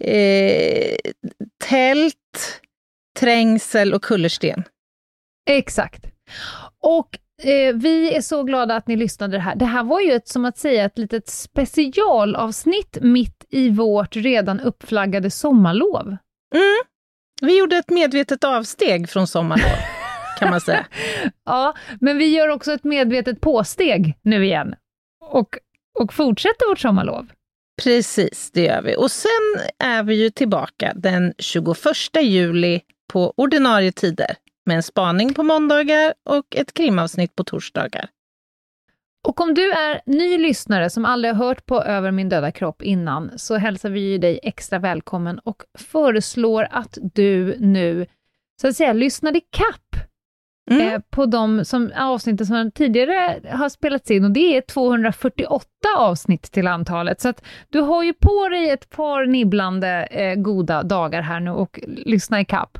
eh, 0.03 0.95
tält, 1.69 2.61
trängsel 3.19 3.93
och 3.93 4.03
kullersten. 4.03 4.63
Exakt. 5.49 6.05
Och 6.81 7.17
eh, 7.43 7.75
vi 7.75 8.15
är 8.15 8.21
så 8.21 8.43
glada 8.43 8.75
att 8.75 8.87
ni 8.87 8.95
lyssnade 8.95 9.37
det 9.37 9.41
här. 9.41 9.55
Det 9.55 9.65
här 9.65 9.83
var 9.83 9.99
ju 9.99 10.11
ett, 10.11 10.27
som 10.27 10.45
att 10.45 10.57
säga, 10.57 10.85
ett 10.85 10.97
litet 10.97 11.29
specialavsnitt 11.29 12.97
mitt 13.01 13.45
i 13.49 13.69
vårt 13.69 14.15
redan 14.15 14.59
uppflaggade 14.59 15.31
sommarlov. 15.31 16.07
Mm. 16.55 16.83
Vi 17.41 17.59
gjorde 17.59 17.77
ett 17.77 17.89
medvetet 17.89 18.43
avsteg 18.43 19.09
från 19.09 19.27
sommarlov, 19.27 19.77
kan 20.39 20.49
man 20.49 20.61
säga. 20.61 20.85
Ja, 21.45 21.75
men 22.01 22.17
vi 22.17 22.35
gör 22.35 22.49
också 22.49 22.73
ett 22.73 22.83
medvetet 22.83 23.41
påsteg 23.41 24.17
nu 24.21 24.45
igen 24.45 24.75
och, 25.29 25.57
och 25.99 26.13
fortsätter 26.13 26.69
vårt 26.69 26.79
sommarlov. 26.79 27.27
Precis, 27.83 28.51
det 28.51 28.61
gör 28.61 28.81
vi. 28.81 28.95
Och 28.95 29.11
sen 29.11 29.65
är 29.79 30.03
vi 30.03 30.15
ju 30.15 30.29
tillbaka 30.29 30.93
den 30.95 31.33
21 31.37 31.77
juli 32.21 32.81
på 33.13 33.33
ordinarie 33.37 33.91
tider 33.91 34.35
med 34.65 34.75
en 34.75 34.83
spaning 34.83 35.33
på 35.33 35.43
måndagar 35.43 36.13
och 36.29 36.55
ett 36.55 36.73
krimavsnitt 36.73 37.35
på 37.35 37.43
torsdagar. 37.43 38.09
Och 39.27 39.41
om 39.41 39.53
du 39.53 39.71
är 39.71 40.01
ny 40.05 40.37
lyssnare 40.37 40.89
som 40.89 41.05
aldrig 41.05 41.33
har 41.33 41.45
hört 41.45 41.65
på 41.65 41.81
Över 41.81 42.11
min 42.11 42.29
döda 42.29 42.51
kropp 42.51 42.81
innan, 42.81 43.39
så 43.39 43.55
hälsar 43.55 43.89
vi 43.89 44.17
dig 44.17 44.39
extra 44.43 44.79
välkommen 44.79 45.39
och 45.39 45.63
föreslår 45.77 46.67
att 46.71 46.97
du 47.01 47.57
nu, 47.59 48.05
så 48.61 48.67
att 48.67 48.75
säga, 48.75 48.93
lyssnar 48.93 49.37
i 49.37 49.41
kapp 50.69 50.81
eh, 50.81 50.99
på 51.10 51.26
de 51.26 51.65
som, 51.65 51.91
avsnitten 51.95 52.48
som 52.48 52.72
tidigare 52.72 53.40
har 53.49 53.69
spelats 53.69 54.11
in, 54.11 54.26
och 54.26 54.31
det 54.31 54.57
är 54.57 54.61
248 54.61 55.65
avsnitt 55.98 56.52
till 56.52 56.68
antalet. 56.68 57.22
Så 57.22 57.30
att 57.30 57.44
du 57.69 57.81
har 57.81 58.03
ju 58.03 58.14
på 58.14 58.49
dig 58.49 58.69
ett 58.69 58.90
par 58.90 59.26
nibblande 59.26 60.07
eh, 60.11 60.35
goda 60.35 60.84
dagar 60.84 61.22
här 61.22 61.40
nu 61.40 61.52
och 61.52 61.80
lyssna 61.84 62.41
i 62.41 62.45
kapp. 62.45 62.77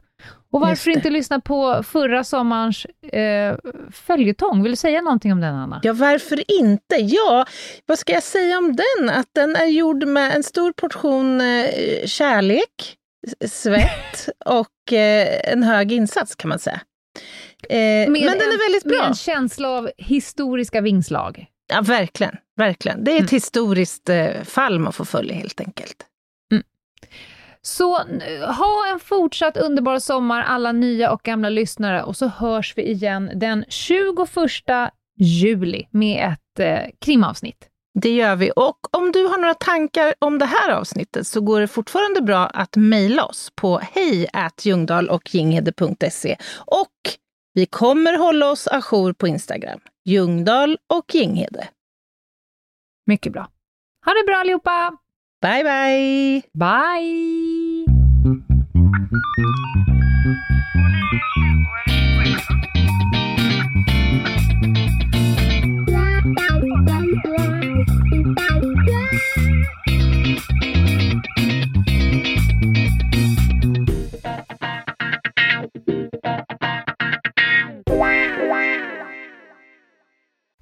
Och 0.54 0.62
varför 0.62 0.92
inte 0.92 1.10
lyssna 1.10 1.40
på 1.40 1.84
förra 1.84 2.24
sommarens 2.24 2.86
eh, 2.86 3.56
följetong? 3.92 4.64
Vill 4.64 4.72
du 4.72 4.76
säga 4.76 5.02
någonting 5.02 5.32
om 5.32 5.42
den, 5.42 5.56
Anna? 5.56 5.80
Ja, 5.84 5.94
varför 5.94 6.52
inte? 6.62 6.96
Ja, 6.96 7.46
vad 7.86 8.00
ska 8.00 8.14
jag 8.14 8.24
säga 8.24 8.58
om 8.58 8.76
den? 8.76 9.10
Att 9.10 9.28
den 9.36 9.56
är 9.56 9.66
gjord 9.66 10.08
med 10.08 10.36
en 10.36 10.44
stor 10.44 10.72
portion 10.72 11.42
eh, 11.42 12.06
kärlek, 12.06 12.98
svett 13.48 14.30
och 14.46 14.94
eh, 14.94 15.54
en 15.54 15.64
hög 15.64 15.92
insats 15.92 16.36
kan 16.36 16.50
man 16.50 16.60
säga. 16.60 16.82
Eh, 17.70 18.10
men 18.12 18.14
den 18.22 18.30
är 18.30 18.66
väldigt 18.66 18.86
Med 18.86 18.98
bra. 18.98 19.06
en 19.08 19.14
känsla 19.16 19.70
av 19.70 19.90
historiska 19.98 20.82
vingslag. 20.82 21.46
Ja, 21.74 21.82
verkligen. 21.82 22.36
verkligen. 22.58 23.04
Det 23.04 23.12
är 23.12 23.16
ett 23.16 23.20
Mm. 23.22 23.30
historiskt 23.32 24.10
eh, 24.10 24.42
fall 24.44 24.80
man 24.80 24.94
får 24.94 25.06
följa 25.06 25.34
helt 25.36 25.60
enkelt. 25.62 26.06
Så 27.66 28.00
n- 28.02 28.22
ha 28.58 28.88
en 28.94 29.00
fortsatt 29.00 29.58
underbar 29.58 30.00
sommar 30.00 30.42
alla 30.42 30.72
nya 30.72 31.12
och 31.12 31.22
gamla 31.24 31.50
lyssnare 31.50 32.04
och 32.04 32.16
så 32.18 32.28
hörs 32.28 32.74
vi 32.78 32.92
igen 32.92 33.32
den 33.36 33.66
21 33.70 34.92
juli 35.20 35.88
med 35.92 36.34
ett 36.34 36.60
eh, 36.60 36.90
krimavsnitt. 37.06 37.70
Det 38.00 38.10
gör 38.10 38.36
vi. 38.36 38.52
Och 38.56 38.96
om 38.98 39.12
du 39.12 39.24
har 39.26 39.38
några 39.38 39.54
tankar 39.54 40.14
om 40.20 40.40
det 40.40 40.46
här 40.46 40.70
avsnittet 40.72 41.28
så 41.28 41.42
går 41.42 41.62
det 41.62 41.68
fortfarande 41.68 42.22
bra 42.22 42.46
att 42.48 42.76
mejla 42.76 43.26
oss 43.26 43.52
på 43.56 43.80
hej 43.94 44.28
Och 46.56 46.90
vi 47.54 47.66
kommer 47.66 48.18
hålla 48.18 48.52
oss 48.52 48.68
ajour 48.68 49.14
på 49.14 49.28
Instagram. 49.28 49.80
Ljungdahl 50.06 50.78
och 50.88 51.16
Ginghede. 51.16 51.68
Mycket 53.06 53.34
bra. 53.34 53.50
Ha 54.06 54.14
det 54.14 54.26
bra 54.26 54.36
allihopa! 54.36 54.98
Bye, 55.42 55.64
bye! 55.64 56.42
Bye! 56.54 57.86